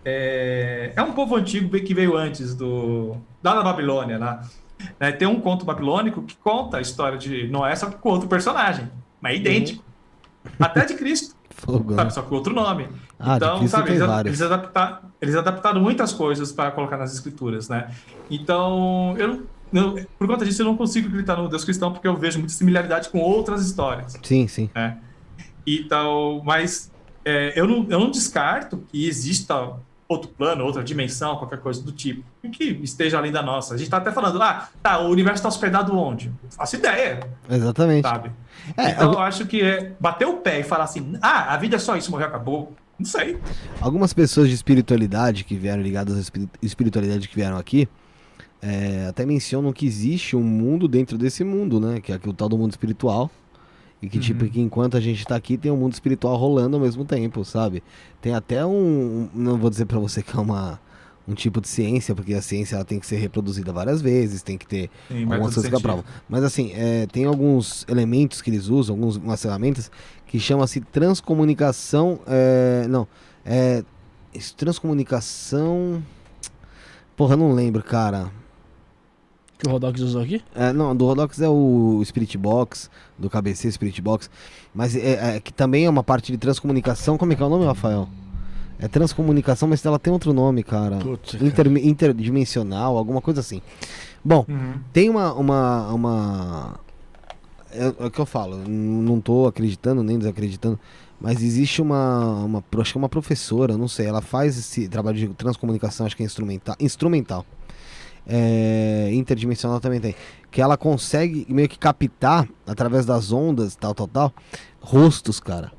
[0.04, 4.42] É, é um povo antigo que veio antes do lá da Babilônia, lá.
[5.00, 8.28] É, tem um conto babilônico que conta a história de Noé, só que com outro
[8.28, 8.88] personagem,
[9.20, 9.82] mas é idêntico.
[10.44, 10.52] Uhum.
[10.60, 11.34] Até de Cristo.
[11.50, 12.86] Fogo, sabe, só com outro nome.
[13.18, 17.90] Ah, então, sabe, eles, eles, adaptaram, eles adaptaram muitas coisas para colocar nas escrituras, né?
[18.30, 22.16] Então, eu, eu, por conta disso, eu não consigo acreditar no Deus cristão, porque eu
[22.16, 24.18] vejo muita similaridade com outras histórias.
[24.22, 24.70] Sim, sim.
[24.74, 24.98] Né?
[25.66, 26.90] Então, mas
[27.24, 29.72] é, eu, não, eu não descarto que exista
[30.08, 32.22] outro plano, outra dimensão, qualquer coisa do tipo,
[32.52, 33.74] que esteja além da nossa.
[33.74, 36.30] A gente está até falando, ah, tá, o universo está hospedado onde?
[36.50, 37.20] Faço ideia.
[37.50, 38.06] Exatamente.
[38.06, 38.30] Sabe?
[38.76, 39.12] É, então eu...
[39.14, 41.96] eu acho que é bater o pé e falar assim, ah, a vida é só
[41.96, 42.72] isso, morreu, acabou.
[42.98, 43.38] Não sei.
[43.80, 47.88] Algumas pessoas de espiritualidade que vieram ligadas à espiritualidade que vieram aqui,
[48.62, 52.00] é, até mencionam que existe um mundo dentro desse mundo, né?
[52.00, 53.30] Que é o tal do mundo espiritual.
[54.00, 54.46] E que, tipo, uhum.
[54.46, 57.44] tipo, que enquanto a gente tá aqui, tem um mundo espiritual rolando ao mesmo tempo,
[57.44, 57.82] sabe?
[58.20, 59.28] Tem até um.
[59.34, 60.80] Não vou dizer para você que é uma
[61.28, 64.56] um tipo de ciência, porque a ciência ela tem que ser reproduzida várias vezes, tem
[64.56, 66.04] que ter Sim, algumas coisas que prova.
[66.28, 69.90] Mas assim, é, tem alguns elementos que eles usam, algumas ferramentas,
[70.26, 72.20] que chama-se transcomunicação.
[72.26, 73.06] É, não,
[73.44, 73.82] é.
[74.56, 76.02] Transcomunicação.
[77.16, 78.30] Porra, não lembro, cara.
[79.58, 80.42] Que o Rodox usou aqui?
[80.54, 84.28] É, não, do Rodox é o Spirit Box, do KBC Spirit Box.
[84.74, 87.16] Mas é, é, que também é uma parte de transcomunicação.
[87.16, 88.06] Como é que é o nome, Rafael?
[88.78, 90.98] É transcomunicação, mas ela tem outro nome, cara.
[91.40, 93.62] Inter, interdimensional, alguma coisa assim.
[94.22, 94.74] Bom, uhum.
[94.92, 95.32] tem uma.
[95.32, 96.80] uma, uma
[97.70, 100.78] é, é, o que eu falo, não tô acreditando nem desacreditando,
[101.20, 102.64] mas existe uma, uma.
[102.78, 106.22] Acho que é uma professora, não sei, ela faz esse trabalho de transcomunicação, acho que
[106.22, 106.76] é instrumental.
[106.78, 107.46] Instrumental.
[108.28, 110.14] É, interdimensional também tem.
[110.50, 114.34] Que ela consegue meio que captar, através das ondas, tal, tal, tal,
[114.80, 115.72] rostos, cara.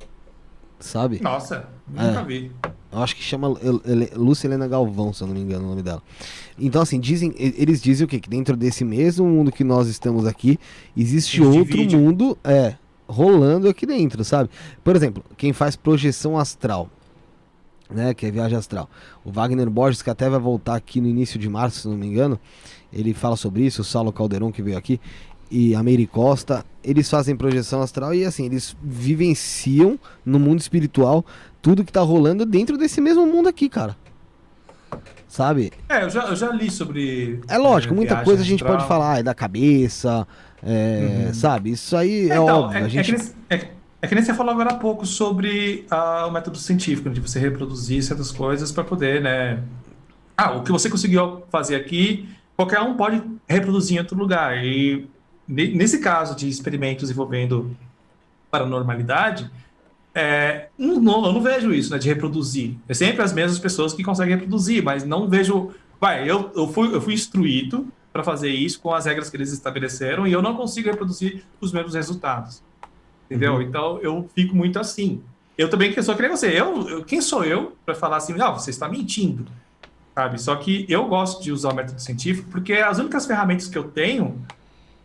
[0.80, 1.20] Sabe?
[1.22, 2.24] Nossa, nunca é.
[2.24, 2.52] vi.
[2.98, 3.48] Eu acho que chama
[4.16, 6.02] Lúcia Helena Galvão, se eu não me engano o nome dela.
[6.58, 8.20] Então, assim, dizem, eles dizem o quê?
[8.20, 10.60] Que dentro desse mesmo mundo que nós estamos aqui,
[10.96, 11.96] existe outro divide.
[11.96, 12.76] mundo, é,
[13.08, 14.50] rolando aqui dentro, sabe?
[14.84, 16.90] Por exemplo, quem faz projeção astral,
[17.90, 18.90] né, que é viagem astral.
[19.24, 22.08] O Wagner Borges, que até vai voltar aqui no início de março, se não me
[22.08, 22.40] engano,
[22.92, 25.00] ele fala sobre isso, o Saulo Calderon, que veio aqui,
[25.50, 31.26] e a Meire Costa, eles fazem projeção astral e assim, eles vivenciam no mundo espiritual
[31.62, 33.96] tudo que tá rolando dentro desse mesmo mundo aqui, cara.
[35.28, 35.72] Sabe?
[35.90, 37.42] É, eu já, eu já li sobre.
[37.48, 40.26] É lógico, é, muita coisa a gente pode falar, é da cabeça,
[40.64, 41.34] é, uhum.
[41.34, 41.72] sabe?
[41.72, 42.80] Isso aí é, é então, óbvio.
[42.80, 43.00] É, a gente...
[43.00, 43.72] é, que nem, é,
[44.02, 47.40] é, que nem você falou agora há pouco sobre uh, o método científico, de você
[47.40, 49.60] reproduzir certas coisas para poder, né?
[50.38, 54.58] Ah, o que você conseguiu fazer aqui, qualquer um pode reproduzir em outro lugar.
[54.64, 55.08] E
[55.48, 57.76] nesse caso de experimentos envolvendo
[58.52, 59.50] paranormalidade,
[60.14, 62.76] é, não, eu não vejo isso, né, de reproduzir.
[62.88, 66.94] É sempre as mesmas pessoas que conseguem reproduzir, mas não vejo vai, eu, eu, fui,
[66.94, 70.56] eu fui instruído para fazer isso com as regras que eles estabeleceram e eu não
[70.56, 72.64] consigo reproduzir os mesmos resultados.
[73.26, 73.56] Entendeu?
[73.56, 73.62] Uhum.
[73.62, 75.22] Então eu fico muito assim.
[75.58, 76.48] Eu também que sou que nem você.
[76.48, 79.46] Eu, eu, quem sou eu para falar assim, não, você está mentindo?
[80.16, 80.42] Sabe?
[80.42, 83.84] Só que eu gosto de usar o método científico porque as únicas ferramentas que eu
[83.84, 84.42] tenho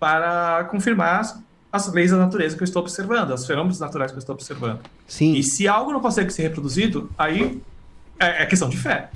[0.02, 4.16] para confirmar as, as leis da natureza que eu estou observando, os fenômenos naturais que
[4.16, 4.80] eu estou observando.
[5.06, 5.34] Sim.
[5.34, 7.62] E se algo não consegue ser reproduzido, aí
[8.18, 9.10] é, é questão de fé.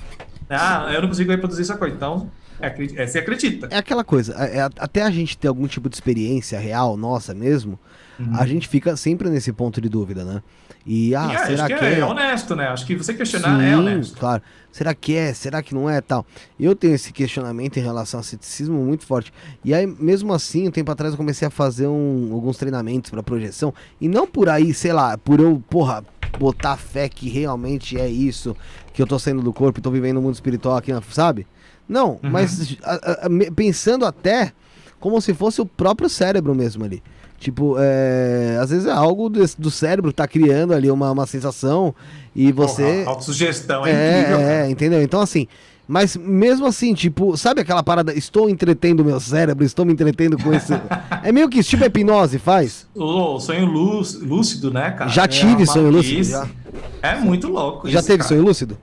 [0.49, 1.93] Ah, eu não consigo reproduzir essa coisa.
[1.93, 2.31] Então,
[2.61, 3.67] é, é, você acredita.
[3.69, 7.33] É aquela coisa, é, é, até a gente ter algum tipo de experiência real, nossa
[7.33, 7.77] mesmo,
[8.19, 8.35] uhum.
[8.35, 10.41] a gente fica sempre nesse ponto de dúvida, né?
[10.85, 12.67] E, ah, é, será que, que é, é, honesto, né?
[12.67, 14.17] Acho que você questionar é Sim, é honesto.
[14.17, 14.41] claro.
[14.71, 15.33] Será que é?
[15.33, 15.99] Será que não é?
[15.99, 16.25] Tal.
[16.59, 19.33] Eu tenho esse questionamento em relação ao ceticismo muito forte.
[19.65, 23.21] E aí, mesmo assim, um tempo atrás eu comecei a fazer um, alguns treinamentos para
[23.21, 23.73] projeção.
[23.99, 26.05] E não por aí, sei lá, por eu, porra,
[26.37, 28.55] botar fé que realmente é isso,
[28.93, 31.47] que eu tô saindo do corpo e tô vivendo no mundo espiritual aqui, sabe?
[31.87, 32.19] Não, uhum.
[32.23, 34.51] mas a, a, pensando até
[34.99, 37.01] como se fosse o próprio cérebro mesmo ali.
[37.39, 41.93] Tipo, é, às vezes é algo do, do cérebro tá criando ali uma, uma sensação
[42.35, 42.99] e você.
[43.03, 44.39] Porra, autossugestão é, é incrível.
[44.39, 45.01] É, entendeu?
[45.01, 45.47] Então, assim.
[45.89, 48.13] Mas mesmo assim, tipo, sabe aquela parada?
[48.13, 50.73] Estou entretendo meu cérebro, estou me entretendo com esse.
[51.23, 52.85] é meio que tipo hipnose, faz?
[52.93, 55.09] O sonho lúcido, né, cara?
[55.09, 56.25] Já tive é sonho lúcido.
[56.25, 56.47] Já.
[57.01, 57.89] É muito louco.
[57.89, 58.27] Já isso, teve cara.
[58.27, 58.77] sonho lúcido?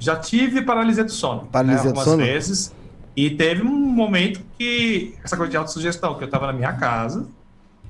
[0.00, 1.42] Já tive paralisia do sono.
[1.52, 2.16] Paralisia né, do sono?
[2.16, 2.74] vezes.
[3.16, 5.14] E teve um momento que.
[5.22, 7.24] Essa coisa de autossugestão, que eu tava na minha casa,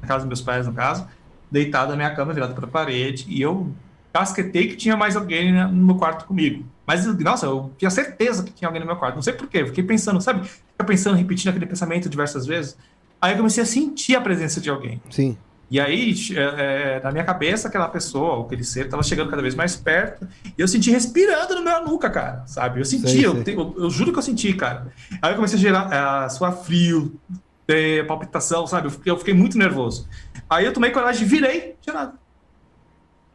[0.02, 1.06] na casa dos meus pais, no caso,
[1.50, 3.72] deitado na minha cama, virado para a parede, e eu
[4.12, 6.64] casquetei que tinha mais alguém no meu quarto comigo.
[6.86, 9.14] Mas, nossa, eu tinha certeza que tinha alguém no meu quarto.
[9.14, 10.46] Não sei porquê, fiquei pensando, sabe?
[10.46, 12.76] Fica pensando, repetindo aquele pensamento diversas vezes.
[13.20, 15.00] Aí eu comecei a sentir a presença de alguém.
[15.08, 15.38] Sim.
[15.70, 19.54] E aí, é, é, na minha cabeça, aquela pessoa, aquele ser, estava chegando cada vez
[19.54, 20.28] mais perto.
[20.44, 22.80] E eu senti respirando no meu nuca, cara, sabe?
[22.80, 23.56] Eu senti, sei, eu, sei.
[23.56, 24.88] Eu, eu, juro que eu senti, cara.
[25.22, 27.18] Aí eu comecei a gerar, a suar frio,
[27.66, 28.86] ter palpitação, sabe?
[28.86, 30.08] Eu fiquei, eu fiquei muito nervoso.
[30.48, 32.21] Aí eu tomei coragem, virei, tinha nada.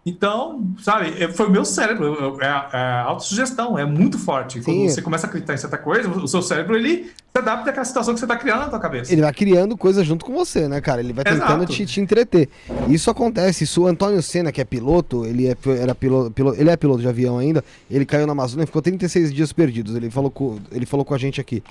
[0.07, 4.63] Então, sabe, é, foi o meu cérebro, é, é autossugestão, é muito forte.
[4.63, 4.63] Sim.
[4.63, 7.83] Quando você começa a acreditar em certa coisa, o seu cérebro, ele se adapta àquela
[7.83, 9.11] situação que você está criando na tua cabeça.
[9.11, 11.01] Ele vai criando coisas junto com você, né, cara?
[11.01, 12.47] Ele vai tentando te, te, entreter.
[12.87, 16.69] Isso acontece, isso o Antônio Senna, que é piloto, ele é, era piloto, piloto, ele
[16.69, 17.61] é piloto de avião ainda,
[17.91, 19.93] ele caiu na Amazônia e ficou 36 dias perdidos.
[19.93, 21.61] Ele falou com, ele falou com a gente aqui.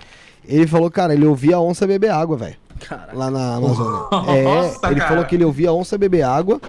[0.46, 2.56] Ele falou, cara, ele ouvia a onça beber água, velho.
[3.14, 4.08] Lá na Amazônia.
[4.28, 5.08] é, Nossa, ele cara.
[5.08, 6.60] falou que ele ouvia a onça beber água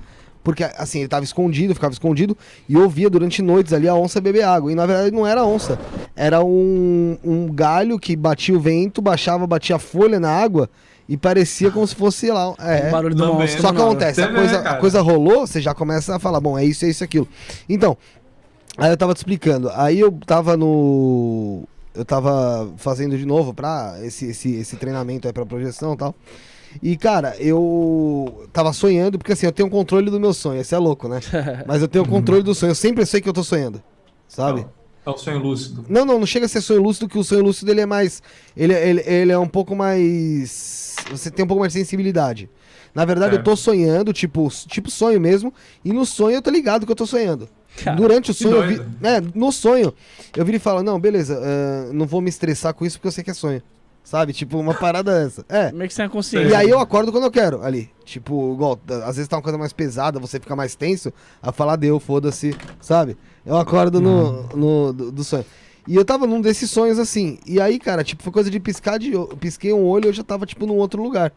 [0.47, 2.37] porque, assim, ele tava escondido, ficava escondido,
[2.69, 4.71] e ouvia durante noites ali a onça beber água.
[4.71, 5.77] E na verdade não era onça,
[6.15, 10.69] era um, um galho que batia o vento, baixava, batia a folha na água.
[11.09, 12.53] E parecia como se fosse lá.
[12.59, 13.61] É, o barulho do monstro.
[13.61, 16.63] Só que acontece, a coisa, a coisa rolou, você já começa a falar, bom, é
[16.63, 17.27] isso, é isso, aquilo.
[17.67, 17.97] Então,
[18.77, 19.69] aí eu tava te explicando.
[19.73, 21.65] Aí eu tava no.
[21.93, 26.15] Eu tava fazendo de novo pra esse, esse, esse treinamento aí pra projeção e tal.
[26.81, 30.61] E, cara, eu tava sonhando, porque assim, eu tenho controle do meu sonho.
[30.61, 31.19] Esse é louco, né?
[31.65, 32.71] Mas eu tenho controle do sonho.
[32.71, 33.81] Eu sempre sei que eu tô sonhando.
[34.27, 34.65] Sabe?
[35.05, 35.85] É o sonho lúcido.
[35.87, 38.21] Não, não, não chega a ser sonho lúcido, que o sonho lúcido ele é mais.
[38.55, 40.95] Ele, ele, ele é um pouco mais.
[41.09, 42.49] Você tem um pouco mais de sensibilidade.
[42.93, 43.39] Na verdade, é.
[43.39, 45.53] eu tô sonhando, tipo, tipo sonho mesmo,
[45.85, 47.47] e no sonho eu tô ligado que eu tô sonhando.
[47.77, 49.93] Cara, Durante o sonho, eu vi, é, no sonho,
[50.35, 53.11] eu viro e falo, não, beleza, uh, não vou me estressar com isso porque eu
[53.11, 53.61] sei que é sonho.
[54.07, 54.31] Sabe?
[54.31, 55.45] Tipo, uma parada essa.
[55.49, 55.69] É.
[55.69, 56.47] Meio que sem a consciência.
[56.47, 57.91] E aí eu acordo quando eu quero, ali.
[58.05, 61.11] Tipo, igual, às vezes tá uma coisa mais pesada, você fica mais tenso,
[61.41, 63.17] a falar deu, foda-se, sabe?
[63.45, 64.47] Eu acordo no, uhum.
[64.55, 65.43] no do, do, sonho.
[65.85, 67.37] E eu tava num desses sonhos assim.
[67.45, 69.11] E aí, cara, tipo, foi coisa de piscar de.
[69.41, 71.33] Pisquei um olho e eu já tava, tipo, num outro lugar.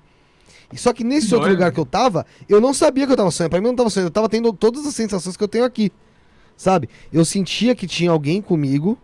[0.73, 3.33] E só que nesse outro lugar que eu tava, eu não sabia que eu tava
[3.33, 3.51] sonhando.
[3.51, 5.91] Pra mim não tava sonhando, eu tava tendo todas as sensações que eu tenho aqui.
[6.57, 6.89] Sabe?
[7.13, 8.97] Eu sentia que tinha alguém comigo.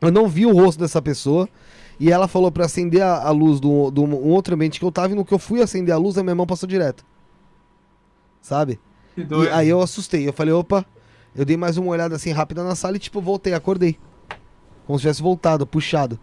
[0.00, 1.48] Eu não vi o rosto dessa pessoa.
[2.00, 4.90] E ela falou para acender a, a luz do, do um outro ambiente que eu
[4.90, 7.04] tava e no que eu fui acender a luz, a minha mão passou direto.
[8.40, 8.80] Sabe?
[9.16, 10.26] E aí eu assustei.
[10.26, 10.84] Eu falei, opa,
[11.36, 13.98] eu dei mais uma olhada assim rápida na sala e tipo, voltei, acordei.
[14.90, 16.18] Como se tivesse voltado, puxado.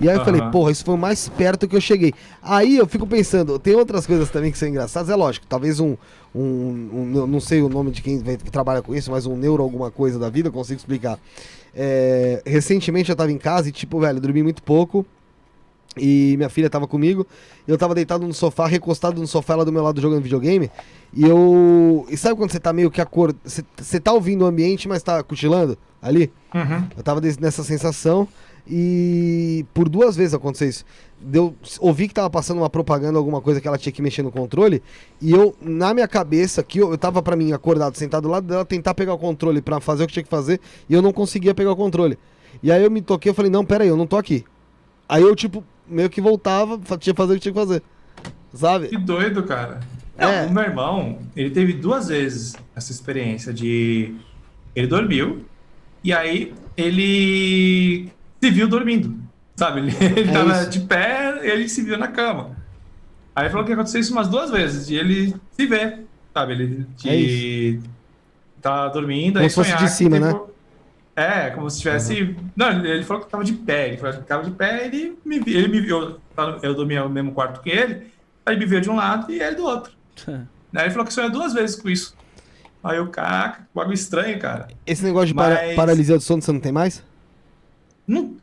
[0.00, 2.14] E aí eu falei, porra, isso foi o mais perto que eu cheguei.
[2.40, 5.96] Aí eu fico pensando, tem outras coisas também que são engraçadas, é lógico, talvez um,
[6.32, 9.60] um, um não sei o nome de quem que trabalha com isso, mas um neuro
[9.60, 11.18] alguma coisa da vida, eu consigo explicar.
[11.74, 15.04] É, recentemente eu tava em casa e, tipo, velho, dormi muito pouco.
[15.96, 17.26] E minha filha tava comigo.
[17.66, 20.70] Eu tava deitado no sofá, recostado no sofá, ela do meu lado jogando videogame.
[21.12, 22.06] E eu.
[22.10, 23.38] E sabe quando você tá meio que acordado.
[23.44, 26.30] Você tá ouvindo o ambiente, mas tá cochilando ali?
[26.54, 26.88] Uhum.
[26.96, 28.28] Eu tava nessa sensação.
[28.68, 30.84] E por duas vezes aconteceu isso.
[31.20, 34.32] Deu, ouvi que tava passando uma propaganda, alguma coisa que ela tinha que mexer no
[34.32, 34.82] controle.
[35.20, 38.46] E eu, na minha cabeça, que eu, eu tava para mim acordado, sentado do lado
[38.46, 40.60] dela, tentar pegar o controle para fazer o que tinha que fazer.
[40.88, 42.18] E eu não conseguia pegar o controle.
[42.62, 44.44] E aí eu me toquei, eu falei, não, pera aí, eu não tô aqui.
[45.08, 47.82] Aí eu, tipo, meio que voltava, tinha que fazer o que tinha que fazer.
[48.54, 48.88] Sabe?
[48.88, 49.80] Que doido, cara.
[50.18, 50.46] Não, É.
[50.46, 54.14] O meu irmão, ele teve duas vezes essa experiência de.
[54.74, 55.44] Ele dormiu
[56.02, 58.08] e aí ele
[58.42, 59.14] se viu dormindo.
[59.56, 59.80] Sabe?
[59.80, 59.90] Ele,
[60.20, 60.70] ele É tava isso.
[60.70, 62.56] de pé ele se viu na cama.
[63.34, 66.52] Aí falou que aconteceu isso umas duas vezes, de ele se ver, sabe?
[66.54, 67.80] Ele de
[68.62, 70.32] tá dormindo, Como aí se fosse sonhar de cima, né?
[71.16, 72.36] É, como se tivesse.
[72.54, 73.88] Não, ele falou que tava de pé.
[73.88, 75.98] Ele falou que ficava de pé ele me, ele me viu.
[76.36, 78.08] Eu, eu dormia no mesmo quarto que ele,
[78.44, 79.92] aí ele me viu de um lado e ele do outro.
[80.28, 80.36] Aí
[80.84, 82.14] ele falou que sonhou duas vezes com isso.
[82.84, 84.68] Aí eu, caraca, bagulho estranho, cara.
[84.86, 87.02] Esse negócio de para- Mas- paralisia do sono você não tem mais?
[88.06, 88.36] Não-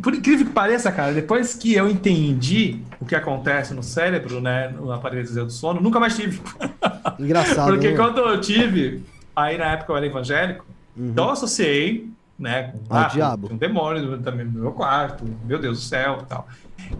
[0.00, 4.72] por incrível que pareça, cara, depois que eu entendi o que acontece no cérebro, né,
[4.80, 6.40] na paralisia do sono, nunca mais tive.
[7.18, 7.96] Engraçado, Porque né?
[7.96, 9.02] quando eu tive,
[9.36, 10.64] aí na época eu era evangélico,
[10.96, 11.10] Uhum.
[11.10, 13.48] então eu associei, né, com Ao diabo.
[13.52, 16.46] um demônio também no meu quarto, meu Deus do céu e tal.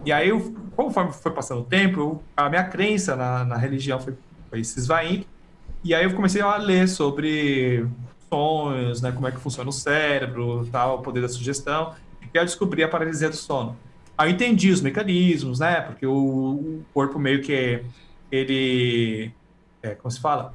[0.05, 3.99] E aí, eu, conforme foi passando o tempo, eu- a minha crença na, na religião
[4.01, 4.17] foi,
[4.51, 5.27] foi se esvaindo,
[5.85, 7.87] e aí eu comecei a ler sobre
[8.33, 11.95] sonhos, né, como é que funciona o cérebro, tal, o poder da sugestão,
[12.33, 13.77] e aí eu descobri a paralisia do sono.
[14.17, 17.85] Aí eu entendi os mecanismos, né, porque o, o corpo meio que,
[18.31, 19.35] ele,
[19.83, 20.55] é, como se fala?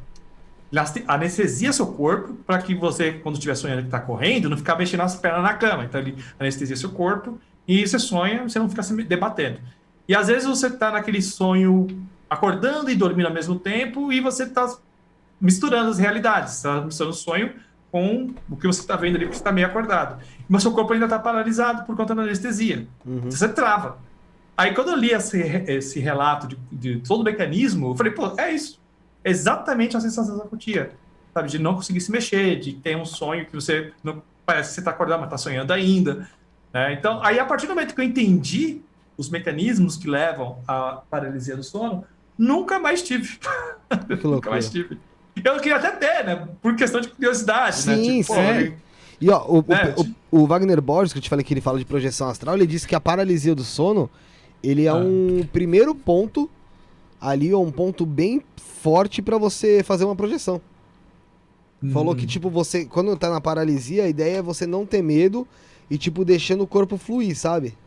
[1.08, 5.02] Anestesia seu corpo para que você, quando estiver sonhando que está correndo, não ficar mexendo
[5.02, 5.86] as pernas na cama.
[5.86, 9.60] Então ele anestesia seu corpo e você sonha, você não fica se debatendo.
[10.08, 11.88] E às vezes você está naquele sonho
[12.30, 14.76] acordando e dormindo ao mesmo tempo e você está
[15.40, 16.56] misturando as realidades.
[16.56, 17.54] Está misturando o sonho
[17.92, 20.22] com o que você está vendo ali porque você está meio acordado.
[20.48, 22.88] Mas seu corpo ainda está paralisado por conta da anestesia.
[23.06, 23.32] Uhum.
[23.32, 24.00] Você trava.
[24.58, 28.34] Aí quando eu li esse, esse relato de, de todo o mecanismo, eu falei, pô,
[28.38, 28.80] é isso.
[29.30, 30.90] Exatamente a sensação que eu tinha.
[31.34, 34.76] Sabe, de não conseguir se mexer, de ter um sonho que você não parece que
[34.76, 36.28] você está acordado, mas está sonhando ainda.
[36.74, 36.94] né?
[36.94, 38.82] Então, aí a partir do momento que eu entendi
[39.18, 42.04] os mecanismos que levam à paralisia do sono,
[42.38, 43.38] nunca mais tive.
[44.08, 44.98] Que nunca mais tive.
[45.44, 46.48] Eu queria até ter, né?
[46.62, 47.96] Por questão de curiosidade, né?
[47.96, 48.42] Sim, Tipo, pô, sim.
[48.66, 48.74] eu-
[49.22, 49.96] E ó, o, o- É,
[50.32, 52.68] o- o Wagner Borges, que eu te falei que ele fala de projeção astral, ele
[52.68, 54.10] disse que a paralisia do sono,
[54.64, 54.96] ele é Ah.
[54.96, 56.50] um primeiro ponto
[57.20, 60.62] ali, é um ponto bem forte pra você fazer uma projeção.
[61.94, 65.48] Falou que, tipo, você, quando tá na paralisia, a ideia é você não ter medo
[65.92, 67.78] e, tipo, deixando o corpo fluir, sabe?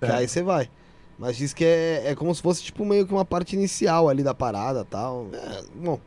[0.00, 0.18] Que Certo.
[0.18, 0.70] aí você vai.
[1.18, 4.22] Mas diz que é, é como se fosse, tipo, meio que uma parte inicial ali
[4.22, 5.26] da parada e tal.
[5.32, 5.98] É, bom,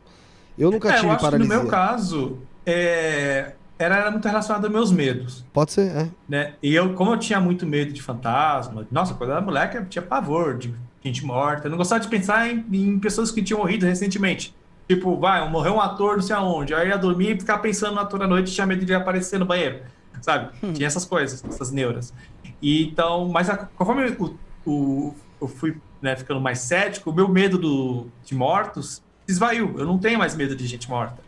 [0.58, 1.50] eu nunca É, tive eu acho paralisia.
[1.50, 5.44] que no meu caso, é, era, era muito relacionado aos meus medos.
[5.52, 6.08] Pode ser, é.
[6.26, 6.54] né?
[6.62, 9.84] E eu, como eu tinha muito medo de fantasma, nossa, quando eu era moleque, eu
[9.84, 11.66] tinha pavor de gente morta.
[11.66, 14.54] Eu não gostava de pensar em, em pessoas que tinham morrido recentemente.
[14.88, 16.74] Tipo, vai, morreu um ator não sei aonde.
[16.74, 18.92] Aí eu ia dormir e ficar pensando no ator à noite e tinha medo de
[18.92, 19.80] aparecer no banheiro.
[20.20, 20.50] Sabe?
[20.74, 22.12] Tinha essas coisas, essas neuras.
[22.60, 27.28] E, então, mas a- conforme o, o- eu fui né, ficando mais cético, o meu
[27.28, 29.74] medo do, de mortos esvaiu.
[29.78, 31.22] Eu não tenho mais medo de gente morta.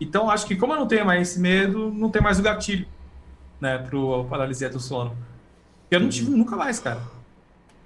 [0.00, 2.86] Então, acho que como eu não tenho mais esse medo, não tem mais o gatilho
[3.60, 5.14] né, pro paralisia do sono.
[5.90, 7.00] Eu não tive nunca mais, cara.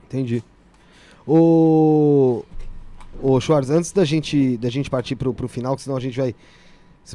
[0.06, 0.42] Entendi.
[1.28, 2.44] O.
[3.20, 6.18] Ô, Schwartz, antes da gente, da gente partir pro, pro final, que senão a gente
[6.18, 6.34] vai.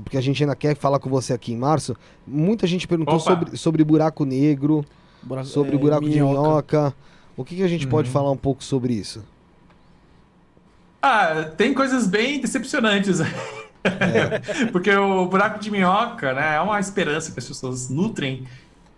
[0.04, 1.96] Porque a gente ainda quer falar com você aqui em março.
[2.26, 3.24] Muita gente perguntou Opa.
[3.24, 4.84] sobre, sobre buraco negro,
[5.22, 6.42] Buraco- sobre é, buraco de minhoca.
[6.42, 6.96] minhoca.
[7.38, 8.14] O que, que a gente pode Uhum.
[8.14, 9.24] falar um pouco sobre isso?
[11.02, 13.20] Ah, tem coisas bem decepcionantes.
[14.72, 18.46] Porque o buraco de minhoca, né, é uma esperança que as pessoas nutrem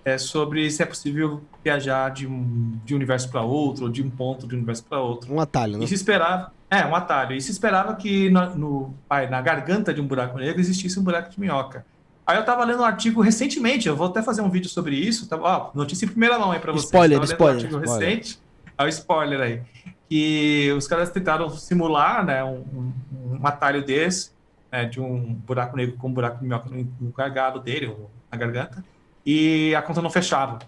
[0.06, 4.04] é, sobre se é possível viajar de um, de um universo para outro, ou de
[4.04, 5.34] um ponto de um universo para outro.
[5.34, 5.84] Um atalho, né?
[5.84, 7.36] E se esperava, é, um atalho.
[7.36, 8.94] E se esperava que na, no,
[9.30, 11.84] na garganta de um buraco negro existisse um buraco de minhoca.
[12.28, 15.28] Aí eu estava lendo um artigo recentemente, eu vou até fazer um vídeo sobre isso.
[15.28, 16.86] Tá, ó, notícia em primeira mão aí para vocês.
[16.86, 18.10] Spoiler, spoiler, Um artigo spoiler.
[18.10, 18.40] recente.
[18.78, 19.62] Olha o spoiler aí.
[20.10, 22.94] Que os caras tentaram simular né, um, um-
[23.42, 24.32] um atalho desse,
[24.72, 28.10] né, de um buraco negro com um buraco de minhoca no, no gargalo dele, ou
[28.32, 28.84] na garganta,
[29.26, 30.60] e a conta não fechava.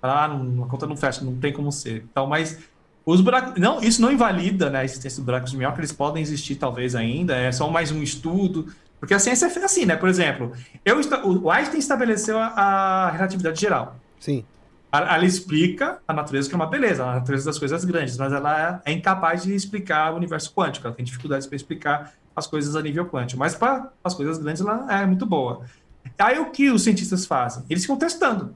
[0.00, 2.04] Ah, não, a conta não fecha, não tem como ser.
[2.10, 2.58] Então, mas
[3.04, 3.60] os buracos.
[3.60, 6.94] Não, isso não invalida né, a existência dos buracos de minhoca, eles podem existir talvez
[6.94, 8.72] ainda, é só mais um estudo.
[9.00, 9.96] Porque a ciência é assim, né?
[9.96, 10.52] Por exemplo,
[10.84, 11.00] eu,
[11.42, 13.96] o Einstein estabeleceu a, a relatividade geral.
[14.18, 14.44] Sim.
[14.90, 18.32] Ela ela explica a natureza, que é uma beleza, a natureza das coisas grandes, mas
[18.32, 20.86] ela é incapaz de explicar o universo quântico.
[20.86, 23.38] Ela tem dificuldades para explicar as coisas a nível quântico.
[23.38, 25.64] Mas para as coisas grandes, ela é muito boa.
[26.18, 27.64] Aí o que os cientistas fazem?
[27.68, 28.52] Eles ficam testando.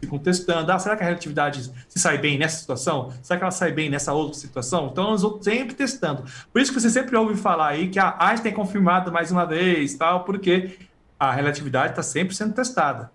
[0.00, 0.70] Ficam testando.
[0.70, 3.12] Ah, será que a relatividade se sai bem nessa situação?
[3.22, 4.90] Será que ela sai bem nessa outra situação?
[4.92, 6.24] Então, eles vão sempre testando.
[6.52, 9.46] Por isso que você sempre ouve falar aí que a Einstein é confirmado mais uma
[9.46, 10.78] vez, tal, porque
[11.18, 13.10] a relatividade está sempre sendo testada.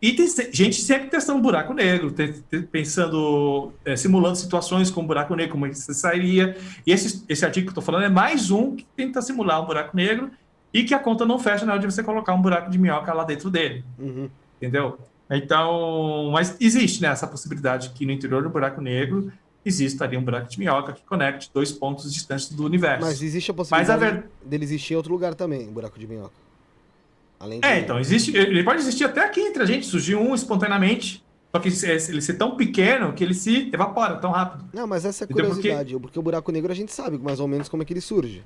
[0.00, 2.12] E tem gente sempre testando buraco negro,
[2.72, 6.56] pensando, é, simulando situações com buraco negro, como isso sairia.
[6.84, 9.66] E esse, esse artigo que eu estou falando é mais um que tenta simular um
[9.66, 10.28] buraco negro
[10.72, 13.12] e que a conta não fecha na hora de você colocar um buraco de minhoca
[13.12, 13.84] lá dentro dele.
[13.98, 14.28] Uhum.
[14.56, 14.98] Entendeu?
[15.30, 19.32] Então, mas existe né, essa possibilidade que no interior do buraco negro
[19.64, 23.04] existe ali um buraco de minhoca que conecte dois pontos distantes do universo.
[23.04, 26.32] Mas existe a possibilidade a ver- dele existir em outro lugar também, buraco de minhoca.
[27.40, 27.66] Além de...
[27.66, 31.58] É, então, existe, ele pode existir até aqui entre a gente, surgiu um espontaneamente, só
[31.60, 34.64] que ele ser tão pequeno que ele se evapora tão rápido.
[34.72, 37.18] Não, mas essa é a Então, porque- curiosidade, porque o buraco negro a gente sabe
[37.18, 38.42] mais ou menos como é que ele surge.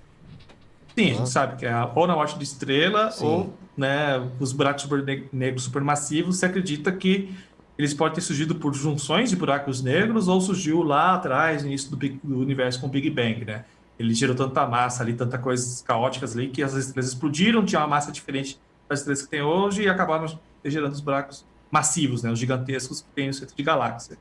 [0.97, 3.25] Sim, a gente sabe que é ou na morte de estrela, Sim.
[3.27, 7.35] ou né, os buracos super ne- negros supermassivos, se acredita que
[7.77, 11.91] eles podem ter surgido por junções de buracos negros, ou surgiu lá atrás, no início
[11.91, 13.67] do, Big- do universo com o Big Bang, né?
[13.99, 17.87] Ele gerou tanta massa ali, tanta coisas caóticas ali, que as estrelas explodiram, tinha uma
[17.89, 18.59] massa diferente
[18.89, 22.31] das estrelas que tem hoje, e acabaram gerando os buracos massivos, né?
[22.31, 24.17] Os gigantescos que tem no centro de galáxia.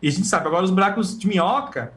[0.00, 1.92] E a gente sabe, agora os buracos de minhoca,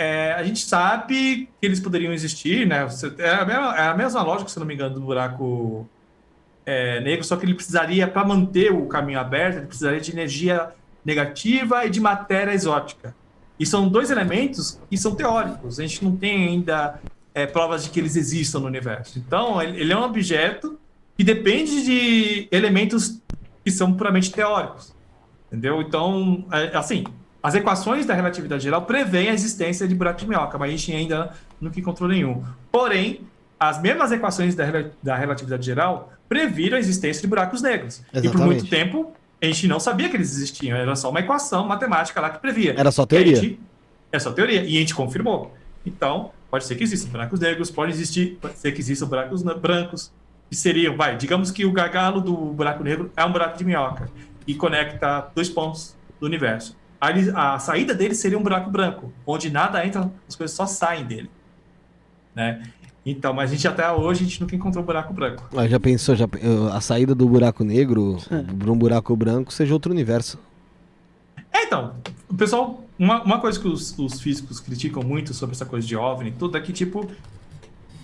[0.00, 2.88] é, a gente sabe que eles poderiam existir, né?
[3.18, 5.86] É a mesma, é a mesma lógica, se não me engano, do buraco
[6.64, 10.70] é, negro, só que ele precisaria, para manter o caminho aberto, ele precisaria de energia
[11.04, 13.14] negativa e de matéria exótica.
[13.58, 15.78] E são dois elementos que são teóricos.
[15.78, 16.98] A gente não tem ainda
[17.34, 19.18] é, provas de que eles existam no universo.
[19.18, 20.80] Então, ele, ele é um objeto
[21.14, 23.20] que depende de elementos
[23.62, 24.94] que são puramente teóricos.
[25.48, 25.82] Entendeu?
[25.82, 27.04] Então, é, assim,
[27.42, 30.92] as equações da relatividade geral prevêem a existência de buraco de minhoca, mas a gente
[30.92, 32.42] ainda não encontrou nenhum.
[32.70, 33.22] Porém,
[33.58, 34.64] as mesmas equações da,
[35.02, 37.98] da relatividade geral previram a existência de buracos negros.
[37.98, 38.46] E por Exatamente.
[38.46, 39.12] muito tempo,
[39.42, 42.74] a gente não sabia que eles existiam, era só uma equação matemática lá que previa.
[42.76, 43.36] Era só teoria.
[43.36, 43.60] gente-
[44.12, 45.54] É só teoria, e a gente confirmou.
[45.86, 50.12] Então, pode ser que existam buracos negros, pode existir, pode ser que existam buracos brancos,
[50.50, 54.10] que seriam, vai, digamos que o gargalo do buraco negro é um buraco de minhoca
[54.46, 56.76] e conecta dois pontos do universo.
[57.02, 61.04] Ele- a saída dele seria um buraco branco, onde nada entra, as coisas só saem
[61.04, 61.30] dele.
[62.34, 62.62] Né?
[63.04, 65.48] Então, mas a gente até hoje a gente nunca encontrou buraco branco.
[65.56, 66.26] Ah, já pensou, já,
[66.72, 68.18] a saída do buraco negro
[68.58, 70.38] para um buraco branco seja outro universo.
[71.52, 71.94] É, então,
[72.28, 75.96] o pessoal, uma, uma coisa que os, os físicos criticam muito sobre essa coisa de
[75.96, 77.10] OVNI e tudo é que, tipo,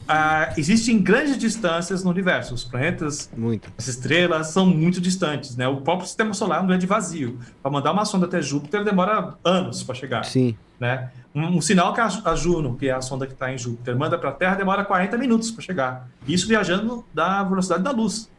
[0.08, 2.54] ah, existem grandes distâncias no universo.
[2.54, 3.70] Os planetas, Muito.
[3.76, 5.66] as estrelas são muito distantes, né?
[5.66, 7.38] O próprio sistema solar é um grande vazio.
[7.62, 10.56] Para mandar uma sonda até Júpiter demora anos para chegar, Sim.
[10.78, 11.10] né?
[11.34, 13.96] Um, um sinal que a, a Juno, que é a sonda que está em Júpiter,
[13.96, 16.08] manda para a Terra demora 40 minutos para chegar.
[16.26, 18.30] Isso viajando da velocidade da luz.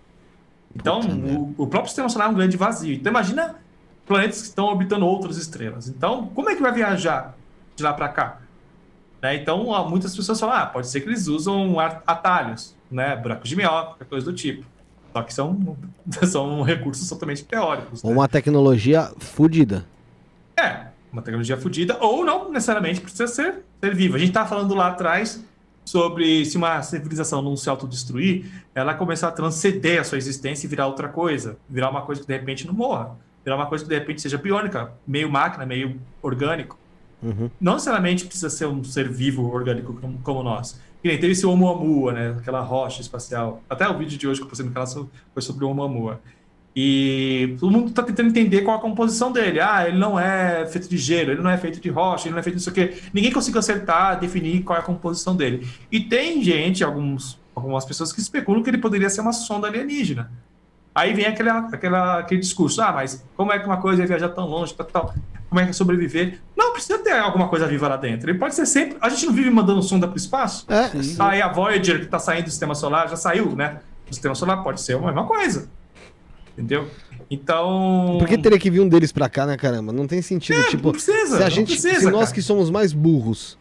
[0.75, 2.93] Então, o, o próprio sistema solar é um grande vazio.
[2.93, 3.55] Então, imagina
[4.05, 5.87] planetas que estão orbitando outras estrelas.
[5.87, 7.35] Então, como é que vai viajar
[7.75, 8.37] de lá para cá?
[9.21, 9.35] Né?
[9.35, 13.15] Então, muitas pessoas falam, ah, pode ser que eles usam atalhos, né?
[13.15, 14.65] buracos de minhoca, coisa do tipo.
[15.13, 15.77] Só que são,
[16.27, 18.03] são recursos totalmente teóricos.
[18.03, 18.15] Ou né?
[18.15, 19.85] uma tecnologia fodida.
[20.59, 24.17] É, uma tecnologia fodida, ou não necessariamente precisa ser, ser viva.
[24.17, 25.43] A gente estava falando lá atrás
[25.87, 30.69] sobre se uma civilização não se autodestruir, ela começar a transcender a sua existência e
[30.69, 31.57] virar outra coisa.
[31.69, 33.15] Virar uma coisa que de repente não morra.
[33.43, 36.77] Virar uma coisa que de repente seja biônica, meio máquina, meio orgânico.
[37.21, 37.49] Uhum.
[37.59, 40.79] Não necessariamente precisa ser um ser vivo orgânico como, como nós.
[41.01, 42.35] Que nem teve esse Oumuamua, né?
[42.37, 43.61] Aquela rocha espacial.
[43.69, 44.87] Até o vídeo de hoje que eu postei no canal
[45.33, 46.19] foi sobre o Oumuamua.
[46.79, 49.59] E todo mundo está tentando entender qual a composição dele.
[49.59, 52.39] Ah, ele não é feito de gelo, ele não é feito de rocha, ele não
[52.39, 53.01] é feito disso aqui.
[53.11, 55.67] Ninguém conseguiu acertar, definir qual é a composição dele.
[55.91, 60.31] E tem gente, alguns, algumas pessoas que especulam que ele poderia ser uma sonda alienígena.
[60.97, 64.29] Aí vem aquela, aquela, aquele discurso: ah, mas como é que uma coisa vai viajar
[64.29, 65.13] tão longe, tal, tal?
[65.47, 66.39] Como é que é sobreviver?
[66.57, 68.29] Não, precisa ter alguma coisa viva lá dentro.
[68.29, 68.97] Ele pode ser sempre.
[68.99, 70.65] A gente não vive mandando sonda para o espaço?
[70.67, 73.79] É, Aí a Voyager, que está saindo do sistema solar, já saiu, né?
[74.07, 75.69] Do sistema solar pode ser a mesma coisa.
[76.53, 76.89] Entendeu?
[77.29, 78.17] Então.
[78.17, 79.93] por que teria que vir um deles pra cá, né, caramba?
[79.93, 80.57] Não tem sentido.
[80.57, 82.33] Não tipo, precisa, se a não gente, precisa, se nós cara.
[82.33, 83.55] que somos mais burros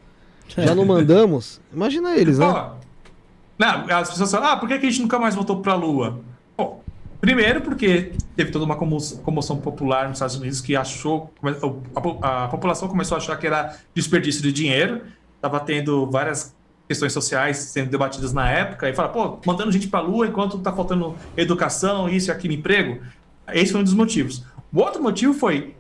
[0.49, 2.47] já não mandamos, imagina eles, né?
[2.47, 2.71] Ó,
[3.59, 5.77] não, as pessoas falam, ah, por que que a gente nunca mais voltou para a
[5.77, 6.21] Lua?
[6.57, 6.83] Bom,
[7.21, 11.33] primeiro porque teve toda uma como- comoção popular nos Estados Unidos que achou,
[12.23, 15.03] a população começou a achar que era desperdício de dinheiro,
[15.37, 16.55] estava tendo várias
[16.89, 20.57] questões sociais sendo debatidas na época, e fala, pô, mandando gente para a Lua enquanto
[20.57, 23.03] está faltando educação, isso e aquilo, emprego.
[23.53, 24.45] Esse foi um dos motivos.
[24.73, 25.75] O outro motivo foi,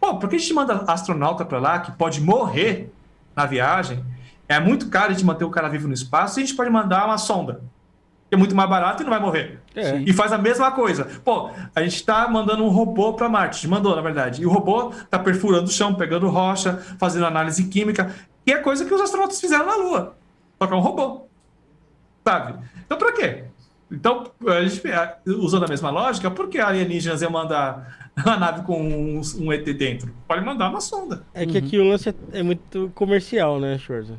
[0.00, 2.90] pô, por que a gente manda astronauta para lá que pode morrer
[3.34, 4.02] na viagem?
[4.48, 7.04] É muito caro de manter o cara vivo no espaço e a gente pode mandar
[7.06, 7.60] uma sonda.
[8.28, 9.60] Que é muito mais barato e não vai morrer.
[9.74, 9.98] É.
[9.98, 11.04] E faz a mesma coisa.
[11.24, 13.52] Pô, a gente tá mandando um robô para Marte.
[13.52, 14.42] A gente mandou, na verdade.
[14.42, 18.12] E o robô tá perfurando o chão, pegando rocha, fazendo análise química.
[18.44, 20.16] Que é coisa que os astronautas fizeram na Lua.
[20.60, 21.26] Só que é um robô.
[22.26, 22.58] Sabe?
[22.84, 23.44] Então pra quê?
[23.90, 24.82] Então, a gente,
[25.26, 29.64] usando a mesma lógica, por que alienígenas iam mandar uma nave com um, um ET
[29.64, 30.12] dentro?
[30.26, 31.22] Pode mandar uma sonda.
[31.32, 34.14] É que aqui o lance é, é muito comercial, né, Schwarza?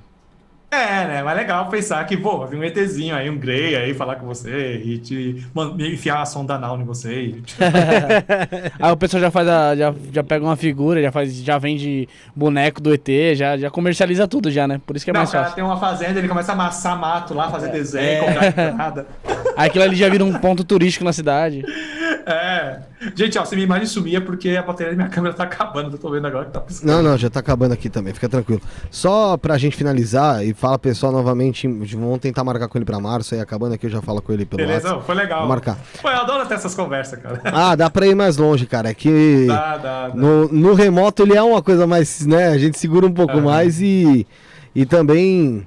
[0.69, 1.23] É, né?
[1.23, 4.25] Mas legal pensar que, pô, vai vir um ETzinho aí, um Grey aí falar com
[4.27, 7.13] você e te man- enfiar a sonda anal em você.
[7.21, 7.43] E,
[8.77, 12.09] Aí o pessoal já faz a, já, já pega uma figura, já faz, já vende
[12.35, 14.81] boneco do ET, já, já comercializa tudo já, né?
[14.85, 15.55] Por isso que é não, mais fácil.
[15.55, 18.51] tem uma fazenda, ele começa a amassar mato lá, fazer desenho, É.
[18.51, 19.07] comprar nada.
[19.55, 21.63] Aí aquilo ali já vira um ponto turístico na cidade.
[22.29, 22.79] É.
[23.15, 25.95] Gente, ó, se minha imagem sumir é porque a bateria da minha câmera tá acabando,
[25.95, 26.91] eu tô vendo agora que tá piscando.
[26.91, 28.61] Não, não, já tá acabando aqui também, fica tranquilo.
[28.91, 33.33] Só pra gente finalizar e fala pessoal novamente, vamos tentar marcar com ele pra março,
[33.33, 34.87] aí acabando aqui eu já falo com ele pelo Beleza?
[34.89, 35.05] WhatsApp.
[35.05, 35.39] Foi legal.
[35.39, 35.77] Vou marcar.
[36.01, 37.39] Pô, eu adoro ter essas conversas, cara.
[37.45, 38.89] Ah, dá pra ir mais longe, cara.
[38.89, 40.15] É que Dá, dá, dá.
[40.15, 42.49] no, no remoto ele é uma coisa mais, né?
[42.49, 43.41] A gente segura um pouco Aham.
[43.45, 44.27] mais e,
[44.75, 45.65] e também.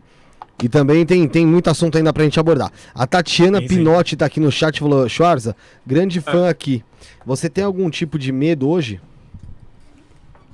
[0.62, 2.70] E também tem, tem muito assunto ainda pra gente abordar.
[2.94, 3.76] A Tatiana Sim, sim.
[3.76, 5.56] Pinotti tá aqui no chat e falou: Schwarza,
[5.86, 6.84] grande fã aqui.
[7.24, 9.00] Você tem algum tipo de medo hoje?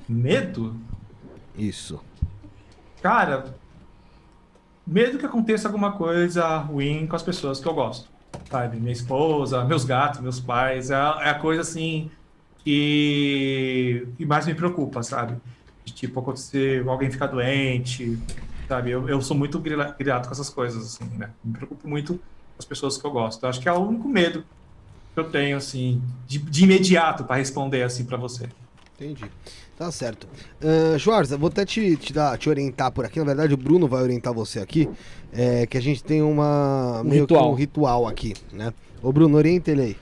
[0.07, 0.75] Medo?
[1.57, 1.99] Isso.
[3.01, 3.53] Cara,
[4.85, 8.09] medo que aconteça alguma coisa ruim com as pessoas que eu gosto.
[8.49, 8.77] Sabe?
[8.77, 10.89] Minha esposa, meus gatos, meus pais.
[10.89, 12.09] É a, é a coisa assim
[12.63, 15.35] que, que mais me preocupa, sabe?
[15.83, 18.17] De, tipo, acontecer alguém ficar doente,
[18.67, 18.91] sabe?
[18.91, 21.29] Eu, eu sou muito grila- grato com essas coisas, assim, né?
[21.43, 22.19] Me preocupo muito com
[22.59, 23.43] as pessoas que eu gosto.
[23.43, 24.43] Eu acho que é o único medo
[25.13, 28.47] que eu tenho, assim, de, de imediato para responder, assim, para você.
[28.95, 29.25] Entendi.
[29.77, 30.27] Tá certo.
[30.59, 33.19] Uh, Schwarza, vou até te, te, dar, te orientar por aqui.
[33.19, 34.89] Na verdade, o Bruno vai orientar você aqui.
[35.31, 37.01] É que a gente tem uma.
[37.01, 37.43] Um meio ritual.
[37.43, 38.73] que um ritual aqui, né?
[39.03, 39.97] Ô, Bruno, orienta ele aí.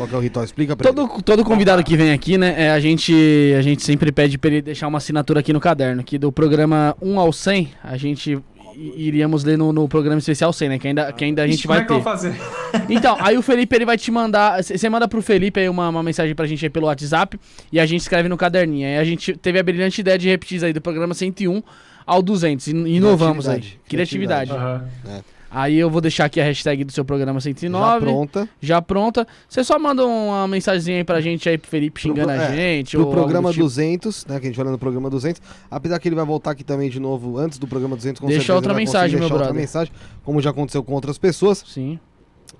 [0.00, 0.44] Qual que é o ritual?
[0.46, 0.96] Explica pra ele.
[0.96, 3.12] Todo, todo convidado que vem aqui, né, é, a, gente,
[3.58, 6.02] a gente sempre pede pra ele deixar uma assinatura aqui no caderno.
[6.02, 8.38] Que do programa 1 ao 100, a gente
[8.74, 10.78] iríamos ler no, no programa especial 100, né?
[10.78, 12.10] Que ainda, que ainda a gente Ixi, vai como é que ter.
[12.10, 12.88] eu vou fazer?
[12.88, 14.62] Então, aí o Felipe ele vai te mandar.
[14.64, 17.38] Você manda pro Felipe aí uma, uma mensagem pra gente aí pelo WhatsApp
[17.70, 18.86] e a gente escreve no caderninho.
[18.86, 21.62] Aí a gente teve a brilhante ideia de repetir isso aí do programa 101
[22.06, 22.68] ao 200.
[22.68, 23.60] E inovamos aí.
[23.86, 24.50] Criatividade.
[24.50, 24.52] Criatividade.
[24.52, 25.24] Aham.
[25.52, 28.06] Aí eu vou deixar aqui a hashtag do seu programa Já 109.
[28.06, 28.48] pronta.
[28.60, 29.26] Já pronta.
[29.48, 32.54] Você só manda uma mensagenzinha aí pra gente aí pro Felipe xingando pro- a é,
[32.76, 32.96] gente.
[32.96, 33.64] Pro programa tipo.
[33.64, 34.38] 200, né?
[34.38, 35.42] Que a gente vai no programa 200.
[35.68, 38.20] Apesar que ele vai voltar aqui também de novo antes do programa 200.
[38.20, 39.60] Com Deixa certeza outra vai mensagem, meu deixar outra brother.
[39.60, 39.92] mensagem,
[40.24, 41.64] como já aconteceu com outras pessoas.
[41.66, 41.98] Sim.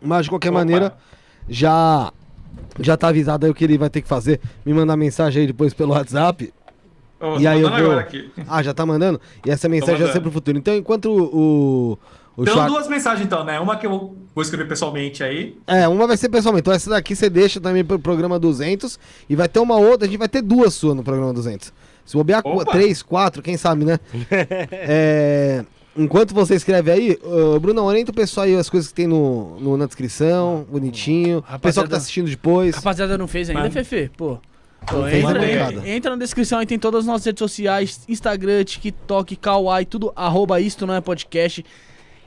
[0.02, 0.58] Mas de qualquer Opa.
[0.58, 0.96] maneira,
[1.48, 2.12] já
[2.80, 4.40] já tá avisado aí o que ele vai ter que fazer.
[4.66, 6.52] Me mandar mensagem aí depois pelo WhatsApp.
[7.20, 8.30] Ô, E aí eu vou- agora aqui.
[8.48, 9.20] Ah, já tá mandando?
[9.46, 10.12] E essa mensagem é mandando.
[10.14, 10.56] sempre pro futuro.
[10.58, 11.98] Então, enquanto o.
[12.40, 13.58] o Então, duas mensagens então, né?
[13.60, 15.56] Uma que eu vou escrever pessoalmente aí.
[15.66, 16.62] É, uma vai ser pessoalmente.
[16.62, 18.98] Então, essa daqui você deixa também pro programa 200.
[19.28, 20.06] E vai ter uma outra.
[20.06, 21.72] A gente vai ter duas suas no programa 200.
[22.04, 22.64] Se bobear, Opa!
[22.72, 23.98] três, quatro, quem sabe, né?
[24.72, 25.64] é.
[25.96, 29.58] Enquanto você escreve aí, ô, Bruno, orienta o pessoal aí as coisas que tem no,
[29.60, 31.44] no- na descrição, bonitinho.
[31.54, 32.76] O pessoal que tá assistindo depois.
[32.76, 34.10] Rapaziada, não fez ainda, Mas- Fefe?
[34.16, 34.38] Pô.
[34.86, 39.84] Pô, entra, entra na descrição aí, tem todas as nossas redes sociais: Instagram, TikTok, Kawaii,
[39.84, 41.62] tudo arroba isto não é podcast.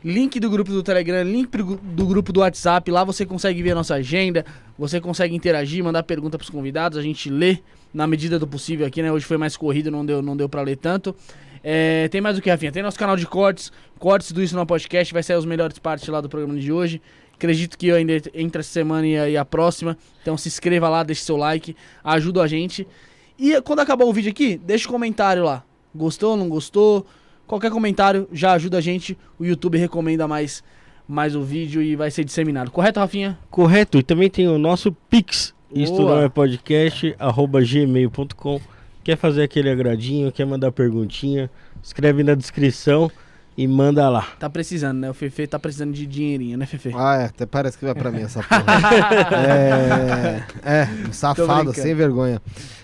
[0.03, 2.91] Link do grupo do Telegram, link do grupo do WhatsApp.
[2.91, 4.45] Lá você consegue ver a nossa agenda,
[4.77, 7.59] você consegue interagir, mandar pergunta pros convidados, a gente lê
[7.93, 9.11] na medida do possível aqui, né?
[9.11, 11.15] Hoje foi mais corrido, não deu, não deu pra ler tanto.
[11.63, 12.71] É, tem mais o que, Rafinha?
[12.71, 15.79] Tem nosso canal de cortes, cortes do Isso Não é Podcast, vai sair as melhores
[15.79, 17.01] partes lá do programa de hoje.
[17.35, 19.97] Acredito que eu ainda entre essa semana e a, e a próxima.
[20.21, 22.85] Então se inscreva lá, deixe seu like, ajuda a gente.
[23.39, 25.63] E quando acabar o vídeo aqui, deixa o comentário lá.
[25.95, 27.05] Gostou, não gostou?
[27.47, 29.17] Qualquer comentário já ajuda a gente.
[29.37, 30.63] O YouTube recomenda mais,
[31.07, 32.71] mais o vídeo e vai ser disseminado.
[32.71, 33.37] Correto, Rafinha?
[33.49, 33.97] Correto.
[33.97, 35.53] E também tem o nosso Pix.
[35.73, 36.15] Isto Boa.
[36.15, 38.61] não é podcast, arroba gmail.com.
[39.03, 41.49] Quer fazer aquele agradinho, quer mandar perguntinha,
[41.81, 43.11] escreve na descrição
[43.57, 44.27] e manda lá.
[44.39, 45.09] Tá precisando, né?
[45.09, 46.91] O Fefe tá precisando de dinheirinho, né, Fefe?
[46.95, 48.63] Ah, é, até parece que vai pra mim essa porra.
[49.35, 51.73] é, é, safado, brincando.
[51.73, 52.41] sem vergonha.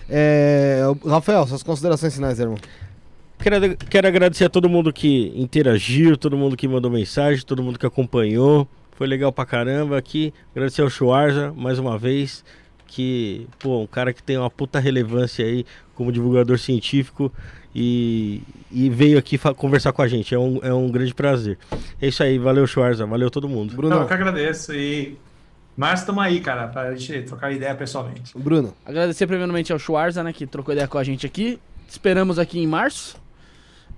[0.10, 2.58] É, Rafael, suas considerações finais, irmão.
[3.40, 7.80] Quero, quero agradecer a todo mundo que interagiu, todo mundo que mandou mensagem, todo mundo
[7.80, 8.68] que acompanhou.
[8.92, 10.34] Foi legal pra caramba aqui.
[10.52, 12.44] Agradecer ao Schwarza mais uma vez.
[12.86, 17.32] Que, pô, um cara que tem uma puta relevância aí como divulgador científico
[17.74, 20.36] e, e veio aqui conversar com a gente.
[20.36, 21.58] É um, é um grande prazer.
[22.02, 23.74] É isso aí, valeu Schwarza, valeu todo mundo.
[23.74, 24.74] Bruno, Não, eu que agradeço.
[24.74, 25.18] E...
[25.78, 28.38] Mas estamos aí, cara, pra gente trocar ideia pessoalmente.
[28.38, 31.58] Bruno, Agradecer primeiramente ao Schwarza, né, que trocou ideia com a gente aqui.
[31.88, 33.16] Esperamos aqui em março.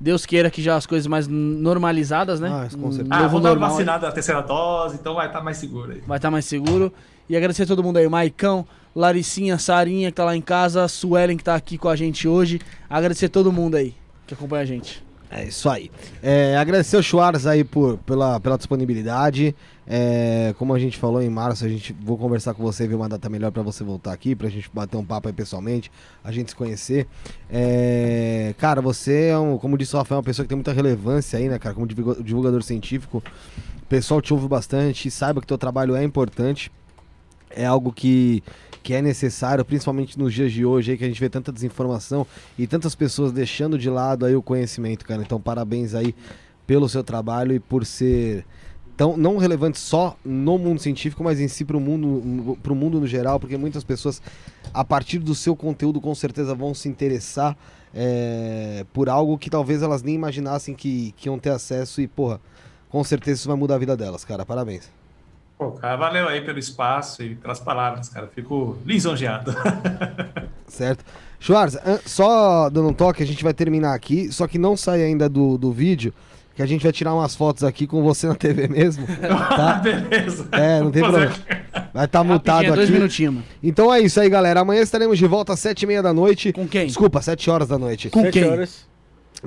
[0.02, 2.50] Deus queira que já as coisas mais normalizadas, né?
[2.52, 3.14] Ah, com Um certeza.
[3.24, 3.58] Ah, vou dar aí.
[3.60, 6.02] vacinado a terceira dose, então vai estar mais seguro aí.
[6.08, 6.92] Vai estar mais seguro.
[7.30, 8.66] E agradecer a todo mundo aí, Maicão,
[8.96, 12.60] Laricinha, Sarinha que tá lá em casa, Suelen que tá aqui com a gente hoje.
[12.90, 13.94] Agradecer a todo mundo aí
[14.26, 15.04] que acompanha a gente.
[15.34, 15.90] É isso aí.
[16.22, 19.56] É, agradecer o Schwarz aí por, pela, pela disponibilidade.
[19.88, 22.96] É, como a gente falou em março, a gente vou conversar com você e ver
[22.96, 25.90] uma data melhor para você voltar aqui, pra gente bater um papo aí pessoalmente,
[26.22, 27.08] a gente se conhecer.
[27.50, 31.40] É, cara, você é um, como disse o Rafael, uma pessoa que tem muita relevância
[31.40, 33.24] aí, né, cara, como divulga- divulgador científico.
[33.82, 36.70] O pessoal te ouve bastante, saiba que teu trabalho é importante.
[37.50, 38.42] É algo que,
[38.84, 42.26] que é necessário, principalmente nos dias de hoje, aí, que a gente vê tanta desinformação
[42.58, 45.22] e tantas pessoas deixando de lado aí o conhecimento, cara.
[45.22, 46.16] Então, parabéns aí
[46.66, 48.46] pelo seu trabalho e por ser
[48.98, 53.08] tão não relevante só no mundo científico, mas em si para o mundo, mundo no
[53.08, 54.22] geral, porque muitas pessoas,
[54.74, 57.58] a partir do seu conteúdo, com certeza vão se interessar
[57.94, 62.40] é, por algo que talvez elas nem imaginassem que, que iam ter acesso e, porra,
[62.90, 64.46] com certeza isso vai mudar a vida delas, cara.
[64.46, 65.01] Parabéns.
[65.62, 68.26] Pô, cara, valeu aí pelo espaço e pelas palavras, cara.
[68.34, 69.54] Fico lisonjeado.
[70.68, 71.06] Certo.
[71.40, 75.30] Schwarz, só dando um toque, a gente vai terminar aqui, só que não sai ainda
[75.30, 76.12] do, do vídeo,
[76.56, 79.06] que a gente vai tirar umas fotos aqui com você na TV mesmo.
[79.56, 79.74] Tá?
[79.76, 80.48] Beleza.
[80.52, 81.32] É, não tem problema.
[81.94, 82.98] Vai estar mutado Rapidinho, dois aqui.
[82.98, 83.46] minutinhos, mano.
[83.62, 84.62] Então é isso aí, galera.
[84.62, 86.52] Amanhã estaremos de volta às sete e meia da noite.
[86.54, 86.88] Com quem?
[86.88, 88.10] Desculpa, sete horas da noite.
[88.10, 88.50] Com Sete quem?
[88.50, 88.88] horas.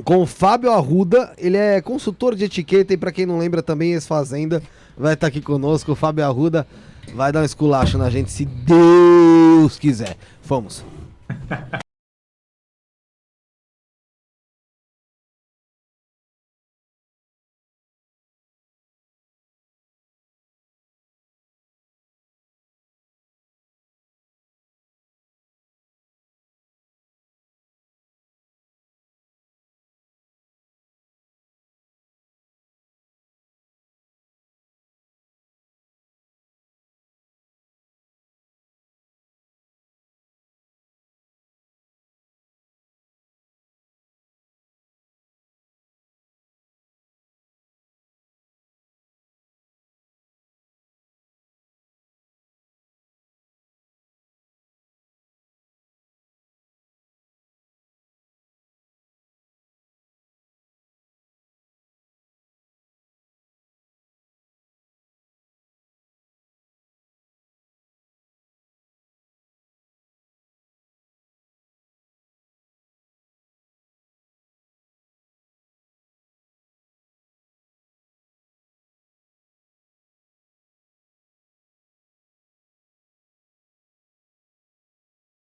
[0.05, 1.33] Com o Fábio Arruda.
[1.37, 4.63] Ele é consultor de etiqueta e pra quem não lembra também ex-fazenda.
[4.97, 5.93] Vai estar aqui conosco.
[5.93, 6.67] O Fábio Arruda
[7.15, 10.17] vai dar um esculacho na gente se Deus quiser.
[10.43, 10.85] Fomos.